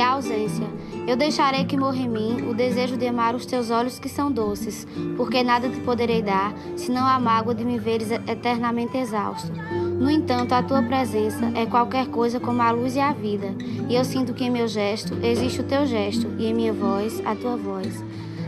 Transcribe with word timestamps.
há 0.00 0.10
ausência. 0.10 0.66
Eu 1.06 1.16
deixarei 1.16 1.64
que 1.64 1.76
morra 1.76 1.96
em 1.96 2.08
mim 2.08 2.48
o 2.48 2.54
desejo 2.54 2.96
de 2.96 3.06
amar 3.06 3.34
os 3.34 3.46
teus 3.46 3.70
olhos 3.70 3.98
que 3.98 4.08
são 4.08 4.30
doces, 4.30 4.86
porque 5.16 5.42
nada 5.42 5.68
te 5.68 5.80
poderei 5.80 6.20
dar, 6.20 6.52
senão 6.76 7.06
a 7.06 7.18
mágoa 7.18 7.54
de 7.54 7.64
me 7.64 7.78
veres 7.78 8.10
eternamente 8.10 8.96
exausto. 8.96 9.50
No 9.98 10.10
entanto, 10.10 10.52
a 10.52 10.62
tua 10.62 10.82
presença 10.82 11.50
é 11.54 11.64
qualquer 11.66 12.08
coisa 12.08 12.38
como 12.38 12.60
a 12.60 12.70
luz 12.70 12.94
e 12.94 13.00
a 13.00 13.12
vida, 13.12 13.54
e 13.88 13.94
eu 13.94 14.04
sinto 14.04 14.34
que 14.34 14.44
em 14.44 14.50
meu 14.50 14.68
gesto 14.68 15.18
existe 15.22 15.60
o 15.60 15.64
teu 15.64 15.86
gesto, 15.86 16.26
e 16.38 16.46
em 16.46 16.54
minha 16.54 16.72
voz, 16.72 17.22
a 17.24 17.34
tua 17.34 17.56
voz. 17.56 18.04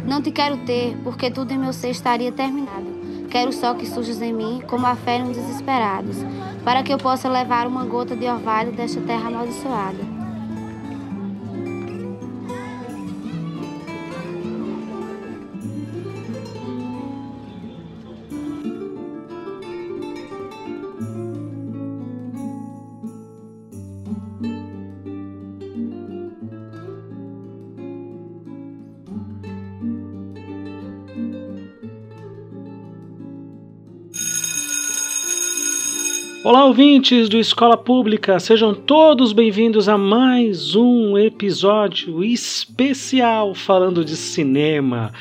Não 0.07 0.21
te 0.21 0.31
quero 0.31 0.59
ter, 0.59 0.97
porque 1.03 1.31
tudo 1.31 1.53
em 1.53 1.59
meu 1.59 1.73
ser 1.73 1.91
estaria 1.91 2.31
terminado. 2.31 3.01
Quero 3.31 3.53
só 3.53 3.75
que 3.75 3.87
surjas 3.87 4.21
em 4.21 4.33
mim 4.33 4.63
como 4.67 4.87
a 4.87 4.97
fé 4.97 5.19
nos 5.19 5.37
desesperados, 5.37 6.17
para 6.65 6.83
que 6.83 6.93
eu 6.93 6.99
possa 6.99 7.29
levar 7.29 7.67
uma 7.67 7.85
gota 7.85 8.17
de 8.17 8.27
orvalho 8.27 8.73
desta 8.73 9.01
terra 9.01 9.29
amaldiçoada. 9.29 10.20
Olá, 36.51 36.65
ouvintes 36.65 37.29
do 37.29 37.39
Escola 37.39 37.77
Pública, 37.77 38.41
sejam 38.41 38.75
todos 38.75 39.33
bem-vindos 39.33 39.89
a 39.89 39.97
mais 39.97 40.75
um 40.75 41.17
episódio 41.17 42.25
especial 42.25 43.55
falando 43.55 44.05
de 44.05 44.17
cinema. 44.17 45.13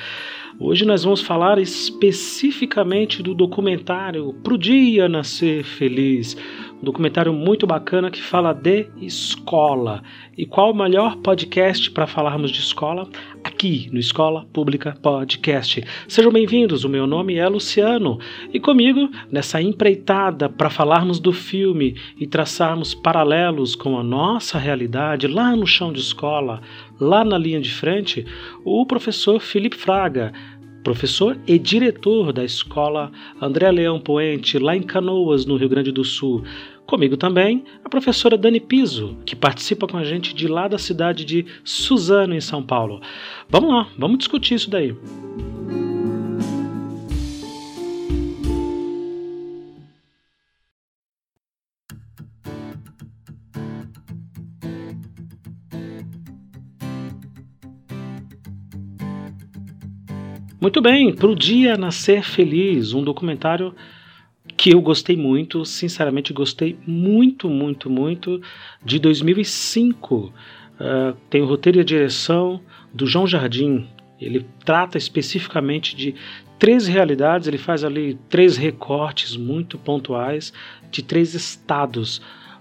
Hoje 0.60 0.86
nós 0.86 1.04
vamos 1.04 1.22
falar 1.22 1.60
especificamente 1.60 3.22
do 3.22 3.36
documentário 3.36 4.34
Pro 4.44 4.58
Dia 4.58 5.08
Nascer 5.08 5.64
Feliz, 5.64 6.36
um 6.82 6.86
documentário 6.86 7.34
muito 7.34 7.68
bacana 7.68 8.10
que 8.10 8.22
fala 8.22 8.54
de 8.54 8.88
escola. 9.02 10.02
E 10.38 10.46
qual 10.46 10.72
o 10.72 10.76
melhor 10.76 11.18
podcast 11.18 11.92
para 11.92 12.08
falarmos 12.08 12.52
de 12.52 12.60
escola? 12.60 13.08
Aqui 13.44 13.90
no 13.92 14.00
Escola 14.00 14.46
Pública 14.54 14.98
Podcast. 15.02 15.84
Sejam 16.08 16.32
bem-vindos, 16.32 16.86
o 16.86 16.90
meu 16.90 17.06
nome 17.06 17.36
é 17.36 17.48
Luciano 17.48 18.18
e 18.54 18.60
comigo 18.60 19.10
nessa 19.30 19.62
empreitada 19.62 20.48
para 20.48 20.70
falarmos 20.70 21.20
do 21.20 21.34
filme 21.34 21.96
e 22.18 22.26
traçarmos 22.26 22.94
paralelos 22.94 23.76
com 23.76 24.00
a 24.00 24.04
nossa 24.04 24.58
realidade 24.58 25.28
lá 25.28 25.56
no 25.56 25.68
chão 25.68 25.92
de 25.92 26.00
escola, 26.00 26.62
lá 27.00 27.26
na 27.26 27.38
linha 27.38 27.60
de 27.60 27.72
frente, 27.72 28.26
o 28.64 28.86
professor 28.86 29.42
Felipe 29.42 29.76
Fraga 29.76 30.32
professor 30.84 31.38
e 31.48 31.58
diretor 31.60 32.32
da 32.32 32.44
escola 32.44 33.12
André 33.42 33.72
Leão 33.72 34.00
Poente, 34.00 34.58
lá 34.58 34.76
em 34.76 34.82
Canoas, 34.82 35.46
no 35.46 35.56
Rio 35.56 35.70
Grande 35.70 35.92
do 35.92 36.04
Sul. 36.04 36.44
Comigo 36.86 37.16
também 37.18 37.64
a 37.84 37.90
professora 37.90 38.38
Dani 38.38 38.60
Piso, 38.60 39.16
que 39.26 39.36
participa 39.36 39.88
com 39.88 39.98
a 39.98 40.04
gente 40.04 40.34
de 40.34 40.48
lá 40.48 40.68
da 40.68 40.78
cidade 40.78 41.24
de 41.24 41.46
Suzano, 41.64 42.34
em 42.34 42.42
São 42.42 42.64
Paulo. 42.64 43.02
Vamos 43.48 43.70
lá, 43.70 43.88
vamos 43.98 44.18
discutir 44.18 44.56
isso 44.56 44.70
daí. 44.70 44.96
Muito 60.62 60.82
bem, 60.82 61.16
para 61.16 61.30
o 61.30 61.36
Dia 61.36 61.78
Nascer 61.78 62.22
Feliz, 62.22 62.94
um 62.94 63.02
documentário 63.02 63.74
que 64.58 64.72
eu 64.72 64.82
gostei 64.82 65.16
muito, 65.16 65.64
sinceramente 65.64 66.34
gostei 66.34 66.78
muito, 66.86 67.50
muito, 67.50 67.90
muito, 67.90 68.42
de 68.84 69.00
2005. 69.00 70.16
Uh, 70.16 70.34
ah, 70.82 71.14
tem 71.30 71.42
o 71.42 71.46
roteiro 71.46 71.78
e 71.78 71.82
a 71.82 71.86
direção 71.86 72.60
do 72.94 73.08
João 73.08 73.26
Jardim. 73.26 73.88
Ele 74.20 74.46
trata 74.66 74.98
especificamente 74.98 75.96
de 75.96 76.14
três 76.58 76.88
realidades, 76.88 77.48
ele 77.48 77.58
faz 77.58 77.86
ali 77.86 78.20
três 78.28 78.58
recortes 78.58 79.38
muito 79.38 79.78
pontuais 79.78 80.52
de 80.92 81.02
três 81.02 81.34
estados. 81.34 82.18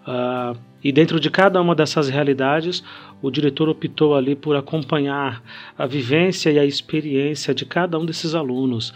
Uh, 0.06 0.56
e 0.84 0.92
dentro 0.92 1.18
de 1.18 1.28
cada 1.30 1.60
uma 1.60 1.74
dessas 1.74 2.08
realidades, 2.08 2.84
o 3.20 3.30
diretor 3.30 3.68
optou 3.68 4.14
ali 4.14 4.36
por 4.36 4.56
acompanhar 4.56 5.42
a 5.76 5.86
vivência 5.86 6.50
e 6.50 6.58
a 6.58 6.64
experiência 6.64 7.54
de 7.54 7.64
cada 7.64 7.98
um 7.98 8.06
desses 8.06 8.34
alunos. 8.34 8.94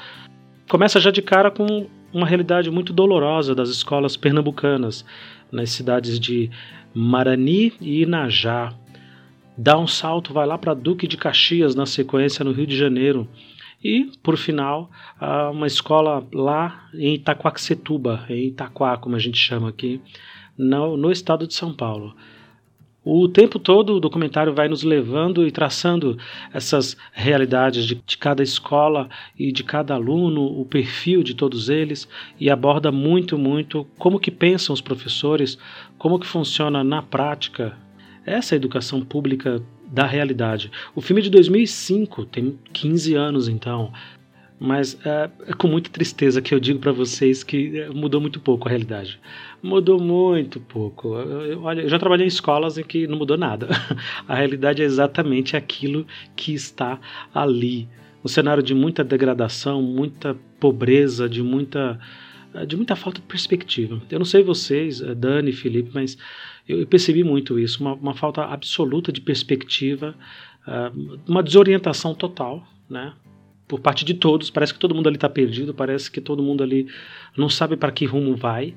Começa 0.68 1.00
já 1.00 1.10
de 1.10 1.20
cara 1.20 1.50
com 1.50 1.86
uma 2.12 2.26
realidade 2.26 2.70
muito 2.70 2.92
dolorosa 2.92 3.54
das 3.54 3.68
escolas 3.68 4.16
pernambucanas, 4.16 5.04
nas 5.50 5.70
cidades 5.70 6.20
de 6.20 6.50
Marani 6.94 7.72
e 7.80 8.02
Inajá. 8.02 8.74
Dá 9.56 9.78
um 9.78 9.86
salto, 9.86 10.32
vai 10.32 10.46
lá 10.46 10.56
para 10.56 10.74
Duque 10.74 11.06
de 11.06 11.16
Caxias, 11.16 11.74
na 11.74 11.84
sequência, 11.84 12.44
no 12.44 12.52
Rio 12.52 12.66
de 12.66 12.76
Janeiro. 12.76 13.28
E, 13.82 14.12
por 14.22 14.36
final, 14.36 14.90
uma 15.52 15.66
escola 15.66 16.24
lá 16.32 16.88
em 16.94 17.14
Itaquaquecetuba, 17.14 18.24
em 18.28 18.46
Itaquá, 18.46 18.96
como 18.96 19.16
a 19.16 19.18
gente 19.18 19.36
chama 19.36 19.68
aqui, 19.68 20.00
no, 20.56 20.96
no 20.96 21.10
estado 21.10 21.46
de 21.46 21.54
São 21.54 21.74
Paulo. 21.74 22.14
O 23.04 23.26
tempo 23.26 23.58
todo 23.58 23.94
o 23.94 24.00
documentário 24.00 24.54
vai 24.54 24.68
nos 24.68 24.84
levando 24.84 25.44
e 25.44 25.50
traçando 25.50 26.16
essas 26.52 26.96
realidades 27.12 27.84
de, 27.84 27.96
de, 27.96 28.16
cada 28.16 28.44
escola 28.44 29.08
e 29.36 29.50
de 29.50 29.64
cada 29.64 29.94
aluno, 29.94 30.44
o 30.44 30.64
perfil 30.64 31.24
de 31.24 31.34
todos 31.34 31.68
eles 31.68 32.08
e 32.38 32.48
aborda 32.48 32.92
muito, 32.92 33.36
muito 33.36 33.84
como 33.98 34.20
que 34.20 34.30
pensam 34.30 34.72
os 34.72 34.80
professores, 34.80 35.58
como 35.98 36.18
que 36.18 36.26
funciona 36.26 36.84
na 36.84 37.02
prática 37.02 37.76
essa 38.24 38.54
educação 38.54 39.00
pública 39.00 39.60
da 39.90 40.06
realidade. 40.06 40.70
O 40.94 41.00
filme 41.00 41.20
é 41.20 41.24
de 41.24 41.30
2005, 41.30 42.24
tem 42.26 42.56
15 42.72 43.14
anos 43.14 43.48
então, 43.48 43.92
mas 44.62 44.96
é, 45.04 45.28
é 45.48 45.52
com 45.54 45.66
muita 45.66 45.90
tristeza 45.90 46.40
que 46.40 46.54
eu 46.54 46.60
digo 46.60 46.78
para 46.78 46.92
vocês 46.92 47.42
que 47.42 47.80
é, 47.80 47.90
mudou 47.90 48.20
muito 48.20 48.38
pouco 48.38 48.68
a 48.68 48.70
realidade. 48.70 49.18
Mudou 49.60 50.00
muito 50.00 50.60
pouco. 50.60 51.14
Olha, 51.62 51.80
eu 51.80 51.88
já 51.88 51.98
trabalhei 51.98 52.26
em 52.26 52.28
escolas 52.28 52.78
em 52.78 52.84
que 52.84 53.08
não 53.08 53.18
mudou 53.18 53.36
nada. 53.36 53.66
A 54.28 54.36
realidade 54.36 54.80
é 54.80 54.84
exatamente 54.84 55.56
aquilo 55.56 56.06
que 56.36 56.54
está 56.54 57.00
ali. 57.34 57.88
Um 58.24 58.28
cenário 58.28 58.62
de 58.62 58.72
muita 58.72 59.02
degradação, 59.02 59.82
muita 59.82 60.36
pobreza, 60.60 61.28
de 61.28 61.42
muita 61.42 61.98
de 62.68 62.76
muita 62.76 62.94
falta 62.94 63.20
de 63.20 63.26
perspectiva. 63.26 64.00
Eu 64.10 64.18
não 64.18 64.26
sei 64.26 64.44
vocês, 64.44 65.00
é, 65.00 65.12
Dani, 65.12 65.50
Felipe, 65.50 65.90
mas 65.92 66.16
eu 66.68 66.86
percebi 66.86 67.24
muito 67.24 67.58
isso, 67.58 67.80
uma, 67.80 67.94
uma 67.94 68.14
falta 68.14 68.42
absoluta 68.42 69.10
de 69.10 69.22
perspectiva, 69.22 70.14
uma 71.26 71.42
desorientação 71.42 72.14
total, 72.14 72.62
né? 72.88 73.14
Por 73.72 73.80
parte 73.80 74.04
de 74.04 74.12
todos. 74.12 74.50
Parece 74.50 74.74
que 74.74 74.78
todo 74.78 74.94
mundo 74.94 75.06
ali 75.06 75.16
está 75.16 75.30
perdido, 75.30 75.72
parece 75.72 76.10
que 76.10 76.20
todo 76.20 76.42
mundo 76.42 76.62
ali 76.62 76.86
não 77.34 77.48
sabe 77.48 77.74
para 77.74 77.90
que 77.90 78.04
rumo 78.04 78.36
vai. 78.36 78.74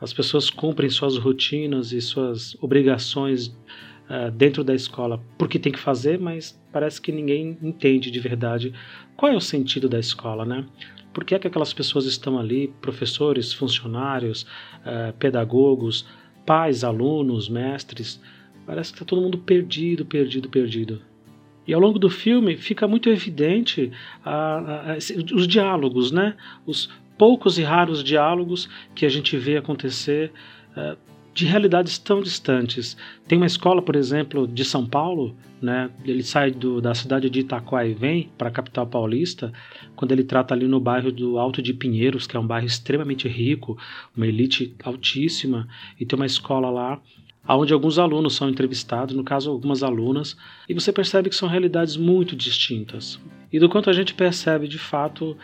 As 0.00 0.12
pessoas 0.12 0.48
cumprem 0.48 0.88
suas 0.88 1.18
rotinas 1.18 1.90
e 1.90 2.00
suas 2.00 2.56
obrigações 2.62 3.48
uh, 3.48 4.30
dentro 4.32 4.62
da 4.62 4.72
escola 4.72 5.20
porque 5.36 5.58
tem 5.58 5.72
que 5.72 5.80
fazer, 5.80 6.16
mas 6.20 6.56
parece 6.72 7.00
que 7.00 7.10
ninguém 7.10 7.58
entende 7.60 8.08
de 8.08 8.20
verdade 8.20 8.72
qual 9.16 9.32
é 9.32 9.36
o 9.36 9.40
sentido 9.40 9.88
da 9.88 9.98
escola, 9.98 10.44
né? 10.44 10.64
Por 11.12 11.24
que, 11.24 11.34
é 11.34 11.40
que 11.40 11.48
aquelas 11.48 11.72
pessoas 11.72 12.04
estão 12.04 12.38
ali, 12.38 12.72
professores, 12.80 13.52
funcionários, 13.52 14.46
uh, 14.82 15.12
pedagogos, 15.18 16.06
pais, 16.46 16.84
alunos, 16.84 17.48
mestres? 17.48 18.22
Parece 18.64 18.92
que 18.92 18.98
está 18.98 19.04
todo 19.04 19.22
mundo 19.22 19.38
perdido, 19.38 20.06
perdido, 20.06 20.48
perdido. 20.48 21.02
E 21.66 21.74
ao 21.74 21.80
longo 21.80 21.98
do 21.98 22.08
filme 22.08 22.56
fica 22.56 22.86
muito 22.86 23.08
evidente 23.08 23.90
a, 24.24 24.92
a, 24.92 24.96
os 25.34 25.48
diálogos, 25.48 26.10
né? 26.10 26.34
Os 26.66 26.88
poucos 27.18 27.58
e 27.58 27.62
raros 27.62 28.04
diálogos 28.04 28.68
que 28.94 29.04
a 29.06 29.08
gente 29.08 29.36
vê 29.36 29.56
acontecer 29.56 30.30
uh, 30.76 30.96
de 31.36 31.44
realidades 31.44 31.98
tão 31.98 32.22
distantes. 32.22 32.96
Tem 33.28 33.36
uma 33.36 33.46
escola, 33.46 33.82
por 33.82 33.94
exemplo, 33.94 34.48
de 34.48 34.64
São 34.64 34.86
Paulo, 34.86 35.36
né? 35.60 35.90
Ele 36.02 36.22
sai 36.22 36.50
do, 36.50 36.80
da 36.80 36.94
cidade 36.94 37.28
de 37.28 37.40
Itaquá 37.40 37.84
e 37.84 37.92
vem 37.92 38.30
para 38.38 38.48
a 38.48 38.50
capital 38.50 38.86
paulista, 38.86 39.52
quando 39.94 40.12
ele 40.12 40.24
trata 40.24 40.54
ali 40.54 40.66
no 40.66 40.80
bairro 40.80 41.12
do 41.12 41.38
Alto 41.38 41.60
de 41.60 41.74
Pinheiros, 41.74 42.26
que 42.26 42.36
é 42.36 42.40
um 42.40 42.46
bairro 42.46 42.66
extremamente 42.66 43.28
rico, 43.28 43.76
uma 44.16 44.26
elite 44.26 44.74
altíssima, 44.82 45.68
e 46.00 46.06
tem 46.06 46.18
uma 46.18 46.24
escola 46.24 46.70
lá 46.70 47.00
onde 47.48 47.72
alguns 47.72 47.98
alunos 47.98 48.34
são 48.34 48.48
entrevistados, 48.48 49.14
no 49.14 49.22
caso 49.22 49.50
algumas 49.50 49.82
alunas, 49.82 50.36
e 50.68 50.74
você 50.74 50.92
percebe 50.92 51.28
que 51.28 51.36
são 51.36 51.48
realidades 51.48 51.96
muito 51.96 52.34
distintas. 52.34 53.20
E 53.52 53.58
do 53.60 53.68
quanto 53.68 53.88
a 53.88 53.92
gente 53.92 54.14
percebe 54.14 54.66
de 54.66 54.78
fato 54.78 55.36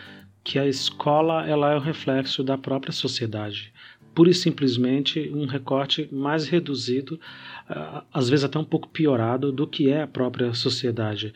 que 0.43 0.59
a 0.59 0.67
escola 0.67 1.47
ela 1.47 1.71
é 1.71 1.77
um 1.77 1.79
reflexo 1.79 2.43
da 2.43 2.57
própria 2.57 2.91
sociedade. 2.91 3.71
pura 4.13 4.29
e 4.29 4.33
simplesmente 4.33 5.31
um 5.33 5.45
recorte 5.45 6.07
mais 6.11 6.47
reduzido, 6.47 7.19
às 8.13 8.29
vezes 8.29 8.45
até 8.45 8.59
um 8.59 8.63
pouco 8.63 8.87
piorado 8.87 9.51
do 9.51 9.65
que 9.65 9.89
é 9.89 10.03
a 10.03 10.07
própria 10.07 10.53
sociedade. 10.53 11.33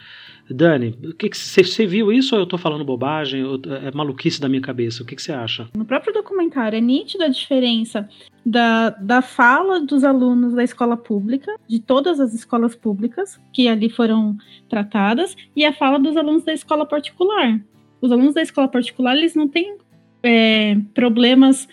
Dani, 0.50 0.98
o 1.04 1.14
que 1.14 1.30
você 1.34 1.86
viu 1.86 2.12
isso 2.12 2.36
ou 2.36 2.42
eu 2.42 2.44
estou 2.44 2.58
falando 2.58 2.86
bobagem? 2.86 3.44
Ou 3.44 3.60
é 3.86 3.92
maluquice 3.94 4.40
da 4.40 4.48
minha 4.48 4.62
cabeça? 4.62 5.04
O 5.04 5.06
que 5.06 5.20
você 5.22 5.32
acha? 5.32 5.68
No 5.76 5.86
próprio 5.86 6.14
documentário 6.14 6.78
é 6.78 6.82
nítida 6.82 7.26
a 7.26 7.30
diferença 7.30 8.08
da, 8.46 8.90
da 8.92 9.22
fala 9.22 9.82
dos 9.82 10.04
alunos 10.04 10.54
da 10.54 10.64
escola 10.64 10.96
pública, 10.96 11.56
de 11.68 11.80
todas 11.80 12.20
as 12.20 12.34
escolas 12.34 12.76
públicas 12.76 13.40
que 13.52 13.68
ali 13.68 13.90
foram 13.90 14.38
tratadas, 14.70 15.36
e 15.56 15.66
a 15.66 15.74
fala 15.74 16.00
dos 16.00 16.16
alunos 16.16 16.44
da 16.44 16.54
escola 16.54 16.86
particular. 16.86 17.60
Os 18.00 18.12
alunos 18.12 18.34
da 18.34 18.42
escola 18.42 18.68
particular, 18.68 19.18
eles 19.18 19.36
não 19.36 19.48
têm 19.48 19.78
é, 20.24 20.78
problemas 20.94 21.68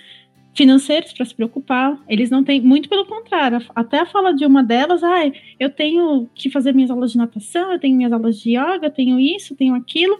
financeiros 0.54 1.12
para 1.12 1.24
se 1.24 1.34
preocupar. 1.34 1.98
Eles 2.08 2.30
não 2.30 2.44
têm, 2.44 2.60
muito 2.60 2.88
pelo 2.88 3.04
contrário. 3.04 3.60
Até 3.74 4.00
a 4.00 4.06
fala 4.06 4.32
de 4.32 4.46
uma 4.46 4.62
delas, 4.62 5.02
ah, 5.02 5.30
eu 5.58 5.68
tenho 5.68 6.28
que 6.34 6.48
fazer 6.48 6.72
minhas 6.72 6.90
aulas 6.90 7.12
de 7.12 7.18
natação, 7.18 7.72
eu 7.72 7.78
tenho 7.78 7.96
minhas 7.96 8.12
aulas 8.12 8.38
de 8.38 8.50
yoga, 8.50 8.86
eu 8.86 8.90
tenho 8.90 9.18
isso, 9.18 9.56
tenho 9.56 9.74
aquilo, 9.74 10.18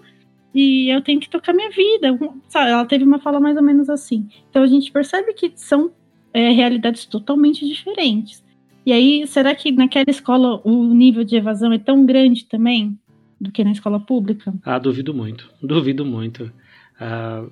e 0.55 0.89
eu 0.89 1.01
tenho 1.01 1.21
que 1.21 1.29
tocar 1.29 1.53
minha 1.53 1.71
vida. 1.71 2.19
Sabe, 2.49 2.71
ela 2.71 2.85
teve 2.85 3.05
uma 3.05 3.21
fala 3.21 3.41
mais 3.41 3.57
ou 3.57 3.63
menos 3.63 3.89
assim. 3.89 4.29
Então 4.51 4.63
a 4.63 4.67
gente 4.67 4.91
percebe 4.91 5.33
que 5.33 5.53
são 5.55 5.91
é, 6.33 6.51
realidades 6.51 7.07
totalmente 7.07 7.67
diferentes. 7.67 8.45
E 8.85 8.93
aí, 8.93 9.27
será 9.27 9.55
que 9.55 9.73
naquela 9.73 10.05
escola 10.09 10.61
o 10.63 10.93
nível 10.93 11.25
de 11.25 11.37
evasão 11.37 11.73
é 11.73 11.79
tão 11.79 12.05
grande 12.05 12.45
também 12.45 12.99
do 13.41 13.51
que 13.51 13.65
na 13.65 13.73
escola 13.73 13.99
pública? 13.99 14.53
Ah, 14.63 14.79
duvido 14.79 15.15
muito. 15.15 15.51
Duvido 15.63 16.05
muito. 16.05 16.53
Ah, 17.01 17.47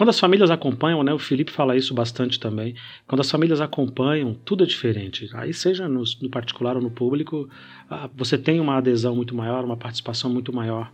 quando 0.00 0.08
as 0.08 0.18
famílias 0.18 0.50
acompanham, 0.50 1.02
né, 1.02 1.12
o 1.12 1.18
Felipe 1.18 1.52
fala 1.52 1.76
isso 1.76 1.92
bastante 1.92 2.40
também, 2.40 2.74
quando 3.06 3.20
as 3.20 3.30
famílias 3.30 3.60
acompanham, 3.60 4.32
tudo 4.46 4.64
é 4.64 4.66
diferente. 4.66 5.28
Aí, 5.34 5.52
seja 5.52 5.86
no, 5.90 6.02
no 6.22 6.30
particular 6.30 6.74
ou 6.74 6.80
no 6.80 6.90
público, 6.90 7.46
ah, 7.90 8.08
você 8.16 8.38
tem 8.38 8.60
uma 8.60 8.78
adesão 8.78 9.14
muito 9.14 9.34
maior, 9.34 9.62
uma 9.62 9.76
participação 9.76 10.30
muito 10.30 10.54
maior. 10.54 10.90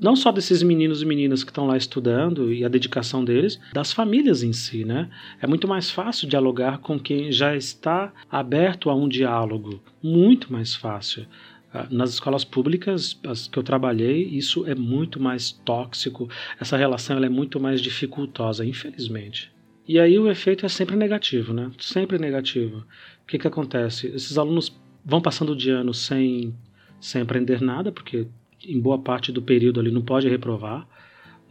Não 0.00 0.16
só 0.16 0.32
desses 0.32 0.60
meninos 0.60 1.02
e 1.02 1.06
meninas 1.06 1.44
que 1.44 1.52
estão 1.52 1.68
lá 1.68 1.76
estudando 1.76 2.52
e 2.52 2.64
a 2.64 2.68
dedicação 2.68 3.24
deles, 3.24 3.60
das 3.72 3.92
famílias 3.92 4.42
em 4.42 4.52
si, 4.52 4.84
né? 4.84 5.08
É 5.40 5.46
muito 5.46 5.68
mais 5.68 5.88
fácil 5.88 6.28
dialogar 6.28 6.78
com 6.78 6.98
quem 6.98 7.30
já 7.30 7.54
está 7.54 8.12
aberto 8.28 8.90
a 8.90 8.94
um 8.96 9.08
diálogo. 9.08 9.80
Muito 10.02 10.52
mais 10.52 10.74
fácil. 10.74 11.28
Ah, 11.74 11.86
nas 11.90 12.10
escolas 12.10 12.44
públicas 12.44 13.18
as 13.26 13.46
que 13.46 13.58
eu 13.58 13.62
trabalhei, 13.62 14.24
isso 14.24 14.66
é 14.66 14.74
muito 14.74 15.18
mais 15.18 15.50
tóxico, 15.50 16.28
essa 16.60 16.76
relação 16.76 17.22
é 17.22 17.28
muito 17.28 17.58
mais 17.58 17.80
dificultosa, 17.80 18.64
infelizmente. 18.64 19.50
E 19.88 19.98
aí 19.98 20.18
o 20.18 20.30
efeito 20.30 20.66
é 20.66 20.68
sempre 20.68 20.96
negativo, 20.96 21.52
né? 21.52 21.70
Sempre 21.78 22.18
negativo. 22.18 22.84
O 23.22 23.26
que, 23.26 23.38
que 23.38 23.46
acontece? 23.46 24.08
Esses 24.08 24.38
alunos 24.38 24.78
vão 25.04 25.20
passando 25.20 25.56
de 25.56 25.70
ano 25.70 25.92
sem, 25.92 26.54
sem 27.00 27.22
aprender 27.22 27.60
nada, 27.60 27.90
porque 27.90 28.26
em 28.64 28.80
boa 28.80 28.98
parte 28.98 29.32
do 29.32 29.42
período 29.42 29.80
ali 29.80 29.90
não 29.90 30.02
pode 30.02 30.28
reprovar. 30.28 30.86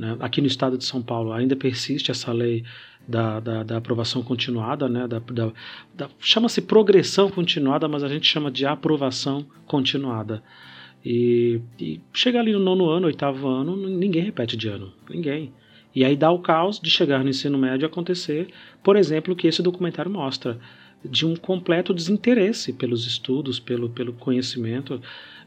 Né? 0.01 0.17
Aqui 0.19 0.41
no 0.41 0.47
estado 0.47 0.79
de 0.79 0.83
São 0.83 0.99
Paulo 0.99 1.31
ainda 1.31 1.55
persiste 1.55 2.09
essa 2.09 2.33
lei 2.33 2.63
da, 3.07 3.39
da, 3.39 3.61
da 3.61 3.77
aprovação 3.77 4.23
continuada, 4.23 4.89
né? 4.89 5.07
Da, 5.07 5.19
da, 5.19 5.51
da 5.93 6.09
chama-se 6.19 6.59
progressão 6.63 7.29
continuada, 7.29 7.87
mas 7.87 8.03
a 8.03 8.07
gente 8.07 8.27
chama 8.27 8.49
de 8.49 8.65
aprovação 8.65 9.45
continuada. 9.67 10.41
E, 11.05 11.61
e 11.79 12.01
chega 12.11 12.39
ali 12.39 12.51
no 12.51 12.59
nono 12.59 12.89
ano, 12.89 13.05
oitavo 13.05 13.47
ano, 13.47 13.77
ninguém 13.77 14.23
repete 14.23 14.57
de 14.57 14.69
ano, 14.69 14.91
ninguém. 15.07 15.53
E 15.93 16.03
aí 16.03 16.15
dá 16.15 16.31
o 16.31 16.39
caos 16.39 16.79
de 16.79 16.89
chegar 16.89 17.23
no 17.23 17.29
ensino 17.29 17.59
médio 17.59 17.85
acontecer, 17.85 18.47
por 18.83 18.95
exemplo, 18.95 19.33
o 19.33 19.35
que 19.35 19.47
esse 19.47 19.61
documentário 19.61 20.09
mostra, 20.09 20.59
de 21.05 21.27
um 21.27 21.35
completo 21.35 21.93
desinteresse 21.93 22.73
pelos 22.73 23.05
estudos, 23.05 23.59
pelo, 23.59 23.87
pelo 23.87 24.13
conhecimento. 24.13 24.99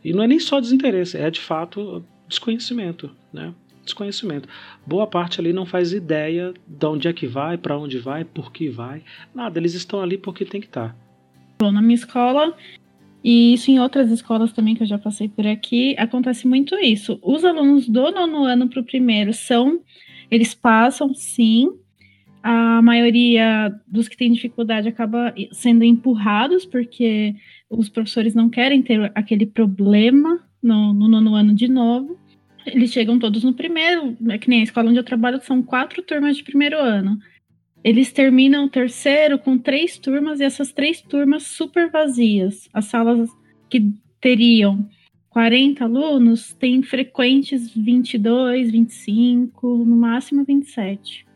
E 0.04 0.12
não 0.12 0.22
é 0.22 0.28
nem 0.28 0.38
só 0.38 0.60
desinteresse, 0.60 1.16
é 1.16 1.28
de 1.28 1.40
fato 1.40 2.04
desconhecimento, 2.28 3.10
né? 3.32 3.52
Desconhecimento. 3.84 4.48
Boa 4.86 5.06
parte 5.06 5.40
ali 5.40 5.52
não 5.52 5.66
faz 5.66 5.92
ideia 5.92 6.52
de 6.66 6.86
onde 6.86 7.08
é 7.08 7.12
que 7.12 7.26
vai, 7.26 7.56
para 7.58 7.78
onde 7.78 7.98
vai, 7.98 8.24
por 8.24 8.52
que 8.52 8.68
vai. 8.68 9.02
Nada, 9.34 9.58
eles 9.58 9.74
estão 9.74 10.00
ali 10.00 10.18
porque 10.18 10.44
tem 10.44 10.60
que 10.60 10.66
estar. 10.66 10.90
Tá. 10.90 10.96
Bom, 11.58 11.70
na 11.70 11.80
minha 11.80 11.94
escola, 11.94 12.56
e 13.22 13.54
isso 13.54 13.70
em 13.70 13.80
outras 13.80 14.10
escolas 14.10 14.52
também 14.52 14.74
que 14.74 14.82
eu 14.82 14.86
já 14.86 14.98
passei 14.98 15.28
por 15.28 15.46
aqui, 15.46 15.94
acontece 15.98 16.46
muito 16.46 16.74
isso. 16.76 17.18
Os 17.22 17.44
alunos 17.44 17.88
do 17.88 18.10
nono 18.10 18.44
ano 18.44 18.68
para 18.68 18.80
o 18.80 18.84
primeiro 18.84 19.32
são, 19.32 19.80
eles 20.30 20.54
passam 20.54 21.14
sim, 21.14 21.70
a 22.44 22.82
maioria 22.82 23.74
dos 23.88 24.06
que 24.06 24.18
têm 24.18 24.30
dificuldade 24.30 24.86
acaba 24.86 25.34
sendo 25.50 25.82
empurrados, 25.82 26.66
porque 26.66 27.34
os 27.70 27.88
professores 27.88 28.34
não 28.34 28.50
querem 28.50 28.82
ter 28.82 29.10
aquele 29.14 29.46
problema 29.46 30.40
no, 30.62 30.92
no 30.92 31.08
nono 31.08 31.34
ano 31.34 31.54
de 31.54 31.66
novo. 31.66 32.18
Eles 32.66 32.92
chegam 32.92 33.18
todos 33.18 33.44
no 33.44 33.52
primeiro, 33.52 34.16
é 34.30 34.38
que 34.38 34.48
nem 34.48 34.60
a 34.60 34.64
escola 34.64 34.88
onde 34.88 34.98
eu 34.98 35.04
trabalho 35.04 35.40
são 35.42 35.62
quatro 35.62 36.02
turmas 36.02 36.36
de 36.36 36.44
primeiro 36.44 36.78
ano. 36.78 37.18
Eles 37.82 38.12
terminam 38.12 38.64
o 38.64 38.70
terceiro 38.70 39.38
com 39.38 39.58
três 39.58 39.98
turmas 39.98 40.40
e 40.40 40.44
essas 40.44 40.72
três 40.72 41.02
turmas 41.02 41.42
super 41.42 41.90
vazias. 41.90 42.68
As 42.72 42.86
salas 42.86 43.28
que 43.68 43.92
teriam 44.20 44.88
40 45.28 45.84
alunos 45.84 46.54
têm 46.54 46.82
frequentes 46.82 47.70
22, 47.74 48.70
25, 48.70 49.84
no 49.84 49.96
máximo 49.96 50.44
27. 50.44 51.26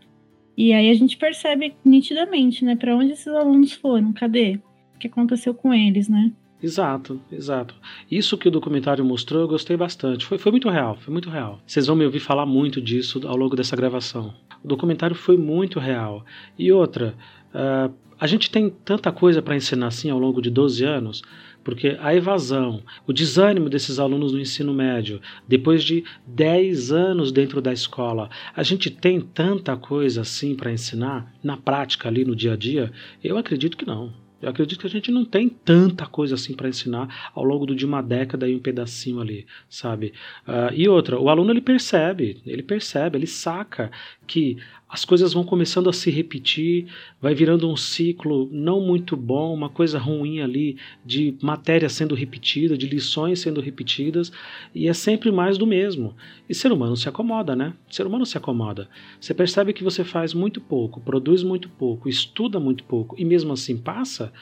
E 0.56 0.72
aí 0.72 0.88
a 0.88 0.94
gente 0.94 1.16
percebe 1.16 1.74
nitidamente, 1.84 2.64
né, 2.64 2.74
para 2.74 2.96
onde 2.96 3.12
esses 3.12 3.28
alunos 3.28 3.72
foram, 3.72 4.12
cadê? 4.12 4.58
O 4.94 4.98
que 4.98 5.06
aconteceu 5.06 5.52
com 5.52 5.74
eles, 5.74 6.08
né? 6.08 6.32
Exato, 6.60 7.20
exato. 7.30 7.74
Isso 8.10 8.36
que 8.36 8.48
o 8.48 8.50
documentário 8.50 9.04
mostrou, 9.04 9.42
eu 9.42 9.48
gostei 9.48 9.76
bastante. 9.76 10.26
Foi, 10.26 10.38
foi 10.38 10.50
muito 10.50 10.68
real, 10.68 10.96
foi 10.96 11.12
muito 11.12 11.30
real. 11.30 11.60
Vocês 11.64 11.86
vão 11.86 11.94
me 11.94 12.04
ouvir 12.04 12.18
falar 12.18 12.46
muito 12.46 12.80
disso 12.80 13.20
ao 13.26 13.36
longo 13.36 13.54
dessa 13.54 13.76
gravação. 13.76 14.34
O 14.62 14.66
documentário 14.66 15.14
foi 15.14 15.36
muito 15.36 15.78
real. 15.78 16.24
E 16.58 16.72
outra, 16.72 17.14
uh, 17.54 17.94
a 18.18 18.26
gente 18.26 18.50
tem 18.50 18.68
tanta 18.68 19.12
coisa 19.12 19.40
para 19.40 19.54
ensinar 19.54 19.86
assim 19.86 20.10
ao 20.10 20.18
longo 20.18 20.42
de 20.42 20.50
12 20.50 20.84
anos, 20.84 21.22
porque 21.62 21.96
a 22.00 22.12
evasão, 22.12 22.82
o 23.06 23.12
desânimo 23.12 23.68
desses 23.68 24.00
alunos 24.00 24.32
no 24.32 24.40
ensino 24.40 24.74
médio, 24.74 25.20
depois 25.46 25.84
de 25.84 26.02
10 26.26 26.90
anos 26.90 27.30
dentro 27.30 27.60
da 27.60 27.72
escola, 27.72 28.28
a 28.56 28.64
gente 28.64 28.90
tem 28.90 29.20
tanta 29.20 29.76
coisa 29.76 30.22
assim 30.22 30.56
para 30.56 30.72
ensinar 30.72 31.32
na 31.42 31.56
prática 31.56 32.08
ali 32.08 32.24
no 32.24 32.34
dia 32.34 32.54
a 32.54 32.56
dia? 32.56 32.90
Eu 33.22 33.38
acredito 33.38 33.76
que 33.76 33.86
não. 33.86 34.12
Eu 34.40 34.48
acredito 34.48 34.80
que 34.80 34.86
a 34.86 34.90
gente 34.90 35.10
não 35.10 35.24
tem 35.24 35.48
tanta 35.48 36.06
coisa 36.06 36.36
assim 36.36 36.54
para 36.54 36.68
ensinar 36.68 37.30
ao 37.34 37.42
longo 37.42 37.66
de 37.74 37.84
uma 37.84 38.00
década 38.00 38.48
e 38.48 38.54
um 38.54 38.60
pedacinho 38.60 39.20
ali, 39.20 39.46
sabe? 39.68 40.12
Uh, 40.46 40.72
e 40.72 40.88
outra, 40.88 41.18
o 41.18 41.28
aluno 41.28 41.50
ele 41.50 41.60
percebe, 41.60 42.40
ele 42.46 42.62
percebe, 42.62 43.18
ele 43.18 43.26
saca 43.26 43.90
que 44.26 44.56
as 44.88 45.04
coisas 45.04 45.34
vão 45.34 45.44
começando 45.44 45.90
a 45.90 45.92
se 45.92 46.10
repetir, 46.10 46.86
vai 47.20 47.34
virando 47.34 47.70
um 47.70 47.76
ciclo 47.76 48.48
não 48.50 48.80
muito 48.80 49.16
bom, 49.16 49.52
uma 49.52 49.68
coisa 49.68 49.98
ruim 49.98 50.40
ali 50.40 50.78
de 51.04 51.36
matéria 51.42 51.88
sendo 51.90 52.14
repetida, 52.14 52.76
de 52.76 52.86
lições 52.86 53.40
sendo 53.40 53.60
repetidas, 53.60 54.32
e 54.74 54.88
é 54.88 54.94
sempre 54.94 55.30
mais 55.30 55.58
do 55.58 55.66
mesmo. 55.66 56.16
E 56.48 56.54
ser 56.54 56.72
humano 56.72 56.96
se 56.96 57.08
acomoda, 57.08 57.54
né? 57.54 57.74
Ser 57.90 58.06
humano 58.06 58.24
se 58.24 58.38
acomoda. 58.38 58.88
Você 59.20 59.34
percebe 59.34 59.74
que 59.74 59.84
você 59.84 60.02
faz 60.04 60.32
muito 60.32 60.58
pouco, 60.58 61.00
produz 61.00 61.42
muito 61.42 61.68
pouco, 61.68 62.08
estuda 62.08 62.58
muito 62.58 62.84
pouco, 62.84 63.14
e 63.18 63.24
mesmo 63.26 63.52
assim 63.52 63.76
passa, 63.76 64.32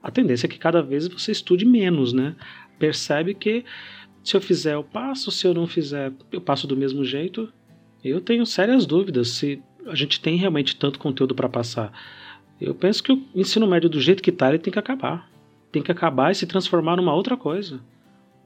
a 0.00 0.12
tendência 0.12 0.46
é 0.46 0.48
que 0.48 0.58
cada 0.58 0.80
vez 0.80 1.08
você 1.08 1.32
estude 1.32 1.64
menos, 1.64 2.12
né? 2.12 2.36
Percebe 2.78 3.34
que 3.34 3.64
se 4.22 4.36
eu 4.36 4.40
fizer, 4.40 4.74
eu 4.74 4.84
passo, 4.84 5.30
se 5.32 5.44
eu 5.44 5.52
não 5.52 5.66
fizer, 5.66 6.12
eu 6.30 6.40
passo 6.40 6.66
do 6.66 6.76
mesmo 6.76 7.04
jeito. 7.04 7.52
Eu 8.04 8.20
tenho 8.20 8.46
sérias 8.46 8.86
dúvidas 8.86 9.30
se 9.30 9.60
a 9.90 9.94
gente 9.94 10.20
tem 10.20 10.36
realmente 10.36 10.76
tanto 10.76 10.98
conteúdo 10.98 11.34
para 11.34 11.48
passar. 11.48 11.92
Eu 12.60 12.74
penso 12.74 13.02
que 13.02 13.12
o 13.12 13.22
ensino 13.34 13.66
médio 13.66 13.88
do 13.88 14.00
jeito 14.00 14.22
que 14.22 14.30
está, 14.30 14.48
ele 14.48 14.58
tem 14.58 14.72
que 14.72 14.78
acabar. 14.78 15.28
Tem 15.70 15.82
que 15.82 15.92
acabar 15.92 16.32
e 16.32 16.34
se 16.34 16.46
transformar 16.46 16.96
numa 16.96 17.14
outra 17.14 17.36
coisa. 17.36 17.80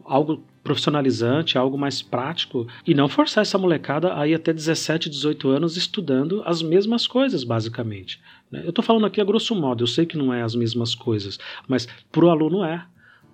Algo 0.04 0.42
profissionalizante, 0.62 1.56
algo 1.56 1.78
mais 1.78 2.02
prático. 2.02 2.66
E 2.86 2.94
não 2.94 3.08
forçar 3.08 3.42
essa 3.42 3.58
molecada 3.58 4.18
a 4.18 4.26
ir 4.26 4.34
até 4.34 4.52
17, 4.52 5.08
18 5.08 5.48
anos 5.48 5.76
estudando 5.76 6.42
as 6.44 6.62
mesmas 6.62 7.06
coisas, 7.06 7.44
basicamente. 7.44 8.20
Né? 8.50 8.62
Eu 8.64 8.70
estou 8.70 8.84
falando 8.84 9.06
aqui 9.06 9.20
a 9.20 9.24
grosso 9.24 9.54
modo, 9.54 9.82
eu 9.82 9.88
sei 9.88 10.04
que 10.04 10.18
não 10.18 10.32
é 10.32 10.42
as 10.42 10.54
mesmas 10.54 10.94
coisas, 10.94 11.38
mas 11.66 11.88
para 12.10 12.24
o 12.24 12.30
aluno 12.30 12.64
é. 12.64 12.84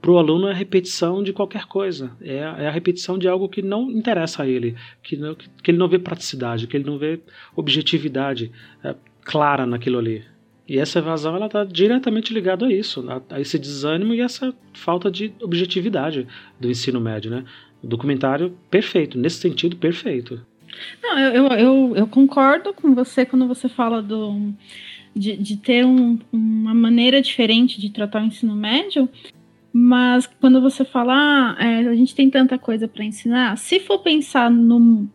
Para 0.01 0.13
o 0.13 0.19
aluno 0.19 0.47
é 0.49 0.53
a 0.53 0.55
repetição 0.55 1.23
de 1.23 1.33
qualquer 1.33 1.67
coisa, 1.67 2.13
é, 2.21 2.37
é, 2.37 2.69
a 2.69 2.71
repetição 2.71 3.19
de 3.19 3.27
algo 3.29 3.49
que 3.49 3.63
não 3.63 3.91
interessa 3.91 4.45
a 4.45 4.47
ele, 4.47 4.77
que, 5.03 5.17
não, 5.17 5.35
que 5.35 5.71
ele 5.71 5.79
não 5.79 5.89
vê 5.89 5.99
praticidade, 5.99 6.67
que 6.67 6.77
ele 6.77 6.85
não 6.85 6.99
vê 6.99 7.21
objetividade 7.57 8.53
é, 8.85 8.95
clara 9.25 9.67
naquilo 9.67 9.99
ali. 9.99 10.25
E 10.69 10.79
essa 10.79 10.99
evasão 10.99 11.35
ela 11.35 11.47
está 11.47 11.65
diretamente 11.65 12.33
ligada 12.33 12.67
a 12.67 12.73
isso, 12.73 13.05
a, 13.11 13.23
a, 13.35 13.41
esse 13.41 13.59
desânimo 13.59 14.15
e 14.15 14.21
essa 14.21 14.55
falta 14.73 15.11
de 15.11 15.33
objetividade 15.43 16.27
do 16.61 16.71
ensino 16.71 17.01
médio, 17.01 17.31
né? 17.31 17.45
Documentário 17.83 18.57
perfeito, 18.71 19.19
nesse 19.19 19.39
sentido 19.39 19.77
perfeito. 19.77 20.41
Não, 21.03 21.19
eu, 21.19 21.33
eu, 21.33 21.47
eu, 21.59 21.97
eu 21.97 22.07
concordo 22.07 22.73
com 22.73 22.95
você 22.95 23.25
quando 23.25 23.49
você 23.49 23.69
fala 23.69 24.03
do 24.03 24.53
de, 25.15 25.37
de 25.37 25.57
ter 25.57 25.85
um, 25.85 26.19
uma 26.33 26.75
maneira 26.75 27.21
diferente 27.21 27.81
de 27.81 27.91
tratar 27.91 28.23
o 28.23 28.27
ensino 28.27 28.55
médio, 28.55 29.09
mas 29.81 30.27
quando 30.27 30.61
você 30.61 30.85
fala, 30.85 31.15
ah, 31.15 31.65
é, 31.65 31.87
a 31.87 31.95
gente 31.95 32.13
tem 32.13 32.29
tanta 32.29 32.59
coisa 32.59 32.89
para 32.89 33.05
ensinar, 33.05 33.57
se 33.57 33.79
for 33.79 34.01
pensar 34.01 34.51
no 34.51 35.07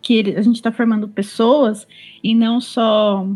que 0.00 0.20
a 0.36 0.40
gente 0.40 0.54
está 0.54 0.70
formando 0.70 1.08
pessoas 1.08 1.84
e 2.22 2.32
não 2.32 2.60
só 2.60 3.26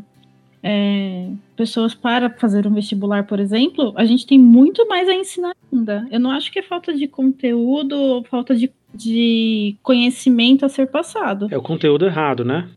é, 0.62 1.30
pessoas 1.56 1.96
para 1.96 2.30
fazer 2.30 2.64
um 2.64 2.72
vestibular, 2.72 3.26
por 3.26 3.40
exemplo, 3.40 3.92
a 3.96 4.04
gente 4.04 4.24
tem 4.24 4.38
muito 4.38 4.86
mais 4.86 5.08
a 5.08 5.14
ensinar 5.14 5.52
ainda. 5.72 6.06
Eu 6.12 6.20
não 6.20 6.30
acho 6.30 6.52
que 6.52 6.60
é 6.60 6.62
falta 6.62 6.94
de 6.94 7.08
conteúdo 7.08 7.96
ou 7.96 8.22
falta 8.22 8.54
de, 8.54 8.70
de 8.94 9.76
conhecimento 9.82 10.64
a 10.64 10.68
ser 10.68 10.86
passado. 10.86 11.48
É 11.50 11.58
o 11.58 11.62
conteúdo 11.62 12.06
errado, 12.06 12.44
né? 12.44 12.68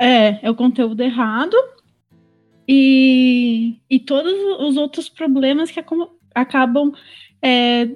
É, 0.00 0.44
é 0.44 0.50
o 0.50 0.54
conteúdo 0.56 1.00
errado 1.00 1.56
e, 2.66 3.76
e 3.88 4.00
todos 4.00 4.32
os 4.66 4.76
outros 4.76 5.08
problemas 5.08 5.70
que 5.70 5.80
acabam 6.34 6.92
é, 7.42 7.88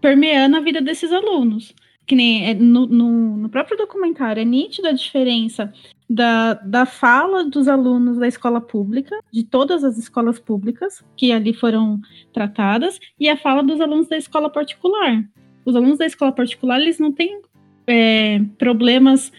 permeando 0.00 0.56
a 0.56 0.60
vida 0.60 0.80
desses 0.80 1.12
alunos. 1.12 1.74
Que 2.06 2.14
nem 2.14 2.48
é, 2.48 2.54
no, 2.54 2.86
no, 2.86 3.36
no, 3.36 3.48
próprio 3.48 3.76
documentário 3.76 4.40
é 4.40 4.44
nítida 4.44 4.90
a 4.90 4.92
diferença 4.92 5.72
da, 6.08 6.54
da 6.54 6.86
fala 6.86 7.44
dos 7.44 7.66
alunos 7.66 8.16
da 8.16 8.28
escola 8.28 8.60
pública, 8.60 9.18
de 9.32 9.42
todas 9.42 9.82
as 9.82 9.98
escolas 9.98 10.38
públicas 10.38 11.04
que 11.16 11.32
ali 11.32 11.52
foram 11.52 12.00
tratadas, 12.32 13.00
e 13.18 13.28
a 13.28 13.36
fala 13.36 13.62
dos 13.62 13.80
alunos 13.80 14.06
da 14.06 14.16
escola 14.16 14.48
particular. 14.48 15.24
Os 15.64 15.74
alunos 15.74 15.98
da 15.98 16.06
escola 16.06 16.30
particular, 16.30 16.80
eles 16.80 17.00
não 17.00 17.10
têm 17.10 17.40
é, 17.88 18.40
problemas 18.56 19.32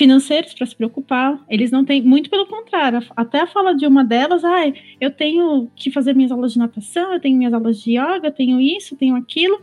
financeiros 0.00 0.54
para 0.54 0.66
se 0.66 0.74
preocupar. 0.74 1.38
Eles 1.46 1.70
não 1.70 1.84
têm, 1.84 2.00
muito 2.00 2.30
pelo 2.30 2.46
contrário. 2.46 3.06
Até 3.14 3.40
a 3.40 3.46
fala 3.46 3.74
de 3.74 3.86
uma 3.86 4.02
delas, 4.02 4.42
ah, 4.42 4.72
eu 4.98 5.10
tenho 5.10 5.68
que 5.76 5.90
fazer 5.90 6.14
minhas 6.14 6.32
aulas 6.32 6.54
de 6.54 6.58
natação, 6.58 7.12
eu 7.12 7.20
tenho 7.20 7.36
minhas 7.36 7.52
aulas 7.52 7.78
de 7.82 7.98
yoga, 7.98 8.28
eu 8.28 8.32
tenho 8.32 8.58
isso, 8.58 8.96
tenho 8.96 9.14
aquilo, 9.14 9.60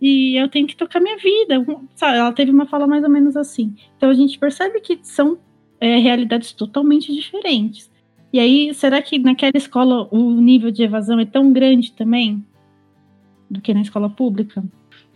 e 0.00 0.34
eu 0.34 0.48
tenho 0.48 0.66
que 0.66 0.74
tocar 0.74 0.98
minha 0.98 1.16
vida. 1.18 1.64
Sabe, 1.94 2.18
ela 2.18 2.32
teve 2.32 2.50
uma 2.50 2.66
fala 2.66 2.84
mais 2.88 3.04
ou 3.04 3.10
menos 3.10 3.36
assim. 3.36 3.76
Então 3.96 4.10
a 4.10 4.14
gente 4.14 4.36
percebe 4.40 4.80
que 4.80 4.98
são 5.02 5.38
é, 5.80 5.98
realidades 5.98 6.50
totalmente 6.52 7.14
diferentes. 7.14 7.88
E 8.32 8.40
aí, 8.40 8.74
será 8.74 9.00
que 9.00 9.20
naquela 9.20 9.56
escola 9.56 10.08
o 10.10 10.32
nível 10.32 10.72
de 10.72 10.82
evasão 10.82 11.20
é 11.20 11.24
tão 11.24 11.52
grande 11.52 11.92
também 11.92 12.44
do 13.48 13.60
que 13.60 13.72
na 13.72 13.82
escola 13.82 14.10
pública? 14.10 14.64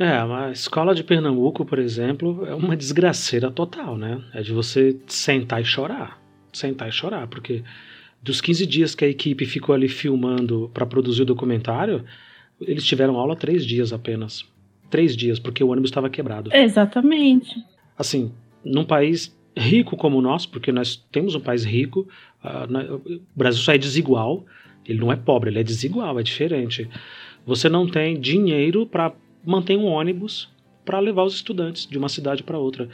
É, 0.00 0.08
a 0.12 0.50
escola 0.50 0.94
de 0.94 1.04
Pernambuco, 1.04 1.62
por 1.62 1.78
exemplo, 1.78 2.46
é 2.46 2.54
uma 2.54 2.74
desgraceira 2.74 3.50
total, 3.50 3.98
né? 3.98 4.18
É 4.32 4.40
de 4.40 4.50
você 4.50 4.98
sentar 5.06 5.60
e 5.60 5.64
chorar. 5.64 6.18
Sentar 6.54 6.88
e 6.88 6.92
chorar, 6.92 7.26
porque 7.26 7.62
dos 8.22 8.40
15 8.40 8.64
dias 8.64 8.94
que 8.94 9.04
a 9.04 9.08
equipe 9.08 9.44
ficou 9.44 9.74
ali 9.74 9.88
filmando 9.90 10.70
para 10.72 10.86
produzir 10.86 11.20
o 11.20 11.26
documentário, 11.26 12.02
eles 12.62 12.86
tiveram 12.86 13.18
aula 13.18 13.36
três 13.36 13.62
dias 13.66 13.92
apenas. 13.92 14.42
Três 14.88 15.14
dias, 15.14 15.38
porque 15.38 15.62
o 15.62 15.68
ônibus 15.68 15.90
estava 15.90 16.08
quebrado. 16.08 16.48
Exatamente. 16.50 17.62
Assim, 17.98 18.32
num 18.64 18.84
país 18.84 19.36
rico 19.54 19.98
como 19.98 20.16
o 20.16 20.22
nosso, 20.22 20.48
porque 20.48 20.72
nós 20.72 20.96
temos 21.12 21.34
um 21.34 21.40
país 21.40 21.62
rico, 21.62 22.08
uh, 22.42 22.94
o 23.06 23.20
Brasil 23.36 23.60
só 23.60 23.74
é 23.74 23.78
desigual, 23.78 24.46
ele 24.86 24.98
não 24.98 25.12
é 25.12 25.16
pobre, 25.16 25.50
ele 25.50 25.60
é 25.60 25.62
desigual, 25.62 26.18
é 26.18 26.22
diferente. 26.22 26.88
Você 27.44 27.68
não 27.68 27.86
tem 27.86 28.18
dinheiro 28.18 28.86
para 28.86 29.12
mantém 29.44 29.76
um 29.76 29.86
ônibus 29.86 30.48
para 30.84 30.98
levar 30.98 31.24
os 31.24 31.34
estudantes 31.34 31.86
de 31.86 31.98
uma 31.98 32.08
cidade 32.08 32.42
para 32.42 32.58
outra. 32.58 32.88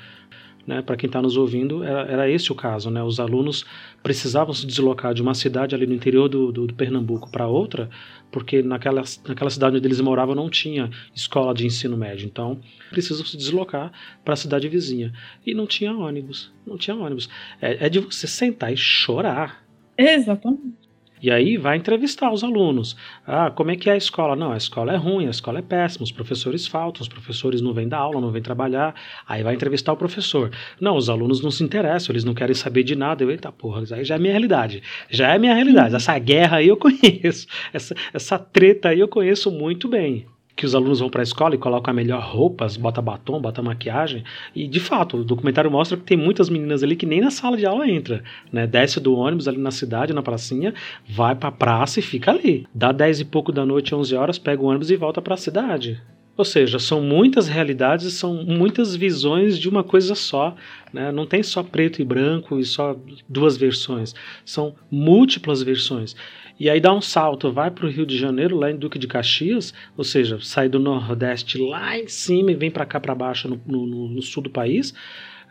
Né, 0.66 0.82
para 0.82 0.96
quem 0.96 1.06
está 1.06 1.22
nos 1.22 1.36
ouvindo, 1.36 1.84
era, 1.84 2.00
era, 2.10 2.28
esse 2.28 2.50
o 2.50 2.54
caso. 2.54 2.90
Né? 2.90 3.00
Os 3.00 3.20
alunos 3.20 3.64
precisavam 4.02 4.52
se 4.52 4.66
deslocar 4.66 5.14
de 5.14 5.22
uma 5.22 5.32
cidade 5.32 5.76
ali 5.76 5.86
no 5.86 5.94
interior 5.94 6.28
do, 6.28 6.50
do, 6.50 6.66
do 6.66 6.74
Pernambuco 6.74 7.30
para 7.30 7.46
outra, 7.46 7.88
porque 8.32 8.62
naquela, 8.62 9.04
naquela 9.28 9.48
cidade 9.48 9.76
onde 9.76 9.86
eles 9.86 10.00
moravam 10.00 10.34
não 10.34 10.50
tinha 10.50 10.90
escola 11.14 11.54
de 11.54 11.64
ensino 11.64 11.96
médio. 11.96 12.26
Então, 12.26 12.60
precisam 12.90 13.24
se 13.24 13.36
deslocar 13.36 13.92
para 14.24 14.34
a 14.34 14.36
cidade 14.36 14.68
vizinha. 14.68 15.12
E 15.46 15.54
não 15.54 15.68
tinha 15.68 15.94
ônibus. 15.94 16.52
Não 16.66 16.76
tinha 16.76 16.96
ônibus. 16.96 17.28
É, 17.62 17.86
é 17.86 17.88
de 17.88 18.00
você 18.00 18.26
sentar 18.26 18.72
e 18.72 18.76
chorar. 18.76 19.64
Exatamente. 19.96 20.85
E 21.22 21.30
aí 21.30 21.56
vai 21.56 21.76
entrevistar 21.76 22.32
os 22.32 22.44
alunos. 22.44 22.96
Ah, 23.26 23.50
como 23.50 23.70
é 23.70 23.76
que 23.76 23.88
é 23.88 23.94
a 23.94 23.96
escola? 23.96 24.36
Não, 24.36 24.52
a 24.52 24.56
escola 24.56 24.92
é 24.92 24.96
ruim, 24.96 25.26
a 25.26 25.30
escola 25.30 25.58
é 25.58 25.62
péssima, 25.62 26.04
os 26.04 26.12
professores 26.12 26.66
faltam, 26.66 27.02
os 27.02 27.08
professores 27.08 27.60
não 27.60 27.72
vêm 27.72 27.88
dar 27.88 27.98
aula, 27.98 28.20
não 28.20 28.30
vêm 28.30 28.42
trabalhar. 28.42 28.94
Aí 29.26 29.42
vai 29.42 29.54
entrevistar 29.54 29.92
o 29.92 29.96
professor. 29.96 30.50
Não, 30.80 30.96
os 30.96 31.08
alunos 31.08 31.40
não 31.40 31.50
se 31.50 31.64
interessam, 31.64 32.12
eles 32.12 32.24
não 32.24 32.34
querem 32.34 32.54
saber 32.54 32.82
de 32.82 32.94
nada. 32.94 33.24
Eu, 33.24 33.30
eita 33.30 33.50
porra, 33.50 33.82
isso 33.82 33.94
aí 33.94 34.04
já 34.04 34.16
é 34.16 34.18
minha 34.18 34.32
realidade. 34.32 34.82
Já 35.10 35.34
é 35.34 35.38
minha 35.38 35.54
realidade. 35.54 35.94
Essa 35.94 36.18
guerra 36.18 36.58
aí 36.58 36.68
eu 36.68 36.76
conheço. 36.78 37.46
Essa, 37.72 37.94
essa 38.12 38.38
treta 38.38 38.90
aí 38.90 39.00
eu 39.00 39.08
conheço 39.08 39.50
muito 39.50 39.88
bem 39.88 40.26
que 40.56 40.64
os 40.64 40.74
alunos 40.74 41.00
vão 41.00 41.10
para 41.10 41.20
a 41.20 41.22
escola 41.22 41.54
e 41.54 41.58
colocam 41.58 41.92
a 41.92 41.94
melhor 41.94 42.22
roupas, 42.22 42.78
bota 42.78 43.02
batom, 43.02 43.38
bota 43.38 43.62
maquiagem. 43.62 44.24
E 44.54 44.66
de 44.66 44.80
fato, 44.80 45.18
o 45.18 45.24
documentário 45.24 45.70
mostra 45.70 45.98
que 45.98 46.04
tem 46.04 46.16
muitas 46.16 46.48
meninas 46.48 46.82
ali 46.82 46.96
que 46.96 47.04
nem 47.04 47.20
na 47.20 47.30
sala 47.30 47.58
de 47.58 47.66
aula 47.66 47.86
entra, 47.88 48.24
né? 48.50 48.66
Desce 48.66 48.98
do 48.98 49.14
ônibus 49.14 49.46
ali 49.46 49.58
na 49.58 49.70
cidade, 49.70 50.14
na 50.14 50.22
pracinha, 50.22 50.72
vai 51.06 51.34
para 51.34 51.50
a 51.50 51.52
praça 51.52 52.00
e 52.00 52.02
fica 52.02 52.30
ali. 52.30 52.66
Dá 52.74 52.90
10 52.90 53.20
e 53.20 53.24
pouco 53.26 53.52
da 53.52 53.66
noite, 53.66 53.94
11 53.94 54.16
horas, 54.16 54.38
pega 54.38 54.62
o 54.62 54.66
ônibus 54.66 54.90
e 54.90 54.96
volta 54.96 55.20
para 55.20 55.34
a 55.34 55.38
cidade. 55.38 56.00
Ou 56.36 56.44
seja, 56.44 56.78
são 56.78 57.00
muitas 57.00 57.48
realidades, 57.48 58.12
são 58.12 58.44
muitas 58.44 58.94
visões 58.94 59.58
de 59.58 59.68
uma 59.70 59.82
coisa 59.82 60.14
só. 60.14 60.54
Né? 60.92 61.10
Não 61.10 61.24
tem 61.26 61.42
só 61.42 61.62
preto 61.62 62.02
e 62.02 62.04
branco 62.04 62.58
e 62.58 62.64
só 62.64 62.94
duas 63.26 63.56
versões. 63.56 64.14
São 64.44 64.74
múltiplas 64.90 65.62
versões. 65.62 66.14
E 66.58 66.70
aí 66.70 66.80
dá 66.80 66.92
um 66.92 67.02
salto, 67.02 67.52
vai 67.52 67.70
para 67.70 67.86
o 67.86 67.90
Rio 67.90 68.06
de 68.06 68.16
Janeiro, 68.16 68.56
lá 68.56 68.70
em 68.70 68.76
Duque 68.76 68.98
de 68.98 69.06
Caxias, 69.06 69.74
ou 69.96 70.02
seja, 70.02 70.38
sai 70.40 70.68
do 70.68 70.78
Nordeste 70.78 71.58
lá 71.58 71.98
em 71.98 72.08
cima 72.08 72.50
e 72.50 72.54
vem 72.54 72.70
para 72.70 72.86
cá 72.86 72.98
para 72.98 73.14
baixo 73.14 73.48
no, 73.48 73.60
no, 73.66 74.08
no, 74.08 74.22
sul 74.22 74.42
do 74.42 74.50
país. 74.50 74.90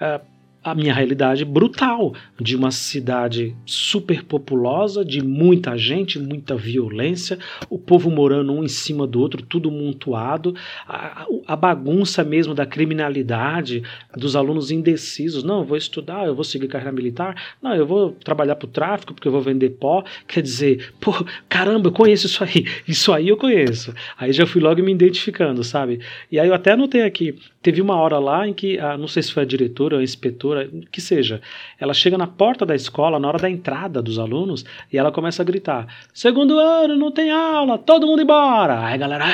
Uh, 0.01 0.19
a 0.65 0.73
minha 0.73 0.91
realidade 0.91 1.45
brutal 1.45 2.15
de 2.41 2.55
uma 2.55 2.71
cidade 2.71 3.55
super 3.67 4.23
populosa, 4.23 5.05
de 5.05 5.23
muita 5.23 5.77
gente, 5.77 6.17
muita 6.17 6.55
violência, 6.55 7.37
o 7.69 7.77
povo 7.77 8.09
morando 8.09 8.51
um 8.51 8.63
em 8.63 8.67
cima 8.67 9.05
do 9.05 9.21
outro, 9.21 9.43
tudo 9.43 9.69
montuado, 9.69 10.55
a, 10.87 11.27
a 11.45 11.55
bagunça 11.55 12.23
mesmo 12.23 12.55
da 12.55 12.65
criminalidade, 12.65 13.83
dos 14.17 14.35
alunos 14.35 14.71
indecisos. 14.71 15.43
Não, 15.43 15.59
eu 15.59 15.65
vou 15.65 15.77
estudar, 15.77 16.25
eu 16.25 16.33
vou 16.33 16.43
seguir 16.43 16.67
carreira 16.67 16.91
militar, 16.91 17.55
não, 17.61 17.75
eu 17.75 17.85
vou 17.85 18.13
trabalhar 18.13 18.55
para 18.55 18.65
o 18.65 18.71
tráfico 18.71 19.13
porque 19.13 19.27
eu 19.27 19.31
vou 19.31 19.41
vender 19.41 19.69
pó. 19.69 20.03
Quer 20.27 20.41
dizer, 20.41 20.93
pô, 20.99 21.13
caramba, 21.47 21.89
eu 21.89 21.93
conheço 21.93 22.25
isso 22.25 22.43
aí, 22.43 22.65
isso 22.87 23.13
aí 23.13 23.27
eu 23.27 23.37
conheço. 23.37 23.93
Aí 24.17 24.33
já 24.33 24.47
fui 24.47 24.61
logo 24.61 24.81
me 24.81 24.91
identificando, 24.91 25.63
sabe? 25.63 25.99
E 26.31 26.39
aí 26.39 26.47
eu 26.47 26.55
até 26.55 26.71
anotei 26.71 27.03
aqui, 27.03 27.35
teve 27.61 27.81
uma 27.81 27.95
hora 27.95 28.17
lá 28.17 28.47
em 28.47 28.53
que, 28.53 28.79
ah, 28.79 28.97
não 28.97 29.07
sei 29.07 29.21
se 29.21 29.31
foi 29.31 29.43
a 29.43 29.45
diretora 29.45 29.95
ou 29.95 30.01
a 30.01 30.03
inspetora, 30.03 30.54
professora, 30.55 30.69
que 30.91 31.01
seja, 31.01 31.41
ela 31.79 31.93
chega 31.93 32.17
na 32.17 32.27
porta 32.27 32.65
da 32.65 32.75
escola, 32.75 33.19
na 33.19 33.27
hora 33.27 33.39
da 33.39 33.49
entrada 33.49 34.01
dos 34.01 34.17
alunos, 34.17 34.65
e 34.91 34.97
ela 34.97 35.11
começa 35.11 35.41
a 35.41 35.45
gritar: 35.45 35.87
Segundo 36.13 36.57
ano, 36.57 36.95
não 36.95 37.11
tem 37.11 37.31
aula, 37.31 37.77
todo 37.77 38.07
mundo 38.07 38.21
embora. 38.21 38.85
Aí 38.85 38.97
galera, 38.97 39.25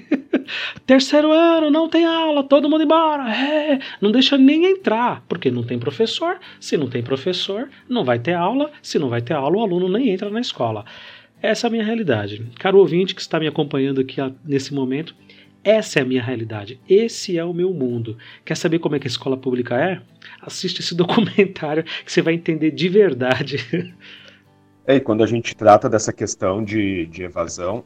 terceiro 0.84 1.32
ano, 1.32 1.70
não 1.70 1.88
tem 1.88 2.04
aula, 2.04 2.42
todo 2.42 2.68
mundo 2.68 2.84
embora. 2.84 3.24
Não 4.00 4.12
deixa 4.12 4.36
nem 4.36 4.66
entrar, 4.66 5.24
porque 5.28 5.50
não 5.50 5.62
tem 5.62 5.78
professor. 5.78 6.38
Se 6.58 6.76
não 6.76 6.88
tem 6.88 7.02
professor, 7.02 7.68
não 7.88 8.04
vai 8.04 8.18
ter 8.18 8.34
aula. 8.34 8.70
Se 8.82 8.98
não 8.98 9.08
vai 9.08 9.22
ter 9.22 9.34
aula, 9.34 9.56
o 9.56 9.62
aluno 9.62 9.88
nem 9.88 10.10
entra 10.10 10.30
na 10.30 10.40
escola. 10.40 10.84
Essa 11.42 11.66
é 11.66 11.68
a 11.68 11.70
minha 11.70 11.84
realidade. 11.84 12.44
Caro 12.58 12.78
ouvinte 12.78 13.14
que 13.14 13.20
está 13.20 13.40
me 13.40 13.46
acompanhando 13.46 14.00
aqui 14.00 14.16
nesse 14.44 14.74
momento, 14.74 15.14
essa 15.62 15.98
é 15.98 16.02
a 16.02 16.04
minha 16.04 16.22
realidade. 16.22 16.80
Esse 16.88 17.38
é 17.38 17.44
o 17.44 17.52
meu 17.52 17.72
mundo. 17.72 18.16
Quer 18.44 18.56
saber 18.56 18.78
como 18.78 18.96
é 18.96 18.98
que 18.98 19.06
a 19.06 19.10
escola 19.10 19.36
pública 19.36 19.76
é? 19.76 20.02
Assiste 20.40 20.80
esse 20.80 20.94
documentário 20.96 21.84
que 21.84 22.10
você 22.10 22.22
vai 22.22 22.34
entender 22.34 22.70
de 22.70 22.88
verdade. 22.88 23.58
É, 24.86 24.96
e 24.96 25.00
quando 25.00 25.22
a 25.22 25.26
gente 25.26 25.54
trata 25.54 25.88
dessa 25.88 26.12
questão 26.12 26.64
de, 26.64 27.06
de 27.06 27.22
evasão, 27.22 27.84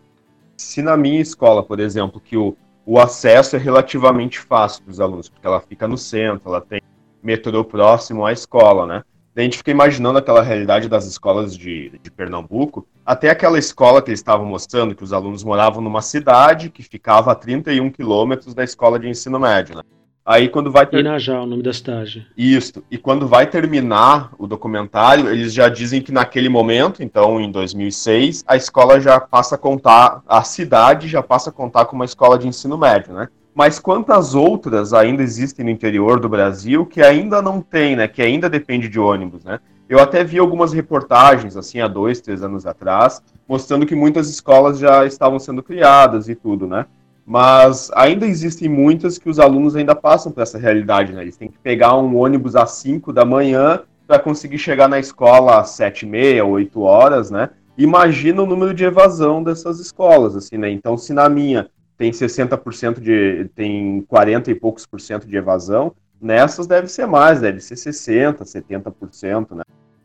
se 0.56 0.80
na 0.80 0.96
minha 0.96 1.20
escola, 1.20 1.62
por 1.62 1.78
exemplo, 1.78 2.18
que 2.18 2.36
o, 2.36 2.56
o 2.86 2.98
acesso 2.98 3.56
é 3.56 3.58
relativamente 3.58 4.38
fácil 4.38 4.84
para 4.84 4.92
os 4.92 5.00
alunos, 5.00 5.28
porque 5.28 5.46
ela 5.46 5.60
fica 5.60 5.86
no 5.86 5.98
centro, 5.98 6.48
ela 6.48 6.60
tem 6.62 6.80
metrô 7.22 7.64
próximo 7.64 8.24
à 8.24 8.32
escola, 8.32 8.86
né? 8.86 9.02
A 9.36 9.40
gente 9.42 9.58
fica 9.58 9.70
imaginando 9.70 10.18
aquela 10.18 10.42
realidade 10.42 10.88
das 10.88 11.06
escolas 11.06 11.56
de, 11.56 11.98
de 12.02 12.10
Pernambuco, 12.10 12.86
até 13.04 13.30
aquela 13.30 13.58
escola 13.58 14.00
que 14.00 14.10
eles 14.10 14.20
estavam 14.20 14.46
mostrando, 14.46 14.94
que 14.94 15.02
os 15.02 15.12
alunos 15.12 15.42
moravam 15.42 15.82
numa 15.82 16.02
cidade 16.02 16.70
que 16.70 16.82
ficava 16.82 17.32
a 17.32 17.34
31 17.34 17.90
quilômetros 17.90 18.54
da 18.54 18.62
escola 18.62 18.98
de 18.98 19.08
ensino 19.08 19.38
médio, 19.40 19.76
né? 19.76 19.82
Aí 20.26 20.48
quando 20.48 20.72
vai 20.72 20.86
ter... 20.86 21.00
Inajá, 21.00 21.42
o 21.42 21.46
nome 21.46 21.62
da 21.62 21.72
cidade. 21.72 22.26
Isso. 22.34 22.82
E 22.90 22.96
quando 22.96 23.28
vai 23.28 23.46
terminar 23.46 24.32
o 24.38 24.46
documentário, 24.46 25.28
eles 25.28 25.52
já 25.52 25.68
dizem 25.68 26.00
que 26.00 26.10
naquele 26.10 26.48
momento, 26.48 27.02
então 27.02 27.38
em 27.38 27.50
2006, 27.50 28.42
a 28.46 28.56
escola 28.56 28.98
já 28.98 29.20
passa 29.20 29.56
a 29.56 29.58
contar, 29.58 30.22
a 30.26 30.42
cidade 30.42 31.08
já 31.08 31.22
passa 31.22 31.50
a 31.50 31.52
contar 31.52 31.84
com 31.84 31.94
uma 31.94 32.06
escola 32.06 32.38
de 32.38 32.48
ensino 32.48 32.78
médio, 32.78 33.12
né? 33.12 33.28
Mas 33.54 33.78
quantas 33.78 34.34
outras 34.34 34.92
ainda 34.92 35.22
existem 35.22 35.64
no 35.64 35.70
interior 35.70 36.18
do 36.18 36.28
Brasil 36.28 36.84
que 36.84 37.00
ainda 37.00 37.40
não 37.40 37.60
tem, 37.60 37.94
né? 37.94 38.08
Que 38.08 38.20
ainda 38.20 38.50
depende 38.50 38.88
de 38.88 38.98
ônibus, 38.98 39.44
né? 39.44 39.60
Eu 39.88 40.00
até 40.00 40.24
vi 40.24 40.38
algumas 40.38 40.72
reportagens, 40.72 41.56
assim, 41.56 41.80
há 41.80 41.86
dois, 41.86 42.20
três 42.20 42.42
anos 42.42 42.66
atrás, 42.66 43.22
mostrando 43.46 43.86
que 43.86 43.94
muitas 43.94 44.28
escolas 44.28 44.78
já 44.78 45.06
estavam 45.06 45.38
sendo 45.38 45.62
criadas 45.62 46.28
e 46.28 46.34
tudo, 46.34 46.66
né? 46.66 46.86
Mas 47.24 47.90
ainda 47.94 48.26
existem 48.26 48.68
muitas 48.68 49.18
que 49.18 49.28
os 49.28 49.38
alunos 49.38 49.76
ainda 49.76 49.94
passam 49.94 50.32
por 50.32 50.42
essa 50.42 50.58
realidade, 50.58 51.12
né? 51.12 51.22
Eles 51.22 51.36
têm 51.36 51.48
que 51.48 51.58
pegar 51.58 51.96
um 51.96 52.16
ônibus 52.16 52.56
às 52.56 52.72
5 52.72 53.12
da 53.12 53.24
manhã 53.24 53.82
para 54.06 54.18
conseguir 54.18 54.58
chegar 54.58 54.88
na 54.88 54.98
escola 54.98 55.60
às 55.60 55.70
7 55.70 56.02
e 56.02 56.08
meia, 56.08 56.44
8 56.44 56.80
horas, 56.80 57.30
né? 57.30 57.50
Imagina 57.78 58.42
o 58.42 58.46
número 58.46 58.74
de 58.74 58.84
evasão 58.84 59.42
dessas 59.42 59.80
escolas, 59.80 60.34
assim, 60.34 60.58
né? 60.58 60.70
Então, 60.70 60.96
se 60.96 61.12
na 61.12 61.28
minha 61.28 61.68
tem 62.04 62.10
60% 62.10 63.00
de. 63.00 63.48
tem 63.54 64.02
40 64.02 64.50
e 64.50 64.54
poucos 64.54 64.84
por 64.84 65.00
cento 65.00 65.26
de 65.26 65.36
evasão, 65.36 65.94
nessas 66.20 66.66
deve 66.66 66.86
ser 66.88 67.06
mais, 67.06 67.40
deve 67.40 67.60
ser 67.60 67.76
60%, 67.76 68.42
70%, 68.42 69.54
né? 69.54 69.62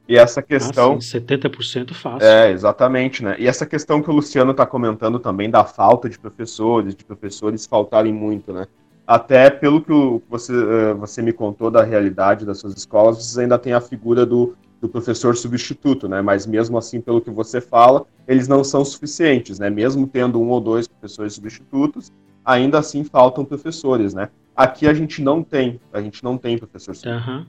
E 0.08 0.18
essa 0.18 0.42
questão. 0.42 0.94
Ah, 0.94 1.02
sim, 1.02 1.20
70% 1.20 1.94
fácil. 1.94 2.26
É, 2.26 2.52
exatamente, 2.52 3.24
né? 3.24 3.36
E 3.38 3.48
essa 3.48 3.66
questão 3.66 4.02
que 4.02 4.10
o 4.10 4.14
Luciano 4.14 4.52
está 4.52 4.66
comentando 4.66 5.20
também 5.20 5.50
da 5.50 5.66
falta 5.66 6.10
de 6.10 6.18
professores, 6.18 6.96
de 6.96 7.04
professores 7.04 7.66
faltarem 7.66 8.14
muito, 8.14 8.54
né? 8.54 8.66
Até 9.06 9.50
pelo 9.50 9.82
que 9.82 9.92
você, 10.30 10.54
eh, 10.54 10.94
você 10.94 11.22
me 11.22 11.34
contou 11.34 11.70
da 11.70 11.84
realidade 11.84 12.46
das 12.46 12.60
suas 12.60 12.78
escolas, 12.78 13.18
vocês 13.18 13.38
ainda 13.40 13.58
têm 13.58 13.74
a 13.74 13.82
figura 13.82 14.26
do, 14.26 14.56
do 14.82 14.88
professor 14.88 15.36
substituto, 15.36 16.08
né? 16.08 16.22
Mas 16.22 16.46
mesmo 16.46 16.78
assim, 16.78 17.02
pelo 17.02 17.22
que 17.22 17.30
você 17.30 17.60
fala, 17.60 18.06
eles 18.28 18.48
não 18.48 18.64
são 18.64 18.84
suficientes, 18.86 19.60
né? 19.60 19.70
Mesmo 19.70 20.08
tendo 20.08 20.42
um 20.42 20.50
ou 20.50 20.62
dois 20.62 20.88
professores 20.88 21.34
substitutos, 21.34 22.12
ainda 22.44 22.80
assim 22.80 23.04
faltam 23.04 23.44
professores, 23.44 24.14
né? 24.14 24.30
Aqui 24.56 24.88
a 24.88 24.94
gente 24.94 25.22
não 25.22 25.44
tem, 25.44 25.80
a 25.94 26.02
gente 26.02 26.24
não 26.24 26.38
tem 26.38 26.58
professor 26.58 26.96
substituto. 26.96 27.30
Uhum. 27.30 27.46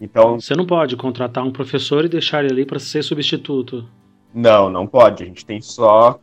Então, 0.00 0.40
você 0.40 0.54
não 0.54 0.66
pode 0.66 0.96
contratar 0.96 1.44
um 1.44 1.52
professor 1.52 2.04
e 2.04 2.08
deixar 2.08 2.42
ele 2.42 2.52
ali 2.52 2.66
para 2.66 2.78
ser 2.78 3.02
substituto. 3.04 3.86
Não, 4.34 4.68
não 4.68 4.86
pode. 4.86 5.22
A 5.22 5.26
gente 5.26 5.46
tem 5.46 5.60
só 5.60 6.18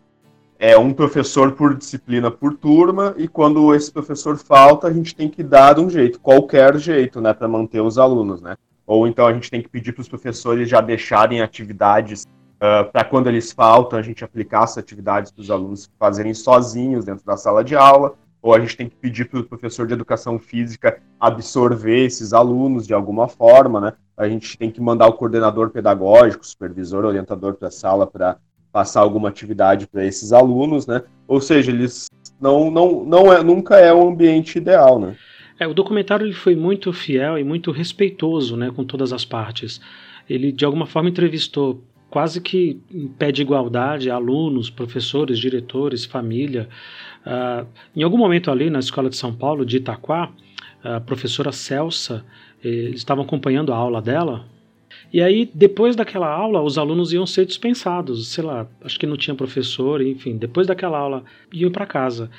é 0.60 0.78
um 0.78 0.92
professor 0.92 1.54
por 1.54 1.74
disciplina 1.74 2.30
por 2.30 2.54
turma 2.54 3.16
e 3.18 3.30
quando 3.30 3.74
esse 3.74 3.90
professor 3.90 4.38
falta, 4.38 4.88
a 4.88 4.94
gente 4.94 5.16
tem 5.16 5.30
que 5.30 5.42
dar 5.42 5.80
um 5.80 5.90
jeito, 5.90 6.20
qualquer 6.20 6.78
jeito, 6.78 7.22
né, 7.22 7.34
para 7.34 7.48
manter 7.48 7.80
os 7.80 7.98
alunos, 7.98 8.42
né? 8.42 8.58
Ou 8.90 9.08
então 9.08 9.28
a 9.28 9.34
gente 9.34 9.52
tem 9.52 9.62
que 9.62 9.70
pedir 9.70 9.94
para 9.94 10.02
os 10.02 10.10
professores 10.10 10.68
já 10.68 10.82
deixarem 10.82 11.44
atividades 11.44 12.24
uh, 12.24 12.92
para 12.92 13.04
quando 13.04 13.28
eles 13.28 13.52
faltam, 13.52 14.00
a 14.00 14.02
gente 14.02 14.24
aplicar 14.24 14.64
essas 14.64 14.80
atividades 14.80 15.32
para 15.32 15.44
os 15.44 15.52
alunos 15.52 15.88
fazerem 16.00 16.34
sozinhos 16.34 17.06
dentro 17.06 17.24
da 17.24 17.38
sala 17.38 17.64
de 17.64 17.76
aula 17.76 18.16
ou 18.42 18.52
a 18.52 18.60
gente 18.60 18.76
tem 18.76 18.90
que 18.90 18.96
pedir 18.96 19.26
para 19.30 19.42
o 19.42 19.44
professor 19.44 19.86
de 19.86 19.94
educação 19.94 20.40
física 20.40 21.00
absorver 21.20 22.04
esses 22.04 22.34
alunos 22.34 22.88
de 22.88 22.94
alguma 22.96 23.28
forma, 23.28 23.80
né? 23.80 23.94
A 24.18 24.28
gente 24.28 24.58
tem 24.58 24.72
que 24.72 24.82
mandar 24.82 25.06
o 25.06 25.14
coordenador 25.14 25.70
pedagógico, 25.70 26.44
supervisor, 26.44 27.06
orientador 27.06 27.54
para 27.54 27.68
a 27.68 27.72
sala 27.72 28.08
para 28.08 28.38
passar 28.72 29.02
alguma 29.02 29.30
atividade 29.30 29.86
para 29.86 30.04
esses 30.04 30.34
alunos, 30.34 30.88
né? 30.88 31.04
Ou 31.28 31.40
seja, 31.40 31.70
eles 31.70 32.08
não, 32.42 32.72
não, 32.72 33.06
não 33.06 33.32
é, 33.32 33.44
nunca 33.44 33.78
é 33.78 33.94
o 33.94 34.08
ambiente 34.08 34.58
ideal, 34.58 34.98
né? 34.98 35.16
É, 35.60 35.68
o 35.68 35.74
documentário 35.74 36.26
ele 36.26 36.34
foi 36.34 36.56
muito 36.56 36.92
fiel 36.94 37.38
e 37.38 37.44
muito 37.44 37.72
respeitoso, 37.72 38.56
né, 38.56 38.72
com 38.72 38.84
todas 38.84 39.12
as 39.12 39.26
partes. 39.26 39.82
Ele 40.30 40.52
de 40.52 40.64
alguma 40.64 40.86
forma 40.86 41.10
entrevistou 41.10 41.84
quase 42.10 42.42
que 42.42 42.80
em 42.92 43.08
pé 43.08 43.32
de 43.32 43.42
igualdade 43.42 44.10
alunos, 44.10 44.70
professores, 44.70 45.38
diretores, 45.38 46.06
família, 46.06 46.70
Uh, 47.26 47.68
em 47.96 48.02
algum 48.02 48.18
momento 48.18 48.50
ali 48.50 48.70
na 48.70 48.80
escola 48.80 49.10
de 49.10 49.18
São 49.18 49.34
Paulo, 49.34 49.66
de 49.66 49.78
Itaquá, 49.78 50.32
a 50.84 51.00
professora 51.00 51.52
Celsa, 51.52 52.26
eles 52.64 52.96
estavam 52.96 53.24
acompanhando 53.24 53.74
a 53.74 53.76
aula 53.76 54.02
dela, 54.02 54.46
e 55.12 55.22
aí, 55.22 55.50
depois 55.54 55.96
daquela 55.96 56.28
aula, 56.28 56.62
os 56.62 56.78
alunos 56.78 57.12
iam 57.14 57.26
ser 57.26 57.46
dispensados, 57.46 58.28
sei 58.28 58.44
lá, 58.44 58.68
acho 58.84 59.00
que 59.00 59.08
não 59.08 59.18
tinha 59.18 59.36
professor, 59.36 60.02
enfim, 60.02 60.38
depois 60.38 60.68
daquela 60.68 60.98
aula, 60.98 61.24
iam 61.52 61.72
para 61.72 61.86
casa. 61.86 62.30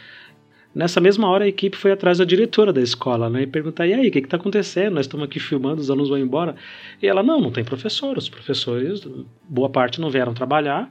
Nessa 0.73 1.01
mesma 1.01 1.29
hora, 1.29 1.45
a 1.45 1.49
equipe 1.49 1.77
foi 1.77 1.91
atrás 1.91 2.19
da 2.19 2.25
diretora 2.25 2.73
da 2.73 2.81
escola, 2.81 3.29
né, 3.29 3.43
e 3.43 3.47
perguntar: 3.47 3.87
e 3.87 3.93
aí, 3.93 4.09
o 4.09 4.13
que 4.13 4.19
está 4.21 4.37
acontecendo? 4.37 4.95
Nós 4.95 5.07
estamos 5.07 5.25
aqui 5.25 5.41
filmando, 5.41 5.81
os 5.81 5.91
alunos 5.91 6.09
vão 6.09 6.19
embora. 6.19 6.55
E 7.03 7.09
ela: 7.09 7.23
não, 7.23 7.41
não 7.41 7.51
tem 7.51 7.65
professor, 7.65 8.17
os 8.17 8.29
professores, 8.29 9.07
boa 9.49 9.69
parte 9.69 10.01
não 10.01 10.11
vieram 10.11 10.33
trabalhar, 10.33 10.89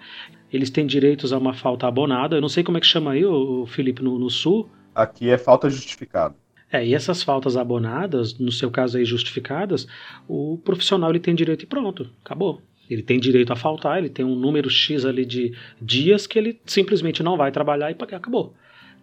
eles 0.51 0.69
têm 0.69 0.85
direitos 0.85 1.31
a 1.31 1.37
uma 1.37 1.53
falta 1.53 1.87
abonada. 1.87 2.35
Eu 2.35 2.41
não 2.41 2.49
sei 2.49 2.63
como 2.63 2.77
é 2.77 2.81
que 2.81 2.87
chama 2.87 3.11
aí, 3.11 3.23
o 3.23 3.65
Felipe, 3.67 4.03
no, 4.03 4.19
no 4.19 4.29
Sul. 4.29 4.69
Aqui 4.93 5.29
é 5.29 5.37
falta 5.37 5.69
justificada. 5.69 6.35
É, 6.71 6.85
e 6.85 6.93
essas 6.93 7.23
faltas 7.23 7.57
abonadas, 7.57 8.37
no 8.37 8.51
seu 8.51 8.69
caso 8.69 8.97
aí 8.97 9.05
justificadas, 9.05 9.87
o 10.27 10.59
profissional 10.63 11.09
ele 11.09 11.19
tem 11.19 11.33
direito 11.33 11.63
e 11.63 11.65
pronto, 11.65 12.09
acabou. 12.23 12.61
Ele 12.89 13.01
tem 13.01 13.19
direito 13.19 13.53
a 13.53 13.55
faltar, 13.55 13.97
ele 13.97 14.09
tem 14.09 14.25
um 14.25 14.35
número 14.35 14.69
X 14.69 15.05
ali 15.05 15.25
de 15.25 15.55
dias 15.81 16.27
que 16.27 16.37
ele 16.37 16.59
simplesmente 16.65 17.23
não 17.23 17.37
vai 17.37 17.51
trabalhar 17.51 17.91
e 17.91 17.95
acabou, 18.15 18.53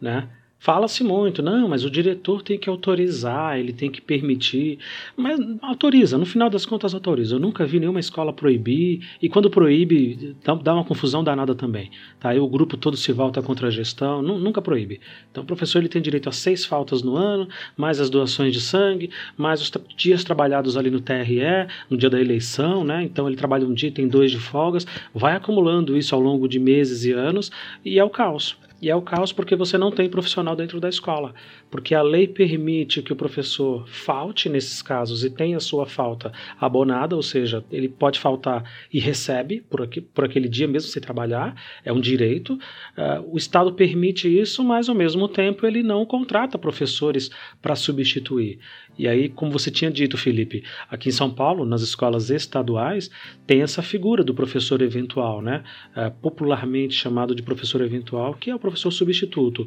né? 0.00 0.28
Fala-se 0.58 1.04
muito, 1.04 1.42
não, 1.42 1.68
mas 1.68 1.84
o 1.84 1.90
diretor 1.90 2.42
tem 2.42 2.58
que 2.58 2.68
autorizar, 2.68 3.58
ele 3.58 3.72
tem 3.72 3.90
que 3.90 4.00
permitir. 4.00 4.78
Mas 5.16 5.38
autoriza, 5.62 6.18
no 6.18 6.26
final 6.26 6.50
das 6.50 6.66
contas 6.66 6.94
autoriza. 6.94 7.36
Eu 7.36 7.38
nunca 7.38 7.64
vi 7.64 7.78
nenhuma 7.78 8.00
escola 8.00 8.32
proibir, 8.32 9.06
e 9.22 9.28
quando 9.28 9.50
proíbe, 9.50 10.34
dá 10.62 10.74
uma 10.74 10.84
confusão 10.84 11.22
danada 11.22 11.54
também. 11.54 11.90
Tá? 12.18 12.30
Aí 12.30 12.40
o 12.40 12.48
grupo 12.48 12.76
todo 12.76 12.96
se 12.96 13.12
volta 13.12 13.40
contra 13.42 13.68
a 13.68 13.70
gestão, 13.70 14.22
nunca 14.22 14.60
proíbe. 14.62 14.98
Então 15.30 15.44
o 15.44 15.46
professor 15.46 15.78
ele 15.78 15.88
tem 15.88 16.02
direito 16.02 16.28
a 16.28 16.32
seis 16.32 16.64
faltas 16.64 17.02
no 17.02 17.16
ano, 17.16 17.46
mais 17.76 18.00
as 18.00 18.10
doações 18.10 18.52
de 18.52 18.60
sangue, 18.60 19.10
mais 19.36 19.60
os 19.60 19.70
dias 19.96 20.24
trabalhados 20.24 20.76
ali 20.76 20.90
no 20.90 21.00
TRE, 21.00 21.68
no 21.88 21.96
dia 21.96 22.10
da 22.10 22.20
eleição, 22.20 22.82
né? 22.82 23.04
Então 23.04 23.28
ele 23.28 23.36
trabalha 23.36 23.66
um 23.66 23.74
dia, 23.74 23.92
tem 23.92 24.08
dois 24.08 24.30
de 24.30 24.38
folgas, 24.38 24.86
vai 25.14 25.36
acumulando 25.36 25.96
isso 25.96 26.14
ao 26.14 26.20
longo 26.20 26.48
de 26.48 26.58
meses 26.58 27.04
e 27.04 27.12
anos, 27.12 27.52
e 27.84 27.98
é 27.98 28.04
o 28.04 28.10
caos. 28.10 28.56
E 28.80 28.90
é 28.90 28.94
o 28.94 29.02
caos 29.02 29.32
porque 29.32 29.56
você 29.56 29.78
não 29.78 29.90
tem 29.90 30.08
profissional 30.08 30.54
dentro 30.54 30.78
da 30.80 30.88
escola. 30.88 31.34
Porque 31.70 31.94
a 31.94 32.02
lei 32.02 32.28
permite 32.28 33.02
que 33.02 33.12
o 33.12 33.16
professor 33.16 33.86
falte 33.88 34.48
nesses 34.48 34.80
casos 34.80 35.24
e 35.24 35.30
tenha 35.30 35.58
sua 35.60 35.86
falta 35.86 36.32
abonada, 36.60 37.16
ou 37.16 37.22
seja, 37.22 37.64
ele 37.70 37.88
pode 37.88 38.18
faltar 38.18 38.64
e 38.92 39.00
recebe 39.00 39.60
por, 39.60 39.82
aqui, 39.82 40.00
por 40.00 40.24
aquele 40.24 40.48
dia 40.48 40.68
mesmo 40.68 40.90
sem 40.90 41.02
trabalhar, 41.02 41.54
é 41.84 41.92
um 41.92 42.00
direito. 42.00 42.54
Uh, 42.54 43.32
o 43.32 43.36
Estado 43.36 43.72
permite 43.72 44.28
isso, 44.28 44.62
mas 44.64 44.88
ao 44.88 44.94
mesmo 44.94 45.28
tempo 45.28 45.66
ele 45.66 45.82
não 45.82 46.06
contrata 46.06 46.58
professores 46.58 47.30
para 47.60 47.74
substituir. 47.74 48.58
E 48.98 49.06
aí, 49.06 49.28
como 49.28 49.52
você 49.52 49.70
tinha 49.70 49.90
dito, 49.90 50.16
Felipe, 50.16 50.64
aqui 50.90 51.10
em 51.10 51.12
São 51.12 51.30
Paulo, 51.30 51.66
nas 51.66 51.82
escolas 51.82 52.30
estaduais, 52.30 53.10
tem 53.46 53.60
essa 53.60 53.82
figura 53.82 54.24
do 54.24 54.34
professor 54.34 54.80
eventual, 54.80 55.42
né? 55.42 55.62
É, 55.94 56.08
popularmente 56.08 56.94
chamado 56.94 57.34
de 57.34 57.42
professor 57.42 57.82
eventual, 57.82 58.34
que 58.34 58.50
é 58.50 58.54
o 58.54 58.58
professor 58.58 58.90
substituto, 58.90 59.66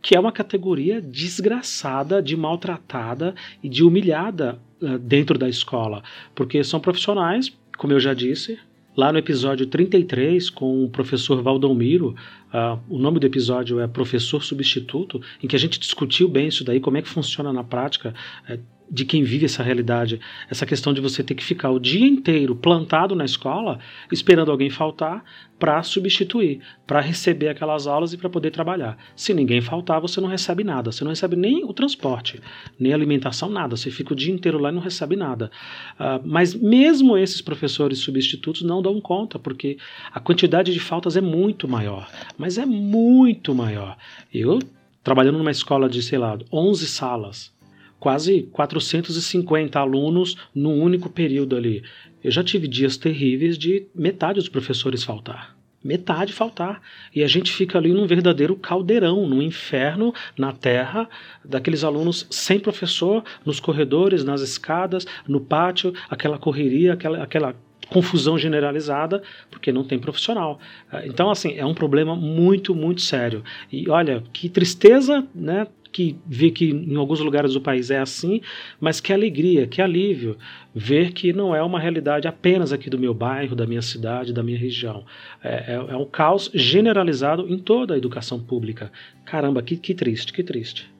que 0.00 0.14
é 0.14 0.20
uma 0.20 0.30
categoria 0.30 1.02
desgraçada, 1.48 2.22
de 2.22 2.36
maltratada 2.36 3.34
e 3.62 3.68
de 3.68 3.82
humilhada 3.82 4.58
uh, 4.80 4.98
dentro 4.98 5.38
da 5.38 5.48
escola, 5.48 6.02
porque 6.34 6.62
são 6.62 6.78
profissionais, 6.78 7.52
como 7.76 7.92
eu 7.92 8.00
já 8.00 8.14
disse, 8.14 8.58
Lá 8.96 9.12
no 9.12 9.18
episódio 9.20 9.64
33, 9.64 10.50
com 10.50 10.84
o 10.84 10.88
professor 10.88 11.40
Valdomiro, 11.40 12.16
uh, 12.52 12.80
o 12.88 12.98
nome 12.98 13.20
do 13.20 13.26
episódio 13.28 13.78
é 13.78 13.86
Professor 13.86 14.42
Substituto, 14.42 15.22
em 15.40 15.46
que 15.46 15.54
a 15.54 15.58
gente 15.58 15.78
discutiu 15.78 16.28
bem 16.28 16.48
isso 16.48 16.64
daí, 16.64 16.80
como 16.80 16.96
é 16.96 17.02
que 17.02 17.08
funciona 17.08 17.52
na 17.52 17.62
prática. 17.62 18.12
Uh, 18.50 18.58
de 18.90 19.04
quem 19.04 19.22
vive 19.22 19.44
essa 19.44 19.62
realidade, 19.62 20.20
essa 20.48 20.64
questão 20.64 20.92
de 20.92 21.00
você 21.00 21.22
ter 21.22 21.34
que 21.34 21.44
ficar 21.44 21.70
o 21.70 21.78
dia 21.78 22.06
inteiro 22.06 22.56
plantado 22.56 23.14
na 23.14 23.24
escola, 23.24 23.78
esperando 24.10 24.50
alguém 24.50 24.70
faltar 24.70 25.24
para 25.58 25.82
substituir, 25.82 26.60
para 26.86 27.00
receber 27.00 27.48
aquelas 27.48 27.86
aulas 27.86 28.12
e 28.12 28.16
para 28.16 28.30
poder 28.30 28.50
trabalhar. 28.50 28.96
Se 29.16 29.34
ninguém 29.34 29.60
faltar, 29.60 30.00
você 30.00 30.20
não 30.20 30.28
recebe 30.28 30.62
nada, 30.62 30.92
você 30.92 31.02
não 31.02 31.10
recebe 31.10 31.34
nem 31.34 31.64
o 31.64 31.72
transporte, 31.72 32.40
nem 32.78 32.92
alimentação, 32.92 33.48
nada. 33.50 33.76
Você 33.76 33.90
fica 33.90 34.12
o 34.12 34.16
dia 34.16 34.32
inteiro 34.32 34.58
lá 34.58 34.70
e 34.70 34.72
não 34.72 34.80
recebe 34.80 35.16
nada. 35.16 35.50
Uh, 35.94 36.22
mas 36.24 36.54
mesmo 36.54 37.18
esses 37.18 37.42
professores 37.42 37.98
substitutos 37.98 38.62
não 38.62 38.80
dão 38.80 39.00
conta, 39.00 39.38
porque 39.38 39.78
a 40.12 40.20
quantidade 40.20 40.72
de 40.72 40.80
faltas 40.80 41.16
é 41.16 41.20
muito 41.20 41.66
maior, 41.66 42.08
mas 42.36 42.56
é 42.56 42.64
muito 42.64 43.54
maior. 43.54 43.96
Eu 44.32 44.60
trabalhando 45.02 45.38
numa 45.38 45.50
escola 45.50 45.88
de, 45.88 46.02
sei 46.02 46.18
lá, 46.18 46.38
11 46.52 46.86
salas, 46.86 47.52
quase 47.98 48.42
450 48.52 49.78
alunos 49.78 50.36
num 50.54 50.80
único 50.80 51.10
período 51.10 51.56
ali. 51.56 51.82
Eu 52.22 52.30
já 52.30 52.42
tive 52.42 52.66
dias 52.66 52.96
terríveis 52.96 53.56
de 53.56 53.86
metade 53.94 54.38
dos 54.38 54.48
professores 54.48 55.04
faltar. 55.04 55.56
Metade 55.82 56.32
faltar. 56.32 56.82
E 57.14 57.22
a 57.22 57.28
gente 57.28 57.52
fica 57.52 57.78
ali 57.78 57.92
num 57.92 58.06
verdadeiro 58.06 58.56
caldeirão, 58.56 59.28
num 59.28 59.40
inferno 59.40 60.12
na 60.36 60.52
terra, 60.52 61.08
daqueles 61.44 61.84
alunos 61.84 62.26
sem 62.30 62.58
professor, 62.58 63.22
nos 63.46 63.60
corredores, 63.60 64.24
nas 64.24 64.40
escadas, 64.40 65.06
no 65.26 65.40
pátio, 65.40 65.94
aquela 66.10 66.36
correria, 66.36 66.94
aquela, 66.94 67.22
aquela 67.22 67.54
confusão 67.88 68.36
generalizada, 68.36 69.22
porque 69.50 69.72
não 69.72 69.84
tem 69.84 69.98
profissional. 69.98 70.58
Então, 71.04 71.30
assim, 71.30 71.54
é 71.56 71.64
um 71.64 71.74
problema 71.74 72.14
muito, 72.14 72.74
muito 72.74 73.00
sério. 73.00 73.42
E 73.72 73.88
olha, 73.88 74.22
que 74.32 74.48
tristeza, 74.48 75.26
né? 75.34 75.66
Que 75.90 76.18
vê 76.26 76.50
que 76.50 76.70
em 76.70 76.96
alguns 76.96 77.20
lugares 77.20 77.54
do 77.54 77.60
país 77.60 77.90
é 77.90 77.98
assim, 77.98 78.40
mas 78.80 79.00
que 79.00 79.12
alegria, 79.12 79.66
que 79.66 79.80
alívio 79.80 80.36
ver 80.74 81.12
que 81.12 81.32
não 81.32 81.54
é 81.54 81.62
uma 81.62 81.80
realidade 81.80 82.28
apenas 82.28 82.72
aqui 82.72 82.88
do 82.88 82.98
meu 82.98 83.12
bairro, 83.12 83.56
da 83.56 83.66
minha 83.66 83.82
cidade, 83.82 84.32
da 84.32 84.42
minha 84.42 84.58
região. 84.58 85.04
É, 85.42 85.74
é, 85.74 85.74
é 85.74 85.96
um 85.96 86.04
caos 86.04 86.50
generalizado 86.54 87.48
em 87.48 87.58
toda 87.58 87.94
a 87.94 87.98
educação 87.98 88.38
pública. 88.38 88.92
Caramba, 89.24 89.62
que, 89.62 89.76
que 89.76 89.94
triste, 89.94 90.32
que 90.32 90.42
triste. 90.42 90.92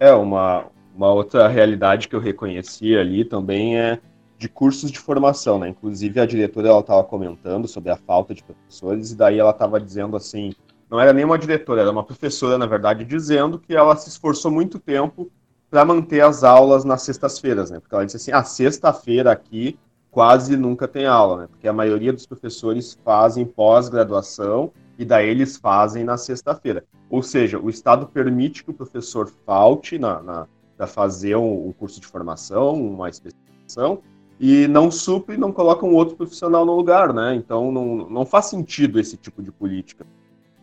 É, 0.00 0.12
uma, 0.12 0.66
uma 0.96 1.12
outra 1.12 1.46
realidade 1.48 2.08
que 2.08 2.16
eu 2.16 2.20
reconheci 2.20 2.96
ali 2.96 3.24
também 3.24 3.78
é 3.78 3.98
de 4.38 4.48
cursos 4.48 4.90
de 4.90 4.98
formação, 4.98 5.58
né? 5.58 5.68
Inclusive 5.68 6.18
a 6.18 6.26
diretora 6.26 6.68
ela 6.68 6.80
estava 6.80 7.04
comentando 7.04 7.68
sobre 7.68 7.90
a 7.90 7.96
falta 7.96 8.34
de 8.34 8.42
professores 8.42 9.12
e 9.12 9.16
daí 9.16 9.38
ela 9.38 9.52
estava 9.52 9.80
dizendo 9.80 10.16
assim, 10.16 10.52
não 10.92 11.00
era 11.00 11.14
nem 11.14 11.24
uma 11.24 11.38
diretora, 11.38 11.80
era 11.80 11.90
uma 11.90 12.04
professora, 12.04 12.58
na 12.58 12.66
verdade, 12.66 13.02
dizendo 13.02 13.58
que 13.58 13.74
ela 13.74 13.96
se 13.96 14.10
esforçou 14.10 14.50
muito 14.50 14.78
tempo 14.78 15.32
para 15.70 15.86
manter 15.86 16.20
as 16.20 16.44
aulas 16.44 16.84
nas 16.84 17.00
sextas-feiras, 17.00 17.70
né? 17.70 17.80
Porque 17.80 17.94
ela 17.94 18.04
disse 18.04 18.18
assim, 18.18 18.30
a 18.30 18.40
ah, 18.40 18.44
sexta-feira 18.44 19.32
aqui 19.32 19.78
quase 20.10 20.54
nunca 20.54 20.86
tem 20.86 21.06
aula, 21.06 21.38
né? 21.38 21.46
Porque 21.50 21.66
a 21.66 21.72
maioria 21.72 22.12
dos 22.12 22.26
professores 22.26 22.98
fazem 23.02 23.46
pós-graduação 23.46 24.70
e 24.98 25.04
daí 25.06 25.30
eles 25.30 25.56
fazem 25.56 26.04
na 26.04 26.18
sexta-feira. 26.18 26.84
Ou 27.08 27.22
seja, 27.22 27.58
o 27.58 27.70
Estado 27.70 28.06
permite 28.06 28.62
que 28.62 28.70
o 28.70 28.74
professor 28.74 29.32
falte 29.46 29.98
na, 29.98 30.22
na 30.22 30.46
para 30.76 30.86
fazer 30.86 31.36
um, 31.36 31.68
um, 31.68 31.72
curso 31.72 32.02
de 32.02 32.06
formação, 32.06 32.74
uma 32.74 33.08
especialização, 33.08 34.00
e 34.38 34.68
não 34.68 34.90
supre, 34.90 35.38
não 35.38 35.52
coloca 35.52 35.86
um 35.86 35.94
outro 35.94 36.16
profissional 36.16 36.66
no 36.66 36.76
lugar, 36.76 37.14
né? 37.14 37.34
Então 37.34 37.72
não, 37.72 38.10
não 38.10 38.26
faz 38.26 38.46
sentido 38.46 39.00
esse 39.00 39.16
tipo 39.16 39.42
de 39.42 39.50
política 39.50 40.04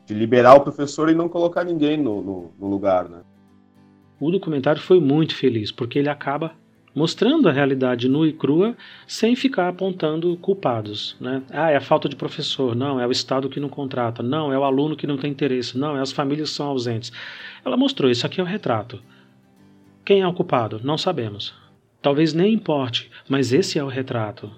de 0.09 0.15
liberar 0.15 0.55
o 0.55 0.61
professor 0.61 1.07
e 1.09 1.13
não 1.13 1.29
colocar 1.29 1.63
ninguém 1.63 1.95
no, 1.95 2.21
no, 2.23 2.51
no 2.59 2.67
lugar, 2.67 3.07
né? 3.07 3.19
O 4.19 4.31
documentário 4.31 4.81
foi 4.81 4.99
muito 4.99 5.35
feliz, 5.35 5.71
porque 5.71 5.99
ele 5.99 6.09
acaba 6.09 6.51
mostrando 6.95 7.47
a 7.47 7.51
realidade 7.51 8.09
nua 8.09 8.27
e 8.27 8.33
crua 8.33 8.75
sem 9.05 9.35
ficar 9.35 9.69
apontando 9.69 10.35
culpados. 10.37 11.15
Né? 11.21 11.43
Ah, 11.51 11.69
é 11.69 11.75
a 11.75 11.81
falta 11.81 12.09
de 12.09 12.15
professor, 12.15 12.75
não, 12.75 12.99
é 12.99 13.05
o 13.05 13.11
Estado 13.11 13.47
que 13.49 13.59
não 13.59 13.69
contrata, 13.69 14.23
não, 14.23 14.51
é 14.51 14.57
o 14.57 14.63
aluno 14.63 14.97
que 14.97 15.05
não 15.05 15.15
tem 15.15 15.29
interesse, 15.29 15.77
não, 15.77 15.95
é 15.95 16.01
as 16.01 16.11
famílias 16.11 16.49
que 16.49 16.55
são 16.55 16.65
ausentes. 16.65 17.11
Ela 17.63 17.77
mostrou, 17.77 18.09
isso 18.09 18.25
aqui 18.25 18.41
é 18.41 18.43
o 18.43 18.47
retrato. 18.47 18.99
Quem 20.03 20.21
é 20.21 20.27
o 20.27 20.33
culpado? 20.33 20.81
Não 20.83 20.97
sabemos. 20.97 21.53
Talvez 22.01 22.33
nem 22.33 22.51
importe, 22.51 23.11
mas 23.29 23.53
esse 23.53 23.77
é 23.77 23.83
o 23.83 23.87
retrato. 23.87 24.51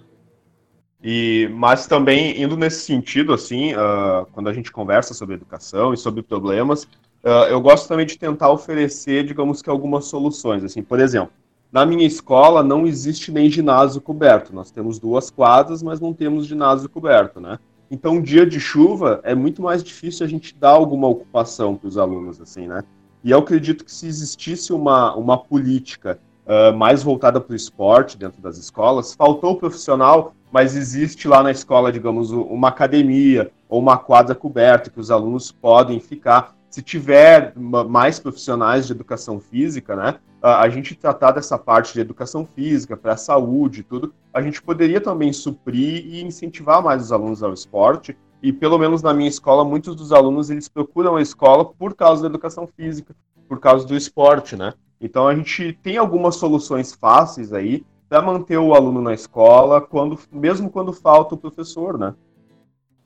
E, 1.04 1.50
mas 1.54 1.88
também 1.88 2.42
indo 2.42 2.56
nesse 2.56 2.86
sentido, 2.86 3.34
assim, 3.34 3.74
uh, 3.74 4.26
quando 4.34 4.50
a 4.50 4.54
gente 4.54 4.72
conversa 4.72 5.14
sobre 5.14 5.36
educação 5.36 5.94
e 5.94 5.98
sobre 5.98 6.22
problemas, 6.22 6.84
uh, 7.24 7.48
eu 7.50 7.60
gosto 7.60 7.88
também 7.88 8.06
de 8.06 8.18
tentar 8.18 8.52
oferecer, 8.52 9.26
digamos 9.26 9.62
que 9.62 9.70
algumas 9.70 10.06
soluções. 10.06 10.64
Assim, 10.64 10.84
por 10.84 11.00
exemplo, 11.00 11.34
na 11.72 11.86
minha 11.86 12.06
escola 12.06 12.62
não 12.62 12.86
existe 12.86 13.32
nem 13.32 13.50
ginásio 13.50 14.00
coberto. 14.00 14.54
Nós 14.54 14.70
temos 14.70 15.00
duas 15.00 15.32
quadras, 15.32 15.82
mas 15.82 16.00
não 16.00 16.14
temos 16.14 16.46
ginásio 16.46 16.90
coberto, 16.90 17.40
né? 17.40 17.58
Então, 17.90 18.22
dia 18.22 18.46
de 18.46 18.60
chuva 18.60 19.20
é 19.24 19.34
muito 19.34 19.62
mais 19.62 19.84
difícil 19.84 20.26
a 20.26 20.30
gente 20.30 20.56
dar 20.56 20.70
alguma 20.70 21.08
ocupação 21.08 21.76
para 21.76 21.88
os 21.88 21.98
alunos, 21.98 22.40
assim, 22.40 22.68
né? 22.68 22.84
E 23.24 23.32
eu 23.32 23.40
acredito 23.40 23.84
que 23.84 23.92
se 23.92 24.08
existisse 24.08 24.72
uma, 24.72 25.16
uma 25.16 25.38
política 25.38 26.20
uh, 26.52 26.76
mais 26.76 27.02
voltada 27.02 27.40
para 27.40 27.54
o 27.54 27.56
esporte 27.56 28.18
dentro 28.18 28.42
das 28.42 28.58
escolas, 28.58 29.14
faltou 29.14 29.56
profissional 29.56 30.34
mas 30.52 30.76
existe 30.76 31.28
lá 31.28 31.42
na 31.42 31.50
escola, 31.50 31.92
digamos, 31.92 32.32
uma 32.32 32.68
academia 32.68 33.50
ou 33.70 33.80
uma 33.80 33.98
quadra 33.98 34.36
coberta 34.36 34.90
que 34.90 35.00
os 35.00 35.10
alunos 35.10 35.52
podem 35.52 36.00
ficar. 36.00 36.54
Se 36.70 36.82
tiver 36.82 37.54
mais 37.56 38.20
profissionais 38.20 38.86
de 38.86 38.92
educação 38.92 39.40
física, 39.40 39.96
né, 39.96 40.20
a 40.42 40.68
gente 40.68 40.96
tratar 40.96 41.32
dessa 41.32 41.58
parte 41.58 41.94
de 41.94 42.02
educação 42.02 42.46
física 42.46 42.98
para 42.98 43.14
a 43.14 43.18
saúde, 43.18 43.84
tudo, 43.84 44.14
a 44.34 44.42
gente 44.42 44.62
poderia 44.62 45.00
também 45.00 45.32
suprir 45.32 46.06
e 46.06 46.22
incentivar 46.22 46.82
mais 46.84 47.04
os 47.04 47.12
alunos 47.12 47.42
ao 47.42 47.54
esporte. 47.54 48.18
E 48.42 48.52
pelo 48.52 48.78
menos 48.78 49.02
na 49.02 49.14
minha 49.14 49.30
escola, 49.30 49.64
muitos 49.64 49.96
dos 49.96 50.12
alunos 50.12 50.50
eles 50.50 50.68
procuram 50.68 51.16
a 51.16 51.22
escola 51.22 51.66
por 51.66 51.96
causa 51.96 52.24
da 52.24 52.28
educação 52.28 52.68
física, 52.68 53.16
por 53.48 53.60
causa 53.60 53.86
do 53.86 53.96
esporte, 53.96 54.56
né? 54.56 54.74
Então 55.00 55.28
a 55.28 55.36
gente 55.36 55.74
tem 55.82 55.98
algumas 55.98 56.36
soluções 56.36 56.94
fáceis 56.94 57.54
aí 57.54 57.84
para 58.10 58.22
manter 58.22 58.58
o 58.58 58.74
aluno 58.74 59.02
na 59.02 59.14
escola, 59.14 59.80
quando, 59.80 60.20
mesmo 60.32 60.70
quando 60.70 60.92
falta 60.92 61.36
o 61.36 61.38
professor, 61.38 61.98
né? 61.98 62.14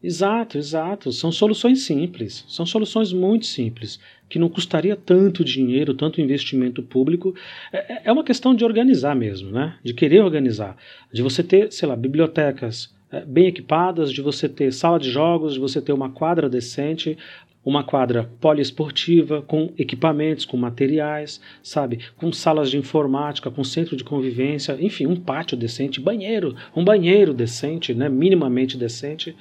Exato, 0.02 0.58
exato. 0.58 1.12
São 1.12 1.32
soluções 1.32 1.84
simples, 1.84 2.46
são 2.48 2.66
soluções 2.66 3.12
muito 3.12 3.46
simples, 3.46 4.00
que 4.30 4.38
não 4.38 4.50
custaria 4.50 4.96
tanto 4.96 5.44
dinheiro, 5.44 5.96
tanto 5.96 6.22
investimento 6.22 6.84
público. 6.84 7.34
É, 7.74 7.94
é, 7.94 8.02
é 8.06 8.12
uma 8.12 8.24
questão 8.24 8.54
de 8.54 8.64
organizar 8.64 9.16
mesmo, 9.16 9.50
né? 9.52 9.78
De 9.84 9.94
querer 9.94 10.24
organizar, 10.24 10.78
de 11.12 11.24
você 11.24 11.44
ter, 11.44 11.72
sei 11.72 11.88
lá, 11.88 11.96
bibliotecas 11.96 12.94
bem 13.22 13.48
equipadas, 13.48 14.12
de 14.12 14.22
você 14.22 14.50
ter 14.50 14.74
sala 14.74 15.00
de 15.00 15.10
jogos, 15.10 15.54
de 15.54 15.60
você 15.60 15.82
ter 15.82 15.94
uma 15.94 16.10
quadra 16.10 16.50
decente, 16.50 17.18
uma 17.64 17.84
quadra 17.84 18.30
poliesportiva 18.40 19.42
com 19.42 19.74
equipamentos, 19.78 20.46
com 20.46 20.56
materiais, 20.56 21.42
sabe, 21.64 22.00
com 22.16 22.32
salas 22.32 22.70
de 22.70 22.78
informática, 22.78 23.50
com 23.50 23.64
centro 23.64 23.98
de 23.98 24.04
convivência, 24.04 24.78
enfim, 24.80 25.08
um 25.08 25.16
pátio 25.16 25.58
decente, 25.58 26.00
banheiro, 26.00 26.56
um 26.76 26.84
banheiro 26.84 27.34
decente, 27.34 27.94
né, 27.94 28.08
minimamente 28.08 28.78
decente 28.78 29.36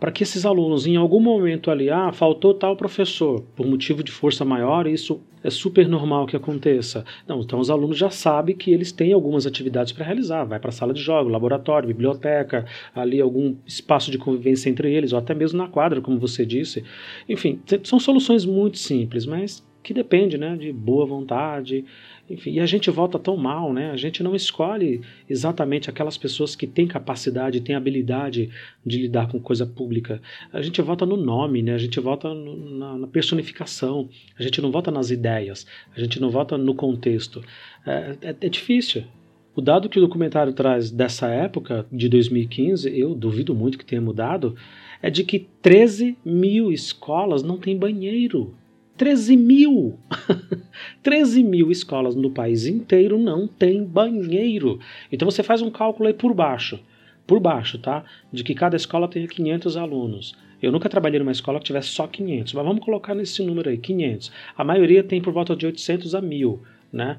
para 0.00 0.10
que 0.10 0.22
esses 0.22 0.46
alunos, 0.46 0.86
em 0.86 0.96
algum 0.96 1.20
momento 1.20 1.70
ali, 1.70 1.90
ah, 1.90 2.10
faltou 2.10 2.54
tal 2.54 2.74
professor, 2.74 3.44
por 3.54 3.66
motivo 3.66 4.02
de 4.02 4.10
força 4.10 4.46
maior, 4.46 4.86
isso 4.86 5.20
é 5.44 5.50
super 5.50 5.86
normal 5.86 6.26
que 6.26 6.34
aconteça. 6.34 7.04
Não, 7.28 7.40
então 7.40 7.60
os 7.60 7.70
alunos 7.70 7.98
já 7.98 8.08
sabem 8.08 8.56
que 8.56 8.72
eles 8.72 8.92
têm 8.92 9.12
algumas 9.12 9.46
atividades 9.46 9.92
para 9.92 10.06
realizar. 10.06 10.44
Vai 10.44 10.58
para 10.58 10.70
a 10.70 10.72
sala 10.72 10.94
de 10.94 11.00
jogo, 11.02 11.28
laboratório, 11.28 11.86
biblioteca, 11.86 12.64
ali 12.94 13.20
algum 13.20 13.54
espaço 13.66 14.10
de 14.10 14.16
convivência 14.16 14.70
entre 14.70 14.90
eles, 14.90 15.12
ou 15.12 15.18
até 15.18 15.34
mesmo 15.34 15.58
na 15.58 15.68
quadra, 15.68 16.00
como 16.00 16.18
você 16.18 16.46
disse. 16.46 16.82
Enfim, 17.28 17.60
são 17.84 18.00
soluções 18.00 18.46
muito 18.46 18.78
simples, 18.78 19.26
mas 19.26 19.62
que 19.82 19.94
depende 19.94 20.36
né, 20.36 20.56
de 20.56 20.72
boa 20.72 21.06
vontade, 21.06 21.84
enfim, 22.30 22.52
e 22.52 22.60
a 22.60 22.66
gente 22.66 22.88
volta 22.92 23.18
tão 23.18 23.36
mal, 23.36 23.72
né? 23.72 23.90
A 23.90 23.96
gente 23.96 24.22
não 24.22 24.36
escolhe 24.36 25.00
exatamente 25.28 25.90
aquelas 25.90 26.16
pessoas 26.16 26.54
que 26.54 26.64
têm 26.64 26.86
capacidade, 26.86 27.60
têm 27.60 27.74
habilidade 27.74 28.48
de 28.86 28.98
lidar 28.98 29.26
com 29.26 29.40
coisa 29.40 29.66
pública. 29.66 30.22
A 30.52 30.62
gente 30.62 30.80
vota 30.80 31.04
no 31.04 31.16
nome, 31.16 31.60
né? 31.60 31.74
A 31.74 31.78
gente 31.78 31.98
vota 31.98 32.32
no, 32.32 32.78
na, 32.78 32.98
na, 32.98 33.06
personificação. 33.08 34.08
A 34.38 34.42
gente 34.44 34.62
não 34.62 34.70
vota 34.70 34.92
nas 34.92 35.10
ideias. 35.10 35.66
A 35.94 35.98
gente 35.98 36.20
não 36.20 36.30
vota 36.30 36.56
no 36.56 36.72
contexto. 36.72 37.42
É, 37.84 38.16
é, 38.22 38.36
é 38.40 38.48
difícil. 38.48 39.02
O 39.56 39.60
dado 39.60 39.88
que 39.88 39.98
o 39.98 40.02
documentário 40.02 40.52
traz 40.52 40.88
dessa 40.92 41.26
época, 41.26 41.84
de 41.90 42.08
2015, 42.08 42.96
eu 42.96 43.12
duvido 43.12 43.56
muito 43.56 43.76
que 43.76 43.84
tenha 43.84 44.00
mudado, 44.00 44.54
é 45.02 45.10
de 45.10 45.24
que 45.24 45.48
13 45.60 46.16
mil 46.24 46.70
escolas 46.70 47.42
não 47.42 47.58
têm 47.58 47.76
banheiro. 47.76 48.54
13 48.96 49.36
mil! 49.36 49.98
13 51.02 51.42
mil 51.42 51.70
escolas 51.70 52.14
no 52.14 52.30
país 52.30 52.66
inteiro 52.66 53.18
não 53.18 53.46
tem 53.46 53.84
banheiro. 53.84 54.78
Então 55.10 55.30
você 55.30 55.42
faz 55.42 55.62
um 55.62 55.70
cálculo 55.70 56.08
aí 56.08 56.14
por 56.14 56.34
baixo, 56.34 56.80
por 57.26 57.40
baixo, 57.40 57.78
tá? 57.78 58.04
De 58.32 58.42
que 58.42 58.54
cada 58.54 58.76
escola 58.76 59.08
tenha 59.08 59.26
500 59.26 59.76
alunos. 59.76 60.36
Eu 60.62 60.70
nunca 60.70 60.88
trabalhei 60.88 61.18
numa 61.18 61.32
escola 61.32 61.58
que 61.58 61.64
tivesse 61.64 61.88
só 61.88 62.06
500, 62.06 62.52
mas 62.52 62.64
vamos 62.64 62.84
colocar 62.84 63.14
nesse 63.14 63.42
número 63.42 63.70
aí, 63.70 63.78
500. 63.78 64.30
A 64.56 64.62
maioria 64.62 65.02
tem 65.02 65.20
por 65.20 65.32
volta 65.32 65.56
de 65.56 65.64
800 65.64 66.14
a 66.14 66.20
1000, 66.20 66.60
né? 66.92 67.16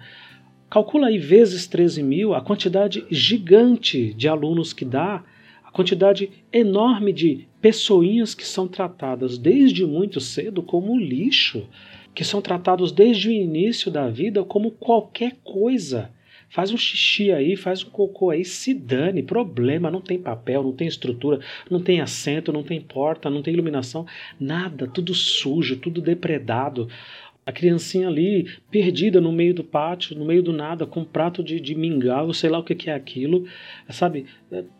Calcula 0.69 1.07
aí 1.07 1.17
vezes 1.17 1.67
13 1.67 2.01
mil 2.01 2.33
a 2.33 2.41
quantidade 2.41 3.05
gigante 3.09 4.13
de 4.13 4.27
alunos 4.29 4.71
que 4.71 4.85
dá, 4.85 5.23
a 5.65 5.71
quantidade 5.71 6.29
enorme 6.53 7.11
de 7.11 7.47
pessoinhas 7.59 8.33
que 8.33 8.45
são 8.45 8.67
tratadas 8.67 9.37
desde 9.37 9.85
muito 9.85 10.21
cedo 10.21 10.61
como 10.61 10.97
lixo, 10.97 11.67
que 12.13 12.23
são 12.23 12.41
tratados 12.41 12.91
desde 12.91 13.29
o 13.29 13.31
início 13.31 13.91
da 13.91 14.09
vida 14.09 14.43
como 14.43 14.71
qualquer 14.71 15.35
coisa. 15.43 16.11
Faz 16.49 16.71
um 16.71 16.77
xixi 16.77 17.31
aí, 17.31 17.55
faz 17.55 17.81
um 17.81 17.89
cocô 17.89 18.29
aí, 18.29 18.43
se 18.43 18.73
dane, 18.73 19.23
problema, 19.23 19.89
não 19.89 20.01
tem 20.01 20.19
papel, 20.19 20.61
não 20.63 20.73
tem 20.73 20.85
estrutura, 20.85 21.39
não 21.69 21.81
tem 21.81 22.01
assento, 22.01 22.51
não 22.51 22.61
tem 22.61 22.81
porta, 22.81 23.29
não 23.29 23.41
tem 23.41 23.53
iluminação, 23.53 24.05
nada, 24.37 24.85
tudo 24.85 25.13
sujo, 25.13 25.77
tudo 25.77 26.01
depredado. 26.01 26.89
A 27.45 27.53
criancinha 27.53 28.07
ali, 28.07 28.47
perdida 28.69 29.21
no 29.21 29.31
meio 29.31 29.53
do 29.53 29.63
pátio, 29.63 30.15
no 30.17 30.25
meio 30.25 30.43
do 30.43 30.51
nada, 30.51 30.85
com 30.85 30.99
um 30.99 31.05
prato 31.05 31.41
de, 31.41 31.59
de 31.59 31.73
mingau, 31.73 32.33
sei 32.33 32.49
lá 32.49 32.59
o 32.59 32.63
que, 32.63 32.75
que 32.75 32.89
é 32.89 32.93
aquilo, 32.93 33.47
sabe? 33.89 34.25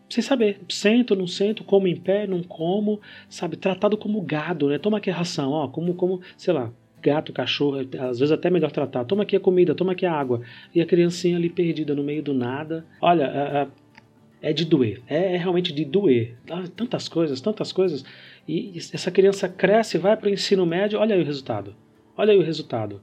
sem 0.09 0.21
saber, 0.21 0.59
sento, 0.67 1.15
não 1.15 1.25
sento, 1.25 1.63
como 1.63 1.87
em 1.87 1.95
pé, 1.95 2.27
não 2.27 2.43
como, 2.43 2.99
sabe, 3.29 3.55
tratado 3.55 3.97
como 3.97 4.21
gado, 4.21 4.67
né? 4.67 4.77
Toma 4.77 4.99
a 5.03 5.11
ração, 5.11 5.51
ó, 5.51 5.69
como, 5.69 5.93
como, 5.95 6.19
sei 6.35 6.53
lá, 6.53 6.71
gato, 7.01 7.33
cachorro, 7.33 7.79
às 7.79 8.19
vezes 8.19 8.31
até 8.31 8.49
melhor 8.49 8.71
tratar. 8.71 9.05
Toma 9.05 9.23
aqui 9.23 9.35
a 9.35 9.39
comida, 9.39 9.75
toma 9.75 9.93
aqui 9.93 10.05
a 10.05 10.13
água. 10.13 10.41
E 10.73 10.81
a 10.81 10.85
criancinha 10.85 11.37
ali 11.37 11.49
perdida 11.49 11.95
no 11.95 12.03
meio 12.03 12.21
do 12.21 12.33
nada. 12.33 12.85
Olha, 13.01 13.23
é, 13.23 14.49
é 14.49 14.53
de 14.53 14.65
doer, 14.65 15.01
é, 15.07 15.35
é 15.35 15.37
realmente 15.37 15.73
de 15.73 15.85
doer. 15.85 16.35
Ah, 16.49 16.63
tantas 16.75 17.07
coisas, 17.07 17.41
tantas 17.41 17.71
coisas. 17.71 18.03
E 18.47 18.73
essa 18.77 19.11
criança 19.11 19.47
cresce, 19.47 19.97
vai 19.97 20.15
para 20.17 20.29
o 20.29 20.33
ensino 20.33 20.65
médio, 20.65 20.99
olha 20.99 21.15
aí 21.15 21.21
o 21.21 21.25
resultado. 21.25 21.75
Olha 22.17 22.33
aí 22.33 22.37
o 22.37 22.43
resultado 22.43 23.01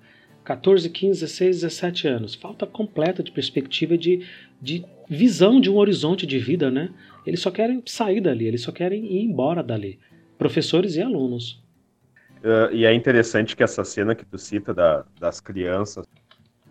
14, 0.48 0.88
15, 0.88 1.20
16, 1.20 1.60
17 1.60 2.08
anos. 2.08 2.34
Falta 2.34 2.66
completa 2.66 3.22
de 3.22 3.30
perspectiva 3.30 3.98
de, 3.98 4.24
de 4.62 4.82
visão 5.06 5.60
de 5.60 5.70
um 5.70 5.76
horizonte 5.76 6.26
de 6.26 6.38
vida, 6.38 6.70
né? 6.70 6.88
Eles 7.26 7.40
só 7.40 7.50
querem 7.50 7.82
sair 7.84 8.22
dali, 8.22 8.46
eles 8.46 8.62
só 8.62 8.72
querem 8.72 9.04
ir 9.04 9.22
embora 9.24 9.62
dali. 9.62 9.98
Professores 10.38 10.96
e 10.96 11.02
alunos. 11.02 11.62
Uh, 12.38 12.72
e 12.72 12.84
é 12.84 12.94
interessante 12.94 13.56
que 13.56 13.62
essa 13.62 13.84
cena 13.84 14.14
que 14.14 14.24
tu 14.24 14.38
cita 14.38 14.72
da, 14.72 15.04
das 15.18 15.40
crianças, 15.40 16.06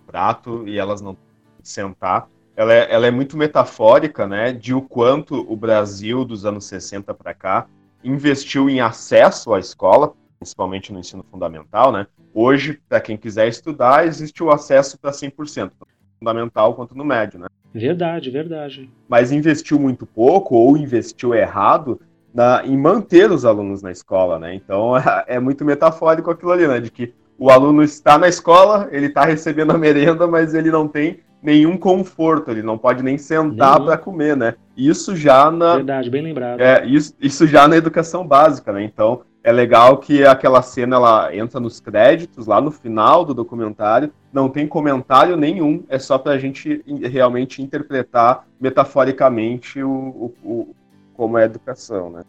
prato, 0.06 0.68
e 0.68 0.78
elas 0.78 1.02
não 1.02 1.18
sentar, 1.62 2.30
ela 2.56 2.74
é, 2.74 2.92
ela 2.92 3.06
é 3.06 3.12
muito 3.12 3.38
metafórica, 3.38 4.26
né, 4.26 4.52
de 4.52 4.74
o 4.74 4.82
quanto 4.82 5.46
o 5.52 5.56
Brasil 5.56 6.26
dos 6.26 6.46
anos 6.46 6.66
60 6.66 7.14
para 7.14 7.34
cá 7.34 7.68
investiu 8.04 8.70
em 8.70 8.80
acesso 8.80 9.54
à 9.54 9.60
escola, 9.60 10.14
principalmente 10.40 10.92
no 10.92 11.00
ensino 11.00 11.24
fundamental, 11.30 11.92
né? 11.92 12.08
Hoje, 12.34 12.80
para 12.88 13.02
quem 13.02 13.18
quiser 13.18 13.48
estudar, 13.48 14.06
existe 14.06 14.44
o 14.44 14.52
acesso 14.52 14.98
para 14.98 15.12
100%, 15.12 15.32
tanto 15.56 15.76
no 15.82 16.20
fundamental 16.20 16.74
quanto 16.76 16.96
no 16.96 17.04
médio, 17.04 17.40
né? 17.40 17.48
Verdade, 17.74 18.30
verdade. 18.32 18.90
Mas 19.08 19.32
investiu 19.32 19.80
muito 19.80 20.06
pouco 20.06 20.56
ou 20.56 20.78
investiu 20.78 21.34
errado 21.34 22.00
na, 22.38 22.62
em 22.64 22.78
manter 22.78 23.32
os 23.32 23.46
alunos 23.46 23.82
na 23.82 23.92
escola, 23.92 24.38
né? 24.38 24.54
Então 24.54 24.96
é, 24.96 25.24
é 25.28 25.40
muito 25.40 25.66
metafórico 25.66 26.30
aquilo 26.30 26.52
ali, 26.52 26.68
né? 26.68 26.80
De 26.80 26.92
que 26.92 27.12
o 27.40 27.50
aluno 27.50 27.82
está 27.82 28.16
na 28.16 28.28
escola, 28.28 28.88
ele 28.92 29.08
está 29.08 29.26
recebendo 29.26 29.72
a 29.72 29.78
merenda, 29.78 30.28
mas 30.28 30.54
ele 30.54 30.70
não 30.70 30.88
tem 30.88 31.20
nenhum 31.42 31.78
conforto, 31.78 32.52
ele 32.52 32.62
não 32.62 32.78
pode 32.78 33.04
nem 33.04 33.18
sentar 33.18 33.80
para 33.84 33.98
comer, 33.98 34.38
né? 34.38 34.54
Isso 34.76 35.16
já 35.16 35.50
na 35.50 35.78
verdade, 35.78 36.10
bem 36.12 36.22
lembrado. 36.22 36.60
É 36.60 36.86
isso, 36.86 37.16
isso 37.20 37.48
já 37.48 37.68
na 37.68 37.76
educação 37.76 38.28
básica, 38.28 38.72
né? 38.72 38.84
Então 38.84 39.22
é 39.44 39.52
legal 39.52 39.98
que 39.98 40.24
aquela 40.24 40.62
cena 40.62 40.98
ela 40.98 41.36
entra 41.36 41.60
nos 41.60 41.80
créditos 41.80 42.46
lá 42.46 42.62
no 42.62 42.70
final 42.70 43.26
do 43.26 43.34
documentário, 43.34 44.12
não 44.32 44.48
tem 44.48 44.68
comentário 44.68 45.36
nenhum, 45.36 45.84
é 45.90 45.98
só 45.98 46.20
para 46.20 46.34
a 46.34 46.38
gente 46.38 46.84
realmente 47.04 47.64
interpretar 47.64 48.46
metaforicamente 48.60 49.82
o, 49.82 49.90
o, 49.90 50.34
o 50.44 50.76
como 51.18 51.38
é 51.38 51.42
a 51.42 51.46
educação, 51.46 52.12
né? 52.12 52.24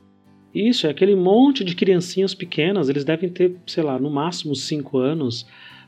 Isso, 0.54 0.86
é 0.86 0.90
aquele 0.90 1.14
monte 1.14 1.62
de 1.62 1.76
criancinhas 1.76 2.34
pequenas, 2.34 2.88
eles 2.88 3.04
devem 3.04 3.28
ter, 3.28 3.54
sei 3.66 3.82
lá, 3.82 3.98
no 3.98 4.10
máximo 4.10 4.56
cinco 4.56 4.98
anos, 4.98 5.42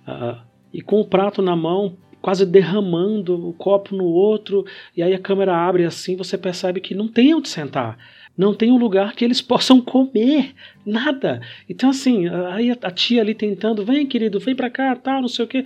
uh, 0.07 0.39
e 0.73 0.83
com 0.83 1.01
o 1.01 1.05
prato 1.05 1.41
na 1.41 1.57
mão, 1.57 1.97
quase 2.21 2.45
derramando 2.45 3.49
o 3.49 3.55
copo 3.55 3.97
no 3.97 4.05
outro, 4.05 4.65
e 4.95 5.03
aí 5.03 5.15
a 5.15 5.19
câmera 5.19 5.57
abre 5.57 5.85
assim, 5.85 6.15
você 6.15 6.37
percebe 6.37 6.81
que 6.81 6.95
não 6.95 7.09
tem 7.09 7.35
onde 7.35 7.49
sentar. 7.49 7.99
Não 8.37 8.55
tem 8.55 8.71
um 8.71 8.79
lugar 8.79 9.15
que 9.15 9.25
eles 9.25 9.41
possam 9.43 9.81
comer, 9.81 10.55
nada. 10.85 11.41
Então, 11.69 11.91
assim, 11.91 12.29
aí 12.29 12.71
a 12.71 12.91
tia 12.91 13.23
ali 13.23 13.35
tentando, 13.35 13.85
vem 13.85 14.07
querido, 14.07 14.39
vem 14.39 14.55
pra 14.55 14.71
cá, 14.71 14.95
tal, 14.95 15.23
não 15.23 15.29
sei 15.29 15.45
o 15.47 15.49
quê, 15.49 15.65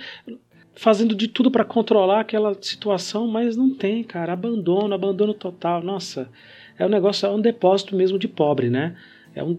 fazendo 0.74 1.14
de 1.14 1.28
tudo 1.28 1.50
para 1.50 1.64
controlar 1.64 2.20
aquela 2.20 2.54
situação, 2.60 3.26
mas 3.26 3.56
não 3.56 3.74
tem, 3.74 4.02
cara. 4.02 4.32
Abandono, 4.32 4.94
abandono 4.94 5.34
total. 5.34 5.82
Nossa, 5.82 6.28
é 6.78 6.86
um 6.86 6.88
negócio, 6.88 7.26
é 7.26 7.30
um 7.30 7.40
depósito 7.40 7.94
mesmo 7.94 8.18
de 8.18 8.28
pobre, 8.28 8.70
né? 8.70 8.96
É 9.34 9.42
um, 9.42 9.58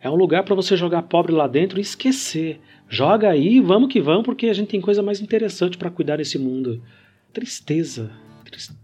é 0.00 0.10
um 0.10 0.14
lugar 0.14 0.44
para 0.44 0.54
você 0.54 0.76
jogar 0.76 1.02
pobre 1.02 1.32
lá 1.32 1.46
dentro 1.46 1.78
e 1.78 1.82
esquecer. 1.82 2.60
Joga 2.88 3.30
aí, 3.30 3.60
vamos 3.60 3.92
que 3.92 4.00
vamos, 4.00 4.24
porque 4.24 4.48
a 4.48 4.52
gente 4.52 4.68
tem 4.68 4.80
coisa 4.80 5.02
mais 5.02 5.20
interessante 5.20 5.78
para 5.78 5.90
cuidar 5.90 6.16
desse 6.16 6.38
mundo. 6.38 6.82
Tristeza. 7.32 8.10
Tristeza. 8.44 8.81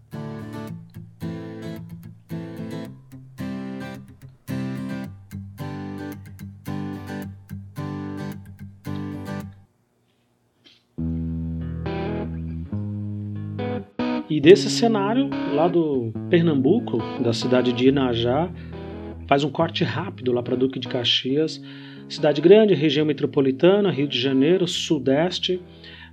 E 14.29 14.39
desse 14.39 14.69
cenário, 14.69 15.27
lá 15.55 15.67
do 15.67 16.13
Pernambuco, 16.29 16.99
da 17.19 17.33
cidade 17.33 17.73
de 17.73 17.87
Inajá, 17.87 18.47
faz 19.27 19.43
um 19.43 19.49
corte 19.49 19.83
rápido 19.83 20.31
lá 20.31 20.43
para 20.43 20.55
Duque 20.55 20.79
de 20.79 20.87
Caxias, 20.87 21.59
cidade 22.07 22.39
grande, 22.39 22.75
região 22.75 23.07
metropolitana, 23.07 23.89
Rio 23.89 24.07
de 24.07 24.19
Janeiro, 24.19 24.67
Sudeste. 24.67 25.59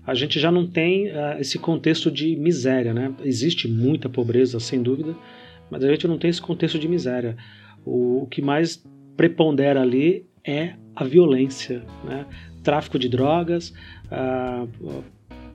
A 0.07 0.15
gente 0.15 0.41
já 0.41 0.51
não 0.51 0.67
tem 0.67 1.09
uh, 1.09 1.39
esse 1.39 1.59
contexto 1.59 2.11
de 2.11 2.35
miséria, 2.37 2.95
né? 2.95 3.13
Existe 3.23 3.69
muita 3.69 4.09
pobreza, 4.09 4.59
sem 4.61 4.83
dúvida, 4.83 5.15
mas 5.71 5.85
a 5.85 5.91
gente 5.91 6.09
não 6.09 6.17
tem 6.17 6.31
esse 6.31 6.41
contexto 6.41 6.79
de 6.79 6.89
miséria. 6.89 7.37
O, 7.85 8.23
o 8.23 8.27
que 8.27 8.41
mais 8.41 8.83
prepondera 9.15 9.83
ali 9.83 10.25
é 10.43 10.73
a 10.95 11.05
violência, 11.05 11.83
né? 12.03 12.25
Tráfico 12.63 12.99
de 12.99 13.11
drogas, 13.11 13.75
uh, 14.07 15.05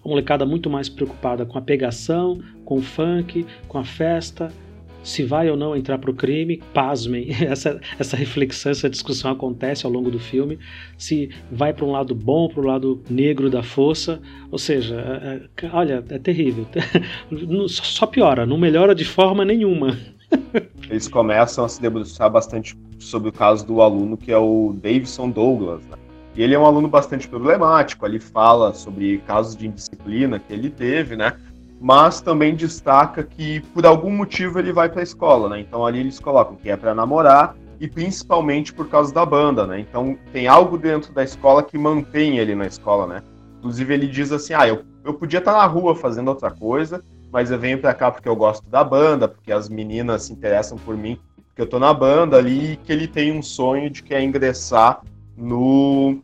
a 0.03 0.07
molecada 0.07 0.45
muito 0.45 0.69
mais 0.69 0.89
preocupada 0.89 1.45
com 1.45 1.57
a 1.57 1.61
pegação, 1.61 2.39
com 2.65 2.77
o 2.77 2.81
funk, 2.81 3.45
com 3.67 3.77
a 3.77 3.83
festa, 3.83 4.51
se 5.03 5.23
vai 5.23 5.49
ou 5.49 5.57
não 5.57 5.75
entrar 5.75 5.97
para 5.97 6.11
o 6.11 6.13
crime, 6.13 6.61
pasmem, 6.73 7.29
essa, 7.41 7.79
essa 7.97 8.15
reflexão, 8.15 8.71
essa 8.71 8.89
discussão 8.89 9.31
acontece 9.31 9.85
ao 9.85 9.91
longo 9.91 10.11
do 10.11 10.19
filme, 10.19 10.59
se 10.97 11.29
vai 11.51 11.73
para 11.73 11.85
um 11.85 11.91
lado 11.91 12.13
bom, 12.13 12.47
para 12.47 12.61
o 12.61 12.65
lado 12.65 13.01
negro 13.09 13.49
da 13.49 13.63
força, 13.63 14.21
ou 14.51 14.57
seja, 14.57 14.95
é, 14.95 15.65
é, 15.65 15.69
olha, 15.73 16.03
é 16.09 16.19
terrível, 16.19 16.65
só 17.67 18.05
piora, 18.05 18.45
não 18.45 18.57
melhora 18.57 18.93
de 18.93 19.05
forma 19.05 19.43
nenhuma. 19.43 19.97
Eles 20.89 21.07
começam 21.07 21.63
a 21.63 21.69
se 21.69 21.81
debruçar 21.81 22.29
bastante 22.29 22.77
sobre 22.99 23.29
o 23.29 23.31
caso 23.31 23.65
do 23.65 23.81
aluno 23.81 24.17
que 24.17 24.31
é 24.31 24.37
o 24.37 24.73
Davidson 24.81 25.29
Douglas, 25.29 25.85
né? 25.87 25.97
E 26.35 26.41
ele 26.41 26.55
é 26.55 26.59
um 26.59 26.65
aluno 26.65 26.87
bastante 26.87 27.27
problemático, 27.27 28.05
ali 28.05 28.19
fala 28.19 28.73
sobre 28.73 29.17
casos 29.27 29.55
de 29.55 29.67
indisciplina 29.67 30.39
que 30.39 30.53
ele 30.53 30.69
teve, 30.69 31.15
né? 31.15 31.35
mas 31.81 32.21
também 32.21 32.55
destaca 32.55 33.23
que 33.23 33.59
por 33.73 33.87
algum 33.87 34.11
motivo 34.11 34.59
ele 34.59 34.71
vai 34.71 34.87
para 34.87 34.99
a 34.99 35.03
escola, 35.03 35.49
né? 35.49 35.59
Então 35.59 35.83
ali 35.83 35.99
eles 35.99 36.19
colocam 36.19 36.55
que 36.55 36.69
é 36.69 36.77
para 36.77 36.93
namorar 36.93 37.55
e 37.79 37.87
principalmente 37.87 38.71
por 38.71 38.87
causa 38.87 39.11
da 39.11 39.25
banda, 39.25 39.65
né? 39.65 39.79
Então 39.79 40.15
tem 40.31 40.47
algo 40.47 40.77
dentro 40.77 41.11
da 41.11 41.23
escola 41.23 41.63
que 41.63 41.79
mantém 41.79 42.37
ele 42.37 42.53
na 42.53 42.67
escola, 42.67 43.07
né? 43.07 43.23
Inclusive 43.57 43.91
ele 43.95 44.07
diz 44.07 44.31
assim: 44.31 44.53
"Ah, 44.53 44.67
eu, 44.67 44.83
eu 45.03 45.15
podia 45.15 45.39
estar 45.39 45.53
tá 45.53 45.57
na 45.57 45.65
rua 45.65 45.95
fazendo 45.95 46.27
outra 46.27 46.51
coisa, 46.51 47.03
mas 47.31 47.49
eu 47.49 47.57
venho 47.57 47.79
para 47.79 47.95
cá 47.95 48.11
porque 48.11 48.29
eu 48.29 48.35
gosto 48.35 48.69
da 48.69 48.83
banda, 48.83 49.27
porque 49.27 49.51
as 49.51 49.67
meninas 49.67 50.23
se 50.23 50.33
interessam 50.33 50.77
por 50.77 50.95
mim, 50.95 51.19
porque 51.47 51.63
eu 51.63 51.67
tô 51.67 51.79
na 51.79 51.91
banda 51.91 52.37
ali", 52.37 52.73
e 52.73 52.77
que 52.77 52.91
ele 52.91 53.07
tem 53.07 53.31
um 53.31 53.41
sonho 53.41 53.89
de 53.89 54.03
que 54.03 54.13
é 54.13 54.23
ingressar 54.23 55.01
no 55.37 56.21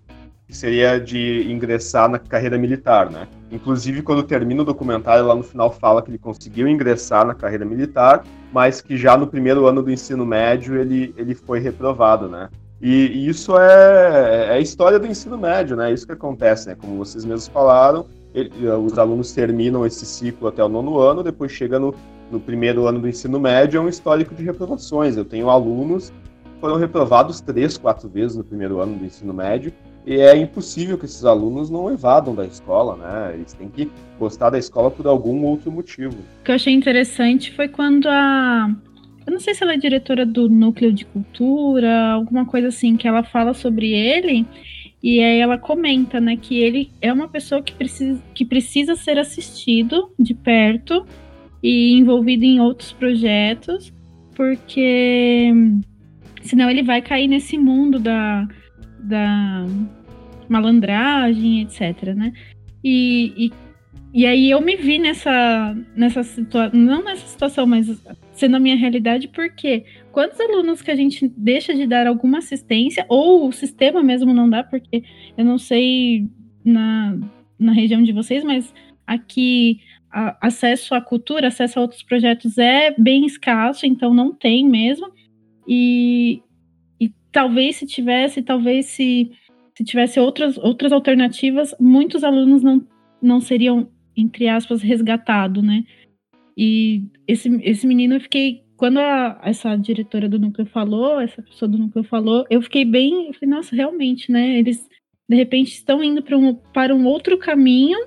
que 0.47 0.55
seria 0.55 0.97
de 0.97 1.51
ingressar 1.51 2.07
na 2.09 2.17
carreira 2.17 2.57
militar, 2.57 3.09
né? 3.09 3.27
Inclusive, 3.51 4.01
quando 4.01 4.23
termina 4.23 4.61
o 4.61 4.65
documentário, 4.65 5.25
lá 5.25 5.35
no 5.35 5.43
final 5.43 5.69
fala 5.69 6.01
que 6.01 6.09
ele 6.09 6.17
conseguiu 6.17 6.69
ingressar 6.69 7.27
na 7.27 7.35
carreira 7.35 7.65
militar, 7.65 8.23
mas 8.53 8.79
que 8.79 8.95
já 8.95 9.17
no 9.17 9.27
primeiro 9.27 9.67
ano 9.67 9.83
do 9.83 9.91
ensino 9.91 10.25
médio 10.25 10.79
ele, 10.79 11.13
ele 11.17 11.35
foi 11.35 11.59
reprovado, 11.59 12.29
né? 12.29 12.49
E, 12.81 13.07
e 13.07 13.27
isso 13.27 13.57
é, 13.57 14.47
é 14.47 14.53
a 14.53 14.59
história 14.59 14.97
do 14.97 15.05
ensino 15.05 15.37
médio, 15.37 15.75
né? 15.75 15.89
É 15.89 15.93
isso 15.93 16.05
que 16.05 16.13
acontece, 16.13 16.69
né? 16.69 16.75
Como 16.75 16.97
vocês 16.97 17.25
mesmos 17.25 17.47
falaram, 17.49 18.05
ele, 18.33 18.51
os 18.69 18.97
alunos 18.97 19.33
terminam 19.33 19.85
esse 19.85 20.05
ciclo 20.05 20.47
até 20.47 20.63
o 20.63 20.69
nono 20.69 20.97
ano, 20.99 21.23
depois 21.23 21.51
chega 21.51 21.77
no, 21.77 21.93
no 22.31 22.39
primeiro 22.39 22.85
ano 22.87 22.99
do 22.99 23.09
ensino 23.09 23.37
médio, 23.37 23.79
é 23.79 23.81
um 23.81 23.89
histórico 23.89 24.33
de 24.33 24.43
reprovações. 24.43 25.17
Eu 25.17 25.25
tenho 25.25 25.49
alunos 25.49 26.13
foram 26.59 26.77
reprovados 26.77 27.41
três, 27.41 27.77
quatro 27.77 28.09
vezes 28.09 28.37
no 28.37 28.43
primeiro 28.43 28.79
ano 28.79 28.97
do 28.97 29.05
ensino 29.05 29.33
médio, 29.33 29.73
e 30.05 30.21
é 30.21 30.37
impossível 30.37 30.97
que 30.97 31.03
esses 31.03 31.25
alunos 31.25 31.69
não 31.69 31.91
evadam 31.91 32.33
da 32.33 32.45
escola, 32.45 32.95
né? 32.95 33.33
Eles 33.35 33.53
têm 33.53 33.67
que 33.67 33.91
gostar 34.17 34.49
da 34.49 34.57
escola 34.57 34.89
por 34.89 35.05
algum 35.05 35.43
outro 35.43 35.69
motivo. 35.69 36.15
O 36.41 36.43
que 36.45 36.51
eu 36.51 36.55
achei 36.55 36.73
interessante 36.73 37.51
foi 37.51 37.67
quando 37.67 38.07
a. 38.07 38.73
Eu 39.25 39.33
não 39.33 39.39
sei 39.41 39.53
se 39.53 39.61
ela 39.61 39.73
é 39.73 39.77
diretora 39.77 40.25
do 40.25 40.47
núcleo 40.47 40.93
de 40.93 41.03
cultura, 41.03 42.11
alguma 42.11 42.45
coisa 42.45 42.69
assim, 42.69 42.95
que 42.95 43.05
ela 43.05 43.21
fala 43.21 43.53
sobre 43.53 43.91
ele. 43.91 44.45
E 45.03 45.21
aí 45.21 45.39
ela 45.39 45.57
comenta, 45.57 46.21
né, 46.21 46.37
que 46.37 46.57
ele 46.57 46.89
é 47.01 47.11
uma 47.11 47.27
pessoa 47.27 47.61
que 47.61 47.73
precisa, 47.73 48.23
que 48.33 48.45
precisa 48.45 48.95
ser 48.95 49.19
assistido 49.19 50.09
de 50.17 50.33
perto 50.33 51.05
e 51.61 51.97
envolvido 51.97 52.45
em 52.45 52.61
outros 52.61 52.93
projetos, 52.93 53.93
porque 54.33 55.51
senão 56.47 56.69
ele 56.69 56.83
vai 56.83 57.01
cair 57.01 57.27
nesse 57.27 57.57
mundo 57.57 57.99
da, 57.99 58.47
da 58.99 59.65
malandragem, 60.49 61.61
etc, 61.61 62.15
né? 62.15 62.33
E, 62.83 63.33
e, 63.37 63.53
e 64.13 64.25
aí 64.25 64.49
eu 64.49 64.61
me 64.61 64.75
vi 64.75 64.97
nessa, 64.97 65.75
nessa 65.95 66.23
situação, 66.23 66.79
não 66.79 67.03
nessa 67.03 67.27
situação, 67.27 67.65
mas 67.65 67.87
sendo 68.31 68.55
a 68.55 68.59
minha 68.59 68.75
realidade, 68.75 69.27
porque 69.27 69.83
quantos 70.11 70.39
alunos 70.39 70.81
que 70.81 70.91
a 70.91 70.95
gente 70.95 71.31
deixa 71.35 71.73
de 71.73 71.85
dar 71.85 72.07
alguma 72.07 72.37
assistência, 72.37 73.05
ou 73.09 73.47
o 73.47 73.51
sistema 73.51 74.01
mesmo 74.01 74.33
não 74.33 74.49
dá, 74.49 74.63
porque 74.63 75.03
eu 75.37 75.43
não 75.43 75.57
sei 75.57 76.27
na, 76.63 77.17
na 77.59 77.71
região 77.71 78.01
de 78.01 78.11
vocês, 78.11 78.43
mas 78.43 78.73
aqui 79.05 79.79
a, 80.11 80.47
acesso 80.47 80.95
à 80.95 81.01
cultura, 81.01 81.47
acesso 81.47 81.79
a 81.79 81.81
outros 81.81 82.03
projetos 82.03 82.57
é 82.57 82.93
bem 82.97 83.25
escasso, 83.25 83.85
então 83.85 84.13
não 84.13 84.33
tem 84.33 84.67
mesmo. 84.67 85.11
E, 85.67 86.41
e 86.99 87.11
talvez 87.31 87.75
se 87.75 87.85
tivesse, 87.85 88.41
talvez 88.41 88.85
se 88.85 89.31
se 89.77 89.83
tivesse 89.83 90.19
outras, 90.19 90.57
outras 90.57 90.91
alternativas, 90.91 91.75
muitos 91.79 92.23
alunos 92.23 92.63
não, 92.63 92.83
não 93.21 93.39
seriam, 93.39 93.87
entre 94.15 94.49
aspas, 94.49 94.81
resgatados, 94.81 95.63
né? 95.63 95.83
E 96.57 97.03
esse, 97.27 97.47
esse 97.61 97.85
menino 97.85 98.15
eu 98.15 98.19
fiquei. 98.19 98.63
Quando 98.75 98.97
a, 98.97 99.39
essa 99.43 99.75
diretora 99.75 100.27
do 100.27 100.39
núcleo 100.39 100.65
falou, 100.65 101.21
essa 101.21 101.43
pessoa 101.43 101.69
do 101.69 101.77
núcleo 101.77 102.03
falou, 102.03 102.43
eu 102.49 102.59
fiquei 102.59 102.83
bem. 102.83 103.27
Eu 103.27 103.33
falei, 103.35 103.55
nossa, 103.55 103.75
realmente, 103.75 104.31
né? 104.31 104.57
Eles 104.57 104.89
de 105.29 105.35
repente 105.35 105.73
estão 105.73 106.03
indo 106.03 106.23
para 106.23 106.35
um, 106.35 106.55
para 106.55 106.95
um 106.95 107.05
outro 107.05 107.37
caminho 107.37 107.99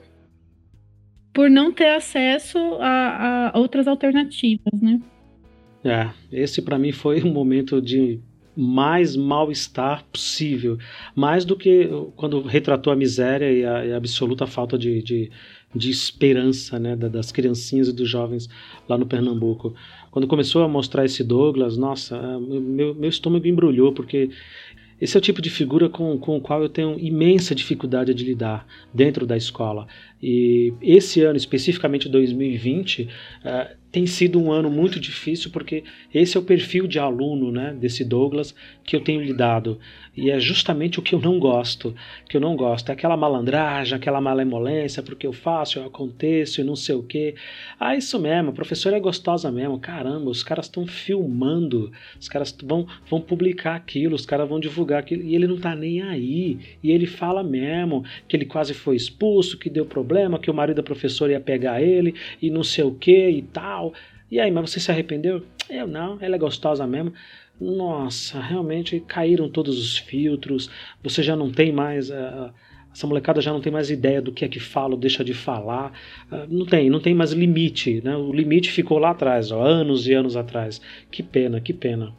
por 1.33 1.49
não 1.49 1.70
ter 1.70 1.94
acesso 1.94 2.59
a, 2.81 3.51
a 3.55 3.59
outras 3.59 3.87
alternativas, 3.87 4.81
né? 4.83 5.01
É, 5.85 6.11
esse 6.31 6.61
para 6.61 6.79
mim 6.79 6.93
foi 6.93 7.23
um 7.25 7.33
momento 7.33 7.81
de 7.81 8.21
mais 8.57 9.16
mal-estar 9.16 10.05
possível. 10.12 10.79
Mais 11.14 11.45
do 11.45 11.57
que 11.57 11.88
quando 12.16 12.43
retratou 12.43 12.93
a 12.93 12.97
miséria 12.97 13.51
e 13.51 13.64
a, 13.64 13.87
e 13.87 13.93
a 13.93 13.97
absoluta 13.97 14.47
falta 14.47 14.77
de, 14.77 15.03
de, 15.03 15.31
de 15.75 15.90
esperança 15.90 16.79
né, 16.79 16.97
das 16.97 17.33
criancinhas 17.33 17.88
e 17.88 17.93
dos 17.93 18.09
jovens 18.09 18.49
lá 18.88 18.99
no 18.99 19.07
Pernambuco. 19.07 19.75
Quando 20.11 20.27
começou 20.27 20.62
a 20.62 20.69
mostrar 20.69 21.05
esse 21.05 21.23
Douglas, 21.23 21.77
nossa, 21.77 22.16
é, 22.16 22.38
meu, 22.38 22.95
meu 22.95 23.09
estômago 23.09 23.47
embrulhou, 23.47 23.93
porque 23.93 24.31
esse 25.01 25.16
é 25.16 25.19
o 25.19 25.23
tipo 25.23 25.40
de 25.40 25.49
figura 25.49 25.88
com, 25.88 26.19
com 26.19 26.37
o 26.37 26.40
qual 26.40 26.62
eu 26.62 26.69
tenho 26.69 26.99
imensa 26.99 27.55
dificuldade 27.55 28.12
de 28.12 28.25
lidar 28.25 28.66
dentro 28.93 29.27
da 29.27 29.37
escola. 29.37 29.87
E 30.23 30.73
esse 30.83 31.23
ano, 31.23 31.37
especificamente 31.37 32.09
2020, 32.09 33.03
uh, 33.05 33.81
tem 33.91 34.07
sido 34.07 34.41
um 34.41 34.53
ano 34.53 34.71
muito 34.71 35.01
difícil 35.01 35.51
porque 35.51 35.83
esse 36.15 36.37
é 36.37 36.41
o 36.41 36.45
perfil 36.45 36.87
de 36.87 36.99
aluno 36.99 37.51
né, 37.51 37.75
desse 37.79 38.05
Douglas 38.05 38.55
que 38.85 38.95
eu 38.95 39.01
tenho 39.01 39.21
lidado. 39.21 39.79
E 40.17 40.31
é 40.31 40.39
justamente 40.39 40.99
o 40.99 41.03
que 41.03 41.15
eu 41.15 41.21
não 41.21 41.39
gosto. 41.39 41.95
que 42.29 42.37
eu 42.37 42.41
não 42.41 42.57
gosto. 42.57 42.91
É 42.91 42.93
aquela 42.93 43.17
malandragem, 43.17 43.97
aquela 43.97 44.21
malemolência, 44.21 45.03
porque 45.03 45.27
eu 45.27 45.33
faço, 45.33 45.79
eu 45.79 45.87
aconteço 45.87 46.61
e 46.61 46.65
não 46.65 46.75
sei 46.75 46.95
o 46.97 47.03
quê. 47.03 47.35
Ah, 47.79 47.97
isso 47.97 48.19
mesmo, 48.19 48.51
a 48.51 48.53
professora 48.53 48.97
é 48.97 49.01
gostosa 49.01 49.51
mesmo. 49.51 49.79
Caramba, 49.79 50.31
os 50.31 50.43
caras 50.43 50.67
estão 50.67 50.87
filmando, 50.87 51.93
os 52.19 52.29
caras 52.29 52.57
vão, 52.63 52.87
vão 53.09 53.21
publicar 53.21 53.77
aquilo, 53.77 54.15
os 54.15 54.27
caras 54.27 54.49
vão 54.49 54.59
divulgar 54.61 54.99
aquilo. 54.99 55.23
E 55.23 55.35
ele 55.35 55.47
não 55.47 55.59
tá 55.59 55.75
nem 55.75 56.03
aí. 56.03 56.59
E 56.83 56.91
ele 56.91 57.07
fala 57.07 57.43
mesmo 57.43 58.05
que 58.27 58.37
ele 58.37 58.45
quase 58.45 58.75
foi 58.75 58.97
expulso, 58.97 59.59
que 59.59 59.71
deu 59.71 59.87
problema, 59.87 60.10
que 60.38 60.51
o 60.51 60.55
marido 60.55 60.77
da 60.77 60.83
professora 60.83 61.33
ia 61.33 61.40
pegar 61.40 61.83
ele 61.83 62.14
e 62.40 62.51
não 62.51 62.62
sei 62.62 62.85
o 62.85 62.94
quê 62.94 63.31
e 63.31 63.42
tal 63.42 63.61
tal. 63.81 63.92
E 64.31 64.38
aí, 64.38 64.51
mas 64.51 64.70
você 64.70 64.81
se 64.81 64.90
arrependeu? 64.90 65.42
Eu 65.68 65.87
não, 65.87 66.18
ela 66.20 66.37
é 66.37 66.38
gostosa 66.38 66.87
mesmo. 66.87 67.12
Nossa, 67.61 68.40
realmente 68.40 69.01
caíram 69.01 69.49
todos 69.49 69.79
os 69.79 69.99
filtros. 69.99 70.70
Você 71.03 71.23
já 71.23 71.37
não 71.37 71.51
tem 71.51 71.73
mais. 71.73 72.11
Uh, 72.11 72.51
essa 72.92 73.07
molecada 73.07 73.40
já 73.40 73.53
não 73.53 73.61
tem 73.61 73.73
mais 73.73 73.90
ideia 73.90 74.20
do 74.20 74.33
que 74.33 74.44
é 74.44 74.49
que 74.49 74.59
fala 74.59 74.94
ou 74.94 75.01
deixa 75.01 75.25
de 75.25 75.35
falar. 75.35 75.92
Uh, 76.31 76.46
não 76.49 76.64
tem, 76.64 76.88
não 76.88 77.01
tem 77.01 77.14
mais 77.14 77.33
limite. 77.33 78.01
Né? 78.03 78.16
O 78.16 78.33
limite 78.33 78.70
ficou 78.70 78.99
lá 78.99 79.11
atrás, 79.11 79.51
ó, 79.53 79.62
anos 79.62 80.07
e 80.07 80.14
anos 80.14 80.37
atrás. 80.37 80.81
Que 81.11 81.23
pena, 81.23 81.61
que 81.61 81.73
pena 81.73 82.14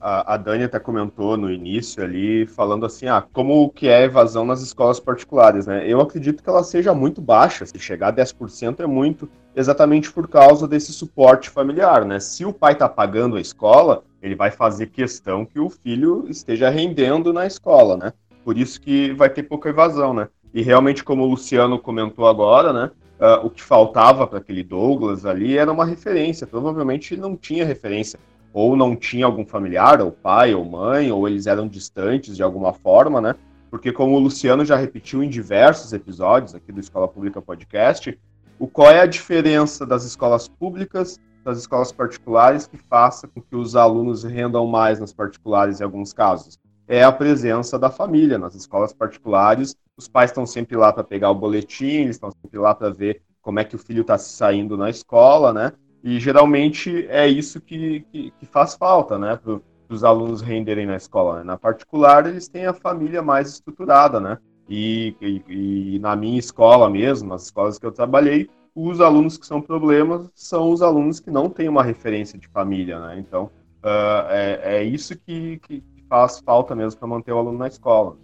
a, 0.00 0.34
a 0.34 0.36
Dani 0.36 0.64
até 0.64 0.78
comentou 0.78 1.36
no 1.36 1.50
início 1.50 2.02
ali, 2.02 2.46
falando 2.46 2.86
assim, 2.86 3.06
ah, 3.06 3.24
como 3.32 3.68
que 3.70 3.88
é 3.88 3.96
a 3.96 4.04
evasão 4.04 4.44
nas 4.44 4.62
escolas 4.62 5.00
particulares, 5.00 5.66
né? 5.66 5.84
Eu 5.86 6.00
acredito 6.00 6.42
que 6.42 6.48
ela 6.48 6.62
seja 6.62 6.94
muito 6.94 7.20
baixa, 7.20 7.66
se 7.66 7.78
chegar 7.78 8.08
a 8.08 8.12
10% 8.12 8.80
é 8.80 8.86
muito, 8.86 9.28
exatamente 9.54 10.12
por 10.12 10.28
causa 10.28 10.68
desse 10.68 10.92
suporte 10.92 11.50
familiar, 11.50 12.04
né? 12.04 12.20
Se 12.20 12.44
o 12.44 12.52
pai 12.52 12.74
está 12.74 12.88
pagando 12.88 13.36
a 13.36 13.40
escola, 13.40 14.04
ele 14.22 14.34
vai 14.34 14.50
fazer 14.50 14.86
questão 14.86 15.44
que 15.44 15.58
o 15.58 15.68
filho 15.68 16.26
esteja 16.28 16.70
rendendo 16.70 17.32
na 17.32 17.46
escola, 17.46 17.96
né? 17.96 18.12
Por 18.44 18.56
isso 18.56 18.80
que 18.80 19.12
vai 19.12 19.28
ter 19.28 19.42
pouca 19.42 19.68
evasão, 19.68 20.14
né? 20.14 20.28
E 20.54 20.62
realmente, 20.62 21.04
como 21.04 21.24
o 21.24 21.26
Luciano 21.26 21.78
comentou 21.78 22.26
agora, 22.26 22.72
né? 22.72 22.90
Uh, 23.20 23.46
o 23.46 23.50
que 23.50 23.62
faltava 23.62 24.28
para 24.28 24.38
aquele 24.38 24.62
Douglas 24.62 25.26
ali 25.26 25.58
era 25.58 25.72
uma 25.72 25.84
referência. 25.84 26.46
Provavelmente 26.46 27.16
não 27.16 27.36
tinha 27.36 27.64
referência 27.64 28.18
ou 28.52 28.76
não 28.76 28.96
tinha 28.96 29.26
algum 29.26 29.44
familiar, 29.44 30.00
ou 30.00 30.10
pai, 30.10 30.54
ou 30.54 30.64
mãe, 30.64 31.10
ou 31.12 31.28
eles 31.28 31.46
eram 31.46 31.68
distantes 31.68 32.36
de 32.36 32.42
alguma 32.42 32.72
forma, 32.72 33.20
né? 33.20 33.34
Porque 33.70 33.92
como 33.92 34.16
o 34.16 34.18
Luciano 34.18 34.64
já 34.64 34.76
repetiu 34.76 35.22
em 35.22 35.28
diversos 35.28 35.92
episódios 35.92 36.54
aqui 36.54 36.72
do 36.72 36.80
Escola 36.80 37.06
Pública 37.06 37.42
Podcast, 37.42 38.18
o 38.58 38.66
qual 38.66 38.90
é 38.90 39.00
a 39.00 39.06
diferença 39.06 39.86
das 39.86 40.04
escolas 40.04 40.48
públicas 40.48 41.20
das 41.44 41.58
escolas 41.58 41.92
particulares 41.92 42.66
que 42.66 42.76
faça 42.76 43.26
com 43.26 43.40
que 43.40 43.56
os 43.56 43.74
alunos 43.74 44.24
rendam 44.24 44.66
mais 44.66 45.00
nas 45.00 45.12
particulares 45.12 45.80
em 45.80 45.84
alguns 45.84 46.12
casos? 46.12 46.58
É 46.86 47.02
a 47.02 47.12
presença 47.12 47.78
da 47.78 47.90
família 47.90 48.38
nas 48.38 48.54
escolas 48.54 48.92
particulares. 48.92 49.76
Os 49.96 50.08
pais 50.08 50.30
estão 50.30 50.46
sempre 50.46 50.76
lá 50.76 50.92
para 50.92 51.04
pegar 51.04 51.30
o 51.30 51.34
boletim, 51.34 52.02
eles 52.02 52.16
estão 52.16 52.30
sempre 52.30 52.58
lá 52.58 52.74
para 52.74 52.90
ver 52.90 53.22
como 53.40 53.60
é 53.60 53.64
que 53.64 53.76
o 53.76 53.78
filho 53.78 54.02
está 54.02 54.18
saindo 54.18 54.76
na 54.76 54.90
escola, 54.90 55.52
né? 55.52 55.72
E 56.02 56.20
geralmente 56.20 57.06
é 57.08 57.26
isso 57.26 57.60
que, 57.60 58.04
que, 58.12 58.30
que 58.38 58.46
faz 58.46 58.74
falta, 58.74 59.18
né? 59.18 59.36
Para 59.36 59.60
os 59.88 60.04
alunos 60.04 60.40
renderem 60.40 60.86
na 60.86 60.96
escola. 60.96 61.38
Né? 61.38 61.44
Na 61.44 61.58
particular, 61.58 62.26
eles 62.26 62.48
têm 62.48 62.66
a 62.66 62.74
família 62.74 63.22
mais 63.22 63.48
estruturada, 63.48 64.20
né? 64.20 64.38
E, 64.68 65.14
e, 65.20 65.94
e, 65.94 65.98
na 65.98 66.14
minha 66.14 66.38
escola 66.38 66.90
mesmo, 66.90 67.28
nas 67.28 67.44
escolas 67.44 67.78
que 67.78 67.86
eu 67.86 67.92
trabalhei, 67.92 68.48
os 68.74 69.00
alunos 69.00 69.38
que 69.38 69.46
são 69.46 69.60
problemas 69.60 70.30
são 70.34 70.70
os 70.70 70.82
alunos 70.82 71.18
que 71.18 71.30
não 71.30 71.48
têm 71.48 71.68
uma 71.68 71.82
referência 71.82 72.38
de 72.38 72.46
família, 72.48 73.00
né? 73.00 73.18
Então, 73.18 73.50
uh, 73.82 74.30
é, 74.30 74.60
é 74.76 74.84
isso 74.84 75.18
que, 75.18 75.58
que 75.60 75.82
faz 76.08 76.38
falta 76.40 76.76
mesmo 76.76 76.98
para 76.98 77.08
manter 77.08 77.32
o 77.32 77.38
aluno 77.38 77.58
na 77.58 77.66
escola. 77.66 78.16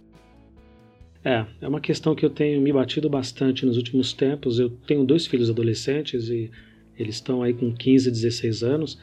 É, 1.23 1.45
é 1.59 1.67
uma 1.67 1.81
questão 1.81 2.13
que 2.13 2.23
eu 2.23 2.29
tenho 2.29 2.61
me 2.61 2.71
batido 2.71 3.09
bastante 3.09 3.65
nos 3.65 3.77
últimos 3.77 4.13
tempos. 4.13 4.59
Eu 4.59 4.69
tenho 4.69 5.03
dois 5.03 5.25
filhos 5.25 5.49
adolescentes 5.49 6.29
e 6.29 6.51
eles 6.97 7.15
estão 7.15 7.43
aí 7.43 7.53
com 7.53 7.73
15, 7.73 8.09
16 8.09 8.63
anos. 8.63 8.99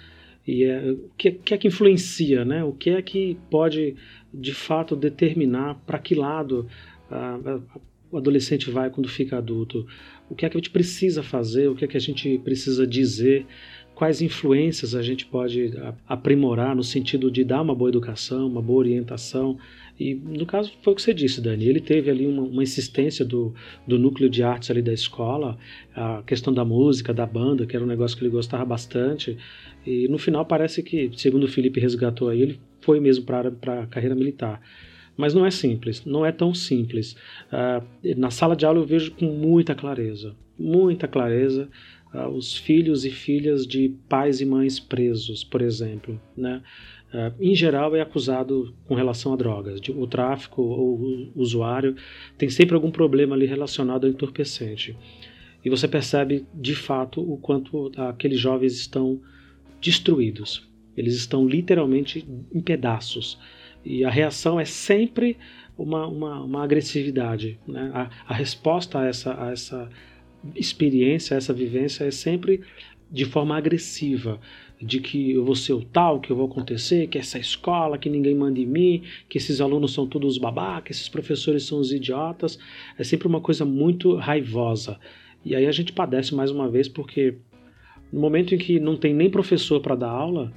E 0.47 0.65
é, 0.65 0.93
o 0.93 1.11
que, 1.17 1.31
que, 1.31 1.55
é 1.55 1.59
que 1.59 1.69
influencia, 1.69 2.45
né? 2.45 2.65
O 2.65 2.73
que 2.73 2.91
é 2.91 3.03
que 3.03 3.37
pode, 3.51 3.95
de 4.33 4.53
fato, 4.53 4.97
determinar 4.97 5.77
para 5.87 5.99
que 5.99 6.15
lado 6.15 6.67
o 8.11 8.17
adolescente 8.17 8.71
vai 8.71 8.91
quando 8.91 9.09
fica 9.09 9.39
adulto? 9.39 9.87
O 10.29 10.35
que 10.35 10.47
é 10.47 10.49
que 10.49 10.57
a 10.57 10.61
gente 10.61 10.71
precisa 10.71 11.23
fazer? 11.23 11.69
O 11.69 11.75
que 11.75 11.85
é 11.85 11.89
que 11.89 11.97
a 11.97 12.01
gente 12.01 12.39
precisa 12.39 12.87
dizer? 12.87 13.47
Quais 13.95 14.23
influências 14.23 14.95
a 14.95 15.03
gente 15.03 15.27
pode 15.27 15.73
aprimorar 16.09 16.75
no 16.75 16.83
sentido 16.83 17.31
de 17.31 17.45
dar 17.45 17.63
uma 17.63 17.75
boa 17.75 17.91
educação, 17.91 18.47
uma 18.47 18.63
boa 18.63 18.81
orientação? 18.81 19.59
E 20.03 20.15
no 20.15 20.45
caso 20.45 20.73
foi 20.83 20.93
o 20.93 20.97
que 20.97 21.03
você 21.03 21.15
disse, 21.15 21.41
Dani. 21.41 21.69
Ele 21.69 21.81
teve 21.81 22.11
ali 22.11 22.27
uma, 22.27 22.43
uma, 22.43 22.63
insistência 22.63 23.25
do, 23.25 23.55
do 23.87 23.99
núcleo 23.99 24.29
de 24.29 24.43
artes 24.43 24.69
ali 24.69 24.83
da 24.83 24.93
escola, 24.93 25.57
a 25.95 26.25
questão 26.27 26.53
da 26.53 26.65
música, 26.65 27.15
da 27.15 27.25
banda, 27.25 27.65
que 27.67 27.77
era 27.77 27.85
um 27.85 27.89
negócio 27.89 28.17
que 28.17 28.25
ele 28.25 28.33
gostava 28.33 28.65
bastante. 28.65 29.39
E 29.87 30.09
no 30.09 30.19
final 30.19 30.45
parece 30.45 30.83
que, 30.83 31.09
segundo 31.17 31.45
o 31.45 31.49
Felipe 31.49 31.79
resgatou 31.79 32.29
aí, 32.29 32.43
ele 32.43 32.61
foi 32.81 32.99
mesmo 32.99 33.25
para 33.25 33.49
a 33.81 33.87
carreira 33.87 34.17
militar. 34.17 34.61
Mas 35.17 35.35
não 35.35 35.47
é 35.47 35.53
simples, 35.53 36.05
não 36.05 36.27
é 36.27 36.33
tão 36.33 36.53
simples. 36.53 37.13
Uh, 37.53 37.87
na 38.17 38.31
sala 38.31 38.57
de 38.57 38.67
aula 38.67 38.81
eu 38.81 38.87
vejo 38.87 39.13
com 39.13 39.27
muita 39.27 39.73
clareza, 39.73 40.35
muita 40.59 41.07
clareza, 41.07 41.69
uh, 42.13 42.29
os 42.29 42.57
filhos 42.57 43.05
e 43.05 43.11
filhas 43.11 43.65
de 43.67 43.95
pais 44.09 44.41
e 44.41 44.47
mães 44.47 44.81
presos, 44.81 45.45
por 45.45 45.63
exemplo, 45.63 46.21
né? 46.37 46.61
Uh, 47.13 47.35
em 47.41 47.55
geral 47.55 47.95
é 47.95 48.01
acusado 48.01 48.75
com 48.87 48.95
relação 48.95 49.35
a 49.35 49.37
drogas. 49.37 49.81
O 49.91 50.07
tráfico 50.07 50.63
ou 50.63 50.99
o 50.99 51.33
usuário 51.35 51.95
tem 52.39 52.49
sempre 52.49 52.75
algum 52.75 52.91
problema 52.91 53.35
ali 53.35 53.45
relacionado 53.45 54.05
ao 54.05 54.11
entorpecente. 54.11 54.97
E 55.65 55.69
você 55.69 55.87
percebe 55.87 56.47
de 56.55 56.75
fato 56.75 57.21
o 57.21 57.37
quanto 57.37 57.93
aqueles 58.01 58.41
jovens 58.41 58.73
estão 58.73 59.21
destruídos. 59.81 60.67
Eles 60.97 61.15
estão 61.15 61.47
literalmente 61.47 62.27
em 62.53 62.61
pedaços. 62.61 63.39
E 63.85 64.05
a 64.05 64.11
reação 64.11 64.59
é 64.59 64.65
sempre 64.65 65.37
uma, 65.77 66.07
uma, 66.07 66.43
uma 66.43 66.65
agressividade. 66.65 67.59
Né? 67.67 67.91
A, 67.95 68.11
a, 68.27 68.35
resposta 68.35 69.01
a 69.01 69.07
essa, 69.07 69.43
a 69.43 69.51
essa 69.51 69.91
experiência, 70.55 71.35
a 71.35 71.39
essa 71.39 71.53
vivência 71.53 72.05
é 72.05 72.11
sempre 72.11 72.63
de 73.11 73.25
forma 73.25 73.57
agressiva 73.57 74.41
de 74.83 75.01
que 75.01 75.33
eu 75.33 75.45
vou 75.45 75.55
ser 75.55 75.73
o 75.73 75.83
tal, 75.83 76.21
que 76.21 76.31
eu 76.31 76.37
vou 76.37 76.47
acontecer, 76.47 77.07
que 77.07 77.17
essa 77.17 77.39
escola, 77.39 77.97
que 77.97 78.11
ninguém 78.11 78.35
manda 78.35 78.59
em 78.59 78.67
mim, 78.67 79.03
que 79.29 79.39
esses 79.39 79.61
alunos 79.61 79.93
são 79.95 80.07
todos 80.07 80.39
babacas, 80.39 80.97
esses 80.97 81.09
professores 81.09 81.65
são 81.65 81.79
os 81.79 81.93
idiotas. 81.93 82.59
É 82.99 83.05
sempre 83.05 83.29
uma 83.29 83.41
coisa 83.41 83.65
muito 83.65 84.17
raivosa. 84.17 84.99
E 85.45 85.55
aí 85.55 85.67
a 85.67 85.73
gente 85.73 85.93
padece 85.93 86.35
mais 86.35 86.51
uma 86.51 86.69
vez 86.69 86.89
porque 86.89 87.37
no 88.13 88.21
momento 88.21 88.55
em 88.55 88.59
que 88.59 88.79
não 88.79 88.97
tem 88.97 89.15
nem 89.15 89.31
professor 89.31 89.81
para 89.81 89.95
dar 89.95 90.11
aula, 90.11 90.53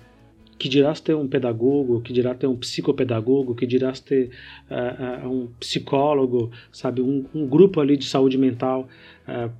que 0.57 0.69
dirás 0.69 0.99
ter 0.99 1.15
um 1.15 1.27
pedagogo, 1.27 2.01
que 2.01 2.13
dirá 2.13 2.33
ter 2.33 2.47
um 2.47 2.55
psicopedagogo, 2.55 3.55
que 3.55 3.65
dirás 3.65 3.99
ter 3.99 4.31
uh, 4.69 5.27
uh, 5.27 5.29
um 5.29 5.47
psicólogo, 5.59 6.51
sabe, 6.71 7.01
um, 7.01 7.25
um, 7.33 7.45
grupo 7.45 7.81
ali 7.81 7.97
de 7.97 8.05
saúde 8.05 8.37
mental 8.37 8.87
uh, 9.27 9.51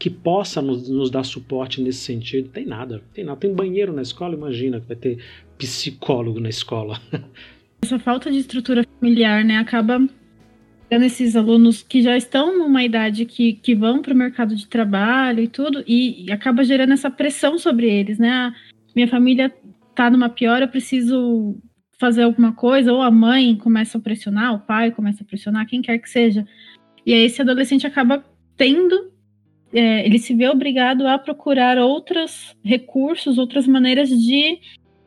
que 0.00 0.08
possa 0.08 0.62
nos, 0.62 0.88
nos, 0.88 1.10
dar 1.10 1.22
suporte 1.22 1.82
nesse 1.82 1.98
sentido. 1.98 2.48
Tem 2.48 2.64
nada, 2.64 3.02
tem 3.12 3.22
nada. 3.22 3.38
Tem 3.38 3.54
banheiro 3.54 3.92
na 3.92 4.00
escola, 4.00 4.34
imagina 4.34 4.80
que 4.80 4.88
vai 4.88 4.96
ter 4.96 5.18
psicólogo 5.58 6.40
na 6.40 6.48
escola. 6.48 6.98
Essa 7.84 7.98
falta 7.98 8.30
de 8.30 8.38
estrutura 8.38 8.82
familiar, 8.98 9.44
né, 9.44 9.58
acaba 9.58 10.00
esses 10.90 11.36
alunos 11.36 11.82
que 11.82 12.02
já 12.02 12.16
estão 12.16 12.58
numa 12.58 12.82
idade 12.82 13.24
que, 13.24 13.52
que 13.54 13.74
vão 13.74 14.02
para 14.02 14.12
o 14.12 14.16
mercado 14.16 14.56
de 14.56 14.66
trabalho 14.66 15.40
e 15.42 15.48
tudo, 15.48 15.84
e, 15.86 16.26
e, 16.26 16.32
acaba 16.32 16.64
gerando 16.64 16.92
essa 16.92 17.10
pressão 17.10 17.58
sobre 17.58 17.88
eles, 17.88 18.18
né? 18.18 18.30
Ah, 18.30 18.54
minha 18.94 19.06
família 19.06 19.54
tá 19.94 20.10
numa 20.10 20.28
pior, 20.28 20.60
eu 20.60 20.68
preciso 20.68 21.56
fazer 21.98 22.22
alguma 22.22 22.52
coisa, 22.52 22.92
ou 22.92 23.02
a 23.02 23.10
mãe 23.10 23.56
começa 23.56 23.98
a 23.98 24.00
pressionar, 24.00 24.54
o 24.54 24.60
pai 24.60 24.90
começa 24.90 25.22
a 25.22 25.26
pressionar, 25.26 25.66
quem 25.66 25.80
quer 25.80 25.98
que 25.98 26.10
seja. 26.10 26.46
E 27.06 27.14
aí 27.14 27.22
esse 27.22 27.40
adolescente 27.40 27.86
acaba 27.86 28.24
tendo, 28.56 29.09
é, 29.72 30.04
ele 30.04 30.18
se 30.18 30.34
vê 30.34 30.48
obrigado 30.48 31.06
a 31.06 31.18
procurar 31.18 31.78
outros 31.78 32.56
recursos, 32.62 33.38
outras 33.38 33.66
maneiras 33.66 34.08
de 34.08 34.58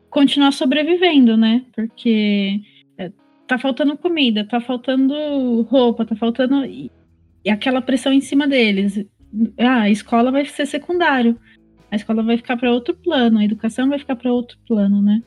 continuar 0.08 0.52
sobrevivendo, 0.52 1.36
né? 1.36 1.64
Porque 1.74 2.60
é, 2.96 3.10
tá 3.46 3.58
faltando 3.58 3.96
comida, 3.96 4.46
tá 4.46 4.60
faltando 4.60 5.62
roupa, 5.62 6.04
tá 6.06 6.16
faltando. 6.16 6.64
E 6.64 6.90
aquela 7.48 7.82
pressão 7.82 8.12
em 8.12 8.20
cima 8.20 8.46
deles. 8.46 9.04
Ah, 9.58 9.82
a 9.82 9.90
escola 9.90 10.30
vai 10.30 10.44
ser 10.44 10.66
secundário. 10.66 11.38
A 11.90 11.96
escola 11.96 12.22
vai 12.22 12.36
ficar 12.36 12.56
para 12.56 12.72
outro 12.72 12.94
plano, 12.94 13.38
a 13.38 13.44
educação 13.44 13.88
vai 13.88 13.98
ficar 13.98 14.16
para 14.16 14.32
outro 14.32 14.58
plano, 14.66 15.02
né? 15.02 15.22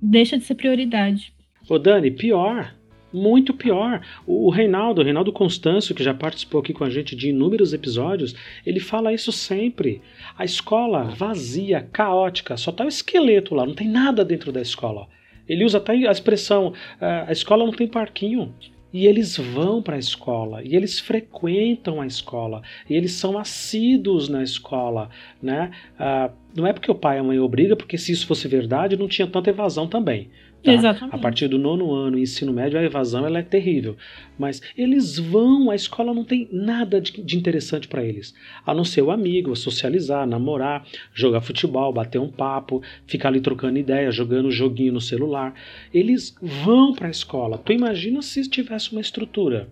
Deixa 0.00 0.38
de 0.38 0.44
ser 0.44 0.54
prioridade. 0.54 1.32
Ô 1.68 1.78
Dani, 1.78 2.10
pior. 2.10 2.74
Muito 3.12 3.54
pior. 3.54 4.02
O 4.26 4.50
Reinaldo, 4.50 5.00
o 5.00 5.04
Reinaldo 5.04 5.32
Constâncio, 5.32 5.94
que 5.94 6.04
já 6.04 6.12
participou 6.12 6.60
aqui 6.60 6.74
com 6.74 6.84
a 6.84 6.90
gente 6.90 7.16
de 7.16 7.30
inúmeros 7.30 7.72
episódios, 7.72 8.34
ele 8.66 8.80
fala 8.80 9.12
isso 9.12 9.32
sempre. 9.32 10.02
A 10.36 10.44
escola 10.44 11.04
vazia, 11.04 11.80
caótica, 11.80 12.56
só 12.56 12.70
tá 12.70 12.84
o 12.84 12.88
esqueleto 12.88 13.54
lá, 13.54 13.64
não 13.64 13.74
tem 13.74 13.88
nada 13.88 14.24
dentro 14.24 14.52
da 14.52 14.60
escola. 14.60 15.08
Ele 15.48 15.64
usa 15.64 15.78
até 15.78 15.92
a 15.92 16.12
expressão: 16.12 16.74
ah, 17.00 17.24
a 17.28 17.32
escola 17.32 17.64
não 17.64 17.72
tem 17.72 17.88
parquinho. 17.88 18.54
E 18.90 19.06
eles 19.06 19.36
vão 19.36 19.82
para 19.82 19.96
a 19.96 19.98
escola, 19.98 20.62
e 20.64 20.74
eles 20.74 20.98
frequentam 20.98 22.00
a 22.00 22.06
escola, 22.06 22.62
e 22.88 22.94
eles 22.94 23.12
são 23.12 23.38
assíduos 23.38 24.30
na 24.30 24.42
escola, 24.42 25.10
né? 25.42 25.70
Ah, 25.98 26.30
não 26.56 26.66
é 26.66 26.72
porque 26.72 26.90
o 26.90 26.94
pai 26.94 27.18
e 27.18 27.20
a 27.20 27.22
mãe 27.22 27.38
obriga, 27.38 27.76
porque 27.76 27.98
se 27.98 28.12
isso 28.12 28.26
fosse 28.26 28.48
verdade, 28.48 28.96
não 28.96 29.06
tinha 29.06 29.26
tanta 29.26 29.50
evasão 29.50 29.86
também. 29.86 30.30
Tá? 30.62 30.72
Exatamente. 30.72 31.14
A 31.14 31.18
partir 31.18 31.48
do 31.48 31.58
nono 31.58 31.94
ano, 31.94 32.18
ensino 32.18 32.52
médio, 32.52 32.78
a 32.78 32.82
evasão 32.82 33.24
ela 33.24 33.38
é 33.38 33.42
terrível. 33.42 33.96
Mas 34.38 34.60
eles 34.76 35.18
vão, 35.18 35.70
a 35.70 35.74
escola 35.74 36.12
não 36.12 36.24
tem 36.24 36.48
nada 36.52 37.00
de, 37.00 37.22
de 37.22 37.36
interessante 37.36 37.86
para 37.86 38.04
eles. 38.04 38.34
A 38.66 38.74
não 38.74 38.84
ser 38.84 39.02
o 39.02 39.10
amigo, 39.10 39.54
socializar, 39.54 40.26
namorar, 40.26 40.84
jogar 41.14 41.40
futebol, 41.40 41.92
bater 41.92 42.20
um 42.20 42.30
papo, 42.30 42.82
ficar 43.06 43.28
ali 43.28 43.40
trocando 43.40 43.78
ideia, 43.78 44.10
jogando 44.10 44.50
joguinho 44.50 44.94
no 44.94 45.00
celular. 45.00 45.54
Eles 45.94 46.34
vão 46.42 46.92
para 46.92 47.06
a 47.06 47.10
escola. 47.10 47.58
Tu 47.58 47.72
imagina 47.72 48.20
se 48.20 48.42
tivesse 48.48 48.92
uma 48.92 49.00
estrutura 49.00 49.68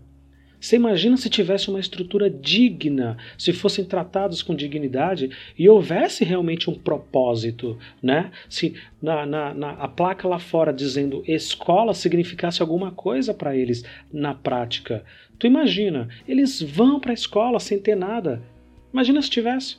você 0.61 0.77
imagina 0.77 1.17
se 1.17 1.29
tivesse 1.29 1.69
uma 1.69 1.79
estrutura 1.79 2.31
digna, 2.31 3.17
se 3.39 3.53
fossem 3.53 3.85
tratados 3.85 4.43
com 4.43 4.55
dignidade 4.55 5.31
e 5.59 5.69
houvesse 5.69 6.25
realmente 6.25 6.71
um 6.71 6.75
propósito, 6.75 7.79
né? 8.03 8.31
Se 8.49 8.75
na, 9.01 9.27
na, 9.27 9.55
na 9.55 9.71
a 9.73 9.89
placa 9.89 10.27
lá 10.27 10.39
fora 10.39 10.73
dizendo 10.73 11.23
escola 11.27 11.95
significasse 11.95 12.63
alguma 12.63 12.91
coisa 12.91 13.35
para 13.35 13.55
eles 13.55 13.85
na 14.13 14.35
prática. 14.35 15.05
Tu 15.39 15.47
imagina, 15.47 16.09
eles 16.27 16.63
vão 16.63 16.99
para 16.99 17.11
a 17.11 17.15
escola 17.15 17.61
sem 17.61 17.79
ter 17.79 17.95
nada. 17.95 18.43
Imagina 18.93 19.21
se 19.21 19.31
tivesse. 19.31 19.77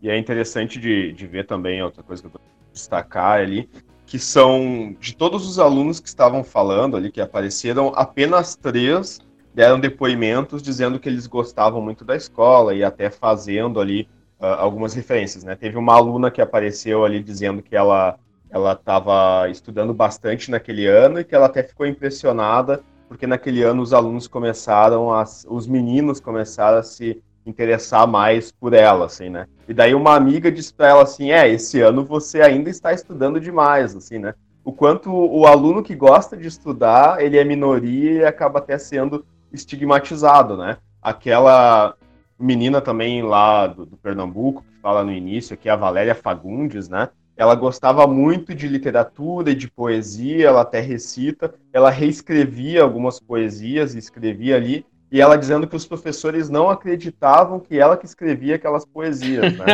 E 0.00 0.08
é 0.08 0.16
interessante 0.16 0.78
de, 0.78 1.12
de 1.12 1.26
ver 1.26 1.44
também, 1.44 1.82
outra 1.82 2.02
coisa 2.02 2.22
que 2.22 2.28
eu 2.28 2.32
vou 2.32 2.40
destacar 2.72 3.40
ali, 3.40 3.68
que 4.06 4.18
são 4.18 4.96
de 4.98 5.14
todos 5.14 5.46
os 5.46 5.58
alunos 5.58 6.00
que 6.00 6.08
estavam 6.08 6.42
falando 6.42 6.96
ali, 6.96 7.12
que 7.12 7.20
apareceram, 7.20 7.92
apenas 7.94 8.56
três 8.56 9.20
deram 9.58 9.80
depoimentos 9.80 10.62
dizendo 10.62 11.00
que 11.00 11.08
eles 11.08 11.26
gostavam 11.26 11.82
muito 11.82 12.04
da 12.04 12.14
escola 12.14 12.76
e 12.76 12.84
até 12.84 13.10
fazendo 13.10 13.80
ali 13.80 14.08
uh, 14.38 14.46
algumas 14.56 14.94
referências, 14.94 15.42
né? 15.42 15.56
Teve 15.56 15.76
uma 15.76 15.94
aluna 15.94 16.30
que 16.30 16.40
apareceu 16.40 17.04
ali 17.04 17.20
dizendo 17.20 17.60
que 17.60 17.74
ela 17.74 18.20
ela 18.48 18.72
estava 18.74 19.48
estudando 19.50 19.92
bastante 19.92 20.48
naquele 20.48 20.86
ano 20.86 21.18
e 21.18 21.24
que 21.24 21.34
ela 21.34 21.46
até 21.46 21.64
ficou 21.64 21.84
impressionada 21.84 22.84
porque 23.08 23.26
naquele 23.26 23.64
ano 23.64 23.82
os 23.82 23.92
alunos 23.92 24.28
começaram 24.28 25.12
a, 25.12 25.24
os 25.48 25.66
meninos 25.66 26.20
começaram 26.20 26.78
a 26.78 26.82
se 26.84 27.20
interessar 27.44 28.06
mais 28.06 28.52
por 28.52 28.72
ela, 28.72 29.06
assim, 29.06 29.28
né? 29.28 29.46
E 29.66 29.74
daí 29.74 29.92
uma 29.92 30.14
amiga 30.14 30.52
disse 30.52 30.72
para 30.72 30.90
ela 30.90 31.02
assim, 31.02 31.32
é, 31.32 31.48
esse 31.48 31.80
ano 31.80 32.04
você 32.04 32.42
ainda 32.42 32.70
está 32.70 32.92
estudando 32.92 33.40
demais, 33.40 33.96
assim, 33.96 34.20
né? 34.20 34.34
O 34.64 34.70
quanto 34.72 35.10
o 35.12 35.46
aluno 35.48 35.82
que 35.82 35.96
gosta 35.96 36.36
de 36.36 36.46
estudar, 36.46 37.20
ele 37.20 37.36
é 37.36 37.42
minoria 37.42 38.12
e 38.12 38.24
acaba 38.24 38.60
até 38.60 38.78
sendo 38.78 39.26
estigmatizado, 39.52 40.56
né? 40.56 40.78
Aquela 41.02 41.94
menina 42.38 42.80
também 42.80 43.22
lá 43.22 43.66
do, 43.66 43.86
do, 43.86 43.96
Pernambuco, 43.96 44.62
que 44.62 44.80
fala 44.80 45.02
no 45.02 45.12
início, 45.12 45.56
que 45.56 45.68
é 45.68 45.72
a 45.72 45.76
Valéria 45.76 46.14
Fagundes, 46.14 46.88
né? 46.88 47.08
Ela 47.36 47.54
gostava 47.54 48.06
muito 48.06 48.54
de 48.54 48.66
literatura 48.66 49.50
e 49.50 49.54
de 49.54 49.70
poesia, 49.70 50.48
ela 50.48 50.62
até 50.62 50.80
recita, 50.80 51.54
ela 51.72 51.90
reescrevia 51.90 52.82
algumas 52.82 53.20
poesias 53.20 53.94
escrevia 53.94 54.56
ali, 54.56 54.84
e 55.10 55.20
ela 55.20 55.38
dizendo 55.38 55.66
que 55.66 55.76
os 55.76 55.86
professores 55.86 56.50
não 56.50 56.68
acreditavam 56.68 57.60
que 57.60 57.78
ela 57.78 57.96
que 57.96 58.04
escrevia 58.04 58.56
aquelas 58.56 58.84
poesias, 58.84 59.56
né? 59.56 59.66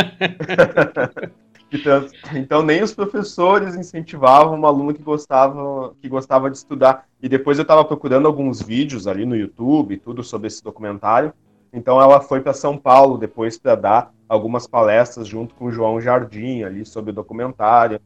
Então, 2.35 2.62
nem 2.62 2.83
os 2.83 2.95
professores 2.95 3.75
incentivavam 3.75 4.55
uma 4.55 4.68
aluna 4.68 4.95
que 4.95 5.03
gostava, 5.03 5.95
que 6.01 6.09
gostava 6.09 6.51
de 6.51 6.57
estudar. 6.57 7.07
E 7.22 7.29
depois 7.29 7.59
eu 7.59 7.62
estava 7.62 7.85
procurando 7.85 8.27
alguns 8.27 8.62
vídeos 8.62 9.07
ali 9.07 9.25
no 9.25 9.37
YouTube, 9.37 9.97
tudo 9.97 10.22
sobre 10.22 10.49
esse 10.49 10.62
documentário. 10.62 11.33
Então 11.75 12.01
ela 12.01 12.20
foi 12.20 12.41
para 12.41 12.53
São 12.53 12.79
Paulo 12.79 13.18
depois 13.18 13.59
para 13.59 13.75
dar 13.75 14.14
algumas 14.29 14.64
palestras 14.64 15.27
junto 15.27 15.57
com 15.57 15.66
o 15.66 15.72
João 15.72 16.01
Jardim 16.01 16.62
ali 16.62 16.87
sobre 16.87 17.11
o 17.11 17.14
documentário. 17.14 18.01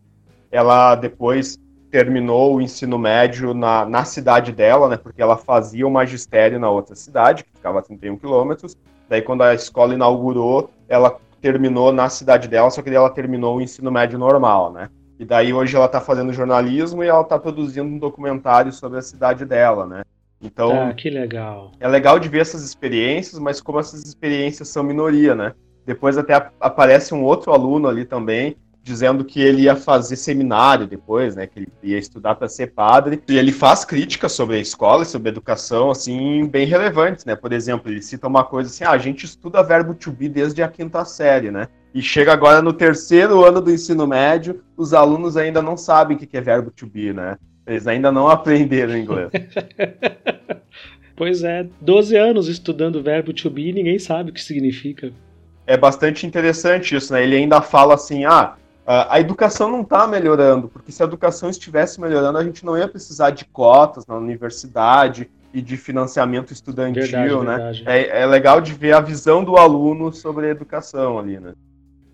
Ela 0.51 0.95
depois 0.95 1.59
terminou 1.91 2.57
o 2.57 2.61
ensino 2.63 2.99
médio 2.99 3.53
na, 3.53 3.85
na 3.85 4.05
cidade 4.05 4.53
dela, 4.53 4.89
né, 4.89 4.97
porque 4.97 5.21
ela 5.21 5.37
fazia 5.37 5.87
o 5.87 5.91
magistério 5.91 6.59
na 6.59 6.71
outra 6.71 6.95
cidade, 6.95 7.45
que 7.45 7.51
ficava 7.55 7.79
a 7.79 7.83
31 7.83 8.17
quilômetros. 8.17 8.77
Daí, 9.09 9.23
quando 9.23 9.43
a 9.43 9.55
escola 9.55 9.95
inaugurou, 9.95 10.71
ela 10.87 11.19
terminou 11.41 11.93
na 11.93 12.09
cidade 12.09 12.49
dela, 12.49 12.71
só 12.71 12.83
que 12.83 12.91
ela 12.91 13.11
terminou 13.11 13.57
o 13.57 13.61
ensino 13.61 13.91
médio 13.91 14.19
normal, 14.19 14.73
né? 14.73 14.89
E 15.19 15.25
daí 15.25 15.53
hoje 15.53 15.75
ela 15.75 15.87
está 15.87 16.01
fazendo 16.01 16.33
jornalismo 16.33 17.03
e 17.03 17.09
ela 17.09 17.23
está 17.23 17.39
produzindo 17.39 17.89
um 17.89 17.99
documentário 17.99 18.73
sobre 18.73 18.99
a 18.99 19.03
cidade 19.03 19.45
dela, 19.45 19.87
né? 19.87 20.03
Então, 20.41 20.89
ah, 20.89 20.95
que 20.95 21.11
legal. 21.11 21.73
É 21.81 21.89
legal 21.89 22.21
de 22.21 22.29
ver 22.29 22.41
essas 22.41 22.63
experiências, 22.63 23.39
mas 23.41 23.61
como 23.61 23.81
essas 23.81 24.05
experiências 24.05 24.69
são 24.69 24.85
minoria, 24.85 25.35
né? 25.35 25.53
Depois 25.85 26.17
até 26.17 26.51
aparece 26.61 27.15
um 27.15 27.25
outro 27.25 27.53
aluno 27.53 27.89
ali 27.89 28.05
também, 28.05 28.57
dizendo 28.83 29.25
que 29.25 29.41
ele 29.41 29.63
ia 29.63 29.77
fazer 29.77 30.17
seminário 30.17 30.87
depois, 30.87 31.37
né? 31.37 31.47
Que 31.47 31.61
ele 31.61 31.69
ia 31.83 31.99
estudar 31.99 32.35
para 32.35 32.49
ser 32.49 32.69
padre. 32.69 33.23
E 33.29 33.37
ele 33.37 33.53
faz 33.53 33.85
críticas 33.85 34.33
sobre 34.33 34.57
a 34.57 34.59
escola 34.59 35.03
e 35.03 35.07
sobre 35.07 35.29
a 35.29 35.33
educação, 35.33 35.91
assim, 35.91 36.47
bem 36.47 36.67
relevantes, 36.67 37.25
né? 37.25 37.37
Por 37.37 37.53
exemplo, 37.53 37.91
ele 37.91 38.03
cita 38.03 38.27
uma 38.27 38.45
coisa 38.45 38.71
assim: 38.71 38.85
ah, 38.85 38.91
a 38.91 38.99
gente 38.99 39.25
estuda 39.25 39.63
verbo 39.63 39.95
to 39.95 40.11
be 40.11 40.29
desde 40.29 40.63
a 40.63 40.69
quinta 40.69 41.05
série, 41.05 41.51
né? 41.51 41.69
E 41.95 42.03
chega 42.03 42.33
agora 42.33 42.61
no 42.63 42.73
terceiro 42.73 43.45
ano 43.45 43.61
do 43.61 43.71
ensino 43.71 44.07
médio, 44.07 44.63
os 44.77 44.93
alunos 44.93 45.37
ainda 45.37 45.63
não 45.63 45.77
sabem 45.77 46.17
o 46.17 46.21
que 46.21 46.37
é 46.37 46.41
verbo 46.41 46.71
to 46.71 46.87
be, 46.87 47.13
né? 47.13 47.37
Eles 47.67 47.87
ainda 47.87 48.11
não 48.11 48.29
aprenderam 48.29 48.97
inglês. 48.97 49.31
pois 51.17 51.43
é, 51.43 51.67
12 51.81 52.17
anos 52.17 52.49
estudando 52.49 53.03
verbo 53.03 53.33
to 53.33 53.51
be 53.51 53.69
e 53.69 53.73
ninguém 53.73 53.99
sabe 53.99 54.31
o 54.31 54.33
que 54.33 54.43
significa. 54.43 55.13
É 55.67 55.77
bastante 55.77 56.27
interessante 56.27 56.95
isso, 56.95 57.13
né? 57.13 57.23
Ele 57.23 57.37
ainda 57.37 57.61
fala 57.61 57.95
assim: 57.95 58.25
ah, 58.25 58.57
a 58.91 59.21
educação 59.21 59.71
não 59.71 59.83
está 59.83 60.07
melhorando, 60.07 60.69
porque 60.69 60.91
se 60.91 61.03
a 61.03 61.07
educação 61.07 61.51
estivesse 61.51 62.01
melhorando, 62.01 62.39
a 62.39 62.45
gente 62.45 62.65
não 62.65 62.77
ia 62.77 62.89
precisar 62.89 63.31
de 63.31 63.45
cotas 63.45 64.07
na 64.07 64.17
universidade 64.17 65.29
e 65.53 65.61
de 65.61 65.77
financiamento 65.77 66.53
estudantil, 66.53 67.03
verdade, 67.03 67.47
né? 67.47 67.57
Verdade. 67.57 67.85
É, 67.87 68.23
é, 68.23 68.27
legal 68.27 68.61
de 68.61 68.73
ver 68.73 68.95
a 68.95 69.01
visão 69.01 69.45
do 69.45 69.57
aluno 69.57 70.13
sobre 70.13 70.47
a 70.47 70.51
educação 70.51 71.19
ali, 71.19 71.39
né? 71.39 71.53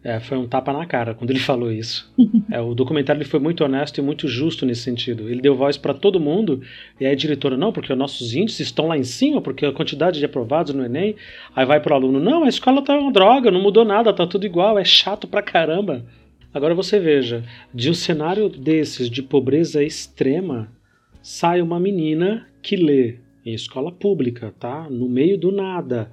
É, 0.02 0.20
foi 0.20 0.36
um 0.36 0.46
tapa 0.46 0.70
na 0.70 0.84
cara 0.84 1.14
quando 1.14 1.30
ele 1.30 1.38
falou 1.38 1.72
isso. 1.72 2.12
é, 2.52 2.60
o 2.60 2.74
documentário 2.74 3.22
ele 3.22 3.28
foi 3.28 3.40
muito 3.40 3.64
honesto 3.64 3.98
e 3.98 4.02
muito 4.02 4.28
justo 4.28 4.66
nesse 4.66 4.82
sentido. 4.82 5.30
Ele 5.30 5.40
deu 5.40 5.56
voz 5.56 5.78
para 5.78 5.94
todo 5.94 6.20
mundo, 6.20 6.60
e 7.00 7.06
aí 7.06 7.12
a 7.12 7.16
diretora, 7.16 7.56
não, 7.56 7.72
porque 7.72 7.90
os 7.90 7.98
nossos 7.98 8.34
índices 8.34 8.66
estão 8.66 8.86
lá 8.86 8.98
em 8.98 9.02
cima, 9.04 9.40
porque 9.40 9.64
a 9.64 9.72
quantidade 9.72 10.18
de 10.18 10.24
aprovados 10.24 10.74
no 10.74 10.84
Enem. 10.84 11.16
Aí 11.56 11.64
vai 11.64 11.80
pro 11.80 11.94
aluno, 11.94 12.20
não, 12.20 12.44
a 12.44 12.48
escola 12.48 12.82
tá 12.82 12.98
uma 12.98 13.10
droga, 13.10 13.50
não 13.50 13.62
mudou 13.62 13.84
nada, 13.84 14.12
tá 14.12 14.26
tudo 14.26 14.44
igual, 14.44 14.78
é 14.78 14.84
chato 14.84 15.26
pra 15.26 15.40
caramba. 15.40 16.04
Agora 16.54 16.72
você 16.72 17.00
veja, 17.00 17.44
de 17.74 17.90
um 17.90 17.94
cenário 17.94 18.48
desses 18.48 19.10
de 19.10 19.20
pobreza 19.24 19.82
extrema, 19.82 20.70
sai 21.20 21.60
uma 21.60 21.80
menina 21.80 22.46
que 22.62 22.76
lê 22.76 23.16
em 23.44 23.52
escola 23.52 23.90
pública, 23.90 24.54
tá? 24.60 24.88
No 24.88 25.08
meio 25.08 25.36
do 25.36 25.50
nada. 25.50 26.12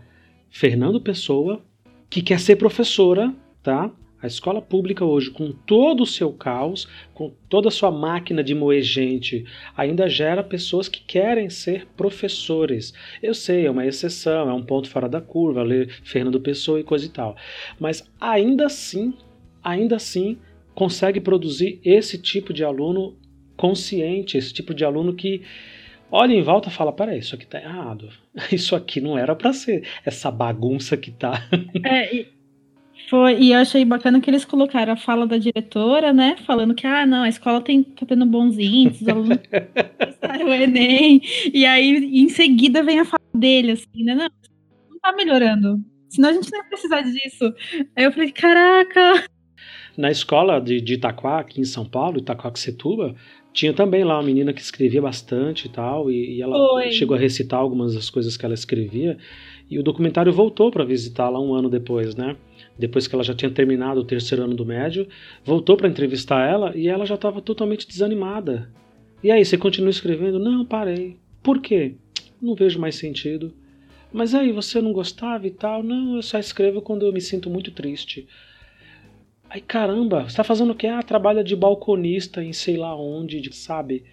Fernando 0.50 1.00
Pessoa, 1.00 1.62
que 2.10 2.24
quer 2.24 2.40
ser 2.40 2.56
professora, 2.56 3.32
tá? 3.62 3.92
A 4.20 4.26
escola 4.26 4.64
pública 4.64 5.06
hoje, 5.06 5.30
com 5.30 5.52
todo 5.52 6.02
o 6.02 6.08
seu 6.08 6.34
caos, 6.34 6.88
com 7.14 7.32
toda 7.48 7.68
a 7.68 7.72
sua 7.72 7.92
máquina 7.92 8.44
de 8.44 8.56
moer 8.56 8.82
gente, 8.82 9.46
ainda 9.78 10.10
gera 10.10 10.44
pessoas 10.44 10.88
que 10.88 11.04
querem 11.04 11.52
ser 11.52 11.86
professores. 11.96 12.96
Eu 13.22 13.36
sei, 13.36 13.68
é 13.68 13.72
uma 13.72 13.86
exceção, 13.86 14.50
é 14.50 14.54
um 14.54 14.64
ponto 14.64 14.90
fora 14.90 15.08
da 15.08 15.22
curva, 15.22 15.62
ler 15.62 15.88
Fernando 16.04 16.42
Pessoa 16.42 16.80
e 16.80 16.84
coisa 16.84 17.06
e 17.06 17.10
tal. 17.10 17.36
Mas 17.80 18.04
ainda 18.20 18.66
assim, 18.66 19.14
ainda 19.64 19.96
assim, 19.96 20.38
consegue 20.74 21.20
produzir 21.20 21.80
esse 21.84 22.18
tipo 22.18 22.54
de 22.54 22.64
aluno 22.64 23.18
consciente, 23.56 24.38
esse 24.38 24.54
tipo 24.54 24.74
de 24.74 24.84
aluno 24.84 25.14
que 25.14 25.42
olha 26.12 26.34
em 26.34 26.42
volta 26.42 26.70
e 26.70 26.72
fala: 26.72 26.92
peraí, 26.92 27.20
isso 27.20 27.36
aqui 27.36 27.46
tá 27.46 27.60
errado. 27.60 28.10
Isso 28.52 28.76
aqui 28.76 29.02
não 29.02 29.18
era 29.18 29.36
para 29.36 29.52
ser 29.52 29.86
essa 30.06 30.32
bagunça 30.32 30.96
que 30.96 31.12
tá. 31.12 31.48
É, 31.84 32.16
e 32.16 32.28
foi, 33.10 33.42
e 33.42 33.52
eu 33.52 33.60
achei 33.60 33.84
bacana 33.84 34.22
que 34.22 34.30
eles 34.30 34.46
colocaram 34.46 34.94
a 34.94 34.96
fala 34.96 35.28
da 35.28 35.38
diretora, 35.38 36.14
né? 36.14 36.38
Falando 36.46 36.74
que, 36.74 36.88
ah, 36.88 37.06
não, 37.06 37.24
a 37.24 37.30
escola 37.30 37.60
tem, 37.60 37.84
tá 37.84 38.06
tendo 38.06 38.26
bons 38.26 38.58
índices, 38.58 39.02
os 39.02 39.08
alunos 39.10 39.38
o 40.46 40.54
Enem. 40.54 41.22
E 41.54 41.66
aí, 41.66 42.22
em 42.22 42.30
seguida, 42.30 42.82
vem 42.82 43.00
a 43.00 43.06
fala 43.06 43.22
dele, 43.34 43.72
assim, 43.72 44.04
né? 44.04 44.16
Não, 44.16 44.30
não 44.90 45.00
tá 45.00 45.12
melhorando. 45.14 45.78
Senão 46.10 46.30
a 46.30 46.34
gente 46.34 46.50
não 46.52 46.60
ia 46.60 46.66
precisar 46.66 47.02
disso. 47.02 47.54
Aí 47.96 48.06
eu 48.06 48.12
falei, 48.14 48.32
caraca! 48.32 49.26
Na 49.98 50.10
escola 50.10 50.60
de, 50.60 50.80
de 50.80 50.94
Itaquá, 50.94 51.40
aqui 51.40 51.60
em 51.60 51.66
São 51.66 51.86
Paulo, 51.86 52.20
Itaquaquecetuba, 52.20 53.16
tinha 53.54 53.74
também 53.74 54.04
lá 54.04 54.18
uma 54.18 54.24
menina 54.24 54.54
que 54.54 54.62
escrevia 54.62 55.02
bastante 55.02 55.66
e 55.66 55.70
tal, 55.70 56.10
e, 56.10 56.38
e 56.38 56.42
ela 56.42 56.58
Oi. 56.76 56.92
chegou 56.92 57.16
a 57.16 57.20
recitar 57.20 57.60
algumas 57.60 57.94
das 57.94 58.10
coisas 58.10 58.38
que 58.38 58.46
ela 58.46 58.54
escrevia, 58.54 59.18
e 59.70 59.78
o 59.78 59.84
documentário 59.84 60.32
voltou 60.32 60.72
para 60.72 60.86
visitá-la 60.86 61.40
um 61.40 61.54
ano 61.54 61.70
depois, 61.70 62.16
né? 62.16 62.36
depois 62.82 63.08
que 63.08 63.14
ela 63.14 63.24
já 63.24 63.36
tinha 63.36 63.52
terminado 63.52 64.00
o 64.00 64.04
terceiro 64.04 64.44
ano 64.44 64.56
do 64.56 64.66
médio, 64.66 65.08
voltou 65.46 65.78
para 65.78 65.88
entrevistar 65.88 66.50
ela 66.50 66.76
e 66.76 66.88
ela 66.88 67.06
já 67.06 67.16
estava 67.16 67.40
totalmente 67.40 67.88
desanimada. 67.88 68.72
E 69.24 69.30
aí, 69.30 69.46
você 69.46 69.56
continua 69.56 69.92
escrevendo? 69.92 70.40
Não, 70.40 70.66
parei. 70.66 71.18
Por 71.44 71.62
quê? 71.62 71.94
Não 72.42 72.56
vejo 72.56 72.80
mais 72.80 72.96
sentido. 72.96 73.54
Mas 74.12 74.34
aí, 74.34 74.52
você 74.52 74.82
não 74.82 74.92
gostava 74.92 75.46
e 75.46 75.52
tal? 75.52 75.84
Não, 75.84 76.16
eu 76.16 76.24
só 76.24 76.40
escrevo 76.40 76.82
quando 76.82 77.06
eu 77.06 77.14
me 77.14 77.22
sinto 77.22 77.50
muito 77.50 77.70
triste. 77.72 78.28
Aí, 79.54 79.60
caramba, 79.60 80.24
você 80.24 80.38
tá 80.38 80.46
fazendo 80.46 80.72
o 80.72 80.76
quê? 80.76 80.88
Ah, 80.88 81.04
trabalha 81.04 81.44
de 81.44 81.58
balconista 81.58 82.42
em 82.42 82.54
sei 82.54 82.78
lá 82.78 82.96
onde, 82.96 83.54
sabe? 83.54 84.06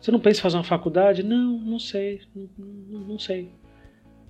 Você 0.00 0.10
não 0.10 0.18
pensa 0.18 0.40
em 0.40 0.42
fazer 0.42 0.56
uma 0.56 0.64
faculdade? 0.64 1.22
Não, 1.22 1.58
não 1.58 1.78
sei, 1.78 2.22
não, 2.34 3.00
não, 3.00 3.18
sei. 3.18 3.50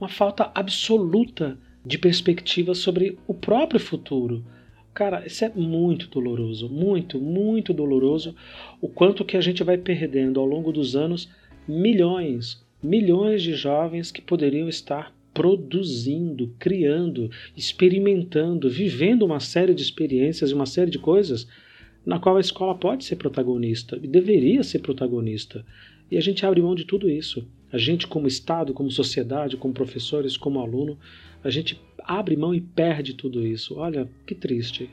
Uma 0.01 0.09
falta 0.09 0.51
absoluta 0.53 1.57
de 1.87 1.97
perspectiva 1.97 2.75
sobre 2.75 3.17
o 3.25 3.35
próprio 3.35 3.79
futuro. 3.79 4.45
Cara, 4.93 5.25
isso 5.25 5.45
é 5.45 5.49
muito 5.49 6.09
doloroso, 6.09 6.69
muito, 6.69 7.21
muito 7.21 7.73
doloroso. 7.73 8.35
O 8.81 8.89
quanto 8.89 9.25
que 9.25 9.37
a 9.37 9.41
gente 9.41 9.63
vai 9.63 9.79
perdendo 9.79 10.41
ao 10.41 10.47
longo 10.47 10.73
dos 10.73 10.97
anos 10.97 11.31
milhões, 11.69 12.67
milhões 12.83 13.45
de 13.45 13.55
jovens 13.55 14.11
que 14.11 14.21
poderiam 14.21 14.69
estar 14.69 15.15
produzindo, 15.39 16.53
criando, 16.59 17.31
experimentando, 17.57 18.69
vivendo 18.69 19.25
uma 19.25 19.39
série 19.39 19.73
de 19.73 19.85
experiências 19.85 20.51
e 20.51 20.55
uma 20.55 20.67
série 20.67 20.91
de 20.91 20.99
coisas 20.99 21.47
na 22.05 22.19
qual 22.19 22.39
a 22.39 22.41
escola 22.41 22.75
pode 22.75 23.05
ser 23.05 23.15
protagonista 23.15 23.97
e 24.03 24.09
deveria 24.09 24.65
ser 24.65 24.81
protagonista. 24.81 25.65
E 26.11 26.17
a 26.17 26.21
gente 26.21 26.45
abre 26.45 26.61
mão 26.61 26.75
de 26.75 26.85
tudo 26.85 27.09
isso. 27.09 27.47
A 27.73 27.79
gente, 27.79 28.09
como 28.09 28.27
Estado, 28.27 28.75
como 28.75 28.91
sociedade, 28.91 29.57
como 29.57 29.73
professores, 29.73 30.37
como 30.37 30.59
aluno, 30.59 30.99
a 31.45 31.51
gente 31.51 31.81
abre 32.03 32.37
mão 32.37 32.53
e 32.53 32.61
perde 32.61 33.15
tudo 33.15 33.47
isso. 33.47 33.79
Olha, 33.79 34.09
que 34.27 34.35
triste. 34.35 34.91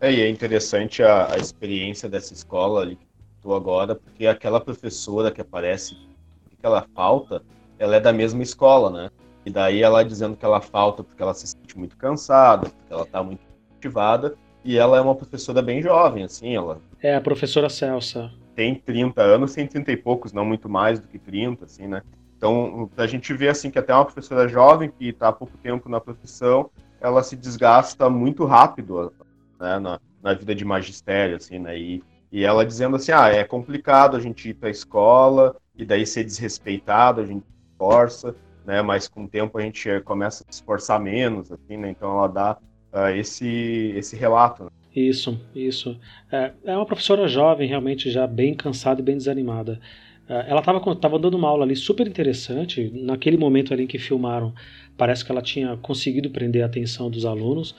É, 0.00 0.12
e 0.12 0.22
é 0.22 0.28
interessante 0.28 1.04
a, 1.04 1.32
a 1.32 1.38
experiência 1.38 2.08
dessa 2.08 2.34
escola 2.34 2.80
ali 2.80 2.96
que 2.96 3.06
estou 3.36 3.54
agora, 3.54 3.94
porque 3.94 4.26
aquela 4.26 4.60
professora 4.60 5.30
que 5.30 5.40
aparece, 5.40 5.94
que 5.94 6.66
ela 6.66 6.84
falta, 6.92 7.44
ela 7.78 7.94
é 7.94 8.00
da 8.00 8.12
mesma 8.12 8.42
escola, 8.42 8.90
né? 8.90 9.10
E 9.44 9.50
daí 9.50 9.82
ela 9.82 10.04
dizendo 10.04 10.36
que 10.36 10.44
ela 10.44 10.60
falta 10.60 11.02
porque 11.02 11.22
ela 11.22 11.34
se 11.34 11.46
sente 11.46 11.76
muito 11.78 11.96
cansada, 11.96 12.68
porque 12.68 12.92
ela 12.92 13.02
está 13.02 13.22
muito 13.22 13.40
motivada, 13.74 14.34
e 14.64 14.78
ela 14.78 14.96
é 14.96 15.00
uma 15.00 15.14
professora 15.14 15.60
bem 15.60 15.82
jovem, 15.82 16.22
assim, 16.22 16.54
ela... 16.54 16.80
É, 17.02 17.16
a 17.16 17.20
professora 17.20 17.68
Celsa. 17.68 18.30
Tem 18.54 18.74
30 18.74 19.20
anos, 19.20 19.54
tem 19.54 19.66
30 19.66 19.90
e 19.90 19.96
poucos, 19.96 20.32
não 20.32 20.44
muito 20.44 20.68
mais 20.68 21.00
do 21.00 21.08
que 21.08 21.18
30, 21.18 21.64
assim, 21.64 21.88
né? 21.88 22.02
Então, 22.36 22.90
a 22.96 23.06
gente 23.06 23.32
vê 23.32 23.48
assim 23.48 23.70
que 23.70 23.78
até 23.78 23.94
uma 23.94 24.04
professora 24.04 24.48
jovem 24.48 24.90
que 24.90 25.08
está 25.08 25.28
há 25.28 25.32
pouco 25.32 25.56
tempo 25.58 25.88
na 25.88 26.00
profissão, 26.00 26.70
ela 27.00 27.22
se 27.22 27.36
desgasta 27.36 28.10
muito 28.10 28.44
rápido 28.44 29.12
né, 29.60 29.78
na, 29.78 30.00
na, 30.22 30.34
vida 30.34 30.54
de 30.54 30.64
magistério, 30.64 31.36
assim, 31.36 31.58
né? 31.58 31.78
E, 31.78 32.02
e 32.30 32.44
ela 32.44 32.66
dizendo 32.66 32.96
assim, 32.96 33.12
ah, 33.12 33.28
é 33.28 33.44
complicado 33.44 34.16
a 34.16 34.20
gente 34.20 34.48
ir 34.48 34.54
para 34.54 34.68
a 34.68 34.72
escola 34.72 35.56
e 35.76 35.84
daí 35.84 36.04
ser 36.04 36.24
desrespeitado, 36.24 37.20
a 37.20 37.26
gente 37.26 37.44
força, 37.78 38.34
né? 38.64 38.82
Mas 38.82 39.08
com 39.08 39.24
o 39.24 39.28
tempo 39.28 39.58
a 39.58 39.62
gente 39.62 40.00
começa 40.00 40.44
a 40.48 40.52
se 40.52 40.60
esforçar 40.60 41.00
menos, 41.00 41.50
assim, 41.50 41.76
né? 41.76 41.90
Então 41.90 42.12
ela 42.12 42.28
dá 42.28 42.58
uh, 42.92 43.08
esse 43.16 43.92
esse 43.96 44.16
relato. 44.16 44.64
Né? 44.64 44.70
Isso, 44.94 45.40
isso. 45.54 45.98
É, 46.30 46.52
é 46.64 46.76
uma 46.76 46.86
professora 46.86 47.26
jovem, 47.26 47.68
realmente 47.68 48.10
já 48.10 48.26
bem 48.26 48.54
cansada 48.54 49.00
e 49.00 49.04
bem 49.04 49.16
desanimada. 49.16 49.80
É, 50.28 50.46
ela 50.48 50.60
estava 50.60 50.96
tava 50.96 51.18
dando 51.18 51.36
uma 51.36 51.48
aula 51.48 51.64
ali 51.64 51.74
super 51.74 52.06
interessante. 52.06 52.90
Naquele 52.94 53.36
momento 53.36 53.72
ali 53.72 53.84
em 53.84 53.86
que 53.86 53.98
filmaram, 53.98 54.54
parece 54.96 55.24
que 55.24 55.32
ela 55.32 55.42
tinha 55.42 55.76
conseguido 55.78 56.30
prender 56.30 56.62
a 56.62 56.66
atenção 56.66 57.10
dos 57.10 57.24
alunos, 57.24 57.74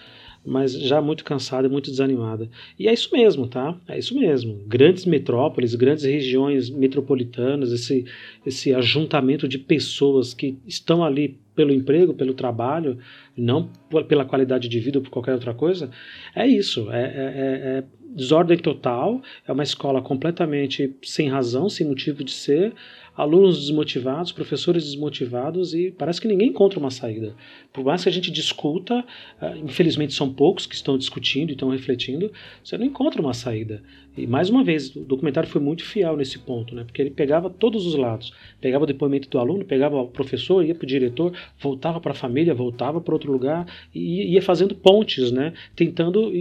mas 0.45 0.73
já 0.73 1.01
muito 1.01 1.23
cansada 1.23 1.69
muito 1.69 1.89
desanimada. 1.89 2.49
E 2.77 2.87
é 2.87 2.93
isso 2.93 3.09
mesmo, 3.13 3.47
tá? 3.47 3.77
É 3.87 3.97
isso 3.97 4.17
mesmo. 4.17 4.61
Grandes 4.67 5.05
metrópoles, 5.05 5.75
grandes 5.75 6.03
regiões 6.03 6.69
metropolitanas, 6.69 7.71
esse, 7.71 8.05
esse 8.45 8.73
ajuntamento 8.73 9.47
de 9.47 9.57
pessoas 9.57 10.33
que 10.33 10.57
estão 10.67 11.03
ali 11.03 11.37
pelo 11.55 11.73
emprego, 11.73 12.13
pelo 12.13 12.33
trabalho, 12.33 12.97
não 13.37 13.69
pela 14.07 14.25
qualidade 14.25 14.67
de 14.67 14.79
vida 14.79 14.97
ou 14.99 15.03
por 15.03 15.11
qualquer 15.11 15.33
outra 15.33 15.53
coisa, 15.53 15.89
é 16.35 16.47
isso. 16.47 16.91
É, 16.91 17.03
é, 17.03 17.05
é, 17.05 17.77
é 17.77 17.83
desordem 18.15 18.57
total, 18.57 19.21
é 19.47 19.51
uma 19.51 19.63
escola 19.63 20.01
completamente 20.01 20.95
sem 21.01 21.29
razão, 21.29 21.67
sem 21.69 21.87
motivo 21.87 22.23
de 22.23 22.31
ser, 22.31 22.73
alunos 23.15 23.59
desmotivados, 23.59 24.31
professores 24.31 24.85
desmotivados 24.85 25.73
e 25.73 25.91
parece 25.91 26.19
que 26.19 26.27
ninguém 26.27 26.49
encontra 26.49 26.79
uma 26.79 26.89
saída. 26.89 27.35
Por 27.71 27.83
mais 27.83 28.03
que 28.03 28.09
a 28.09 28.11
gente 28.11 28.31
discuta, 28.31 29.05
uh, 29.41 29.57
infelizmente 29.63 30.13
são 30.13 30.31
poucos 30.33 30.65
que 30.65 30.75
estão 30.75 30.97
discutindo 30.97 31.49
e 31.49 31.53
estão 31.53 31.69
refletindo, 31.69 32.31
você 32.63 32.77
não 32.77 32.85
encontra 32.85 33.21
uma 33.21 33.33
saída. 33.33 33.83
E 34.17 34.27
mais 34.27 34.49
uma 34.49 34.63
vez, 34.63 34.95
o 34.95 35.01
documentário 35.01 35.49
foi 35.49 35.61
muito 35.61 35.83
fiel 35.83 36.17
nesse 36.17 36.39
ponto, 36.39 36.75
né? 36.75 36.83
porque 36.83 37.01
ele 37.01 37.11
pegava 37.11 37.49
todos 37.49 37.85
os 37.85 37.95
lados. 37.95 38.33
Pegava 38.59 38.83
o 38.83 38.87
depoimento 38.87 39.29
do 39.29 39.39
aluno, 39.39 39.65
pegava 39.65 39.97
o 39.97 40.07
professor, 40.07 40.63
ia 40.63 40.75
para 40.75 40.85
o 40.85 40.87
diretor, 40.87 41.33
voltava 41.59 41.99
para 41.99 42.11
a 42.11 42.15
família, 42.15 42.53
voltava 42.53 43.01
para 43.01 43.13
outro 43.13 43.31
lugar 43.31 43.65
e 43.93 44.33
ia 44.33 44.41
fazendo 44.41 44.75
pontes, 44.75 45.31
né? 45.31 45.53
tentando 45.75 46.31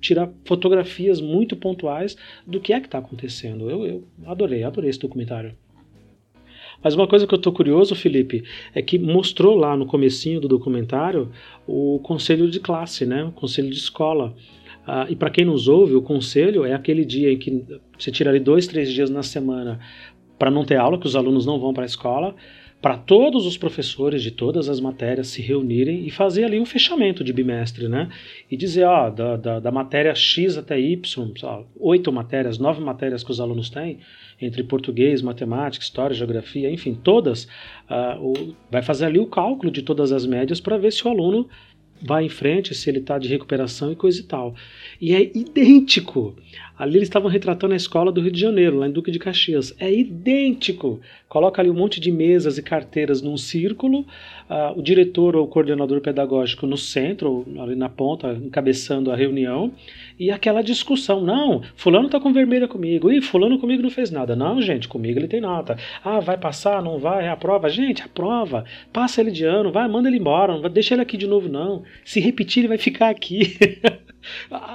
tirar 0.00 0.30
fotografias 0.44 1.20
muito 1.20 1.56
pontuais 1.56 2.16
do 2.46 2.60
que 2.60 2.72
é 2.72 2.80
que 2.80 2.86
está 2.86 2.98
acontecendo. 2.98 3.70
Eu, 3.70 3.86
eu 3.86 4.04
adorei, 4.24 4.62
adorei 4.62 4.90
esse 4.90 5.00
documentário. 5.00 5.56
Mas 6.82 6.94
uma 6.94 7.06
coisa 7.06 7.26
que 7.26 7.34
eu 7.34 7.38
estou 7.38 7.52
curioso, 7.52 7.94
Felipe, 7.94 8.44
é 8.74 8.82
que 8.82 8.98
mostrou 8.98 9.56
lá 9.56 9.76
no 9.76 9.86
comecinho 9.86 10.40
do 10.40 10.48
documentário 10.48 11.30
o 11.66 11.98
conselho 12.02 12.50
de 12.50 12.60
classe, 12.60 13.04
né? 13.04 13.24
o 13.24 13.32
conselho 13.32 13.70
de 13.70 13.76
escola. 13.76 14.34
Ah, 14.86 15.06
e 15.08 15.16
para 15.16 15.30
quem 15.30 15.44
nos 15.44 15.66
ouve, 15.66 15.94
o 15.94 16.02
conselho 16.02 16.64
é 16.64 16.72
aquele 16.72 17.04
dia 17.04 17.32
em 17.32 17.38
que 17.38 17.64
você 17.98 18.10
tira 18.10 18.30
ali 18.30 18.38
dois, 18.38 18.66
três 18.66 18.92
dias 18.92 19.10
na 19.10 19.22
semana 19.22 19.80
para 20.38 20.50
não 20.50 20.64
ter 20.64 20.76
aula, 20.76 20.98
que 20.98 21.06
os 21.06 21.16
alunos 21.16 21.46
não 21.46 21.58
vão 21.58 21.72
para 21.72 21.82
a 21.82 21.86
escola, 21.86 22.34
para 22.80 22.96
todos 22.96 23.46
os 23.46 23.56
professores 23.56 24.22
de 24.22 24.30
todas 24.30 24.68
as 24.68 24.80
matérias 24.80 25.28
se 25.28 25.40
reunirem 25.40 26.06
e 26.06 26.10
fazer 26.10 26.44
ali 26.44 26.60
um 26.60 26.66
fechamento 26.66 27.24
de 27.24 27.32
bimestre, 27.32 27.88
né? 27.88 28.08
E 28.50 28.56
dizer, 28.56 28.84
ó, 28.84 29.10
da, 29.10 29.36
da, 29.36 29.60
da 29.60 29.72
matéria 29.72 30.14
X 30.14 30.56
até 30.58 30.78
Y, 30.78 31.00
oito 31.80 32.12
matérias, 32.12 32.58
nove 32.58 32.80
matérias 32.80 33.24
que 33.24 33.30
os 33.30 33.40
alunos 33.40 33.70
têm, 33.70 33.98
entre 34.40 34.62
português, 34.62 35.22
matemática, 35.22 35.84
história, 35.84 36.14
geografia, 36.14 36.70
enfim, 36.70 36.94
todas, 36.94 37.44
uh, 37.90 38.20
o, 38.20 38.54
vai 38.70 38.82
fazer 38.82 39.06
ali 39.06 39.18
o 39.18 39.26
cálculo 39.26 39.72
de 39.72 39.82
todas 39.82 40.12
as 40.12 40.26
médias 40.26 40.60
para 40.60 40.76
ver 40.76 40.92
se 40.92 41.06
o 41.06 41.10
aluno 41.10 41.48
vai 42.02 42.24
em 42.24 42.28
frente, 42.28 42.74
se 42.74 42.90
ele 42.90 42.98
está 42.98 43.18
de 43.18 43.28
recuperação 43.28 43.90
e 43.90 43.96
coisa 43.96 44.20
e 44.20 44.24
tal. 44.24 44.54
E 45.00 45.14
é 45.14 45.22
idêntico. 45.22 46.36
Ali 46.78 46.96
eles 46.98 47.08
estavam 47.08 47.30
retratando 47.30 47.72
a 47.72 47.76
escola 47.76 48.12
do 48.12 48.20
Rio 48.20 48.30
de 48.30 48.40
Janeiro, 48.40 48.78
lá 48.78 48.86
em 48.86 48.90
Duque 48.90 49.10
de 49.10 49.18
Caxias. 49.18 49.74
É 49.80 49.92
idêntico. 49.92 51.00
Coloca 51.28 51.60
ali 51.60 51.70
um 51.70 51.74
monte 51.74 51.98
de 52.00 52.12
mesas 52.12 52.58
e 52.58 52.62
carteiras 52.62 53.22
num 53.22 53.36
círculo, 53.36 54.00
uh, 54.00 54.78
o 54.78 54.82
diretor 54.82 55.34
ou 55.36 55.44
o 55.44 55.48
coordenador 55.48 56.00
pedagógico 56.00 56.66
no 56.66 56.76
centro, 56.76 57.46
ali 57.58 57.74
na 57.74 57.88
ponta, 57.88 58.32
encabeçando 58.32 59.10
a 59.10 59.16
reunião, 59.16 59.72
e 60.18 60.30
aquela 60.30 60.62
discussão. 60.62 61.20
Não, 61.22 61.62
fulano 61.74 62.06
está 62.06 62.20
com 62.20 62.32
vermelha 62.32 62.68
comigo. 62.68 63.10
Ih, 63.10 63.22
fulano 63.22 63.58
comigo 63.58 63.82
não 63.82 63.90
fez 63.90 64.10
nada. 64.10 64.36
Não, 64.36 64.60
gente, 64.60 64.86
comigo 64.86 65.18
ele 65.18 65.28
tem 65.28 65.40
nota. 65.40 65.78
Ah, 66.04 66.20
vai 66.20 66.36
passar, 66.36 66.82
não 66.82 66.98
vai, 66.98 67.28
aprova. 67.28 67.68
Gente, 67.68 68.02
aprova. 68.02 68.64
Passa 68.92 69.20
ele 69.20 69.30
de 69.30 69.44
ano, 69.44 69.72
vai, 69.72 69.88
manda 69.88 70.08
ele 70.08 70.18
embora, 70.18 70.52
não 70.52 70.60
vai, 70.60 70.70
deixa 70.70 70.94
ele 70.94 71.02
aqui 71.02 71.16
de 71.16 71.26
novo, 71.26 71.48
não. 71.48 71.82
Se 72.04 72.20
repetir, 72.20 72.60
ele 72.60 72.68
vai 72.68 72.78
ficar 72.78 73.08
aqui. 73.08 73.56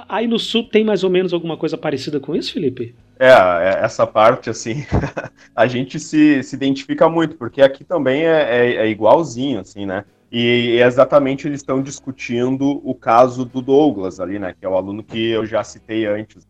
Aí 0.08 0.26
no 0.26 0.38
sul 0.38 0.68
tem 0.68 0.84
mais 0.84 1.04
ou 1.04 1.10
menos 1.10 1.32
alguma 1.32 1.56
coisa 1.56 1.76
parecida 1.76 2.20
com 2.20 2.34
isso, 2.34 2.52
Felipe? 2.52 2.94
É, 3.18 3.28
é 3.28 3.80
essa 3.82 4.06
parte, 4.06 4.50
assim, 4.50 4.84
a 5.54 5.66
gente 5.66 6.00
se, 6.00 6.42
se 6.42 6.56
identifica 6.56 7.08
muito, 7.08 7.36
porque 7.36 7.62
aqui 7.62 7.84
também 7.84 8.24
é, 8.24 8.42
é, 8.42 8.74
é 8.76 8.88
igualzinho, 8.88 9.60
assim, 9.60 9.86
né? 9.86 10.04
E 10.30 10.80
exatamente 10.80 11.46
eles 11.46 11.60
estão 11.60 11.82
discutindo 11.82 12.80
o 12.82 12.94
caso 12.94 13.44
do 13.44 13.60
Douglas 13.60 14.18
ali, 14.18 14.38
né? 14.38 14.54
Que 14.58 14.64
é 14.64 14.68
o 14.68 14.74
aluno 14.74 15.04
que 15.04 15.30
eu 15.30 15.44
já 15.44 15.62
citei 15.62 16.06
antes. 16.06 16.46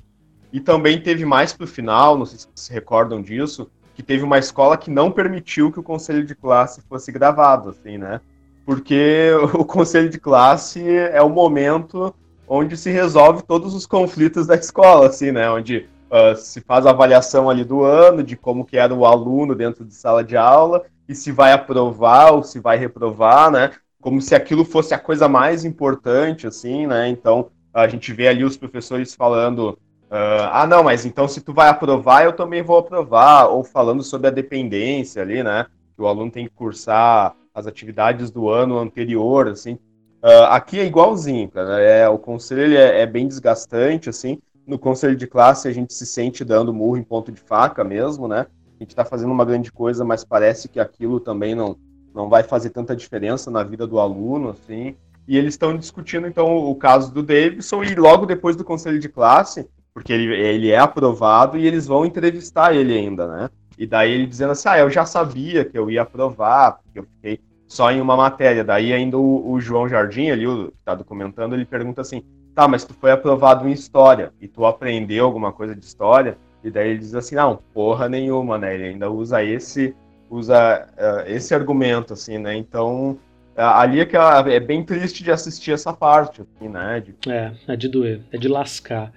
E 0.53 0.61
também 0.61 1.01
teve 1.01 1.25
mais 1.25 1.53
para 1.53 1.65
o 1.65 1.69
final, 1.69 2.17
não 2.17 2.25
sei 2.25 2.39
se 2.39 2.45
vocês 2.45 2.67
se 2.67 2.73
recordam 2.73 3.21
disso, 3.21 3.69
que 3.95 4.03
teve 4.03 4.23
uma 4.23 4.39
escola 4.39 4.77
que 4.77 4.91
não 4.91 5.11
permitiu 5.11 5.73
que 5.73 5.81
o 5.81 5.83
conselho 5.83 6.25
de 6.25 6.35
classe 6.35 6.81
fosse 6.89 7.11
gravado, 7.11 7.71
assim, 7.71 7.99
né? 7.99 8.21
Porque 8.65 9.31
o 9.53 9.65
conselho 9.65 10.09
de 10.09 10.21
classe 10.21 10.81
é 10.89 11.21
o 11.21 11.29
momento 11.29 12.15
onde 12.55 12.77
se 12.77 12.91
resolve 12.91 13.43
todos 13.43 13.75
os 13.75 13.87
conflitos 13.87 14.47
da 14.47 14.55
escola, 14.55 15.07
assim, 15.07 15.33
né? 15.33 15.51
Onde 15.51 15.89
uh, 16.11 16.37
se 16.37 16.61
faz 16.61 16.85
a 16.85 16.91
avaliação 16.91 17.49
ali 17.49 17.65
do 17.65 17.83
ano, 17.83 18.23
de 18.23 18.37
como 18.37 18.67
que 18.67 18.77
era 18.77 18.95
o 18.95 19.07
aluno 19.07 19.55
dentro 19.55 19.87
de 19.87 19.95
sala 19.95 20.23
de 20.23 20.37
aula, 20.37 20.85
e 21.09 21.15
se 21.15 21.33
vai 21.33 21.55
aprovar 21.55 22.35
ou 22.35 22.43
se 22.43 22.61
vai 22.61 22.77
reprovar, 22.77 23.51
né? 23.51 23.71
Como 24.03 24.21
se 24.21 24.35
aquilo 24.35 24.67
fosse 24.67 24.93
a 24.93 24.99
coisa 24.99 25.27
mais 25.31 25.65
importante, 25.65 26.47
assim, 26.47 26.87
né? 26.87 27.09
Então, 27.09 27.49
a 27.73 27.89
gente 27.89 28.13
vê 28.13 28.29
ali 28.29 28.45
os 28.45 28.59
professores 28.59 29.15
falando, 29.15 29.71
uh, 30.11 30.45
ah, 30.53 30.67
não, 30.67 30.85
mas 30.85 31.07
então 31.07 31.27
se 31.27 31.41
tu 31.41 31.55
vai 31.55 31.71
aprovar, 31.71 32.23
eu 32.23 32.35
também 32.35 32.63
vou 32.63 32.77
aprovar, 32.77 33.47
ou 33.47 33.65
falando 33.65 34.03
sobre 34.03 34.27
a 34.27 34.31
dependência 34.31 35.23
ali, 35.23 35.43
né? 35.43 35.65
Que 35.97 36.03
o 36.03 36.07
aluno 36.07 36.31
tem 36.31 36.45
que 36.45 36.55
cursar 36.55 37.35
as 37.55 37.67
atividades 37.67 38.31
do 38.31 38.51
ano 38.51 38.77
anterior, 38.77 39.49
assim. 39.49 39.79
Uh, 40.23 40.45
aqui 40.51 40.79
é 40.79 40.85
igualzinho, 40.85 41.49
cara. 41.51 41.81
É, 41.81 42.09
o 42.09 42.17
conselho 42.17 42.77
é, 42.77 43.01
é, 43.01 43.07
bem 43.07 43.27
desgastante, 43.27 44.09
assim. 44.09 44.39
No 44.65 44.79
conselho 44.79 45.17
de 45.17 45.27
classe 45.27 45.67
a 45.67 45.73
gente 45.73 45.93
se 45.93 46.07
sente 46.07 46.45
dando 46.45 46.73
murro 46.73 46.97
em 46.97 47.03
ponto 47.03 47.33
de 47.33 47.41
faca 47.41 47.83
mesmo, 47.83 48.29
né? 48.29 48.47
A 48.79 48.83
gente 48.83 48.91
está 48.91 49.05
fazendo 49.05 49.33
uma 49.33 49.45
grande 49.45 49.73
coisa, 49.73 50.05
mas 50.05 50.25
parece 50.25 50.69
que 50.69 50.79
aquilo 50.79 51.19
também 51.19 51.55
não, 51.55 51.77
não 52.15 52.29
vai 52.29 52.45
fazer 52.45 52.71
tanta 52.71 52.95
diferença 52.95 53.51
na 53.51 53.65
vida 53.65 53.85
do 53.85 53.99
aluno, 53.99 54.51
assim. 54.51 54.95
E 55.27 55.37
eles 55.37 55.55
estão 55.55 55.77
discutindo, 55.77 56.27
então, 56.27 56.57
o 56.57 56.75
caso 56.77 57.13
do 57.13 57.23
Davidson 57.23 57.83
e 57.83 57.95
logo 57.95 58.25
depois 58.25 58.55
do 58.55 58.65
conselho 58.65 59.01
de 59.01 59.09
classe, 59.09 59.69
porque 59.93 60.13
ele, 60.13 60.33
ele 60.35 60.71
é 60.71 60.79
aprovado 60.79 61.59
e 61.59 61.67
eles 61.67 61.87
vão 61.87 62.07
entrevistar 62.07 62.75
ele 62.75 62.97
ainda, 62.97 63.27
né? 63.27 63.51
E 63.77 63.87
daí 63.87 64.13
ele 64.13 64.27
dizendo 64.27 64.53
assim, 64.53 64.69
ah, 64.69 64.79
eu 64.79 64.91
já 64.91 65.05
sabia 65.05 65.65
que 65.65 65.77
eu 65.77 65.91
ia 65.91 66.03
aprovar, 66.03 66.79
porque 66.79 67.01
eu 67.01 67.05
fiquei 67.05 67.41
só 67.73 67.91
em 67.91 68.03
uma 68.03 68.17
matéria. 68.17 68.63
Daí 68.63 68.93
ainda 68.93 69.17
o, 69.17 69.51
o 69.51 69.61
João 69.61 69.89
Jardim, 69.89 70.31
ali, 70.31 70.47
o 70.47 70.67
que 70.67 70.75
está 70.79 70.95
documentando, 70.95 71.55
ele 71.55 71.65
pergunta 71.65 72.03
assim, 72.03 72.23
tá, 72.55 72.69
mas 72.69 72.85
tu 72.85 72.93
foi 72.93 73.11
aprovado 73.11 73.67
em 73.67 73.73
história 73.73 74.31
e 74.41 74.47
tu 74.47 74.67
aprendeu 74.67 75.25
alguma 75.25 75.53
coisa 75.53 75.75
de 75.75 75.83
história? 75.83 76.37
E 76.63 76.71
daí 76.71 76.91
ele 76.91 76.99
diz 76.99 77.15
assim, 77.15 77.35
não, 77.35 77.59
porra 77.73 78.11
nenhuma, 78.11 78.59
né? 78.59 78.75
Ele 78.75 78.85
ainda 78.85 79.11
usa 79.11 79.43
esse, 79.43 79.97
usa 80.29 80.87
uh, 80.93 81.31
esse 81.31 81.55
argumento, 81.55 82.13
assim, 82.13 82.37
né? 82.37 82.55
Então, 82.55 83.13
uh, 83.57 83.61
ali 83.61 84.01
é 84.01 84.05
que 84.05 84.17
é 84.17 84.61
bem 84.61 84.85
triste 84.85 85.25
de 85.25 85.31
assistir 85.31 85.73
essa 85.73 85.95
parte, 85.95 86.43
assim, 86.43 86.69
né? 86.69 87.01
De... 87.01 87.31
É, 87.31 87.53
é 87.69 87.75
de 87.75 87.89
doer, 87.89 88.21
é 88.31 88.37
de 88.37 88.49
lascar. 88.49 89.11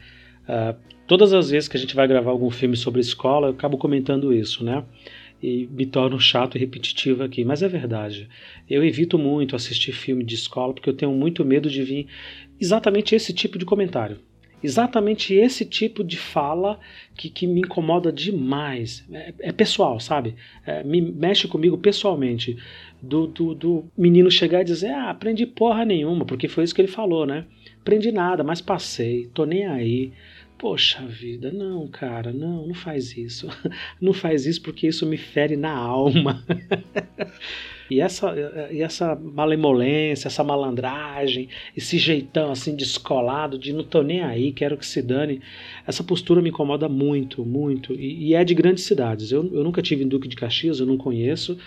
Uh, 0.48 0.76
todas 1.06 1.34
as 1.34 1.50
vezes 1.50 1.68
que 1.68 1.76
a 1.76 1.80
gente 1.80 1.94
vai 1.94 2.08
gravar 2.08 2.32
algum 2.32 2.50
filme 2.50 2.78
sobre 2.78 3.02
escola, 3.02 3.48
eu 3.48 3.52
acabo 3.52 3.78
comentando 3.78 4.34
isso, 4.34 4.64
né? 4.64 4.82
E 5.42 5.68
me 5.72 5.86
torno 5.86 6.20
chato 6.20 6.56
e 6.56 6.60
repetitivo 6.60 7.24
aqui, 7.24 7.44
mas 7.44 7.62
é 7.62 7.68
verdade. 7.68 8.28
Eu 8.70 8.84
evito 8.84 9.18
muito 9.18 9.56
assistir 9.56 9.92
filme 9.92 10.24
de 10.24 10.36
escola 10.36 10.74
porque 10.74 10.90
eu 10.90 10.96
tenho 10.96 11.12
muito 11.12 11.46
medo 11.46 11.70
de 11.70 11.84
vir 11.84 12.08
exatamente 12.60 13.16
esse 13.16 13.34
tipo 13.34 13.58
de 13.58 13.66
comentário. 13.66 14.20
Exatamente 14.64 15.34
esse 15.34 15.64
tipo 15.64 16.04
de 16.04 16.18
fala 16.18 16.80
que, 17.16 17.30
que 17.30 17.46
me 17.46 17.60
incomoda 17.60 18.12
demais. 18.12 19.06
É, 19.12 19.34
é 19.40 19.52
pessoal, 19.52 20.00
sabe? 20.00 20.36
É, 20.66 20.84
me 20.84 21.02
mexe 21.02 21.48
comigo 21.48 21.78
pessoalmente. 21.78 22.58
Do, 23.02 23.28
do, 23.28 23.54
do, 23.54 23.86
menino 23.96 24.32
chegar 24.32 24.62
e 24.62 24.66
dizer: 24.66 24.90
Ah, 24.90 25.12
aprendi 25.12 25.46
porra 25.46 25.86
nenhuma, 25.86 26.26
porque 26.26 26.48
foi 26.48 26.64
isso 26.64 26.74
que 26.74 26.82
ele 26.82 26.88
falou, 26.88 27.28
né? 27.28 27.46
Aprendi 27.80 28.12
nada, 28.12 28.44
mas 28.44 28.62
passei, 28.62 29.30
tô 29.34 29.46
nem 29.46 29.68
aí. 29.68 30.12
Poxa 30.58 31.06
vida, 31.06 31.52
não, 31.52 31.86
cara, 31.88 32.32
não, 32.32 32.68
não 32.68 32.74
faz 32.74 33.16
isso. 33.18 33.48
Não 34.02 34.14
faz 34.14 34.46
isso 34.46 34.62
porque 34.62 34.88
isso 34.88 35.06
me 35.06 35.18
fere 35.18 35.58
na 35.58 35.74
alma. 35.76 36.44
E 37.90 38.02
essa, 38.02 38.34
e 38.72 38.82
essa 38.82 39.16
malemolência, 39.16 40.28
essa 40.28 40.44
malandragem, 40.44 41.50
esse 41.78 42.00
jeitão 42.00 42.52
assim 42.52 42.76
descolado, 42.76 43.60
de 43.60 43.72
não 43.72 43.84
tô 43.84 44.02
nem 44.02 44.22
aí, 44.22 44.52
quero 44.52 44.76
que 44.76 44.86
se 44.86 45.02
dane, 45.04 45.40
essa 45.86 46.04
postura 46.04 46.42
me 46.42 46.50
incomoda 46.50 46.90
muito, 46.90 47.46
muito. 47.46 47.94
E, 47.94 48.30
e 48.30 48.34
é 48.34 48.44
de 48.44 48.56
grandes 48.56 48.86
cidades. 48.86 49.32
Eu, 49.32 49.44
eu 49.54 49.64
nunca 49.64 49.84
tive 49.84 50.04
em 50.04 50.08
Duque 50.08 50.28
de 50.28 50.36
Caxias, 50.36 50.80
eu 50.80 50.88
não 50.88 50.98
conheço, 50.98 51.58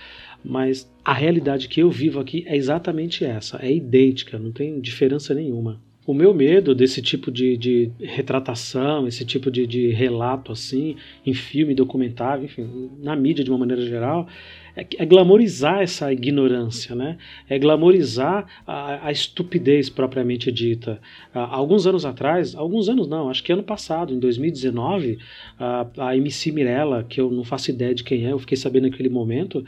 mas 0.45 0.93
a 1.05 1.13
realidade 1.13 1.69
que 1.69 1.81
eu 1.81 1.91
vivo 1.91 2.19
aqui 2.19 2.45
é 2.49 2.57
exatamente 2.57 3.25
essa, 3.25 3.59
é 3.65 3.73
idêntica, 3.73 4.39
não 4.39 4.51
tem 4.51 4.81
diferença 4.81 5.33
nenhuma. 5.35 5.81
O 6.09 6.15
meu 6.15 6.33
medo 6.33 6.75
desse 6.75 7.03
tipo 7.03 7.31
de, 7.31 7.55
de 7.59 7.91
retratação, 8.01 9.07
esse 9.07 9.27
tipo 9.27 9.51
de, 9.51 9.67
de, 9.67 9.91
relato 9.91 10.53
assim, 10.53 10.97
em 11.27 11.35
filme, 11.35 11.75
documentário, 11.75 12.47
enfim, 12.47 12.91
na 13.03 13.15
mídia 13.15 13.45
de 13.45 13.51
uma 13.51 13.59
maneira 13.59 13.83
geral, 13.83 14.27
é, 14.75 14.87
é 14.97 15.05
glamorizar 15.05 15.83
essa 15.83 16.11
ignorância, 16.11 16.95
né? 16.95 17.19
É 17.47 17.59
glamorizar 17.59 18.47
a, 18.67 19.07
a 19.07 19.13
estupidez 19.13 19.91
propriamente 19.91 20.51
dita. 20.51 20.99
Há 21.35 21.55
alguns 21.55 21.87
anos 21.87 22.07
atrás, 22.07 22.55
alguns 22.55 22.89
anos 22.89 23.07
não, 23.07 23.29
acho 23.29 23.45
que 23.45 23.53
ano 23.53 23.63
passado, 23.63 24.15
em 24.15 24.19
2019, 24.19 25.19
a, 25.59 25.87
a 25.99 26.17
MC 26.17 26.51
Mirella, 26.53 27.05
que 27.07 27.21
eu 27.21 27.31
não 27.31 27.45
faço 27.45 27.71
ideia 27.71 27.95
de 27.95 28.03
quem 28.03 28.25
é, 28.25 28.33
eu 28.33 28.39
fiquei 28.39 28.57
sabendo 28.57 28.89
naquele 28.89 29.11
momento, 29.11 29.63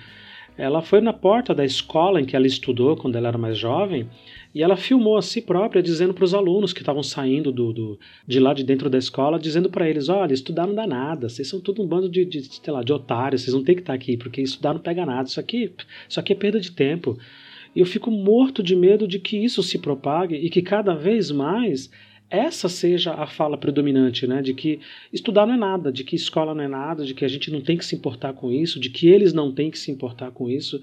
ela 0.56 0.80
foi 0.80 1.02
na 1.02 1.12
porta 1.12 1.54
da 1.54 1.66
escola 1.66 2.18
em 2.18 2.24
que 2.24 2.34
ela 2.34 2.46
estudou 2.46 2.96
quando 2.96 3.16
ela 3.16 3.28
era 3.28 3.38
mais 3.38 3.58
jovem 3.58 4.08
e 4.54 4.62
ela 4.62 4.76
filmou 4.76 5.16
a 5.16 5.22
si 5.22 5.40
própria 5.40 5.82
dizendo 5.82 6.12
para 6.12 6.24
os 6.24 6.34
alunos 6.34 6.72
que 6.72 6.80
estavam 6.80 7.02
saindo 7.02 7.52
do, 7.52 7.72
do, 7.72 7.98
de 8.26 8.40
lá 8.40 8.52
de 8.52 8.64
dentro 8.64 8.90
da 8.90 8.98
escola, 8.98 9.38
dizendo 9.38 9.70
para 9.70 9.88
eles: 9.88 10.08
olha, 10.08 10.32
estudar 10.32 10.66
não 10.66 10.74
dá 10.74 10.86
nada, 10.86 11.28
vocês 11.28 11.46
são 11.48 11.60
tudo 11.60 11.82
um 11.82 11.86
bando 11.86 12.08
de, 12.08 12.24
de, 12.24 12.42
sei 12.42 12.72
lá, 12.72 12.82
de 12.82 12.92
otários, 12.92 13.42
vocês 13.42 13.54
não 13.54 13.62
tem 13.62 13.76
que 13.76 13.82
estar 13.82 13.94
aqui, 13.94 14.16
porque 14.16 14.42
estudar 14.42 14.74
não 14.74 14.80
pega 14.80 15.06
nada, 15.06 15.28
isso 15.28 15.38
aqui, 15.38 15.72
isso 16.08 16.18
aqui 16.18 16.32
é 16.32 16.36
perda 16.36 16.58
de 16.58 16.72
tempo. 16.72 17.16
E 17.74 17.80
eu 17.80 17.86
fico 17.86 18.10
morto 18.10 18.62
de 18.62 18.74
medo 18.74 19.06
de 19.06 19.20
que 19.20 19.36
isso 19.36 19.62
se 19.62 19.78
propague 19.78 20.34
e 20.34 20.50
que 20.50 20.60
cada 20.60 20.94
vez 20.94 21.30
mais 21.30 21.88
essa 22.28 22.68
seja 22.68 23.12
a 23.12 23.26
fala 23.26 23.58
predominante, 23.58 24.26
né? 24.26 24.40
De 24.40 24.54
que 24.54 24.80
estudar 25.12 25.46
não 25.46 25.54
é 25.54 25.56
nada, 25.56 25.92
de 25.92 26.04
que 26.04 26.14
escola 26.14 26.54
não 26.54 26.62
é 26.62 26.68
nada, 26.68 27.04
de 27.04 27.12
que 27.12 27.24
a 27.24 27.28
gente 27.28 27.50
não 27.50 27.60
tem 27.60 27.76
que 27.76 27.84
se 27.84 27.96
importar 27.96 28.32
com 28.32 28.52
isso, 28.52 28.78
de 28.78 28.88
que 28.88 29.08
eles 29.08 29.32
não 29.32 29.52
têm 29.52 29.70
que 29.70 29.78
se 29.78 29.90
importar 29.90 30.30
com 30.30 30.48
isso. 30.48 30.80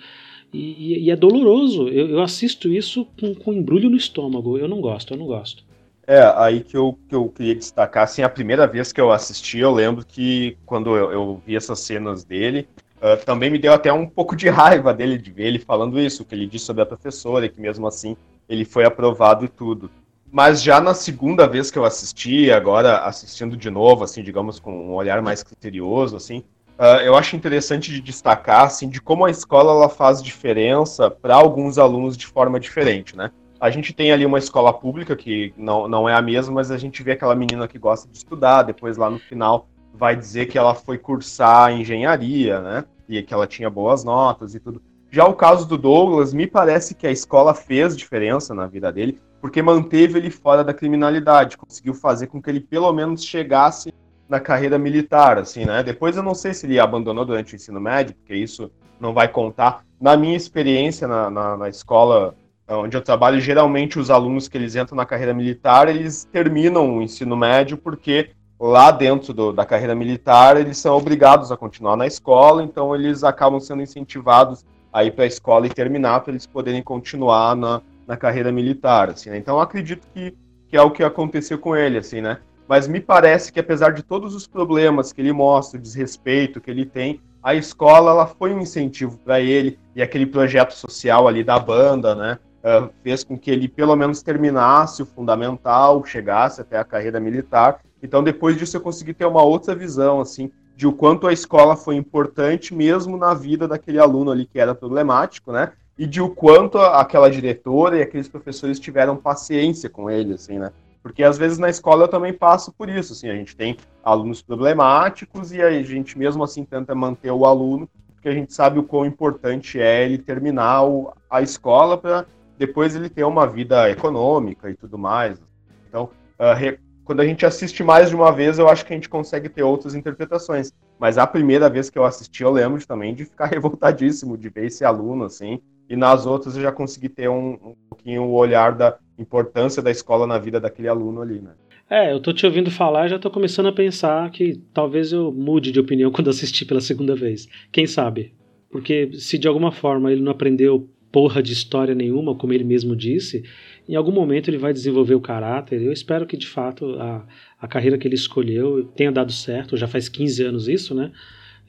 E, 0.54 1.06
e, 1.06 1.12
é 1.12 1.16
doloroso. 1.16 1.88
Eu, 1.90 2.10
eu, 2.10 2.22
assisto 2.22 2.72
isso 2.72 3.06
com, 3.20 3.36
com 3.36 3.54
embrulho 3.54 3.90
no 3.90 3.98
estômago. 3.98 4.58
Eu 4.58 4.68
não 4.68 4.82
gosto, 4.82 5.14
eu 5.14 5.18
não 5.18 5.26
gosto. 5.26 5.64
É, 6.06 6.22
aí 6.38 6.62
que 6.62 6.78
eu, 6.78 6.98
que 7.10 7.14
eu 7.14 7.28
queria 7.28 7.56
destacar, 7.56 8.06
assim, 8.06 8.22
a 8.22 8.30
primeira 8.30 8.66
vez 8.66 8.94
que 8.94 9.02
eu 9.02 9.12
assisti, 9.12 9.60
eu 9.60 9.74
lembro 9.74 10.06
que 10.06 10.58
quando 10.66 10.96
eu, 10.96 11.12
eu 11.12 11.42
vi 11.46 11.56
essas 11.56 11.82
cenas 11.82 12.24
dele, 12.24 12.66
uh, 12.98 13.24
também 13.26 13.50
me 13.50 13.60
deu 13.60 13.74
até 13.74 13.92
um 13.92 14.08
pouco 14.08 14.34
de 14.34 14.48
raiva 14.48 14.94
dele, 14.94 15.18
de 15.18 15.32
ver 15.32 15.48
ele 15.48 15.60
falando 15.60 16.00
isso, 16.00 16.24
que 16.24 16.34
ele 16.34 16.48
disse 16.48 16.64
sobre 16.64 16.82
a 16.82 16.86
professora, 16.86 17.50
que 17.50 17.60
mesmo 17.60 17.86
assim 17.86 18.16
ele 18.48 18.64
foi 18.64 18.86
aprovado 18.86 19.44
e 19.44 19.50
tudo. 19.50 19.92
Mas 20.32 20.62
já 20.64 20.80
na 20.80 20.94
segunda 20.94 21.46
vez 21.46 21.70
que 21.70 21.78
eu 21.78 21.84
assisti, 21.84 22.52
agora 22.52 23.00
assistindo 23.00 23.58
de 23.58 23.70
novo, 23.70 24.06
assim, 24.06 24.24
digamos, 24.24 24.60
com 24.60 24.72
um 24.72 24.94
olhar 24.94 25.22
mais 25.22 25.44
criterioso, 25.44 26.16
assim, 26.16 26.42
Uh, 26.78 27.02
eu 27.04 27.16
acho 27.16 27.36
interessante 27.36 27.92
de 27.92 28.00
destacar 28.00 28.66
assim, 28.66 28.88
de 28.88 29.02
como 29.02 29.26
a 29.26 29.32
escola 29.32 29.72
ela 29.72 29.90
faz 29.90 30.22
diferença 30.22 31.10
para 31.10 31.34
alguns 31.34 31.80
alunos 31.80 32.16
de 32.16 32.28
forma 32.28 32.60
diferente, 32.60 33.18
né? 33.18 33.32
A 33.60 33.72
gente 33.72 33.92
tem 33.92 34.12
ali 34.12 34.24
uma 34.24 34.38
escola 34.38 34.72
pública 34.72 35.16
que 35.16 35.52
não, 35.58 35.88
não 35.88 36.08
é 36.08 36.14
a 36.14 36.22
mesma, 36.22 36.54
mas 36.54 36.70
a 36.70 36.78
gente 36.78 37.02
vê 37.02 37.14
aquela 37.14 37.34
menina 37.34 37.68
que 37.68 37.80
gosta 37.80 38.08
de 38.08 38.16
estudar, 38.16 38.62
depois 38.62 38.96
lá 38.96 39.10
no 39.10 39.18
final 39.18 39.68
vai 39.92 40.16
dizer 40.16 40.46
que 40.46 40.58
ela 40.60 40.76
foi 40.76 41.00
cursar 41.00 41.72
engenharia, 41.72 42.62
né? 42.62 42.86
E 43.10 43.24
que 43.24 43.34
ela 43.34 43.48
tinha 43.48 43.70
boas 43.70 44.04
notas 44.04 44.54
e 44.54 44.60
tudo. 44.60 44.80
Já 45.10 45.26
o 45.26 45.34
caso 45.34 45.68
do 45.68 45.78
Douglas, 45.78 46.32
me 46.32 46.46
parece 46.46 46.94
que 46.94 47.08
a 47.08 47.12
escola 47.12 47.56
fez 47.56 47.98
diferença 47.98 48.54
na 48.54 48.68
vida 48.68 48.92
dele, 48.92 49.20
porque 49.42 49.64
manteve 49.64 50.20
ele 50.20 50.30
fora 50.30 50.64
da 50.64 50.74
criminalidade, 50.74 51.58
conseguiu 51.58 51.96
fazer 51.96 52.28
com 52.28 52.40
que 52.40 52.50
ele 52.52 52.60
pelo 52.60 52.92
menos 52.94 53.24
chegasse 53.24 53.92
na 54.30 54.40
carreira 54.40 54.78
militar, 54.78 55.38
assim, 55.38 55.66
né? 55.66 55.82
Depois 55.84 56.18
eu 56.18 56.24
não 56.24 56.36
sei 56.36 56.54
se 56.54 56.66
ele 56.66 56.80
abandonou 56.80 57.26
durante 57.26 57.54
o 57.54 57.56
ensino 57.56 57.80
médio, 57.80 58.16
porque 58.16 58.36
isso 58.36 58.72
não 59.00 59.14
vai 59.14 59.28
contar. 59.28 59.84
Na 60.00 60.18
minha 60.18 60.36
experiência 60.36 61.08
na, 61.08 61.30
na, 61.30 61.58
na 61.58 61.70
escola 61.70 62.36
onde 62.70 62.98
eu 62.98 63.02
trabalho, 63.02 63.40
geralmente 63.40 63.98
os 63.98 64.10
alunos 64.10 64.48
que 64.48 64.58
eles 64.58 64.76
entram 64.76 64.98
na 64.98 65.06
carreira 65.06 65.34
militar, 65.34 65.88
eles 65.88 66.26
terminam 66.26 66.98
o 66.98 67.02
ensino 67.02 67.38
médio 67.38 67.78
porque 67.78 68.32
lá 68.60 68.92
dentro 68.92 69.34
do, 69.34 69.54
da 69.54 69.66
carreira 69.66 69.96
militar 69.96 70.58
eles 70.58 70.78
são 70.78 70.98
obrigados 70.98 71.52
a 71.52 71.58
continuar 71.58 71.96
na 71.96 72.06
escola, 72.06 72.64
então 72.64 72.94
eles 72.94 73.24
acabam 73.24 73.60
sendo 73.60 73.82
incentivados 73.82 74.66
a 74.92 75.04
ir 75.04 75.12
para 75.12 75.24
a 75.24 75.28
escola 75.28 75.68
e 75.68 75.70
terminar 75.70 76.22
para 76.22 76.34
eles 76.34 76.46
poderem 76.46 76.82
continuar 76.82 77.56
na, 77.56 77.82
na 78.06 78.18
carreira 78.18 78.52
militar, 78.52 79.10
assim, 79.10 79.30
né? 79.30 79.38
Então 79.38 79.60
acredito 79.60 80.08
que, 80.14 80.36
que 80.68 80.76
é 80.76 80.82
o 80.82 80.92
que 80.92 81.04
aconteceu 81.04 81.60
com 81.60 81.76
ele, 81.76 81.98
assim, 81.98 82.20
né? 82.20 82.40
Mas 82.68 82.88
me 82.88 83.00
parece 83.00 83.52
que 83.52 83.60
apesar 83.60 83.94
de 83.94 84.04
todos 84.04 84.36
os 84.36 84.46
problemas 84.46 85.14
que 85.14 85.22
ele 85.22 85.32
mostra, 85.32 85.80
o 85.80 85.82
desrespeito 85.82 86.60
que 86.60 86.70
ele 86.70 86.86
tem, 86.86 87.22
a 87.42 87.56
escola 87.56 88.12
ela 88.12 88.28
foi 88.28 88.54
um 88.54 88.60
incentivo 88.60 89.18
para 89.20 89.40
ele 89.40 89.80
e 89.96 90.02
aquele 90.02 90.26
projeto 90.26 90.74
social 90.74 91.28
ali 91.28 91.44
da 91.44 91.58
banda, 91.58 92.14
né? 92.14 92.40
Uh, 92.58 92.90
fez 93.02 93.24
com 93.24 93.38
que 93.38 93.50
ele 93.50 93.70
pelo 93.70 93.96
menos 93.96 94.22
terminasse 94.22 95.02
o 95.02 95.06
fundamental, 95.06 96.04
chegasse 96.04 96.60
até 96.60 96.78
a 96.78 96.84
carreira 96.84 97.20
militar. 97.20 97.80
Então 98.04 98.22
depois 98.22 98.58
disso 98.58 98.76
eu 98.76 98.82
consegui 98.82 99.14
ter 99.14 99.26
uma 99.26 99.44
outra 99.44 99.74
visão 99.74 100.20
assim 100.20 100.52
de 100.76 100.86
o 100.86 100.92
quanto 100.92 101.26
a 101.26 101.34
escola 101.34 101.76
foi 101.76 101.96
importante 101.96 102.76
mesmo 102.76 103.18
na 103.18 103.34
vida 103.34 103.68
daquele 103.68 103.98
aluno 103.98 104.30
ali 104.30 104.46
que 104.46 104.60
era 104.60 104.76
problemático, 104.76 105.52
né? 105.52 105.72
E 105.98 106.06
de 106.06 106.22
o 106.22 106.30
quanto 106.30 106.78
aquela 106.78 107.32
diretora 107.32 107.98
e 107.98 108.02
aqueles 108.04 108.28
professores 108.28 108.80
tiveram 108.80 109.16
paciência 109.16 109.90
com 109.90 110.08
ele, 110.08 110.36
assim, 110.36 110.60
né? 110.60 110.72
Porque 111.08 111.24
às 111.24 111.38
vezes 111.38 111.58
na 111.58 111.70
escola 111.70 112.04
eu 112.04 112.08
também 112.08 112.34
passo 112.34 112.74
por 112.74 112.90
isso, 112.90 113.14
assim, 113.14 113.30
a 113.30 113.36
gente 113.36 113.56
tem 113.56 113.78
alunos 114.04 114.42
problemáticos 114.42 115.54
e 115.54 115.62
a 115.62 115.82
gente 115.82 116.18
mesmo 116.18 116.44
assim 116.44 116.66
tenta 116.66 116.94
manter 116.94 117.32
o 117.32 117.46
aluno, 117.46 117.90
porque 118.14 118.28
a 118.28 118.34
gente 118.34 118.54
sabe 118.54 118.78
o 118.78 118.84
quão 118.84 119.06
importante 119.06 119.80
é 119.80 120.04
ele 120.04 120.18
terminar 120.18 120.84
o, 120.84 121.14
a 121.30 121.42
escola 121.42 121.98
para 121.98 122.26
depois 122.58 122.96
ele 122.96 123.10
ter 123.10 123.24
uma 123.24 123.48
vida 123.48 123.90
econômica 123.90 124.70
e 124.70 124.76
tudo 124.76 124.98
mais. 124.98 125.40
Então, 125.88 126.10
uh, 126.40 126.78
quando 127.06 127.22
a 127.22 127.26
gente 127.26 127.46
assiste 127.46 127.84
mais 127.84 128.10
de 128.10 128.16
uma 128.16 128.32
vez, 128.32 128.60
eu 128.60 128.68
acho 128.68 128.86
que 128.86 128.92
a 128.92 128.96
gente 128.96 129.08
consegue 129.08 129.48
ter 129.48 129.64
outras 129.64 129.96
interpretações. 129.96 130.74
Mas 131.00 131.18
a 131.18 131.26
primeira 131.26 131.70
vez 131.70 131.90
que 131.90 131.98
eu 131.98 132.04
assisti, 132.04 132.44
eu 132.44 132.52
lembro 132.52 132.86
também 132.86 133.16
de 133.16 133.24
ficar 133.24 133.46
revoltadíssimo 133.54 134.38
de 134.38 134.50
ver 134.50 134.66
esse 134.66 134.84
aluno, 134.84 135.24
assim. 135.24 135.62
E 135.90 135.96
nas 135.96 136.26
outras 136.26 136.58
eu 136.58 136.62
já 136.62 136.72
consegui 136.72 137.08
ter 137.08 137.30
um, 137.30 137.54
um 137.54 137.76
pouquinho 137.90 138.24
o 138.24 138.34
olhar 138.34 138.74
da 138.74 138.98
importância 139.18 139.82
da 139.82 139.92
escola 139.92 140.28
na 140.28 140.38
vida 140.38 140.60
daquele 140.60 140.88
aluno 140.88 141.22
ali, 141.22 141.40
né? 141.40 141.52
É, 141.90 142.12
eu 142.12 142.20
tô 142.20 142.34
te 142.34 142.46
ouvindo 142.46 142.70
falar 142.70 143.06
e 143.06 143.10
já 143.10 143.18
tô 143.18 143.32
começando 143.32 143.68
a 143.68 143.72
pensar 143.72 144.30
que 144.32 144.60
talvez 144.74 145.14
eu 145.14 145.32
mude 145.32 145.72
de 145.72 145.80
opinião 145.80 146.12
quando 146.12 146.30
assistir 146.30 146.66
pela 146.66 146.82
segunda 146.82 147.16
vez. 147.16 147.48
Quem 147.72 147.88
sabe? 147.88 148.34
Porque 148.70 149.10
se 149.14 149.38
de 149.38 149.48
alguma 149.48 149.72
forma 149.72 150.12
ele 150.12 150.22
não 150.22 150.32
aprendeu 150.32 150.90
porra 151.12 151.42
de 151.42 151.54
história 151.54 151.96
nenhuma, 151.96 152.36
como 152.36 152.52
ele 152.52 152.66
mesmo 152.66 152.96
disse, 152.96 153.44
em 153.88 153.96
algum 153.96 154.12
momento 154.12 154.50
ele 154.50 154.58
vai 154.58 154.74
desenvolver 154.74 155.16
o 155.16 155.22
caráter. 155.22 155.82
Eu 155.82 155.94
espero 155.94 156.28
que 156.28 156.36
de 156.36 156.46
fato 156.46 156.96
a, 157.00 157.26
a 157.60 157.68
carreira 157.68 157.98
que 157.98 158.08
ele 158.08 158.16
escolheu 158.16 158.84
tenha 158.96 159.12
dado 159.12 159.32
certo, 159.32 159.78
já 159.78 159.88
faz 159.88 160.10
15 160.10 160.44
anos 160.44 160.68
isso, 160.68 160.94
né? 160.94 161.12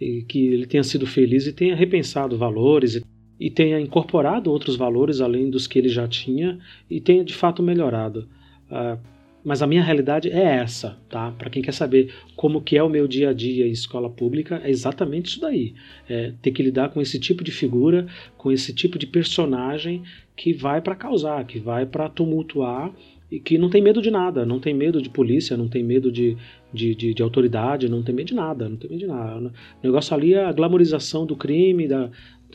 E 0.01 0.23
que 0.23 0.49
ele 0.49 0.67
tenha 0.67 0.83
sido 0.83 1.07
feliz 1.07 1.47
e 1.47 1.53
tenha 1.53 1.77
repensado 1.77 2.37
valores 2.37 2.97
e, 2.97 3.05
e 3.39 3.51
tenha 3.51 3.81
incorporado 3.81 4.51
outros 4.51 4.77
valores 4.77 5.21
além 5.21 5.51
dos 5.51 5.67
que 5.67 5.79
ele 5.79 5.89
já 5.89 6.09
tinha 6.09 6.59
e 6.91 7.01
tenha 7.01 7.25
de 7.25 7.35
fato 7.35 7.63
melhorado. 7.63 8.29
Uh, 8.71 8.99
mas 9.45 9.63
a 9.63 9.67
minha 9.67 9.83
realidade 9.83 10.31
é 10.31 10.43
essa, 10.43 10.99
tá? 11.09 11.31
Para 11.31 11.49
quem 11.49 11.63
quer 11.63 11.73
saber 11.73 12.13
como 12.37 12.61
que 12.61 12.77
é 12.77 12.83
o 12.83 12.89
meu 12.89 13.07
dia 13.07 13.31
a 13.31 13.33
dia 13.33 13.67
em 13.67 13.71
escola 13.71 14.11
pública, 14.11 14.61
é 14.65 14.71
exatamente 14.71 15.27
isso 15.27 15.41
daí. 15.41 15.75
É 16.09 16.33
ter 16.43 16.51
que 16.51 16.63
lidar 16.63 16.91
com 16.91 17.01
esse 17.01 17.19
tipo 17.19 17.45
de 17.45 17.53
figura, 17.53 18.07
com 18.37 18.51
esse 18.51 18.75
tipo 18.75 18.99
de 18.99 19.07
personagem 19.07 20.03
que 20.37 20.53
vai 20.53 20.81
para 20.81 20.95
causar, 20.95 21.47
que 21.47 21.59
vai 21.59 21.87
para 21.87 22.09
tumultuar 22.09 22.93
e 23.31 23.39
que 23.39 23.59
não 23.59 23.69
tem 23.69 23.83
medo 23.83 24.01
de 24.01 24.11
nada, 24.11 24.45
não 24.45 24.59
tem 24.59 24.75
medo 24.75 25.01
de 25.01 25.11
polícia, 25.11 25.57
não 25.57 25.69
tem 25.69 25.85
medo 25.85 26.11
de, 26.11 26.37
de, 26.73 26.95
de, 26.95 27.15
de 27.15 27.23
autoridade, 27.23 27.89
não 27.89 28.03
tem 28.03 28.15
medo 28.15 28.29
de 28.29 28.35
nada, 28.35 28.69
não 28.69 28.77
tem 28.77 28.91
medo 28.91 29.01
de 29.01 29.07
nada. 29.07 29.53
O 29.83 29.87
negócio 29.87 30.15
ali 30.15 30.35
é 30.35 30.45
a 30.45 30.53
glamorização 30.53 31.27
do 31.27 31.37
crime, 31.37 31.87
da, 31.87 32.11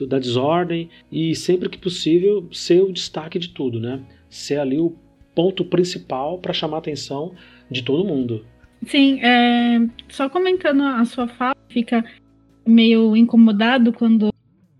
da 0.07 0.19
desordem 0.19 0.89
e 1.11 1.35
sempre 1.35 1.69
que 1.69 1.77
possível 1.77 2.47
ser 2.51 2.81
o 2.81 2.91
destaque 2.91 3.37
de 3.37 3.49
tudo, 3.49 3.79
né? 3.79 4.01
Ser 4.29 4.59
ali 4.59 4.79
o 4.79 4.95
ponto 5.35 5.63
principal 5.65 6.39
para 6.39 6.53
chamar 6.53 6.77
a 6.77 6.79
atenção 6.79 7.33
de 7.69 7.83
todo 7.83 8.03
mundo. 8.03 8.45
Sim, 8.85 9.19
é, 9.21 9.87
só 10.09 10.29
comentando 10.29 10.83
a 10.83 11.05
sua 11.05 11.27
fala, 11.27 11.55
fica 11.69 12.03
meio 12.65 13.15
incomodado 13.15 13.93
quando, 13.93 14.33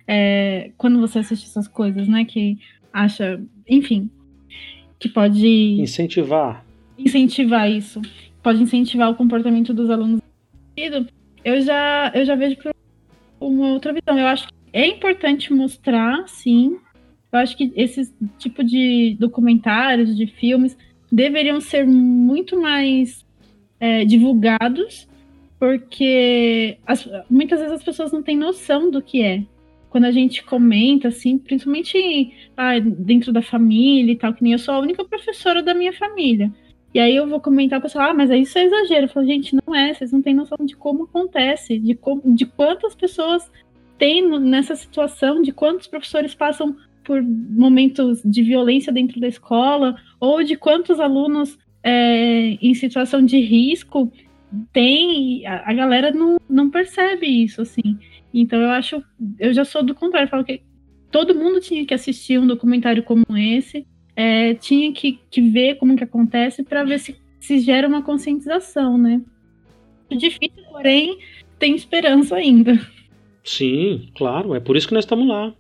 é, 0.08 0.72
quando 0.78 1.00
você 1.00 1.20
assiste 1.20 1.46
essas 1.46 1.68
coisas, 1.68 2.08
né? 2.08 2.26
Que 2.26 2.58
acha, 2.92 3.42
enfim, 3.68 4.10
que 5.00 5.10
pode 5.10 5.82
incentivar. 5.82 6.66
Incentivar 6.98 7.70
isso. 7.70 8.02
Pode 8.42 8.62
incentivar 8.62 9.10
o 9.10 9.16
comportamento 9.16 9.74
dos 9.74 9.90
alunos. 9.90 10.22
Eu 11.46 11.62
já, 11.62 12.12
eu 12.14 12.26
já 12.26 12.36
vejo 12.36 12.58
por 12.58 12.74
uma 13.40 13.70
outra 13.70 13.94
visão. 13.94 14.20
Eu 14.20 14.28
acho 14.28 14.48
que 14.48 14.54
é 14.74 14.88
importante 14.88 15.54
mostrar, 15.54 16.28
sim, 16.28 16.78
eu 17.32 17.40
acho 17.40 17.56
que 17.56 17.72
esse 17.76 18.12
tipo 18.38 18.64
de 18.64 19.16
documentários, 19.20 20.18
de 20.18 20.26
filmes, 20.28 20.76
deveriam 21.12 21.62
ser 21.62 21.86
muito 21.86 22.60
mais 22.60 23.24
é, 23.80 24.04
divulgados, 24.04 25.08
porque 25.60 26.78
as, 26.86 27.08
muitas 27.30 27.60
vezes 27.60 27.76
as 27.76 27.84
pessoas 27.84 28.12
não 28.12 28.24
têm 28.24 28.36
noção 28.36 28.90
do 28.90 29.02
que 29.02 29.22
é. 29.22 29.44
Quando 29.90 30.06
a 30.06 30.12
gente 30.12 30.44
comenta, 30.44 31.10
assim, 31.10 31.38
principalmente 31.38 32.34
ah, 32.58 32.80
dentro 32.80 33.32
da 33.32 33.44
família 33.44 34.12
e 34.12 34.16
tal, 34.16 34.34
que 34.34 34.44
nem 34.44 34.54
eu 34.54 34.60
sou 34.60 34.74
a 34.74 34.80
única 34.80 35.06
professora 35.06 35.62
da 35.62 35.74
minha 35.74 35.94
família. 35.94 36.52
E 36.94 37.00
aí 37.00 37.16
eu 37.16 37.28
vou 37.28 37.40
comentar 37.40 37.80
para 37.80 37.90
pessoa, 37.90 38.06
ah, 38.10 38.14
mas 38.14 38.30
isso 38.30 38.58
é 38.58 38.66
exagero. 38.66 39.06
Eu 39.06 39.10
falo, 39.10 39.26
gente, 39.26 39.56
não 39.56 39.76
é, 39.76 39.94
vocês 39.94 40.12
não 40.12 40.22
têm 40.22 40.34
noção 40.34 40.58
de 40.64 40.76
como 40.76 41.04
acontece, 41.04 41.78
de, 41.80 41.98
de 42.26 42.46
quantas 42.46 42.96
pessoas 42.96 43.52
têm 44.04 44.38
nessa 44.38 44.76
situação, 44.76 45.42
de 45.42 45.54
quantos 45.54 45.88
professores 45.88 46.36
passam 46.36 46.76
por 47.06 47.24
momentos 47.24 48.22
de 48.26 48.44
violência 48.44 48.92
dentro 48.92 49.18
da 49.22 49.30
escola, 49.30 49.96
ou 50.20 50.44
de 50.44 50.58
quantos 50.58 51.00
alunos 51.00 51.58
é, 51.82 52.58
em 52.62 52.74
situação 52.74 53.24
de 53.24 53.40
risco 53.40 54.12
tem, 54.74 55.48
a, 55.48 55.72
a, 55.72 55.74
galera 55.74 56.12
não, 56.12 56.38
não 56.50 56.70
percebe 56.70 57.26
isso, 57.26 57.62
assim. 57.62 57.98
Então 58.34 58.60
eu 58.60 58.72
acho, 58.72 59.02
eu 59.40 59.54
já 59.54 59.64
sou 59.64 59.82
do 59.82 59.96
contrário, 59.96 60.30
falo 60.30 60.44
que 60.44 60.62
todo 61.10 61.34
mundo 61.34 61.62
tinha 61.62 61.86
que 61.86 61.94
assistir 61.94 62.38
um 62.38 62.46
documentário 62.46 63.04
como 63.04 63.24
esse, 63.38 63.88
é, 64.18 64.54
tinha 64.56 64.92
que, 64.92 65.18
que 65.32 65.40
ver 65.40 65.76
como 65.76 65.96
que 65.96 66.04
acontece 66.04 66.62
para 66.62 66.84
ver 66.84 67.00
se, 67.00 67.16
se 67.40 67.58
gera 67.60 67.88
uma 67.88 68.02
conscientização, 68.02 68.98
né? 68.98 69.22
Difícil, 70.12 70.62
porém, 70.70 71.18
tem 71.58 71.74
esperança 71.74 72.36
ainda. 72.36 72.78
Sim, 73.44 74.10
claro, 74.16 74.56
é 74.56 74.60
por 74.60 74.78
isso 74.78 74.88
que 74.88 74.94
nós 74.94 75.04
estamos 75.04 75.28
lá. 75.28 75.54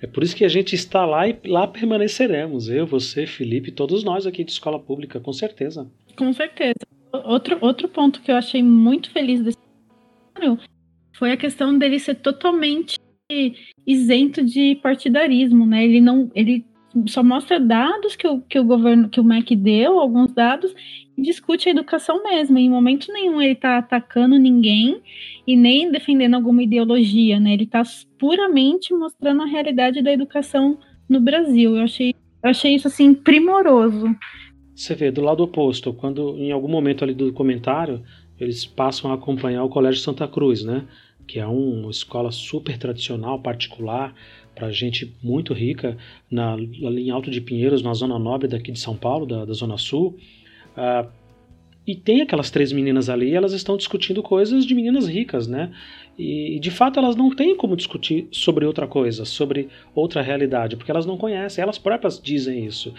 É 0.00 0.06
por 0.06 0.22
isso 0.22 0.36
que 0.36 0.44
a 0.44 0.48
gente 0.48 0.74
está 0.74 1.04
lá 1.04 1.26
e 1.26 1.38
lá 1.46 1.66
permaneceremos. 1.66 2.68
Eu, 2.68 2.86
você, 2.86 3.26
Felipe, 3.26 3.70
todos 3.70 4.04
nós 4.04 4.26
aqui 4.26 4.44
de 4.44 4.52
escola 4.52 4.78
pública, 4.78 5.18
com 5.18 5.32
certeza. 5.32 5.90
Com 6.16 6.32
certeza. 6.32 6.74
Outro, 7.24 7.56
outro 7.60 7.88
ponto 7.88 8.20
que 8.20 8.30
eu 8.30 8.36
achei 8.36 8.62
muito 8.62 9.10
feliz 9.10 9.42
desse 9.42 9.56
foi 11.14 11.32
a 11.32 11.36
questão 11.36 11.78
dele 11.78 11.98
ser 11.98 12.16
totalmente 12.16 12.98
isento 13.86 14.44
de 14.44 14.76
partidarismo, 14.76 15.64
né? 15.66 15.84
Ele 15.84 16.00
não, 16.00 16.30
ele 16.34 16.64
só 17.06 17.22
mostra 17.22 17.60
dados 17.60 18.16
que 18.16 18.26
o, 18.26 18.40
que 18.40 18.58
o 18.58 18.64
governo, 18.64 19.08
que 19.08 19.20
o 19.20 19.24
MEC 19.24 19.54
deu, 19.54 19.98
alguns 19.98 20.32
dados, 20.32 20.74
e 21.16 21.22
discute 21.22 21.68
a 21.68 21.72
educação 21.72 22.22
mesmo. 22.22 22.58
Em 22.58 22.70
momento 22.70 23.12
nenhum 23.12 23.40
ele 23.40 23.52
está 23.52 23.78
atacando 23.78 24.38
ninguém 24.38 25.00
e 25.46 25.56
nem 25.56 25.90
defendendo 25.90 26.34
alguma 26.34 26.62
ideologia, 26.62 27.38
né? 27.40 27.52
Ele 27.52 27.64
está 27.64 27.82
puramente 28.18 28.94
mostrando 28.94 29.42
a 29.42 29.46
realidade 29.46 30.02
da 30.02 30.12
educação 30.12 30.78
no 31.08 31.20
Brasil. 31.20 31.76
Eu 31.76 31.84
achei, 31.84 32.14
eu 32.42 32.50
achei 32.50 32.74
isso 32.74 32.88
assim 32.88 33.14
primoroso. 33.14 34.14
Você 34.74 34.94
vê 34.94 35.10
do 35.10 35.22
lado 35.22 35.42
oposto, 35.42 35.92
quando 35.92 36.36
em 36.38 36.52
algum 36.52 36.68
momento 36.68 37.02
ali 37.02 37.14
do 37.14 37.32
comentário 37.32 38.02
eles 38.38 38.66
passam 38.66 39.10
a 39.10 39.14
acompanhar 39.14 39.64
o 39.64 39.70
Colégio 39.70 40.00
Santa 40.00 40.28
Cruz, 40.28 40.62
né? 40.62 40.84
Que 41.26 41.40
é 41.40 41.46
uma 41.46 41.90
escola 41.90 42.30
super 42.30 42.76
tradicional, 42.76 43.40
particular, 43.40 44.14
para 44.56 44.72
gente 44.72 45.14
muito 45.22 45.52
rica, 45.52 45.96
na, 46.30 46.54
ali 46.54 47.06
em 47.06 47.10
Alto 47.10 47.30
de 47.30 47.40
Pinheiros, 47.40 47.82
na 47.82 47.92
zona 47.92 48.18
nobre 48.18 48.48
daqui 48.48 48.72
de 48.72 48.80
São 48.80 48.96
Paulo, 48.96 49.26
da, 49.26 49.44
da 49.44 49.52
Zona 49.52 49.76
Sul. 49.76 50.16
Uh, 50.76 51.08
e 51.86 51.94
tem 51.94 52.20
aquelas 52.20 52.50
três 52.50 52.72
meninas 52.72 53.08
ali, 53.08 53.32
elas 53.32 53.52
estão 53.52 53.76
discutindo 53.76 54.20
coisas 54.20 54.66
de 54.66 54.74
meninas 54.74 55.06
ricas, 55.06 55.46
né? 55.46 55.70
E 56.18 56.58
de 56.58 56.70
fato 56.70 56.98
elas 56.98 57.14
não 57.14 57.30
têm 57.30 57.54
como 57.54 57.76
discutir 57.76 58.26
sobre 58.32 58.64
outra 58.64 58.88
coisa, 58.88 59.24
sobre 59.24 59.68
outra 59.94 60.22
realidade, 60.22 60.74
porque 60.74 60.90
elas 60.90 61.06
não 61.06 61.16
conhecem, 61.16 61.62
elas 61.62 61.78
próprias 61.78 62.20
dizem 62.20 62.64
isso. 62.64 62.92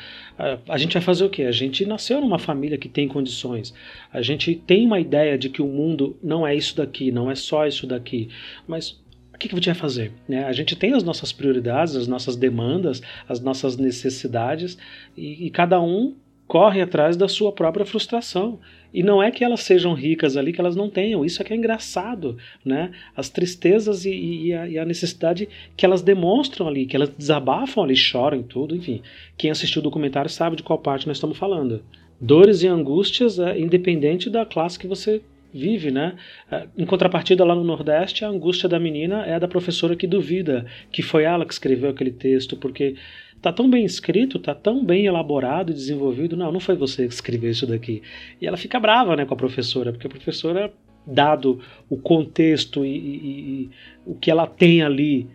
A 0.69 0.77
gente 0.77 0.93
vai 0.93 1.01
fazer 1.01 1.25
o 1.25 1.29
quê? 1.29 1.43
A 1.43 1.51
gente 1.51 1.85
nasceu 1.85 2.21
numa 2.21 2.39
família 2.39 2.77
que 2.77 2.87
tem 2.87 3.07
condições, 3.07 3.73
a 4.13 4.21
gente 4.21 4.55
tem 4.55 4.85
uma 4.85 4.99
ideia 4.99 5.37
de 5.37 5.49
que 5.49 5.61
o 5.61 5.67
mundo 5.67 6.15
não 6.23 6.47
é 6.47 6.55
isso 6.55 6.77
daqui, 6.77 7.11
não 7.11 7.29
é 7.29 7.35
só 7.35 7.67
isso 7.67 7.87
daqui, 7.87 8.29
mas 8.67 9.01
o 9.37 9.39
que, 9.39 9.47
que 9.47 9.55
gente 9.55 9.67
vai 9.67 9.75
fazer? 9.75 10.11
Né? 10.27 10.43
A 10.45 10.51
gente 10.51 10.75
tem 10.75 10.93
as 10.93 11.03
nossas 11.03 11.31
prioridades, 11.31 11.95
as 11.95 12.07
nossas 12.07 12.35
demandas, 12.35 13.03
as 13.29 13.39
nossas 13.39 13.77
necessidades, 13.77 14.79
e, 15.15 15.45
e 15.45 15.49
cada 15.51 15.79
um 15.79 16.15
corre 16.47 16.81
atrás 16.81 17.15
da 17.15 17.27
sua 17.27 17.51
própria 17.51 17.85
frustração. 17.85 18.59
E 18.91 19.03
não 19.03 19.21
é 19.21 19.29
que 19.29 19.43
elas 19.43 19.59
sejam 19.59 19.93
ricas 19.93 20.35
ali, 20.35 20.51
que 20.51 20.59
elas 20.59 20.75
não 20.75 20.89
tenham. 20.89 21.23
Isso 21.23 21.39
é 21.39 21.45
que 21.45 21.53
é 21.53 21.55
engraçado, 21.55 22.35
né? 22.65 22.89
As 23.15 23.29
tristezas 23.29 24.05
e, 24.05 24.11
e, 24.11 24.53
a, 24.55 24.67
e, 24.67 24.79
a, 24.79 24.85
necessidade 24.85 25.47
que 25.75 25.85
elas 25.85 26.01
demonstram 26.01 26.67
ali, 26.67 26.87
que 26.87 26.95
elam 26.95 27.09
desabafam 27.15 27.83
ali, 27.83 27.95
choram 27.95 28.39
e 28.39 28.43
tudo, 28.43 28.75
enfim. 28.75 29.03
Quem 29.37 29.51
assistiu 29.51 29.81
o 29.81 29.83
documentário 29.83 30.31
sabe 30.31 30.55
de 30.55 30.63
qual 30.63 30.79
parte 30.79 31.05
nós 31.05 31.17
estamos 31.17 31.37
falando. 31.37 31.83
Dores 32.19 32.63
e 32.63 32.67
angústias, 32.67 33.37
é, 33.37 33.59
independente 33.59 34.31
da 34.31 34.47
classe 34.47 34.79
que 34.79 34.87
você 34.87 35.21
vive, 35.53 35.91
né? 35.91 36.15
É, 36.51 36.67
em 36.77 36.85
contrapartida, 36.85 37.43
lá 37.43 37.55
no 37.55 37.63
Nordeste, 37.63 38.25
a 38.25 38.29
angústia 38.29 38.67
da 38.67 38.79
menina 38.79 39.25
é 39.25 39.35
a 39.35 39.39
da 39.39 39.47
professora 39.47 39.95
que 39.95 40.07
duvida 40.07 40.65
que 40.91 41.01
foi 41.01 41.23
ela 41.23 41.45
que 41.45 41.53
escreveu 41.53 41.89
aquele 41.89 42.11
texto, 42.11 42.55
porque 42.57 42.95
tá 43.41 43.51
tão 43.51 43.69
bem 43.69 43.85
escrito, 43.85 44.39
tá 44.39 44.53
tão 44.53 44.83
bem 44.83 45.05
elaborado 45.05 45.71
e 45.71 45.75
desenvolvido. 45.75 46.35
Não, 46.35 46.51
não 46.51 46.59
foi 46.59 46.75
você 46.75 47.07
que 47.07 47.13
escreveu 47.13 47.51
isso 47.51 47.67
daqui. 47.67 48.01
E 48.41 48.47
ela 48.47 48.57
fica 48.57 48.79
brava, 48.79 49.15
né, 49.15 49.25
com 49.25 49.33
a 49.33 49.37
professora, 49.37 49.91
porque 49.91 50.07
a 50.07 50.09
professora, 50.09 50.73
dado 51.05 51.61
o 51.89 51.97
contexto 51.97 52.85
e, 52.85 52.89
e, 52.89 53.39
e 53.63 53.69
o 54.05 54.15
que 54.15 54.29
ela 54.29 54.45
tem 54.45 54.81
ali 54.81 55.27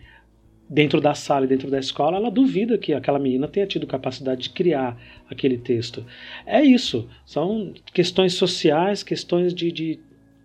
dentro 0.73 1.03
da 1.03 1.15
sala 1.15 1.45
e 1.45 1.49
dentro 1.49 1.71
da 1.71 1.79
escola, 1.79 2.17
ela 2.17 2.31
duvida 2.31 2.79
que 2.79 2.95
aquela 2.95 3.19
menina 3.19 3.47
tenha 3.47 3.67
tido 3.67 3.87
capacidade 3.87 4.45
de 4.45 4.51
criar 4.51 4.99
aquele 5.29 5.59
texto. 5.59 6.03
É 6.47 6.65
isso. 6.65 7.07
São 7.27 7.75
questões 7.93 8.33
sociais, 8.33 9.03
questões 9.03 9.53
de, 9.53 9.71
de 9.71 10.01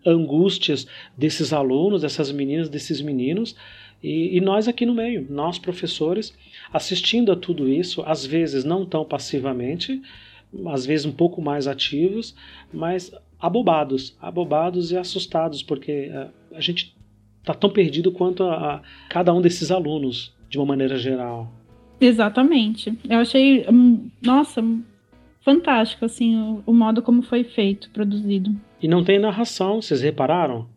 angústias 0.06 0.86
desses 1.18 1.54
alunos, 1.54 2.02
dessas 2.02 2.30
meninas, 2.30 2.68
desses 2.68 3.00
meninos. 3.00 3.56
E, 4.04 4.36
e, 4.36 4.42
nós 4.42 4.68
aqui 4.68 4.86
no 4.86 4.94
meio, 4.94 5.26
nós 5.30 5.58
professores, 5.58 6.34
assistindo 6.74 7.32
a 7.32 7.36
tudo 7.38 7.70
isso, 7.70 8.04
às 8.06 8.26
vezes 8.26 8.66
não 8.66 8.86
tão 8.86 9.06
passivamente, 9.06 10.02
às 10.68 10.86
vezes 10.86 11.06
um 11.06 11.12
pouco 11.14 11.42
mais 11.42 11.68
ativos, 11.68 12.36
mas 12.74 13.14
abobados, 13.40 14.18
abobados 14.22 14.92
e 14.92 14.98
assustados, 14.98 15.64
porque 15.64 16.12
a, 16.14 16.58
a 16.58 16.60
gente 16.60 16.97
está 17.48 17.54
tão 17.54 17.70
perdido 17.70 18.12
quanto 18.12 18.44
a, 18.44 18.76
a, 18.76 18.82
cada 19.10 19.34
um 19.34 19.42
desses 19.42 19.72
alunos, 19.72 20.36
de 20.50 20.58
uma 20.58 20.66
maneira 20.66 20.98
geral. 20.98 21.52
Exatamente. 22.00 22.98
Eu 23.10 23.20
achei, 23.20 23.66
hum, 23.70 24.10
nossa, 24.22 24.64
fantástico 25.42 26.06
assim 26.06 26.36
o, 26.36 26.64
o 26.66 26.74
modo 26.74 27.02
como 27.02 27.22
foi 27.22 27.44
feito, 27.44 27.90
produzido. 27.92 28.56
E 28.82 28.88
não 28.88 29.04
tem 29.04 29.18
narração, 29.18 29.82
vocês 29.82 30.02
repararam? 30.02 30.68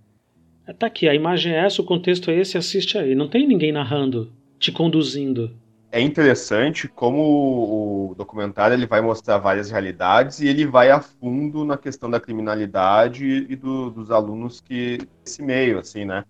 Tá 0.79 0.87
aqui, 0.87 1.09
a 1.09 1.15
imagem 1.15 1.53
é 1.53 1.67
essa, 1.67 1.83
o 1.83 1.85
contexto 1.85 2.31
é 2.31 2.39
esse, 2.39 2.57
assiste 2.57 2.97
aí. 2.97 3.15
Não 3.15 3.29
tem 3.29 3.47
ninguém 3.47 3.73
narrando, 3.73 4.31
te 4.59 4.71
conduzindo. 4.71 5.51
É 5.93 6.01
interessante 6.01 6.87
como 6.87 8.11
o 8.11 8.15
documentário 8.15 8.75
ele 8.75 8.87
vai 8.87 9.01
mostrar 9.01 9.39
várias 9.39 9.73
realidades 9.73 10.39
e 10.39 10.47
ele 10.47 10.65
vai 10.65 10.89
a 10.89 11.01
fundo 11.01 11.65
na 11.65 11.77
questão 11.77 12.09
da 12.09 12.21
criminalidade 12.21 13.47
e 13.49 13.57
do, 13.57 13.91
dos 13.91 14.13
alunos 14.13 14.61
que 14.61 14.99
esse 15.27 15.43
meio, 15.43 15.81
assim, 15.81 16.05
né? 16.05 16.25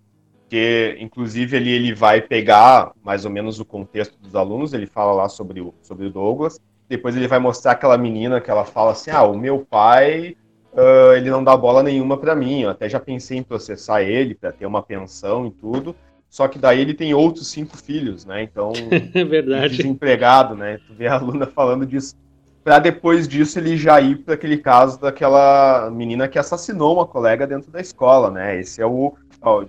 Porque, 0.50 0.96
inclusive, 0.98 1.56
ele, 1.56 1.70
ele 1.70 1.94
vai 1.94 2.20
pegar 2.20 2.90
mais 3.04 3.24
ou 3.24 3.30
menos 3.30 3.60
o 3.60 3.64
contexto 3.64 4.18
dos 4.18 4.34
alunos, 4.34 4.72
ele 4.72 4.84
fala 4.84 5.12
lá 5.12 5.28
sobre 5.28 5.60
o, 5.60 5.72
sobre 5.80 6.06
o 6.06 6.10
Douglas, 6.10 6.58
depois 6.88 7.14
ele 7.14 7.28
vai 7.28 7.38
mostrar 7.38 7.70
aquela 7.70 7.96
menina 7.96 8.40
que 8.40 8.50
ela 8.50 8.64
fala 8.64 8.90
assim, 8.90 9.12
ah, 9.12 9.22
o 9.22 9.38
meu 9.38 9.60
pai 9.60 10.36
uh, 10.72 11.12
ele 11.16 11.30
não 11.30 11.44
dá 11.44 11.56
bola 11.56 11.84
nenhuma 11.84 12.16
para 12.16 12.34
mim. 12.34 12.62
Eu 12.62 12.70
até 12.70 12.88
já 12.88 12.98
pensei 12.98 13.38
em 13.38 13.44
processar 13.44 14.02
ele 14.02 14.34
para 14.34 14.50
ter 14.50 14.66
uma 14.66 14.82
pensão 14.82 15.46
e 15.46 15.52
tudo. 15.52 15.94
Só 16.28 16.48
que 16.48 16.58
daí 16.58 16.80
ele 16.80 16.94
tem 16.94 17.14
outros 17.14 17.46
cinco 17.46 17.76
filhos, 17.76 18.24
né? 18.24 18.42
Então, 18.42 18.72
é 19.14 19.22
verdade. 19.24 19.76
desempregado, 19.76 20.56
né? 20.56 20.80
Tu 20.84 20.94
vê 20.94 21.06
a 21.06 21.14
aluna 21.14 21.46
falando 21.46 21.86
disso. 21.86 22.16
Para 22.64 22.80
depois 22.80 23.28
disso 23.28 23.56
ele 23.60 23.76
já 23.76 24.00
ir 24.00 24.16
para 24.16 24.34
aquele 24.34 24.56
caso 24.56 25.00
daquela 25.00 25.88
menina 25.92 26.26
que 26.26 26.40
assassinou 26.40 26.94
uma 26.94 27.06
colega 27.06 27.46
dentro 27.46 27.70
da 27.70 27.80
escola, 27.80 28.32
né? 28.32 28.58
Esse 28.58 28.82
é 28.82 28.86
o. 28.86 29.14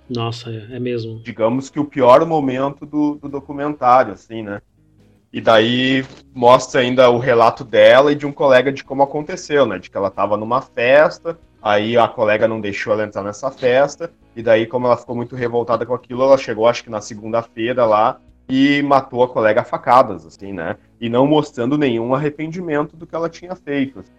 Nossa, 0.08 0.50
é, 0.50 0.76
é 0.76 0.78
mesmo. 0.78 1.20
Digamos 1.22 1.70
que 1.70 1.80
o 1.80 1.84
pior 1.84 2.24
momento 2.26 2.84
do, 2.84 3.14
do 3.14 3.28
documentário, 3.28 4.12
assim, 4.12 4.42
né? 4.42 4.60
E 5.32 5.40
daí 5.40 6.04
mostra 6.34 6.82
ainda 6.82 7.08
o 7.08 7.18
relato 7.18 7.64
dela 7.64 8.12
e 8.12 8.14
de 8.14 8.26
um 8.26 8.32
colega 8.32 8.70
de 8.70 8.84
como 8.84 9.02
aconteceu, 9.02 9.64
né? 9.64 9.78
De 9.78 9.90
que 9.90 9.96
ela 9.96 10.08
estava 10.08 10.36
numa 10.36 10.60
festa, 10.60 11.38
aí 11.62 11.96
a 11.96 12.06
colega 12.06 12.46
não 12.46 12.60
deixou 12.60 12.92
ela 12.92 13.04
entrar 13.04 13.22
nessa 13.22 13.50
festa, 13.50 14.12
e 14.36 14.42
daí, 14.42 14.66
como 14.66 14.86
ela 14.86 14.96
ficou 14.96 15.16
muito 15.16 15.34
revoltada 15.34 15.86
com 15.86 15.94
aquilo, 15.94 16.22
ela 16.22 16.36
chegou, 16.36 16.66
acho 16.66 16.84
que 16.84 16.90
na 16.90 17.00
segunda-feira 17.00 17.86
lá, 17.86 18.20
e 18.48 18.82
matou 18.82 19.22
a 19.22 19.28
colega 19.28 19.62
a 19.62 19.64
facadas, 19.64 20.26
assim, 20.26 20.52
né? 20.52 20.76
E 21.00 21.08
não 21.08 21.26
mostrando 21.26 21.78
nenhum 21.78 22.14
arrependimento 22.14 22.94
do 22.96 23.06
que 23.06 23.14
ela 23.14 23.30
tinha 23.30 23.54
feito. 23.56 24.00
Assim. 24.00 24.12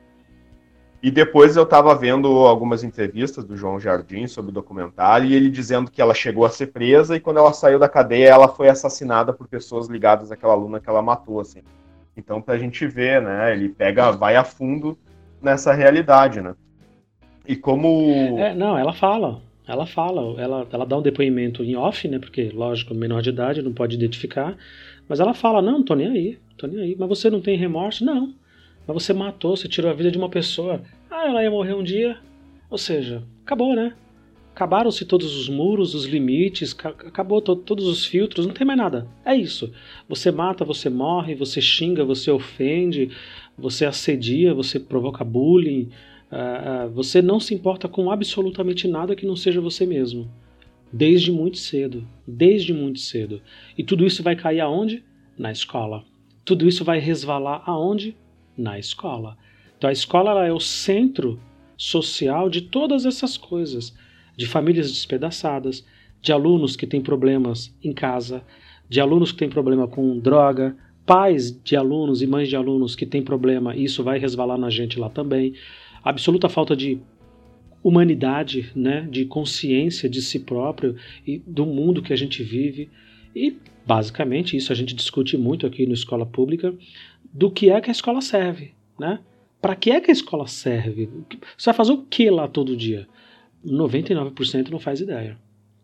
E 1.04 1.12
depois 1.12 1.58
eu 1.58 1.64
estava 1.64 1.94
vendo 1.94 2.30
algumas 2.30 2.82
entrevistas 2.82 3.44
do 3.44 3.58
João 3.58 3.78
Jardim 3.78 4.26
sobre 4.26 4.52
o 4.52 4.54
documentário 4.54 5.28
e 5.28 5.36
ele 5.36 5.50
dizendo 5.50 5.92
que 5.92 6.02
ela 6.02 6.14
chegou 6.14 6.46
a 6.46 6.50
ser 6.50 6.68
presa 6.68 7.18
e 7.18 7.20
quando 7.20 7.40
ela 7.40 7.52
saiu 7.52 7.78
da 7.78 7.90
cadeia 7.90 8.30
ela 8.30 8.48
foi 8.48 8.70
assassinada 8.70 9.34
por 9.34 9.46
pessoas 9.50 9.90
ligadas 9.90 10.32
àquela 10.32 10.54
aluna 10.54 10.80
que 10.80 10.90
ela 10.90 11.02
matou, 11.02 11.42
assim. 11.42 11.60
Então 12.16 12.42
para 12.42 12.54
a 12.54 12.58
gente 12.58 12.88
ver, 12.88 13.22
né, 13.22 13.52
ele 13.52 13.68
pega, 13.68 14.12
vai 14.12 14.38
a 14.38 14.46
fundo 14.46 14.98
nessa 15.42 15.74
realidade, 15.74 16.40
né. 16.40 16.56
E 17.46 17.58
como... 17.58 18.40
É, 18.40 18.56
não, 18.56 18.78
ela 18.78 18.94
fala, 18.94 19.42
ela 19.68 19.86
fala, 19.86 20.42
ela, 20.42 20.66
ela 20.72 20.86
dá 20.86 20.98
um 20.98 21.02
depoimento 21.02 21.66
em 21.66 21.76
off, 21.76 22.08
né, 22.08 22.18
porque, 22.18 22.50
lógico, 22.54 22.96
menor 22.96 23.22
de 23.22 23.30
idade, 23.30 23.62
não 23.62 23.74
pode 23.74 23.98
identificar, 23.98 24.56
mas 25.10 25.20
ela 25.20 25.34
fala, 25.34 25.62
não, 25.62 25.84
tô 25.84 25.96
nem 25.96 26.08
aí, 26.08 26.38
tô 26.58 26.66
nem 26.66 26.80
aí, 26.80 26.96
mas 26.98 27.10
você 27.10 27.30
não 27.30 27.42
tem 27.42 27.58
remorso? 27.58 28.06
Não, 28.06 28.34
mas 28.88 29.04
você 29.04 29.14
matou, 29.14 29.56
você 29.56 29.68
tirou 29.68 29.90
a 29.90 29.94
vida 29.94 30.12
de 30.12 30.18
uma 30.18 30.30
pessoa. 30.30 30.82
Ah, 31.10 31.28
ela 31.28 31.44
ia 31.44 31.52
morrer 31.52 31.74
um 31.74 31.84
dia. 31.84 32.18
Ou 32.70 32.78
seja, 32.78 33.24
acabou, 33.44 33.76
né? 33.76 33.94
Acabaram-se 34.54 35.06
todos 35.06 35.36
os 35.36 35.50
muros, 35.50 35.96
os 35.96 36.06
limites, 36.06 36.76
acabou 36.84 37.42
to 37.42 37.56
todos 37.56 37.88
os 37.88 38.06
filtros, 38.06 38.46
não 38.46 38.54
tem 38.54 38.68
mais 38.68 38.78
nada. 38.78 39.08
É 39.26 39.36
isso. 39.36 39.74
Você 40.08 40.32
mata, 40.32 40.64
você 40.64 40.90
morre, 40.90 41.34
você 41.34 41.60
xinga, 41.60 42.06
você 42.06 42.30
ofende, 42.30 43.10
você 43.58 43.86
assedia, 43.86 44.54
você 44.54 44.80
provoca 44.80 45.24
bullying. 45.24 45.90
Uh, 46.32 46.88
uh, 46.88 46.90
você 46.92 47.22
não 47.22 47.40
se 47.40 47.54
importa 47.54 47.88
com 47.88 48.12
absolutamente 48.12 48.88
nada 48.88 49.16
que 49.16 49.26
não 49.26 49.36
seja 49.36 49.60
você 49.60 49.88
mesmo. 49.88 50.30
Desde 50.92 51.32
muito 51.32 51.58
cedo. 51.58 52.08
Desde 52.28 52.74
muito 52.74 53.00
cedo. 53.00 53.42
E 53.76 53.84
tudo 53.84 54.06
isso 54.06 54.22
vai 54.22 54.36
cair 54.36 54.60
aonde? 54.60 55.04
Na 55.36 55.52
escola. 55.52 56.04
Tudo 56.46 56.68
isso 56.68 56.84
vai 56.84 57.00
resvalar 57.00 57.64
aonde? 57.66 58.16
Na 58.58 58.78
escola. 58.80 59.38
Então 59.78 59.90
a 59.90 59.94
escola 59.94 60.46
é 60.46 60.52
o 60.52 60.60
centro 60.60 61.40
social 61.76 62.50
de 62.50 62.62
todas 62.62 63.06
essas 63.06 63.38
coisas, 63.38 63.94
de 64.38 64.46
famílias 64.46 64.92
despedaçadas, 64.92 65.86
de 66.22 66.32
alunos 66.32 66.76
que 66.76 66.88
têm 66.88 67.02
problemas 67.02 67.76
em 67.84 67.94
casa, 67.94 68.44
de 68.88 69.02
alunos 69.02 69.32
que 69.32 69.40
têm 69.40 69.50
problema 69.50 69.88
com 69.88 70.18
droga, 70.20 70.76
pais 71.06 71.52
de 71.64 71.76
alunos 71.76 72.22
e 72.22 72.28
mães 72.28 72.48
de 72.48 72.56
alunos 72.56 72.96
que 72.96 73.06
têm 73.06 73.22
problema, 73.22 73.76
e 73.76 73.84
isso 73.84 74.04
vai 74.04 74.18
resvalar 74.18 74.58
na 74.58 74.70
gente 74.70 74.98
lá 75.00 75.10
também. 75.10 75.54
Absoluta 76.04 76.48
falta 76.48 76.76
de 76.76 77.00
humanidade, 77.84 78.72
né, 78.74 79.08
de 79.12 79.26
consciência 79.26 80.10
de 80.10 80.22
si 80.22 80.40
próprio 80.40 80.96
e 81.28 81.40
do 81.46 81.66
mundo 81.66 82.02
que 82.02 82.14
a 82.14 82.16
gente 82.16 82.42
vive. 82.42 82.90
E 83.36 83.58
basicamente 83.86 84.56
isso 84.56 84.72
a 84.72 84.76
gente 84.76 84.96
discute 84.96 85.36
muito 85.36 85.68
aqui 85.68 85.86
no 85.86 85.94
escola 85.94 86.26
pública, 86.26 86.74
do 87.34 87.50
que 87.50 87.70
é 87.72 87.82
que 87.82 87.90
a 87.90 87.92
escola 87.92 88.22
serve, 88.22 88.74
né? 89.00 89.20
Para 89.60 89.76
que 89.76 89.92
é 89.92 90.00
que 90.00 90.12
a 90.12 90.14
escola 90.14 90.46
serve? 90.46 91.10
Você 91.58 91.66
vai 91.66 91.74
fazer 91.74 91.94
o 91.94 92.04
que 92.04 92.30
lá 92.30 92.48
todo 92.48 92.78
dia? 92.78 93.08
99% 93.66 94.70
não 94.70 94.80
faz 94.80 95.00
ideia. 95.00 95.38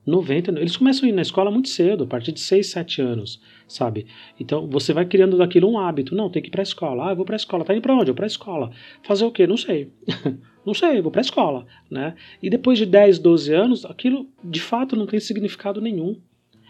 90, 0.05 0.51
eles 0.59 0.75
começam 0.75 1.05
a 1.05 1.09
ir 1.09 1.13
na 1.13 1.21
escola 1.21 1.51
muito 1.51 1.69
cedo, 1.69 2.03
a 2.03 2.07
partir 2.07 2.31
de 2.31 2.39
6, 2.39 2.67
7 2.67 3.01
anos, 3.01 3.41
sabe? 3.67 4.07
Então 4.39 4.67
você 4.67 4.91
vai 4.91 5.05
criando 5.05 5.37
daquilo 5.37 5.69
um 5.69 5.77
hábito. 5.77 6.15
Não, 6.15 6.29
tem 6.29 6.41
que 6.41 6.49
ir 6.49 6.51
para 6.51 6.61
a 6.61 6.63
escola. 6.63 7.07
Ah, 7.07 7.11
eu 7.11 7.15
vou 7.15 7.25
para 7.25 7.35
a 7.35 7.37
escola. 7.37 7.63
Tá 7.63 7.73
indo 7.73 7.81
para 7.81 7.95
onde? 7.95 8.09
Eu 8.09 8.15
para 8.15 8.25
a 8.25 8.27
escola. 8.27 8.71
Fazer 9.03 9.25
o 9.25 9.31
quê? 9.31 9.45
Não 9.45 9.57
sei. 9.57 9.91
não 10.65 10.73
sei, 10.73 11.01
vou 11.01 11.11
para 11.11 11.21
a 11.21 11.23
escola, 11.23 11.65
né? 11.89 12.15
E 12.41 12.49
depois 12.49 12.77
de 12.77 12.85
10, 12.85 13.19
12 13.19 13.53
anos, 13.53 13.85
aquilo 13.85 14.27
de 14.43 14.61
fato 14.61 14.95
não 14.95 15.05
tem 15.05 15.19
significado 15.19 15.79
nenhum. 15.79 16.19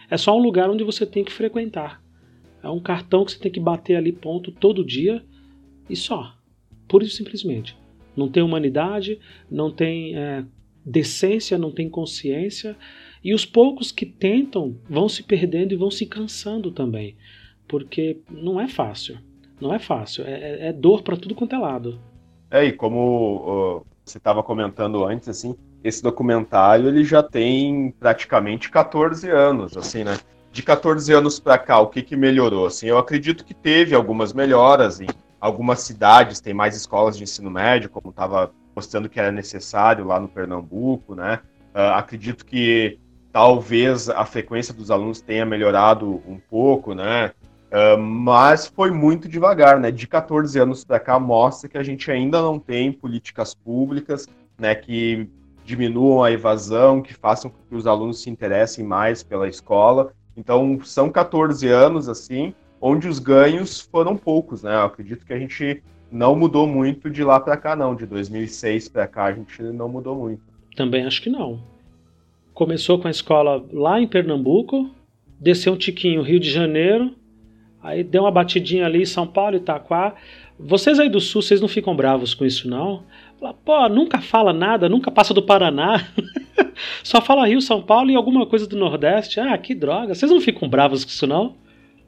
É 0.10 0.18
só 0.18 0.36
um 0.36 0.42
lugar 0.42 0.70
onde 0.70 0.84
você 0.84 1.06
tem 1.06 1.24
que 1.24 1.32
frequentar. 1.32 2.02
É 2.62 2.70
um 2.70 2.80
cartão 2.80 3.24
que 3.24 3.32
você 3.32 3.40
tem 3.40 3.52
que 3.52 3.60
bater 3.60 3.96
ali 3.96 4.12
ponto 4.12 4.52
todo 4.52 4.86
dia 4.86 5.24
e 5.90 5.96
só. 5.96 6.34
Pura 6.88 7.06
e 7.06 7.10
simplesmente. 7.10 7.78
Não 8.16 8.30
tem 8.30 8.44
humanidade, 8.44 9.20
não 9.50 9.72
tem 9.72 10.16
é, 10.18 10.44
decência, 10.86 11.58
não 11.58 11.72
tem 11.72 11.90
consciência. 11.90 12.76
E 13.24 13.34
os 13.34 13.46
poucos 13.46 13.92
que 13.92 14.06
tentam 14.06 14.78
vão 14.90 15.08
se 15.08 15.24
perdendo 15.24 15.74
e 15.74 15.78
vão 15.78 15.92
se 15.92 16.06
cansando 16.06 16.72
também. 16.72 17.16
Porque 17.68 18.20
não 18.30 18.60
é 18.60 18.68
fácil. 18.68 19.18
Não 19.62 19.74
é 19.74 19.80
fácil. 19.80 20.26
É, 20.26 20.34
é, 20.34 20.68
é 20.68 20.74
dor 20.74 21.02
para 21.02 21.18
tudo 21.18 21.36
quanto 21.36 21.56
é 21.56 21.58
lado. 21.58 22.00
É, 22.52 22.66
e 22.66 22.72
como 22.72 23.86
você 24.04 24.18
estava 24.18 24.42
comentando 24.42 25.06
antes, 25.06 25.30
assim, 25.30 25.56
esse 25.84 26.02
documentário 26.02 26.88
ele 26.88 27.04
já 27.04 27.22
tem 27.22 27.94
praticamente 28.00 28.70
14 28.70 29.30
anos, 29.30 29.78
assim, 29.78 30.04
né? 30.04 30.18
De 30.52 30.64
14 30.64 31.14
anos 31.14 31.40
para 31.40 31.58
cá, 31.58 31.80
o 31.80 31.88
que, 31.88 32.02
que 32.02 32.16
melhorou? 32.16 32.66
Assim, 32.66 32.88
eu 32.88 32.98
acredito 32.98 33.46
que 33.46 33.54
teve 33.54 33.94
algumas 33.94 34.34
melhoras 34.34 35.00
em, 35.00 35.08
algumas 35.40 35.82
cidades 35.82 36.42
têm 36.42 36.54
mais 36.54 36.76
escolas 36.76 37.18
de 37.18 37.24
ensino 37.24 37.50
médio, 37.50 37.90
como 37.90 38.10
estava 38.10 38.52
mostrando 38.76 39.10
que 39.10 39.20
era 39.20 39.32
necessário 39.32 40.06
lá 40.06 40.20
no 40.20 40.28
Pernambuco, 40.28 41.16
né? 41.16 41.40
Uh, 41.74 41.94
acredito 41.96 42.46
que 42.46 43.00
talvez 43.32 44.10
a 44.10 44.26
frequência 44.26 44.74
dos 44.74 44.90
alunos 44.90 45.22
tenha 45.22 45.46
melhorado 45.46 46.22
um 46.28 46.40
pouco, 46.40 46.94
né? 46.94 47.32
Uh, 47.72 47.98
mas 48.00 48.66
foi 48.66 48.90
muito 48.90 49.30
devagar, 49.30 49.80
né? 49.80 49.92
De 49.92 50.08
14 50.08 50.58
anos 50.60 50.84
para 50.84 51.00
cá 51.00 51.20
mostra 51.20 51.70
que 51.70 51.78
a 51.78 51.84
gente 51.84 52.12
ainda 52.12 52.42
não 52.42 52.58
tem 52.58 52.92
políticas 52.92 53.54
públicas, 53.54 54.28
né? 54.58 54.74
Que 54.74 55.30
diminuam 55.64 56.24
a 56.24 56.32
evasão, 56.32 57.02
que 57.02 57.14
façam 57.14 57.52
com 57.52 57.58
que 57.70 57.76
os 57.76 57.86
alunos 57.86 58.24
se 58.24 58.30
interessem 58.30 58.84
mais 58.84 59.22
pela 59.22 59.48
escola. 59.48 60.14
Então 60.40 60.80
são 60.84 61.12
14 61.12 61.68
anos 61.68 62.08
assim, 62.08 62.54
onde 62.80 63.10
os 63.10 63.20
ganhos 63.20 63.82
foram 63.82 64.16
poucos, 64.16 64.64
né? 64.64 64.74
Eu 64.74 64.84
acredito 64.84 65.26
que 65.26 65.34
a 65.34 65.38
gente 65.38 65.84
não 66.10 66.34
mudou 66.34 66.66
muito 66.66 67.10
de 67.10 67.24
lá 67.24 67.40
para 67.40 67.58
cá, 67.58 67.76
não. 67.76 67.94
De 67.94 68.06
2006 68.06 68.88
para 68.88 69.06
cá 69.06 69.26
a 69.26 69.34
gente 69.34 69.62
não 69.62 69.90
mudou 69.90 70.16
muito. 70.16 70.42
Também 70.78 71.06
acho 71.06 71.22
que 71.22 71.30
não. 71.30 71.62
Começou 72.54 72.98
com 73.00 73.08
a 73.10 73.12
escola 73.12 73.66
lá 73.72 74.00
em 74.00 74.08
Pernambuco, 74.08 74.90
desceu 75.40 75.74
um 75.74 75.78
tiquinho 75.78 76.22
Rio 76.22 76.40
de 76.40 76.50
Janeiro, 76.50 77.14
aí 77.82 78.02
deu 78.02 78.24
uma 78.24 78.32
batidinha 78.32 78.86
ali 78.86 79.02
em 79.02 79.06
São 79.06 79.28
Paulo, 79.28 79.58
Itaquá. 79.58 80.16
Vocês 80.58 81.00
aí 81.00 81.10
do 81.10 81.20
Sul, 81.20 81.42
vocês 81.42 81.60
não 81.60 81.68
ficam 81.68 81.96
bravos 81.96 82.34
com 82.34 82.46
isso, 82.46 82.70
não? 82.70 83.04
Pô, 83.64 83.88
nunca 83.90 84.20
fala 84.20 84.54
nada, 84.54 84.90
nunca 84.90 85.12
passa 85.12 85.34
do 85.34 85.44
Paraná. 85.44 86.08
Só 87.04 87.22
fala 87.22 87.48
Rio, 87.48 87.62
São 87.62 87.82
Paulo 87.82 88.12
e 88.12 88.16
alguma 88.16 88.46
coisa 88.46 88.68
do 88.68 88.78
Nordeste. 88.78 89.40
Ah, 89.40 89.58
que 89.58 89.76
droga. 89.76 90.14
Vocês 90.14 90.32
não 90.32 90.42
ficam 90.42 90.70
bravos 90.70 91.04
com 91.04 91.10
isso, 91.10 91.28
não? 91.28 91.56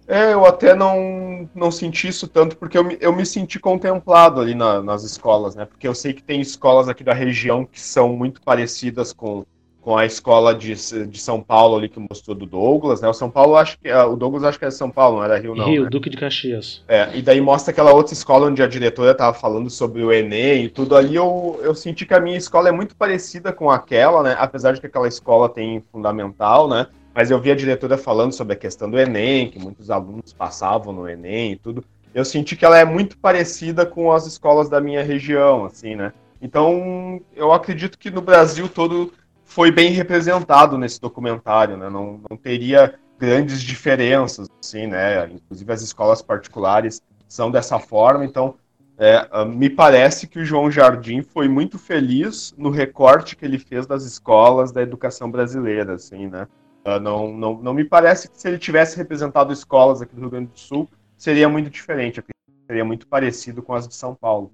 É, 0.08 0.34
eu 0.34 0.46
até 0.46 0.76
não, 0.76 1.50
não 1.56 1.72
senti 1.72 2.08
isso 2.08 2.28
tanto, 2.28 2.58
porque 2.58 2.78
eu 2.78 2.84
me, 2.84 2.98
eu 3.00 3.16
me 3.16 3.26
senti 3.26 3.60
contemplado 3.60 4.42
ali 4.42 4.54
na, 4.54 4.82
nas 4.82 5.04
escolas, 5.04 5.56
né? 5.56 5.66
Porque 5.66 5.88
eu 5.88 5.96
sei 5.96 6.12
que 6.12 6.24
tem 6.24 6.42
escolas 6.42 6.90
aqui 6.90 7.04
da 7.04 7.14
região 7.14 7.66
que 7.66 7.80
são 7.80 8.10
muito 8.10 8.42
parecidas 8.42 9.14
com, 9.14 9.46
com 9.82 9.98
a 9.98 10.06
escola 10.06 10.54
de, 10.54 10.76
de 11.08 11.20
São 11.20 11.42
Paulo 11.42 11.76
ali 11.76 11.90
que 11.90 12.00
mostrou 12.00 12.36
do 12.36 12.46
Douglas, 12.46 13.02
né? 13.02 13.10
O 13.10 13.14
São 13.14 13.30
Paulo, 13.30 13.58
acho 13.58 13.78
que. 13.80 13.92
O 13.92 14.16
Douglas 14.16 14.44
acho 14.44 14.60
que 14.60 14.66
é 14.66 14.72
São 14.72 14.92
Paulo, 14.92 15.18
não 15.18 15.24
era 15.24 15.40
Rio, 15.40 15.56
não. 15.56 15.66
Rio, 15.66 15.84
né? 15.84 15.90
Duque 15.90 16.10
de 16.10 16.18
Caxias. 16.18 16.84
É, 16.88 17.10
e 17.16 17.22
daí 17.22 17.42
mostra 17.42 17.72
aquela 17.72 17.92
outra 17.92 18.14
escola 18.14 18.48
onde 18.48 18.62
a 18.62 18.68
diretora 18.68 19.12
estava 19.12 19.36
falando 19.36 19.70
sobre 19.70 20.04
o 20.04 20.12
Enem 20.12 20.66
e 20.66 20.70
tudo 20.70 20.96
ali. 20.96 21.16
Eu, 21.16 21.60
eu 21.64 21.74
senti 21.74 22.06
que 22.06 22.14
a 22.14 22.20
minha 22.20 22.38
escola 22.38 22.70
é 22.70 22.72
muito 22.72 22.96
parecida 22.96 23.52
com 23.52 23.72
aquela, 23.72 24.22
né? 24.22 24.36
Apesar 24.38 24.74
de 24.74 24.80
que 24.80 24.88
aquela 24.88 25.08
escola 25.08 25.50
tem 25.50 25.84
fundamental, 25.92 26.70
né? 26.70 26.86
Mas 27.14 27.32
eu 27.32 27.42
vi 27.42 27.52
a 27.52 27.56
diretora 27.56 27.98
falando 27.98 28.32
sobre 28.32 28.54
a 28.54 28.58
questão 28.58 28.90
do 28.90 29.00
Enem, 29.00 29.50
que 29.50 29.60
muitos 29.60 29.90
alunos 29.90 30.32
passavam 30.32 30.94
no 30.94 31.10
Enem 31.10 31.54
e 31.54 31.56
tudo. 31.56 31.84
Eu 32.14 32.24
senti 32.24 32.56
que 32.56 32.64
ela 32.64 32.78
é 32.78 32.86
muito 32.86 33.18
parecida 33.18 33.86
com 33.86 34.12
as 34.12 34.28
escolas 34.28 34.70
da 34.70 34.80
minha 34.80 35.04
região, 35.04 35.66
assim, 35.66 35.96
né? 35.96 36.14
Então, 36.42 37.22
eu 37.36 37.52
acredito 37.52 37.98
que 38.00 38.10
no 38.10 38.22
Brasil 38.22 38.68
todo 38.68 39.14
foi 39.52 39.70
bem 39.70 39.92
representado 39.92 40.78
nesse 40.78 41.00
documentário, 41.00 41.76
né? 41.76 41.90
Não, 41.90 42.22
não 42.30 42.38
teria 42.38 42.96
grandes 43.20 43.62
diferenças, 43.62 44.48
assim, 44.64 44.88
né? 44.88 45.30
Inclusive 45.30 45.74
as 45.74 45.82
escolas 45.82 46.22
particulares 46.22 47.02
são 47.28 47.52
dessa 47.52 47.78
forma, 47.78 48.24
então 48.24 48.56
é, 48.98 49.28
ah, 49.30 49.44
me 49.44 49.70
parece 49.70 50.26
que 50.26 50.40
o 50.40 50.46
João 50.46 50.72
Jardim 50.72 51.22
foi 51.22 51.50
muito 51.50 51.78
feliz 51.78 52.54
no 52.58 52.70
recorte 52.70 53.36
que 53.36 53.44
ele 53.44 53.60
fez 53.60 53.86
das 53.86 54.06
escolas 54.06 54.72
da 54.72 54.82
educação 54.82 55.30
brasileira, 55.30 55.96
assim, 55.96 56.28
né? 56.28 56.48
Uh, 56.86 57.00
não, 57.00 57.34
não, 57.34 57.62
não 57.62 57.74
me 57.74 57.84
parece 57.84 58.30
que 58.30 58.40
se 58.40 58.48
ele 58.48 58.58
tivesse 58.58 58.96
representado 58.96 59.52
escolas 59.52 60.02
aqui 60.02 60.16
do 60.16 60.22
Rio 60.22 60.30
Grande 60.30 60.52
do 60.52 60.60
Sul, 60.60 60.90
seria 61.18 61.50
muito 61.50 61.70
diferente, 61.70 62.24
seria 62.66 62.86
muito 62.86 63.06
parecido 63.06 63.62
com 63.62 63.74
as 63.74 63.86
de 63.86 63.96
São 63.96 64.16
Paulo. 64.16 64.50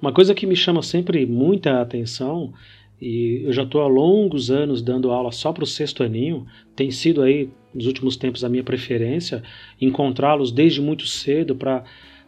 Uma 0.00 0.12
coisa 0.12 0.34
que 0.34 0.46
me 0.46 0.54
chama 0.54 0.82
sempre 0.82 1.24
muita 1.24 1.80
atenção, 1.80 2.52
e 3.00 3.42
eu 3.44 3.52
já 3.52 3.62
estou 3.62 3.82
há 3.82 3.86
longos 3.86 4.50
anos 4.50 4.80
dando 4.80 5.10
aula 5.10 5.32
só 5.32 5.52
para 5.52 5.64
o 5.64 5.66
sexto 5.66 6.02
aninho, 6.02 6.46
tem 6.74 6.90
sido 6.90 7.22
aí, 7.22 7.50
nos 7.74 7.86
últimos 7.86 8.16
tempos, 8.16 8.44
a 8.44 8.48
minha 8.48 8.62
preferência, 8.62 9.42
encontrá-los 9.80 10.52
desde 10.52 10.80
muito 10.80 11.06
cedo 11.06 11.54
para 11.54 11.84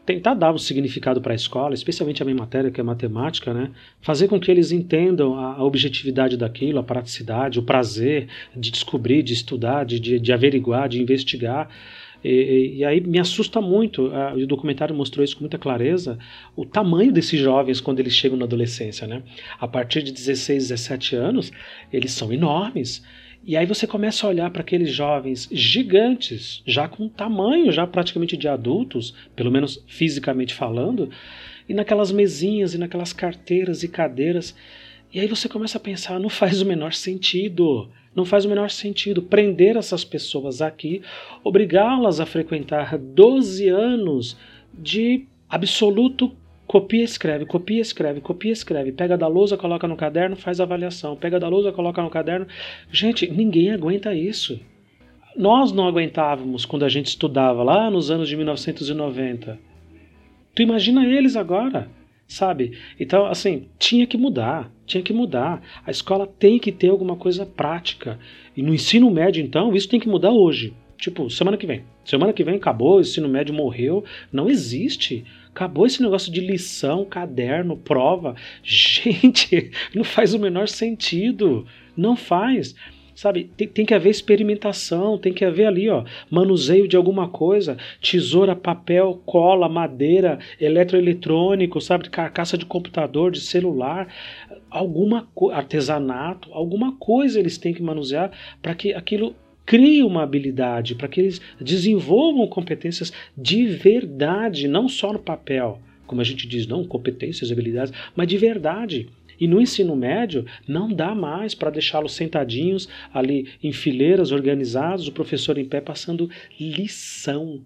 tentar 0.07 0.35
dar 0.35 0.55
um 0.55 0.59
significado 0.59 1.21
para 1.21 1.33
a 1.33 1.35
escola, 1.35 1.75
especialmente 1.75 2.23
a 2.23 2.25
minha 2.25 2.37
matéria, 2.37 2.71
que 2.71 2.81
é 2.81 2.85
matemática, 2.85 3.53
né? 3.53 3.73
fazer 4.01 4.29
com 4.29 4.39
que 4.39 4.49
eles 4.49 4.71
entendam 4.71 5.37
a, 5.37 5.63
objetividade 5.65 6.37
daquilo, 6.37 6.79
a 6.79 6.83
praticidade, 6.83 7.59
o 7.59 7.63
prazer 7.63 8.29
de 8.57 8.71
descobrir, 8.71 9.25
de 9.25 9.33
estudar, 9.33 9.85
de, 9.85 9.99
de 9.99 10.33
averiguar, 10.33 10.89
de 10.89 11.03
investigar. 11.03 11.69
E, 12.29 12.79
e, 12.79 12.85
aí 12.85 13.01
me 13.01 13.21
assusta 13.21 13.61
muito, 13.61 14.09
a, 14.13 14.35
o 14.35 14.47
documentário 14.49 14.93
mostrou 14.93 15.25
isso 15.25 15.37
com 15.37 15.43
muita 15.43 15.59
clareza, 15.59 16.19
o 16.57 16.67
tamanho 16.67 17.13
desses 17.13 17.39
jovens 17.41 17.81
quando 17.81 18.01
eles 18.01 18.15
chegam 18.15 18.37
na 18.37 18.45
adolescência. 18.45 19.07
Né? 19.07 19.23
A 19.61 19.69
partir 19.69 20.03
de 20.03 20.11
16, 20.11 20.71
17 20.71 21.15
anos, 21.15 21.53
eles 21.93 22.11
são 22.11 22.33
enormes. 22.33 23.01
E 23.45 23.57
aí 23.57 23.65
você 23.65 23.87
começa 23.87 24.27
a 24.27 24.31
olhar 24.31 24.51
para 24.51 24.63
aqueles 24.63 24.91
jovens 24.91 25.49
gigantes, 25.53 26.65
já 26.67 26.89
com 26.89 27.09
tamanho 27.09 27.71
já 27.71 27.87
praticamente 27.87 28.37
de 28.37 28.49
adultos, 28.49 29.15
pelo 29.37 29.53
menos 29.53 29.85
fisicamente 29.87 30.53
falando, 30.53 31.09
e 31.69 31.75
naquelas 31.75 32.11
mesinhas 32.11 32.75
e 32.75 32.79
naquelas 32.79 33.13
carteiras 33.13 33.85
e 33.85 33.89
cadeiras. 33.89 34.53
E 35.15 35.21
aí 35.21 35.29
você 35.29 35.49
começa 35.49 35.79
a 35.79 35.81
pensar, 35.81 36.19
não 36.19 36.29
faz 36.29 36.61
o 36.61 36.67
menor 36.67 36.93
sentido. 36.93 37.89
Não 38.17 38.25
faz 38.25 38.45
o 38.45 38.49
menor 38.49 38.71
sentido 38.71 39.23
prender 39.23 39.77
essas 39.77 40.05
pessoas 40.05 40.63
aqui, 40.63 41.03
obrigá-las 41.45 42.19
a 42.19 42.27
frequentar 42.27 42.99
12 42.99 43.69
anos 43.69 44.37
de 44.73 45.27
absoluto 45.49 46.33
Copia, 46.67 47.05
escreve, 47.05 47.47
copia, 47.47 47.81
escreve, 47.81 48.21
copia, 48.21 48.53
escreve. 48.53 48.91
Pega 48.91 49.17
da 49.17 49.29
lousa, 49.29 49.57
coloca 49.57 49.87
no 49.87 49.97
caderno, 49.97 50.35
faz 50.35 50.61
avaliação. 50.61 51.15
Pega 51.15 51.39
da 51.39 51.49
lousa, 51.49 51.71
coloca 51.71 52.03
no 52.03 52.11
caderno. 52.11 52.47
Gente, 52.91 53.31
ninguém 53.31 53.71
aguenta 53.71 54.13
isso. 54.13 54.59
Nós 55.37 55.71
não 55.71 55.87
aguentávamos 55.87 56.65
quando 56.65 56.85
a 56.85 56.89
gente 56.89 57.07
estudava 57.07 57.63
lá 57.63 57.89
nos 57.89 58.11
anos 58.11 58.29
de 58.29 58.37
1990. 58.37 59.59
Tu 60.57 60.63
imagina 60.63 61.07
eles 61.07 61.37
agora, 61.37 61.89
sabe? 62.27 62.79
Então, 62.99 63.27
assim, 63.27 63.67
tinha 63.79 64.07
que 64.07 64.17
mudar, 64.17 64.71
tinha 64.87 65.03
que 65.03 65.13
mudar. 65.13 65.63
A 65.87 65.91
escola 65.91 66.27
tem 66.27 66.59
que 66.59 66.73
ter 66.73 66.89
alguma 66.89 67.17
coisa 67.17 67.47
prática. 67.47 68.19
E 68.57 68.63
no 68.63 68.75
ensino 68.75 69.11
médio, 69.11 69.43
então, 69.43 69.75
isso 69.75 69.89
tem 69.89 70.01
que 70.01 70.09
mudar 70.09 70.31
hoje. 70.31 70.75
Tipo, 70.99 71.29
semana 71.31 71.57
que 71.57 71.67
vem. 71.67 71.85
Semana 72.05 72.33
que 72.33 72.45
vem 72.45 72.57
acabou, 72.57 72.97
o 72.97 73.01
ensino 73.01 73.29
médio 73.29 73.55
morreu. 73.55 74.05
Não 74.33 74.49
existe. 74.49 75.25
Acabou 75.49 75.87
esse 75.87 76.03
negócio 76.03 76.33
de 76.33 76.41
lição, 76.41 77.05
caderno, 77.05 77.77
prova. 77.77 78.35
Gente, 78.63 79.71
não 79.95 80.05
faz 80.05 80.35
o 80.35 80.39
menor 80.39 80.69
sentido. 80.69 81.67
Não 81.97 82.17
faz. 82.17 82.75
Sabe, 83.17 83.51
tem, 83.57 83.67
tem, 83.67 83.87
que 83.87 83.95
haver 83.95 84.11
experimentação, 84.11 85.17
tem 85.17 85.33
que 85.33 85.43
haver 85.43 85.65
ali, 85.65 85.89
ó, 85.89 86.05
manuseio 86.31 86.87
de 86.87 86.99
alguma 86.99 87.31
coisa, 87.31 87.79
tesoura, 87.99 88.55
papel, 88.55 89.23
cola, 89.25 89.71
madeira, 89.71 90.39
eletroeletrônico, 90.61 91.81
sabe, 91.81 92.11
carcaça 92.11 92.59
de 92.59 92.67
computador, 92.67 93.31
de 93.31 93.41
celular, 93.41 94.07
alguma 94.69 95.27
artesanato, 95.51 96.53
alguma 96.53 96.95
coisa 96.99 97.41
eles 97.41 97.57
têm 97.57 97.73
que 97.73 97.83
manusear 97.83 98.31
para 98.61 98.75
que 98.75 98.93
aquilo 98.93 99.35
crie 99.65 100.03
uma 100.03 100.23
habilidade, 100.23 100.95
para 100.95 101.09
que 101.09 101.19
eles 101.19 101.41
desenvolvam 101.59 102.47
competências 102.47 103.11
de 103.35 103.65
verdade, 103.65 104.69
não 104.69 104.91
só 104.91 105.11
no 105.11 105.19
papel, 105.19 105.81
como 106.07 106.21
a 106.21 106.25
gente 106.25 106.47
diz, 106.47 106.67
não 106.67 106.85
competências, 106.85 107.51
habilidades, 107.51 107.95
mas 108.15 108.29
de 108.29 108.37
verdade. 108.37 109.09
E 109.41 109.47
no 109.47 109.61
ensino 109.61 109.95
médio 109.95 110.45
não 110.67 110.89
dá 110.89 111.15
mais 111.15 111.55
para 111.55 111.71
deixá-los 111.71 112.15
sentadinhos 112.15 112.89
ali 113.13 113.49
em 113.63 113.73
fileiras 113.73 114.33
organizados, 114.33 115.09
o 115.09 115.13
professor 115.13 115.59
em 115.59 115.65
pé 115.65 115.81
passando 115.81 116.31
lição. 116.59 117.63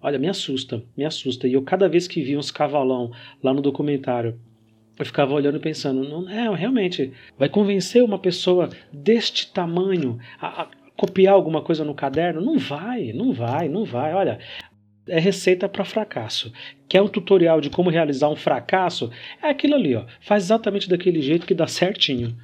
Olha, 0.00 0.18
me 0.18 0.28
assusta, 0.28 0.82
me 0.96 1.04
assusta. 1.04 1.48
E 1.48 1.54
eu 1.54 1.62
cada 1.62 1.88
vez 1.88 2.06
que 2.06 2.22
vi 2.22 2.36
uns 2.36 2.50
cavalão 2.50 3.10
lá 3.42 3.52
no 3.52 3.62
documentário, 3.62 4.38
eu 4.98 5.04
ficava 5.04 5.34
olhando 5.34 5.58
e 5.58 5.60
pensando, 5.60 6.08
não 6.08 6.28
é, 6.28 6.54
realmente, 6.54 7.12
vai 7.38 7.48
convencer 7.48 8.02
uma 8.02 8.18
pessoa 8.18 8.70
deste 8.92 9.52
tamanho 9.52 10.18
a, 10.40 10.62
a 10.62 10.68
copiar 10.96 11.34
alguma 11.34 11.60
coisa 11.60 11.84
no 11.84 11.94
caderno? 11.94 12.40
Não 12.40 12.58
vai, 12.58 13.12
não 13.12 13.32
vai, 13.32 13.68
não 13.68 13.84
vai. 13.84 14.14
Olha, 14.14 14.38
é 15.08 15.18
receita 15.18 15.68
para 15.68 15.84
fracasso. 15.84 16.52
Quer 16.88 17.02
um 17.02 17.08
tutorial 17.08 17.60
de 17.60 17.70
como 17.70 17.90
realizar 17.90 18.28
um 18.28 18.36
fracasso? 18.36 19.10
É 19.42 19.50
aquilo 19.50 19.74
ali, 19.74 19.94
ó. 19.94 20.04
Faz 20.20 20.44
exatamente 20.44 20.88
daquele 20.88 21.20
jeito 21.20 21.46
que 21.46 21.54
dá 21.54 21.66
certinho. 21.66 22.36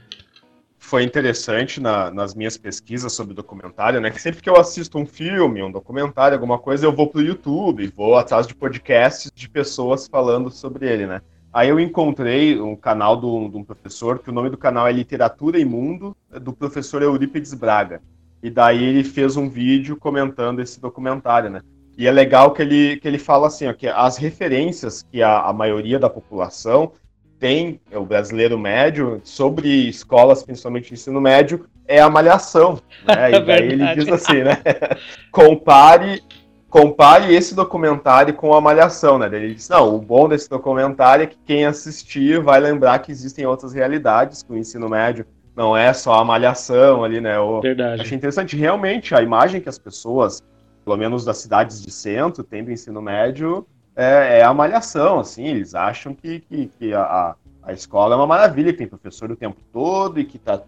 Foi 0.78 1.04
interessante 1.04 1.80
na, 1.80 2.10
nas 2.10 2.34
minhas 2.34 2.56
pesquisas 2.56 3.12
sobre 3.12 3.34
documentário, 3.34 4.00
né? 4.00 4.10
Que 4.10 4.20
sempre 4.20 4.42
que 4.42 4.50
eu 4.50 4.56
assisto 4.56 4.98
um 4.98 5.06
filme, 5.06 5.62
um 5.62 5.70
documentário, 5.70 6.34
alguma 6.34 6.58
coisa, 6.58 6.84
eu 6.84 6.92
vou 6.92 7.08
pro 7.08 7.22
YouTube, 7.22 7.86
vou 7.96 8.16
atrás 8.16 8.46
de 8.46 8.54
podcasts 8.54 9.30
de 9.34 9.48
pessoas 9.48 10.08
falando 10.08 10.50
sobre 10.50 10.88
ele, 10.88 11.06
né? 11.06 11.22
Aí 11.52 11.68
eu 11.68 11.78
encontrei 11.78 12.60
um 12.60 12.74
canal 12.74 13.20
de 13.20 13.26
um 13.26 13.62
professor, 13.62 14.18
que 14.18 14.30
o 14.30 14.32
nome 14.32 14.50
do 14.50 14.56
canal 14.56 14.88
é 14.88 14.92
Literatura 14.92 15.58
e 15.58 15.64
Mundo, 15.64 16.16
do 16.40 16.52
professor 16.52 17.02
Eurípides 17.02 17.54
Braga. 17.54 18.02
E 18.42 18.50
daí 18.50 18.82
ele 18.82 19.04
fez 19.04 19.36
um 19.36 19.48
vídeo 19.48 19.96
comentando 19.96 20.60
esse 20.60 20.80
documentário, 20.80 21.50
né? 21.50 21.60
E 21.96 22.06
é 22.06 22.10
legal 22.10 22.52
que 22.52 22.62
ele, 22.62 22.96
que 22.96 23.06
ele 23.06 23.18
fala 23.18 23.46
assim, 23.46 23.68
ó, 23.68 23.72
que 23.72 23.86
as 23.86 24.16
referências 24.16 25.02
que 25.10 25.22
a, 25.22 25.40
a 25.42 25.52
maioria 25.52 25.98
da 25.98 26.08
população 26.08 26.92
tem, 27.38 27.80
é 27.90 27.98
o 27.98 28.04
brasileiro 28.04 28.58
médio, 28.58 29.20
sobre 29.24 29.88
escolas, 29.88 30.44
principalmente 30.44 30.94
ensino 30.94 31.20
médio, 31.20 31.66
é 31.88 32.00
a 32.00 32.08
malhação. 32.08 32.78
Né? 33.04 33.32
E 33.34 33.40
daí 33.40 33.72
ele 33.72 33.94
diz 33.94 34.08
assim, 34.08 34.44
né? 34.44 34.58
compare, 35.32 36.22
compare 36.70 37.34
esse 37.34 37.54
documentário 37.54 38.34
com 38.34 38.54
a 38.54 38.60
malhação, 38.60 39.18
né? 39.18 39.26
Ele 39.26 39.54
diz, 39.54 39.68
não, 39.68 39.94
o 39.94 39.98
bom 39.98 40.28
desse 40.28 40.48
documentário 40.48 41.24
é 41.24 41.26
que 41.26 41.36
quem 41.44 41.66
assistir 41.66 42.40
vai 42.40 42.60
lembrar 42.60 43.00
que 43.00 43.10
existem 43.10 43.44
outras 43.44 43.72
realidades, 43.72 44.42
que 44.42 44.52
o 44.52 44.56
ensino 44.56 44.88
médio 44.88 45.26
não 45.54 45.76
é 45.76 45.92
só 45.92 46.14
a 46.14 46.24
malhação 46.24 47.04
ali, 47.04 47.20
né? 47.20 47.38
O, 47.38 47.60
Verdade. 47.60 48.02
Achei 48.02 48.16
interessante, 48.16 48.56
realmente, 48.56 49.14
a 49.14 49.20
imagem 49.20 49.60
que 49.60 49.68
as 49.68 49.78
pessoas, 49.78 50.42
pelo 50.84 50.96
menos 50.96 51.24
das 51.24 51.38
cidades 51.38 51.80
de 51.80 51.90
centro, 51.90 52.42
têm 52.42 52.64
do 52.64 52.72
ensino 52.72 53.00
médio, 53.00 53.66
é, 53.94 54.38
é 54.38 54.42
a 54.42 54.54
malhação, 54.54 55.20
assim, 55.20 55.46
eles 55.46 55.74
acham 55.74 56.14
que, 56.14 56.40
que, 56.40 56.66
que 56.78 56.94
a, 56.94 57.36
a 57.62 57.72
escola 57.72 58.14
é 58.14 58.16
uma 58.16 58.26
maravilha, 58.26 58.72
que 58.72 58.78
tem 58.78 58.86
professor 58.86 59.30
o 59.30 59.36
tempo 59.36 59.60
todo 59.72 60.18
e 60.18 60.24
que 60.24 60.36
está 60.36 60.62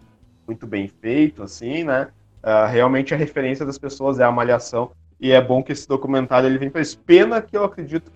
muito 0.47 0.65
bem 0.67 0.87
feito, 0.87 1.41
assim, 1.43 1.83
né? 1.83 2.09
Uh, 2.43 2.69
realmente 2.69 3.13
a 3.13 3.17
referência 3.17 3.65
das 3.65 3.79
pessoas 3.79 4.19
é 4.19 4.23
a 4.23 4.31
malhação 4.31 4.91
e 5.19 5.31
é 5.31 5.41
bom 5.41 5.63
que 5.63 5.71
esse 5.71 5.87
documentário 5.87 6.47
ele 6.47 6.59
vem 6.59 6.69
para 6.69 6.81
isso. 6.81 6.99
Pena 6.99 7.41
que 7.41 7.57
eu 7.57 7.63
acredito 7.63 8.11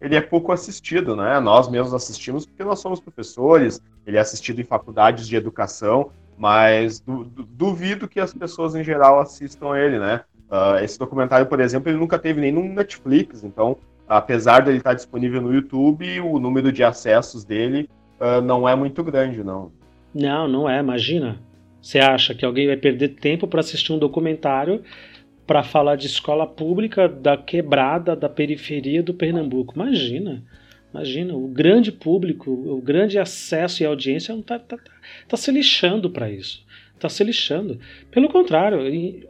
ele 0.00 0.14
é 0.14 0.20
pouco 0.20 0.52
assistido, 0.52 1.16
né? 1.16 1.40
Nós 1.40 1.68
mesmos 1.68 1.94
assistimos 1.94 2.46
porque 2.46 2.64
nós 2.64 2.80
somos 2.80 3.00
professores, 3.00 3.80
ele 4.06 4.16
é 4.16 4.20
assistido 4.20 4.60
em 4.60 4.64
faculdades 4.64 5.26
de 5.26 5.36
educação, 5.36 6.10
mas 6.36 7.00
du 7.00 7.24
duvido 7.24 8.08
que 8.08 8.20
as 8.20 8.32
pessoas 8.32 8.74
em 8.74 8.84
geral 8.84 9.20
assistam 9.20 9.74
ele, 9.76 9.98
né? 9.98 10.22
Uh, 10.50 10.82
esse 10.82 10.98
documentário, 10.98 11.46
por 11.46 11.60
exemplo, 11.60 11.90
ele 11.90 11.98
nunca 11.98 12.18
teve 12.18 12.40
nem 12.40 12.52
no 12.52 12.62
Netflix, 12.62 13.42
então, 13.42 13.76
apesar 14.08 14.60
dele 14.60 14.78
estar 14.78 14.94
disponível 14.94 15.40
no 15.42 15.52
YouTube, 15.52 16.20
o 16.20 16.38
número 16.38 16.70
de 16.70 16.84
acessos 16.84 17.44
dele 17.44 17.88
uh, 18.20 18.40
não 18.40 18.68
é 18.68 18.74
muito 18.76 19.02
grande, 19.02 19.42
não. 19.42 19.72
Não, 20.14 20.46
não 20.46 20.70
é, 20.70 20.78
imagina. 20.78 21.40
Você 21.82 21.98
acha 21.98 22.34
que 22.34 22.44
alguém 22.44 22.66
vai 22.66 22.76
perder 22.76 23.10
tempo 23.10 23.46
para 23.46 23.60
assistir 23.60 23.92
um 23.92 23.98
documentário 23.98 24.82
para 25.46 25.62
falar 25.62 25.96
de 25.96 26.06
escola 26.06 26.46
pública 26.46 27.08
da 27.08 27.36
quebrada, 27.36 28.16
da 28.16 28.28
periferia 28.28 29.02
do 29.02 29.14
Pernambuco? 29.14 29.74
Imagina. 29.74 30.42
Imagina, 30.92 31.34
o 31.34 31.46
grande 31.46 31.92
público, 31.92 32.50
o 32.50 32.80
grande 32.80 33.18
acesso 33.18 33.82
e 33.82 33.86
audiência 33.86 34.32
está 34.32 34.58
tá, 34.58 34.76
tá, 34.76 34.82
tá 35.28 35.36
se 35.36 35.52
lixando 35.52 36.08
para 36.08 36.30
isso. 36.30 36.65
Está 36.96 37.08
se 37.08 37.22
lixando. 37.22 37.78
Pelo 38.10 38.28
contrário, 38.28 38.80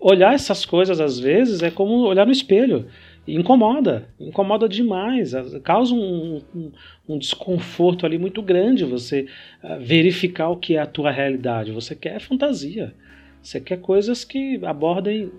olhar 0.01 0.35
essas 0.35 0.65
coisas 0.65 1.01
às 1.01 1.19
vezes 1.19 1.63
é 1.63 1.71
como 1.71 2.07
olhar 2.07 2.25
no 2.25 2.33
espelho 2.33 2.87
incomoda, 3.27 4.09
incomoda 4.21 4.69
demais, 4.69 5.33
causa 5.65 5.93
um, 5.95 6.41
um, 6.55 6.73
um, 7.09 7.19
desconforto 7.19 8.07
ali 8.07 8.19
muito 8.19 8.41
grande 8.41 8.85
você 8.85 9.27
uh, 9.63 9.81
verificar 9.81 10.49
o 10.49 10.57
que 10.57 10.77
é 10.77 10.79
a 10.79 10.87
tua 10.87 11.11
realidade. 11.11 11.73
Você 11.73 11.97
quer 11.97 12.21
fantasia, 12.21 12.95
você 13.43 13.61
quer 13.61 13.81
coisas 13.81 14.25
que 14.25 14.61
abordem 14.65 15.33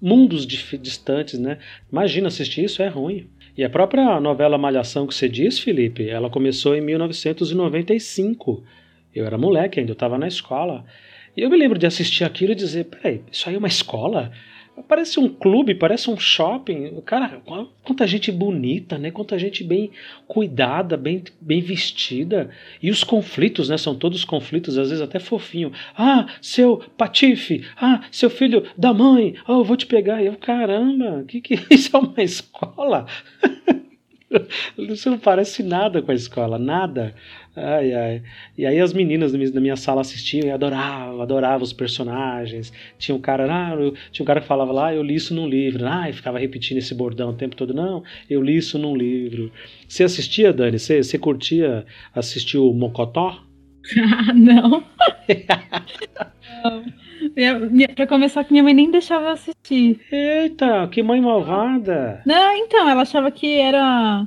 mundos 0.00 0.46
distantes, 0.46 1.38
né? 1.38 1.58
Imagina 1.90 2.28
assistir 2.28 2.64
isso 2.64 2.82
é 2.82 2.88
ruim. 2.88 3.28
E 3.56 3.64
a 3.64 3.70
própria 3.70 4.20
novela 4.20 4.56
Malhação 4.56 5.06
que 5.06 5.14
você 5.14 5.28
diz, 5.28 5.58
Felipe, 5.58 6.08
ela 6.08 6.30
começou 6.30 6.76
em 6.76 6.80
1995. 6.80 8.62
Eu 9.12 9.26
era 9.26 9.36
moleque 9.36 9.80
ainda, 9.80 9.90
eu 9.90 9.94
estava 9.94 10.16
na 10.16 10.28
escola. 10.28 10.84
E 11.38 11.40
eu 11.40 11.48
me 11.48 11.56
lembro 11.56 11.78
de 11.78 11.86
assistir 11.86 12.24
aquilo 12.24 12.50
e 12.50 12.56
dizer, 12.56 12.86
peraí, 12.86 13.22
isso 13.30 13.48
aí 13.48 13.54
é 13.54 13.58
uma 13.58 13.68
escola? 13.68 14.32
Parece 14.88 15.20
um 15.20 15.28
clube, 15.28 15.72
parece 15.72 16.10
um 16.10 16.18
shopping. 16.18 17.00
Cara, 17.06 17.40
quanta 17.84 18.08
gente 18.08 18.32
bonita, 18.32 18.98
né? 18.98 19.12
Quanta 19.12 19.38
gente 19.38 19.62
bem 19.62 19.92
cuidada, 20.26 20.96
bem, 20.96 21.22
bem 21.40 21.60
vestida. 21.60 22.50
E 22.82 22.90
os 22.90 23.04
conflitos, 23.04 23.68
né? 23.68 23.78
São 23.78 23.94
todos 23.94 24.24
conflitos, 24.24 24.76
às 24.76 24.88
vezes 24.88 25.00
até 25.00 25.20
fofinho. 25.20 25.70
Ah, 25.96 26.26
seu 26.42 26.78
patife. 26.96 27.64
Ah, 27.76 28.00
seu 28.10 28.30
filho 28.30 28.64
da 28.76 28.92
mãe. 28.92 29.36
Ah, 29.46 29.52
eu 29.52 29.64
vou 29.64 29.76
te 29.76 29.86
pegar. 29.86 30.20
E 30.20 30.26
eu, 30.26 30.36
caramba, 30.36 31.24
que 31.28 31.40
que 31.40 31.54
isso 31.70 31.96
é 31.96 32.00
uma 32.00 32.20
escola? 32.20 33.06
Isso 34.76 35.10
não 35.10 35.18
parece 35.18 35.62
nada 35.62 36.02
com 36.02 36.10
a 36.10 36.14
escola, 36.14 36.58
nada. 36.58 37.14
Ai, 37.56 37.92
ai. 37.92 38.22
E 38.56 38.66
aí 38.66 38.78
as 38.78 38.92
meninas 38.92 39.32
da 39.32 39.60
minha 39.60 39.76
sala 39.76 40.00
assistiam 40.00 40.46
e 40.46 40.50
adoravam, 40.50 41.20
adoravam 41.20 41.62
os 41.62 41.72
personagens. 41.72 42.72
Tinha 42.98 43.14
um 43.16 43.20
cara, 43.20 43.46
ah, 43.50 43.74
eu, 43.74 43.94
tinha 44.12 44.24
um 44.24 44.26
cara 44.26 44.40
que 44.40 44.46
falava 44.46 44.72
lá, 44.72 44.88
ah, 44.88 44.94
eu 44.94 45.02
li 45.02 45.14
isso 45.14 45.34
num 45.34 45.48
livro. 45.48 45.86
Ah, 45.86 46.08
e 46.08 46.12
ficava 46.12 46.38
repetindo 46.38 46.78
esse 46.78 46.94
bordão 46.94 47.30
o 47.30 47.36
tempo 47.36 47.56
todo. 47.56 47.72
Não, 47.74 48.02
eu 48.28 48.42
li 48.42 48.56
isso 48.56 48.78
num 48.78 48.94
livro. 48.94 49.50
Você 49.88 50.04
assistia, 50.04 50.52
Dani? 50.52 50.78
Você, 50.78 51.02
você 51.02 51.18
curtia 51.18 51.84
assistir 52.14 52.58
o 52.58 52.72
Mocotó? 52.72 53.42
não. 54.34 54.84
não. 56.64 57.07
Pra 57.94 58.06
começar, 58.06 58.44
que 58.44 58.52
minha 58.52 58.62
mãe 58.62 58.74
nem 58.74 58.90
deixava 58.90 59.26
eu 59.26 59.30
assistir. 59.32 60.00
Eita, 60.10 60.88
que 60.88 61.02
mãe 61.02 61.20
malvada! 61.20 62.22
Não, 62.26 62.54
então, 62.54 62.88
ela 62.88 63.02
achava 63.02 63.30
que 63.30 63.58
era. 63.58 64.26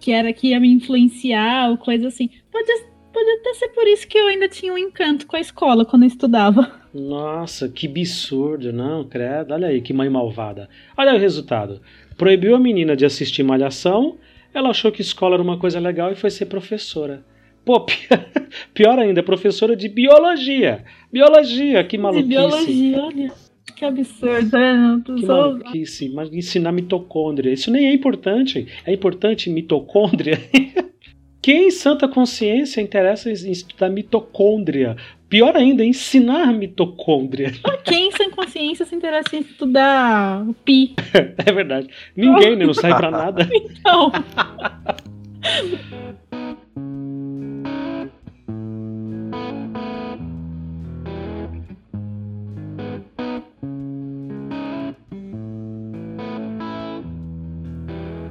que 0.00 0.12
era 0.12 0.32
que 0.32 0.48
ia 0.48 0.60
me 0.60 0.70
influenciar 0.72 1.70
ou 1.70 1.76
coisa 1.76 2.08
assim. 2.08 2.28
Pode, 2.50 2.66
pode 3.12 3.30
até 3.30 3.54
ser 3.54 3.68
por 3.68 3.86
isso 3.86 4.06
que 4.06 4.18
eu 4.18 4.26
ainda 4.26 4.48
tinha 4.48 4.72
um 4.72 4.78
encanto 4.78 5.26
com 5.26 5.36
a 5.36 5.40
escola 5.40 5.84
quando 5.84 6.02
eu 6.02 6.08
estudava. 6.08 6.80
Nossa, 6.94 7.68
que 7.68 7.86
absurdo, 7.86 8.72
não, 8.72 9.04
credo. 9.04 9.54
Olha 9.54 9.68
aí, 9.68 9.80
que 9.80 9.92
mãe 9.92 10.10
malvada. 10.10 10.68
Olha 10.96 11.14
o 11.14 11.18
resultado. 11.18 11.80
Proibiu 12.16 12.54
a 12.54 12.60
menina 12.60 12.94
de 12.94 13.06
assistir 13.06 13.42
Malhação, 13.42 14.18
ela 14.52 14.68
achou 14.68 14.92
que 14.92 15.00
escola 15.00 15.34
era 15.34 15.42
uma 15.42 15.58
coisa 15.58 15.80
legal 15.80 16.12
e 16.12 16.16
foi 16.16 16.30
ser 16.30 16.46
professora. 16.46 17.24
Pô, 17.64 17.86
pior 18.74 18.98
ainda, 18.98 19.22
professora 19.22 19.76
de 19.76 19.88
biologia. 19.88 20.84
Biologia, 21.12 21.84
que 21.84 21.96
maluquice. 21.96 22.28
De 22.28 22.34
biologia, 22.34 23.02
olha. 23.02 23.32
Que 23.76 23.84
absurdo, 23.84 24.58
né? 24.58 25.02
Que 25.04 25.26
maluquice. 25.26 26.08
Mas 26.08 26.32
ensinar 26.32 26.72
mitocôndria. 26.72 27.52
Isso 27.52 27.70
nem 27.70 27.88
é 27.88 27.92
importante. 27.92 28.66
É 28.84 28.92
importante 28.92 29.48
mitocôndria. 29.50 30.40
Quem 31.42 31.66
em 31.66 31.70
santa 31.72 32.06
consciência 32.06 32.80
interessa 32.80 33.28
em 33.28 33.50
estudar 33.50 33.90
mitocôndria? 33.90 34.96
Pior 35.28 35.56
ainda, 35.56 35.84
ensinar 35.84 36.52
mitocôndria. 36.52 37.52
Quem 37.84 38.12
sem 38.12 38.30
consciência 38.30 38.86
se 38.86 38.94
interessa 38.94 39.34
em 39.34 39.40
estudar 39.40 40.46
pi? 40.64 40.94
é 41.44 41.52
verdade. 41.52 41.88
Ninguém, 42.14 42.54
né? 42.54 42.64
Não 42.64 42.74
sai 42.74 42.96
pra 42.96 43.10
nada. 43.10 43.48
Então. 43.52 44.12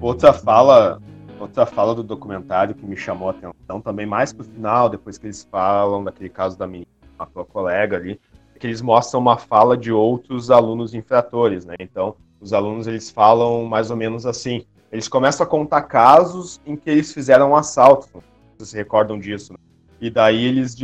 Outra 0.01 0.33
fala, 0.33 0.99
outra 1.39 1.63
fala 1.63 1.93
do 1.93 2.01
documentário 2.01 2.73
que 2.73 2.83
me 2.83 2.97
chamou 2.97 3.29
a 3.29 3.31
atenção 3.31 3.79
também 3.79 4.07
mais 4.07 4.33
pro 4.33 4.43
final, 4.43 4.89
depois 4.89 5.19
que 5.19 5.27
eles 5.27 5.47
falam 5.51 6.03
daquele 6.03 6.27
caso 6.27 6.57
da 6.57 6.65
menina, 6.65 6.87
a 7.19 7.25
tua 7.27 7.45
colega 7.45 7.97
ali, 7.97 8.19
é 8.55 8.57
que 8.57 8.65
eles 8.65 8.81
mostram 8.81 9.19
uma 9.19 9.37
fala 9.37 9.77
de 9.77 9.91
outros 9.91 10.49
alunos 10.49 10.95
infratores, 10.95 11.65
né? 11.65 11.75
Então, 11.79 12.15
os 12.39 12.51
alunos 12.51 12.87
eles 12.87 13.11
falam 13.11 13.63
mais 13.65 13.91
ou 13.91 13.95
menos 13.95 14.25
assim, 14.25 14.65
eles 14.91 15.07
começam 15.07 15.45
a 15.45 15.49
contar 15.49 15.83
casos 15.83 16.59
em 16.65 16.75
que 16.75 16.89
eles 16.89 17.13
fizeram 17.13 17.51
um 17.51 17.55
assalto, 17.55 18.23
vocês 18.57 18.69
se 18.69 18.75
recordam 18.75 19.19
disso, 19.19 19.53
né? 19.53 19.59
E 20.01 20.09
daí 20.09 20.43
eles 20.43 20.75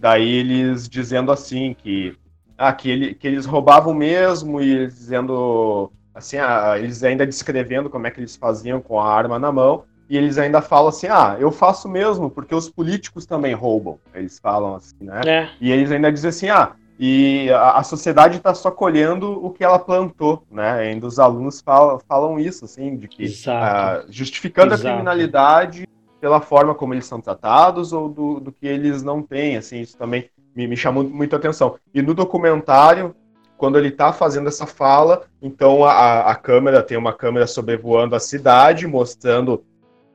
daí 0.00 0.26
eles 0.26 0.88
dizendo 0.88 1.30
assim 1.30 1.74
que 1.74 2.16
ah, 2.56 2.72
que, 2.72 2.88
ele, 2.90 3.14
que 3.14 3.26
eles 3.26 3.44
roubavam 3.44 3.92
mesmo 3.92 4.58
e 4.58 4.70
eles 4.70 4.94
dizendo 4.94 5.92
assim, 6.14 6.38
a, 6.38 6.78
eles 6.78 7.02
ainda 7.02 7.26
descrevendo 7.26 7.90
como 7.90 8.06
é 8.06 8.10
que 8.10 8.20
eles 8.20 8.36
faziam 8.36 8.80
com 8.80 9.00
a 9.00 9.08
arma 9.08 9.38
na 9.38 9.50
mão, 9.50 9.84
e 10.08 10.16
eles 10.16 10.36
ainda 10.36 10.60
falam 10.60 10.88
assim, 10.88 11.06
ah, 11.06 11.36
eu 11.38 11.50
faço 11.50 11.88
mesmo, 11.88 12.28
porque 12.30 12.54
os 12.54 12.68
políticos 12.68 13.24
também 13.24 13.54
roubam. 13.54 13.98
Eles 14.14 14.38
falam 14.38 14.74
assim, 14.74 14.96
né? 15.00 15.22
É. 15.24 15.48
E 15.60 15.72
eles 15.72 15.90
ainda 15.90 16.12
dizem 16.12 16.28
assim, 16.28 16.48
ah, 16.50 16.72
e 16.98 17.50
a, 17.50 17.78
a 17.78 17.82
sociedade 17.82 18.36
está 18.36 18.54
só 18.54 18.70
colhendo 18.70 19.44
o 19.44 19.50
que 19.50 19.64
ela 19.64 19.78
plantou, 19.78 20.44
né? 20.50 20.84
E 20.84 20.88
ainda 20.90 21.06
os 21.06 21.18
alunos 21.18 21.60
falam, 21.60 21.98
falam 22.06 22.38
isso, 22.38 22.64
assim, 22.64 22.96
de 22.96 23.08
que 23.08 23.24
uh, 23.24 24.06
justificando 24.10 24.74
Exato. 24.74 24.86
a 24.86 24.90
criminalidade 24.90 25.88
pela 26.20 26.40
forma 26.40 26.74
como 26.74 26.94
eles 26.94 27.06
são 27.06 27.20
tratados 27.20 27.92
ou 27.92 28.08
do, 28.08 28.38
do 28.38 28.52
que 28.52 28.66
eles 28.66 29.02
não 29.02 29.22
têm, 29.22 29.56
assim, 29.56 29.80
isso 29.80 29.96
também 29.96 30.30
me, 30.54 30.68
me 30.68 30.76
chamou 30.76 31.02
muito 31.02 31.34
a 31.34 31.38
atenção. 31.38 31.76
E 31.92 32.00
no 32.00 32.14
documentário 32.14 33.14
quando 33.62 33.78
ele 33.78 33.90
está 33.90 34.12
fazendo 34.12 34.48
essa 34.48 34.66
fala, 34.66 35.24
então 35.40 35.84
a, 35.84 36.32
a 36.32 36.34
câmera 36.34 36.82
tem 36.82 36.98
uma 36.98 37.12
câmera 37.12 37.46
sobrevoando 37.46 38.16
a 38.16 38.18
cidade, 38.18 38.88
mostrando 38.88 39.62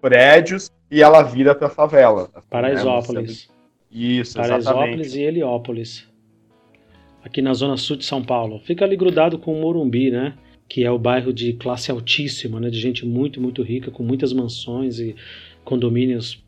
prédios, 0.01 0.69
e 0.91 1.01
ela 1.01 1.23
vira 1.23 1.55
para 1.55 1.67
a 1.67 1.69
favela. 1.69 2.29
Paraisópolis. 2.49 3.47
Né? 3.47 3.55
Isso, 3.89 4.35
Paraisópolis 4.35 4.67
exatamente. 4.67 5.17
e 5.17 5.23
Heliópolis. 5.23 6.09
Aqui 7.23 7.41
na 7.41 7.53
zona 7.53 7.77
sul 7.77 7.95
de 7.95 8.03
São 8.03 8.21
Paulo. 8.21 8.59
Fica 8.65 8.83
ali 8.83 8.97
grudado 8.97 9.39
com 9.39 9.57
o 9.57 9.61
Morumbi, 9.61 10.11
né? 10.11 10.33
que 10.67 10.83
é 10.83 10.91
o 10.91 10.99
bairro 10.99 11.31
de 11.31 11.53
classe 11.53 11.89
altíssima, 11.89 12.59
né, 12.59 12.69
de 12.69 12.81
gente 12.81 13.05
muito, 13.05 13.39
muito 13.39 13.63
rica, 13.63 13.89
com 13.89 14.03
muitas 14.03 14.33
mansões 14.33 14.99
e 14.99 15.15
condomínios 15.63 16.43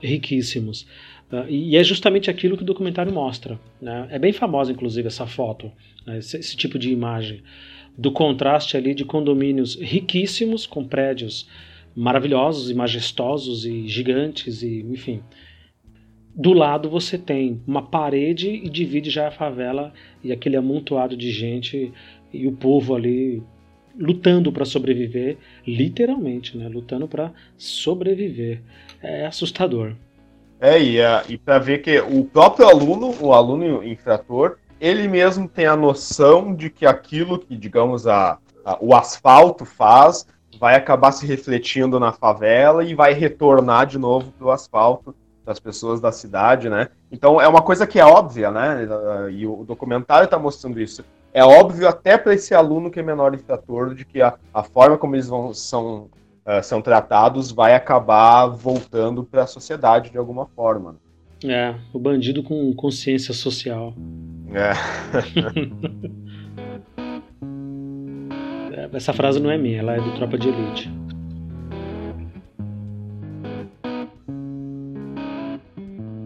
riquíssimos. 0.00 0.86
Uh, 1.32 1.48
e 1.48 1.76
é 1.76 1.82
justamente 1.82 2.30
aquilo 2.30 2.56
que 2.56 2.62
o 2.62 2.66
documentário 2.66 3.12
mostra. 3.12 3.58
Né? 3.80 4.06
É 4.10 4.18
bem 4.18 4.32
famosa, 4.32 4.72
inclusive, 4.72 5.08
essa 5.08 5.26
foto, 5.26 5.72
né? 6.06 6.18
esse, 6.18 6.36
esse, 6.36 6.56
tipo 6.56 6.78
de 6.78 6.90
imagem, 6.90 7.42
do 7.96 8.12
contraste 8.12 8.76
ali 8.76 8.94
de 8.94 9.04
condomínios 9.04 9.76
riquíssimos, 9.80 10.66
com 10.66 10.84
prédios 10.86 11.48
maravilhosos 11.94 12.70
e 12.70 12.74
majestosos 12.74 13.64
e 13.64 13.88
gigantes, 13.88 14.62
e 14.62 14.80
enfim. 14.80 15.22
Do 16.36 16.52
lado 16.52 16.90
você 16.90 17.16
tem 17.16 17.62
uma 17.66 17.82
parede 17.82 18.48
e 18.48 18.68
divide 18.68 19.08
já 19.08 19.28
a 19.28 19.30
favela 19.30 19.92
e 20.22 20.32
aquele 20.32 20.56
amontoado 20.56 21.16
de 21.16 21.30
gente 21.30 21.92
e 22.32 22.46
o 22.48 22.52
povo 22.52 22.96
ali 22.96 23.40
lutando 23.96 24.50
para 24.50 24.64
sobreviver, 24.64 25.38
literalmente, 25.64 26.56
né? 26.58 26.68
Lutando 26.68 27.06
para 27.06 27.32
sobreviver. 27.56 28.60
É 29.00 29.26
assustador. 29.26 29.94
É, 30.64 30.80
e, 30.80 30.96
e 31.28 31.36
para 31.36 31.58
ver 31.58 31.82
que 31.82 32.00
o 32.00 32.24
próprio 32.24 32.66
aluno, 32.66 33.14
o 33.20 33.34
aluno 33.34 33.84
infrator, 33.84 34.56
ele 34.80 35.06
mesmo 35.06 35.46
tem 35.46 35.66
a 35.66 35.76
noção 35.76 36.54
de 36.54 36.70
que 36.70 36.86
aquilo 36.86 37.38
que, 37.38 37.54
digamos, 37.54 38.06
a, 38.06 38.38
a, 38.64 38.78
o 38.80 38.94
asfalto 38.94 39.66
faz 39.66 40.26
vai 40.58 40.74
acabar 40.74 41.12
se 41.12 41.26
refletindo 41.26 42.00
na 42.00 42.12
favela 42.12 42.82
e 42.82 42.94
vai 42.94 43.12
retornar 43.12 43.84
de 43.84 43.98
novo 43.98 44.32
para 44.38 44.46
o 44.46 44.50
asfalto 44.50 45.14
das 45.44 45.60
pessoas 45.60 46.00
da 46.00 46.10
cidade, 46.10 46.70
né? 46.70 46.88
Então 47.12 47.38
é 47.38 47.46
uma 47.46 47.60
coisa 47.60 47.86
que 47.86 48.00
é 48.00 48.06
óbvia, 48.06 48.50
né? 48.50 48.88
E 49.32 49.46
o 49.46 49.64
documentário 49.64 50.24
está 50.24 50.38
mostrando 50.38 50.80
isso. 50.80 51.04
É 51.34 51.44
óbvio 51.44 51.86
até 51.86 52.16
para 52.16 52.32
esse 52.32 52.54
aluno 52.54 52.90
que 52.90 53.00
é 53.00 53.02
menor 53.02 53.34
infrator 53.34 53.94
de 53.94 54.06
que 54.06 54.22
a, 54.22 54.32
a 54.54 54.62
forma 54.62 54.96
como 54.96 55.14
eles 55.14 55.28
vão, 55.28 55.52
são 55.52 56.08
uh, 56.46 56.62
são 56.62 56.80
tratados 56.80 57.50
vai 57.50 57.74
acabar 57.74 58.46
voltando 58.46 59.24
para 59.24 59.42
a 59.42 59.46
sociedade 59.46 60.10
de 60.10 60.18
alguma 60.18 60.46
forma. 60.46 60.96
É, 61.44 61.74
o 61.92 61.98
bandido 61.98 62.42
com 62.42 62.74
consciência 62.74 63.34
social. 63.34 63.94
É. 64.52 64.72
é. 68.72 68.88
Essa 68.96 69.12
frase 69.12 69.40
não 69.40 69.50
é 69.50 69.58
minha, 69.58 69.80
ela 69.80 69.94
é 69.94 70.00
do 70.00 70.14
Tropa 70.14 70.38
de 70.38 70.48
Elite. 70.48 70.90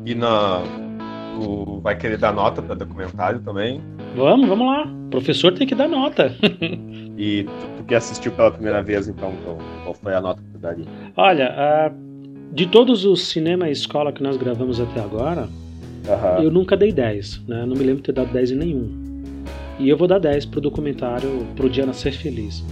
E 0.04 0.14
na. 0.14 0.62
Tu 1.39 1.81
vai 1.81 1.97
querer 1.97 2.19
dar 2.19 2.32
nota 2.32 2.60
para 2.60 2.74
documentário 2.74 3.40
também? 3.40 3.81
Vamos, 4.16 4.48
vamos 4.48 4.66
lá. 4.66 4.85
O 5.06 5.10
professor 5.10 5.52
tem 5.52 5.66
que 5.66 5.74
dar 5.74 5.89
nota. 5.89 6.35
e 7.16 7.44
tu, 7.77 7.85
que 7.85 7.94
assistiu 7.94 8.32
pela 8.32 8.51
primeira 8.51 8.82
vez, 8.82 9.06
então, 9.09 9.32
qual 9.85 9.94
foi 9.94 10.15
a 10.15 10.20
nota 10.20 10.43
que 10.43 10.51
tu 10.51 10.59
daria? 10.59 10.85
Olha, 11.16 11.55
uh, 11.93 12.55
de 12.55 12.66
todos 12.66 13.05
os 13.05 13.28
cinema 13.28 13.69
e 13.69 13.73
escola 13.73 14.12
que 14.12 14.23
nós 14.23 14.36
gravamos 14.36 14.81
até 14.81 15.01
agora, 15.01 15.48
eu 16.43 16.51
nunca 16.51 16.77
dei 16.77 16.90
10, 16.90 17.43
né? 17.47 17.65
Não 17.66 17.77
me 17.77 17.85
lembro 17.85 17.97
de 17.97 18.02
ter 18.02 18.12
dado 18.12 18.32
10 18.32 18.52
em 18.52 18.56
nenhum. 18.56 19.23
E 19.78 19.89
eu 19.89 19.97
vou 19.97 20.09
dar 20.09 20.19
10 20.19 20.47
pro 20.47 20.60
documentário 20.60 21.47
Pro 21.55 21.70
Dia 21.70 21.86
Nascer 21.86 22.12
Feliz. 22.12 22.65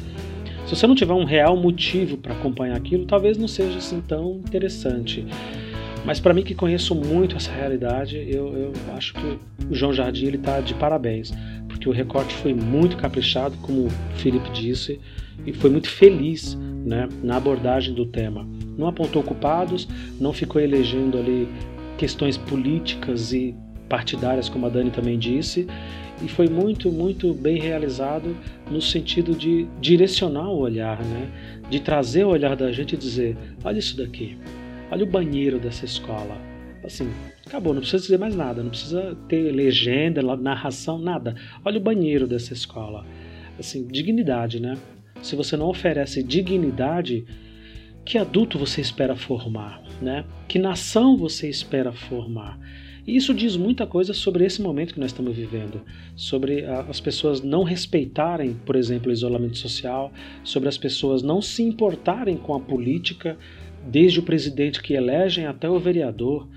Se 0.67 0.75
você 0.75 0.87
não 0.87 0.97
tiver 0.97 1.13
um 1.13 1.25
real 1.25 1.57
motivo 1.57 2.17
para 2.17 2.33
acompanhar 2.33 2.77
aquilo, 2.77 3.07
talvez 3.07 3.39
não 3.39 3.47
seja 3.47 3.79
assim 3.79 4.01
tão 4.01 4.41
interessante. 4.45 5.25
Mas 6.07 6.21
para 6.21 6.33
mim 6.33 6.45
que 6.45 6.55
conheço 6.55 6.95
muito 6.95 7.35
essa 7.35 7.51
realidade, 7.51 8.17
eu, 8.31 8.57
eu 8.57 8.73
acho 8.97 9.13
que 9.13 9.39
o 9.69 9.75
João 9.75 9.93
Jardim 9.93 10.27
ele 10.27 10.39
tá 10.39 10.61
de 10.61 10.73
parabéns, 10.73 11.33
porque 11.69 11.89
o 11.89 11.93
recorte 11.93 12.33
foi 12.37 12.55
muito 12.55 12.97
caprichado, 12.97 13.57
como 13.57 13.87
o 13.87 13.91
Felipe 14.15 14.49
disse, 14.51 15.01
e 15.45 15.53
foi 15.53 15.69
muito 15.69 15.91
feliz 15.91 16.55
né, 16.55 17.09
na 17.25 17.37
abordagem 17.37 17.93
do 17.93 18.07
tema. 18.07 18.49
Não 18.79 18.87
apontou 18.87 19.21
culpados, 19.21 19.89
não 20.21 20.33
ficou 20.33 20.61
elegendo 20.61 21.19
ali 21.19 21.49
questões 21.99 22.37
políticas 22.37 23.33
e 23.33 23.53
partidárias, 23.89 24.49
como 24.49 24.67
a 24.67 24.69
Dani 24.69 24.93
também 24.93 25.19
disse, 25.19 25.67
e 26.23 26.29
foi 26.29 26.49
muito, 26.49 26.91
muito 26.91 27.35
bem 27.35 27.59
realizado 27.59 28.37
no 28.71 28.81
sentido 28.81 29.35
de 29.35 29.67
direcionar 29.81 30.49
o 30.51 30.59
olhar, 30.59 31.03
né? 31.05 31.29
de 31.69 31.81
trazer 31.81 32.25
o 32.25 32.29
olhar 32.29 32.55
da 32.55 32.71
gente 32.71 32.95
e 32.95 32.97
dizer: 32.97 33.37
olha 33.63 33.79
isso 33.79 33.97
daqui, 33.97 34.37
olha 34.91 35.05
o 35.05 35.07
banheiro 35.07 35.59
dessa 35.59 35.85
escola. 35.85 36.37
Assim, 36.85 37.11
acabou, 37.45 37.75
não 37.75 37.81
precisa 37.81 38.03
dizer 38.03 38.19
mais 38.19 38.37
nada, 38.37 38.63
não 38.63 38.71
precisa 38.71 39.17
ter 39.29 39.51
legenda, 39.51 40.23
narração, 40.37 40.99
nada. 40.99 41.35
Olha 41.65 41.79
o 41.79 41.83
banheiro 41.83 42.27
dessa 42.27 42.53
escola. 42.53 43.05
Assim, 43.59 43.87
dignidade, 43.87 44.61
né? 44.61 44.77
Se 45.23 45.35
você 45.35 45.57
não 45.57 45.67
oferece 45.67 46.23
dignidade, 46.23 47.27
que 48.05 48.19
adulto 48.19 48.59
você 48.59 48.81
espera 48.81 49.17
formar, 49.17 49.83
né? 50.01 50.25
Que 50.47 50.59
nação 50.59 51.17
você 51.17 51.49
espera 51.49 51.91
formar? 51.93 52.59
E 53.07 53.17
isso 53.17 53.33
diz 53.33 53.57
muita 53.57 53.87
coisa 53.87 54.13
sobre 54.13 54.45
esse 54.45 54.61
momento 54.61 54.95
que 54.95 55.01
nós 55.01 55.11
estamos 55.11 55.35
vivendo, 55.37 55.81
sobre 56.17 56.65
as 56.65 57.01
pessoas 57.01 57.41
não 57.41 57.63
respeitarem, 57.63 58.55
por 58.67 58.75
exemplo, 58.75 59.11
o 59.11 59.13
isolamento 59.13 59.57
social, 59.57 60.13
sobre 60.43 60.69
as 60.69 60.77
pessoas 60.77 61.23
não 61.23 61.41
se 61.41 61.63
importarem 61.63 62.37
com 62.37 62.53
a 62.55 62.61
política, 62.61 63.39
desde 63.87 64.21
o 64.21 64.23
presidente 64.23 64.83
que 64.83 64.95
elegem 64.95 65.47
até 65.47 65.69
o 65.69 65.79
vereador. 65.79 66.49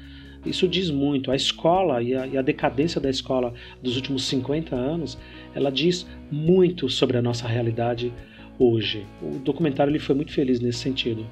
Isso 0.46 0.68
diz 0.68 0.90
muito. 0.90 1.32
A 1.32 1.36
escola 1.36 2.02
e 2.02 2.16
a, 2.16 2.26
e 2.26 2.38
a, 2.38 2.42
decadência 2.42 3.00
da 3.00 3.10
escola 3.10 3.54
dos 3.82 3.96
últimos 3.96 4.26
50 4.28 4.76
anos, 4.76 5.18
ela 5.54 5.72
diz 5.72 6.08
muito 6.32 6.90
sobre 6.90 7.18
a 7.18 7.22
nossa 7.22 7.48
realidade 7.48 8.14
hoje. 8.58 9.06
O 9.22 9.40
documentário 9.40 9.92
ele 9.92 10.00
foi 10.00 10.16
muito 10.16 10.32
feliz 10.32 10.60
nesse 10.60 10.80
sentido. 10.80 11.26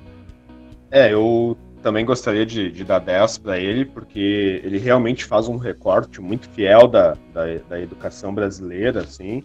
É, 0.91 1.14
eu 1.14 1.57
também 1.82 2.06
gostaria 2.06 2.45
de, 2.45 2.72
de 2.72 2.84
dar 2.84 2.99
10 2.99 3.38
para 3.40 3.60
ele, 3.60 3.86
porque 3.86 4.61
ele 4.64 4.78
realmente 4.78 5.24
faz 5.26 5.48
um 5.48 5.57
recorte 5.57 6.22
muito 6.22 6.49
fiel 6.49 6.88
da, 6.88 7.18
da, 7.34 7.45
da 7.69 7.82
educação 7.82 8.34
brasileira, 8.34 9.02
assim, 9.02 9.44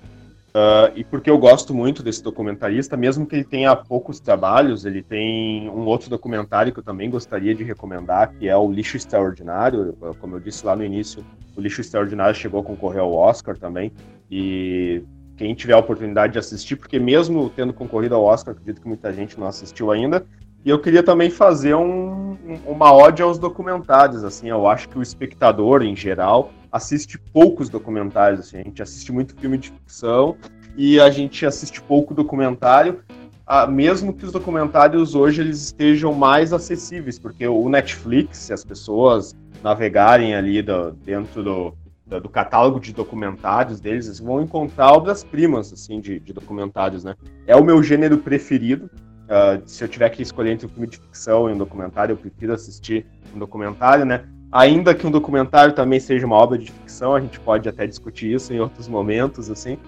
Uh, 0.54 0.92
e 0.96 1.02
porque 1.02 1.30
eu 1.30 1.38
gosto 1.38 1.72
muito 1.72 2.02
desse 2.02 2.22
documentarista, 2.22 2.94
mesmo 2.94 3.26
que 3.26 3.36
ele 3.36 3.44
tenha 3.44 3.74
poucos 3.74 4.20
trabalhos, 4.20 4.84
ele 4.84 5.02
tem 5.02 5.70
um 5.70 5.86
outro 5.86 6.10
documentário 6.10 6.72
que 6.72 6.78
eu 6.78 6.82
também 6.82 7.08
gostaria 7.08 7.54
de 7.54 7.64
recomendar, 7.64 8.34
que 8.34 8.48
é 8.48 8.56
o 8.56 8.70
Lixo 8.70 8.98
Extraordinário. 8.98 9.96
Como 10.20 10.36
eu 10.36 10.40
disse 10.40 10.66
lá 10.66 10.76
no 10.76 10.84
início, 10.84 11.24
o 11.56 11.60
Lixo 11.60 11.80
Extraordinário 11.80 12.34
chegou 12.34 12.60
a 12.60 12.64
concorrer 12.64 13.00
ao 13.00 13.14
Oscar 13.14 13.56
também. 13.56 13.92
E 14.30 15.02
quem 15.38 15.54
tiver 15.54 15.72
a 15.72 15.78
oportunidade 15.78 16.34
de 16.34 16.38
assistir, 16.38 16.76
porque 16.76 16.98
mesmo 16.98 17.48
tendo 17.48 17.72
concorrido 17.72 18.14
ao 18.14 18.22
Oscar, 18.22 18.52
acredito 18.52 18.82
que 18.82 18.88
muita 18.88 19.10
gente 19.10 19.40
não 19.40 19.46
assistiu 19.46 19.90
ainda. 19.90 20.26
E 20.64 20.68
eu 20.68 20.78
queria 20.78 21.02
também 21.02 21.30
fazer 21.30 21.74
um, 21.74 22.36
uma 22.66 22.92
ode 22.92 23.22
aos 23.22 23.38
documentários. 23.38 24.22
Assim, 24.22 24.50
eu 24.50 24.66
acho 24.66 24.88
que 24.90 24.98
o 24.98 25.02
espectador, 25.02 25.82
em 25.82 25.96
geral, 25.96 26.52
assiste 26.72 27.18
poucos 27.18 27.68
documentários, 27.68 28.40
assim, 28.40 28.56
a 28.56 28.64
gente 28.64 28.82
assiste 28.82 29.12
muito 29.12 29.36
filme 29.36 29.58
de 29.58 29.68
ficção 29.68 30.36
e 30.76 30.98
a 30.98 31.10
gente 31.10 31.44
assiste 31.44 31.82
pouco 31.82 32.14
documentário, 32.14 33.04
ah, 33.46 33.66
mesmo 33.66 34.14
que 34.14 34.24
os 34.24 34.32
documentários 34.32 35.14
hoje 35.14 35.42
eles 35.42 35.62
estejam 35.62 36.14
mais 36.14 36.52
acessíveis, 36.52 37.18
porque 37.18 37.46
o 37.46 37.68
Netflix, 37.68 38.38
se 38.38 38.52
as 38.52 38.64
pessoas 38.64 39.36
navegarem 39.62 40.34
ali 40.34 40.62
do, 40.62 40.92
dentro 40.92 41.42
do, 41.42 41.74
do, 42.06 42.28
catálogo 42.28 42.80
de 42.80 42.92
documentários 42.92 43.80
deles, 43.80 44.06
eles 44.06 44.20
vão 44.20 44.40
encontrar 44.40 44.92
obras-primas 44.92 45.72
assim, 45.72 46.00
de, 46.00 46.18
de, 46.20 46.32
documentários. 46.32 47.04
Né? 47.04 47.14
É 47.46 47.54
o 47.54 47.64
meu 47.64 47.82
gênero 47.82 48.16
preferido. 48.18 48.90
Uh, 49.24 49.62
se 49.66 49.82
eu 49.82 49.88
tiver 49.88 50.08
que 50.10 50.22
escolher 50.22 50.52
entre 50.52 50.66
um 50.66 50.68
filme 50.68 50.86
de 50.86 50.98
ficção 50.98 51.48
e 51.48 51.52
um 51.52 51.58
documentário, 51.58 52.12
eu 52.12 52.16
prefiro 52.16 52.52
assistir 52.52 53.06
um 53.34 53.38
documentário, 53.38 54.04
né? 54.04 54.24
Ainda 54.52 54.94
que 54.94 55.06
um 55.06 55.10
documentário 55.10 55.74
também 55.74 55.98
seja 55.98 56.26
uma 56.26 56.36
obra 56.36 56.58
de 56.58 56.70
ficção, 56.70 57.14
a 57.14 57.20
gente 57.20 57.40
pode 57.40 57.66
até 57.66 57.86
discutir 57.86 58.34
isso 58.34 58.52
em 58.52 58.60
outros 58.60 58.86
momentos, 58.86 59.50
assim. 59.50 59.78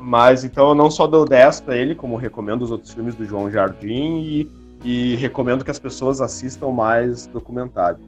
Mas 0.00 0.44
então 0.44 0.70
eu 0.70 0.74
não 0.74 0.90
só 0.90 1.06
dou 1.06 1.26
10 1.26 1.60
para 1.60 1.76
ele, 1.76 1.94
como 1.94 2.16
recomendo 2.16 2.62
os 2.62 2.70
outros 2.70 2.94
filmes 2.94 3.14
do 3.14 3.26
João 3.26 3.50
Jardim 3.50 4.22
e, 4.22 4.48
e 4.82 5.16
recomendo 5.16 5.62
que 5.62 5.70
as 5.70 5.78
pessoas 5.78 6.22
assistam 6.22 6.70
mais 6.70 7.26
documentário. 7.26 7.98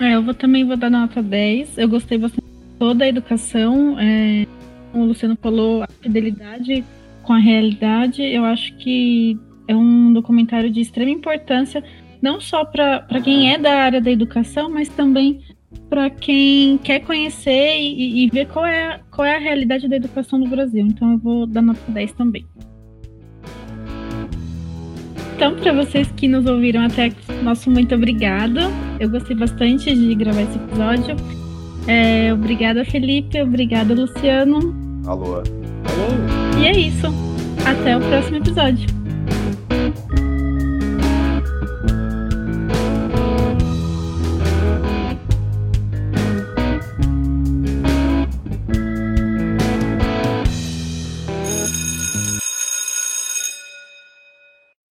É, 0.00 0.16
eu 0.16 0.22
vou, 0.22 0.34
também 0.34 0.66
vou 0.66 0.76
dar 0.76 0.90
nota 0.90 1.22
10. 1.22 1.78
Eu 1.78 1.88
gostei 1.88 2.18
bastante 2.18 2.42
de 2.44 2.78
toda 2.78 3.04
a 3.04 3.08
educação. 3.08 3.96
É, 4.00 4.46
como 4.90 5.04
o 5.04 5.06
Luciano 5.06 5.38
falou, 5.40 5.84
a 5.84 5.88
fidelidade 6.02 6.84
com 7.22 7.32
a 7.32 7.38
realidade. 7.38 8.22
Eu 8.22 8.44
acho 8.44 8.74
que 8.78 9.38
é 9.68 9.76
um 9.76 10.12
documentário 10.12 10.70
de 10.70 10.80
extrema 10.80 11.12
importância 11.12 11.84
não 12.20 12.40
só 12.40 12.64
para 12.64 13.20
quem 13.22 13.52
é 13.52 13.58
da 13.58 13.72
área 13.72 14.00
da 14.00 14.10
educação, 14.10 14.70
mas 14.70 14.88
também 14.88 15.40
para 15.88 16.10
quem 16.10 16.78
quer 16.78 17.00
conhecer 17.00 17.78
e, 17.78 18.24
e, 18.24 18.30
ver 18.30 18.46
qual 18.46 18.64
é, 18.66 19.00
qual 19.10 19.26
é 19.26 19.36
a 19.36 19.38
realidade 19.38 19.88
da 19.88 19.96
educação 19.96 20.38
no 20.38 20.48
Brasil. 20.48 20.86
Então 20.86 21.12
eu 21.12 21.18
vou 21.18 21.46
dar 21.46 21.62
nota 21.62 21.80
10 21.88 22.12
também. 22.12 22.46
Então, 25.34 25.54
para 25.56 25.72
vocês 25.72 26.12
que 26.16 26.28
nos 26.28 26.44
ouviram 26.44 26.82
até 26.82 27.06
aqui, 27.06 27.32
nosso 27.42 27.70
muito 27.70 27.94
obrigado. 27.94 28.60
Eu 29.00 29.08
gostei 29.08 29.34
bastante 29.34 29.94
de 29.94 30.14
gravar 30.14 30.42
esse 30.42 30.56
episódio. 30.56 31.16
É, 31.86 32.30
obrigada, 32.32 32.84
Felipe. 32.84 33.40
Obrigada, 33.40 33.94
Luciano. 33.94 34.58
Alô. 35.06 35.36
Alô. 35.36 36.60
E 36.62 36.66
é 36.66 36.78
isso. 36.78 37.06
Até 37.64 37.96
o 37.96 38.00
próximo 38.00 38.36
episódio. 38.36 38.99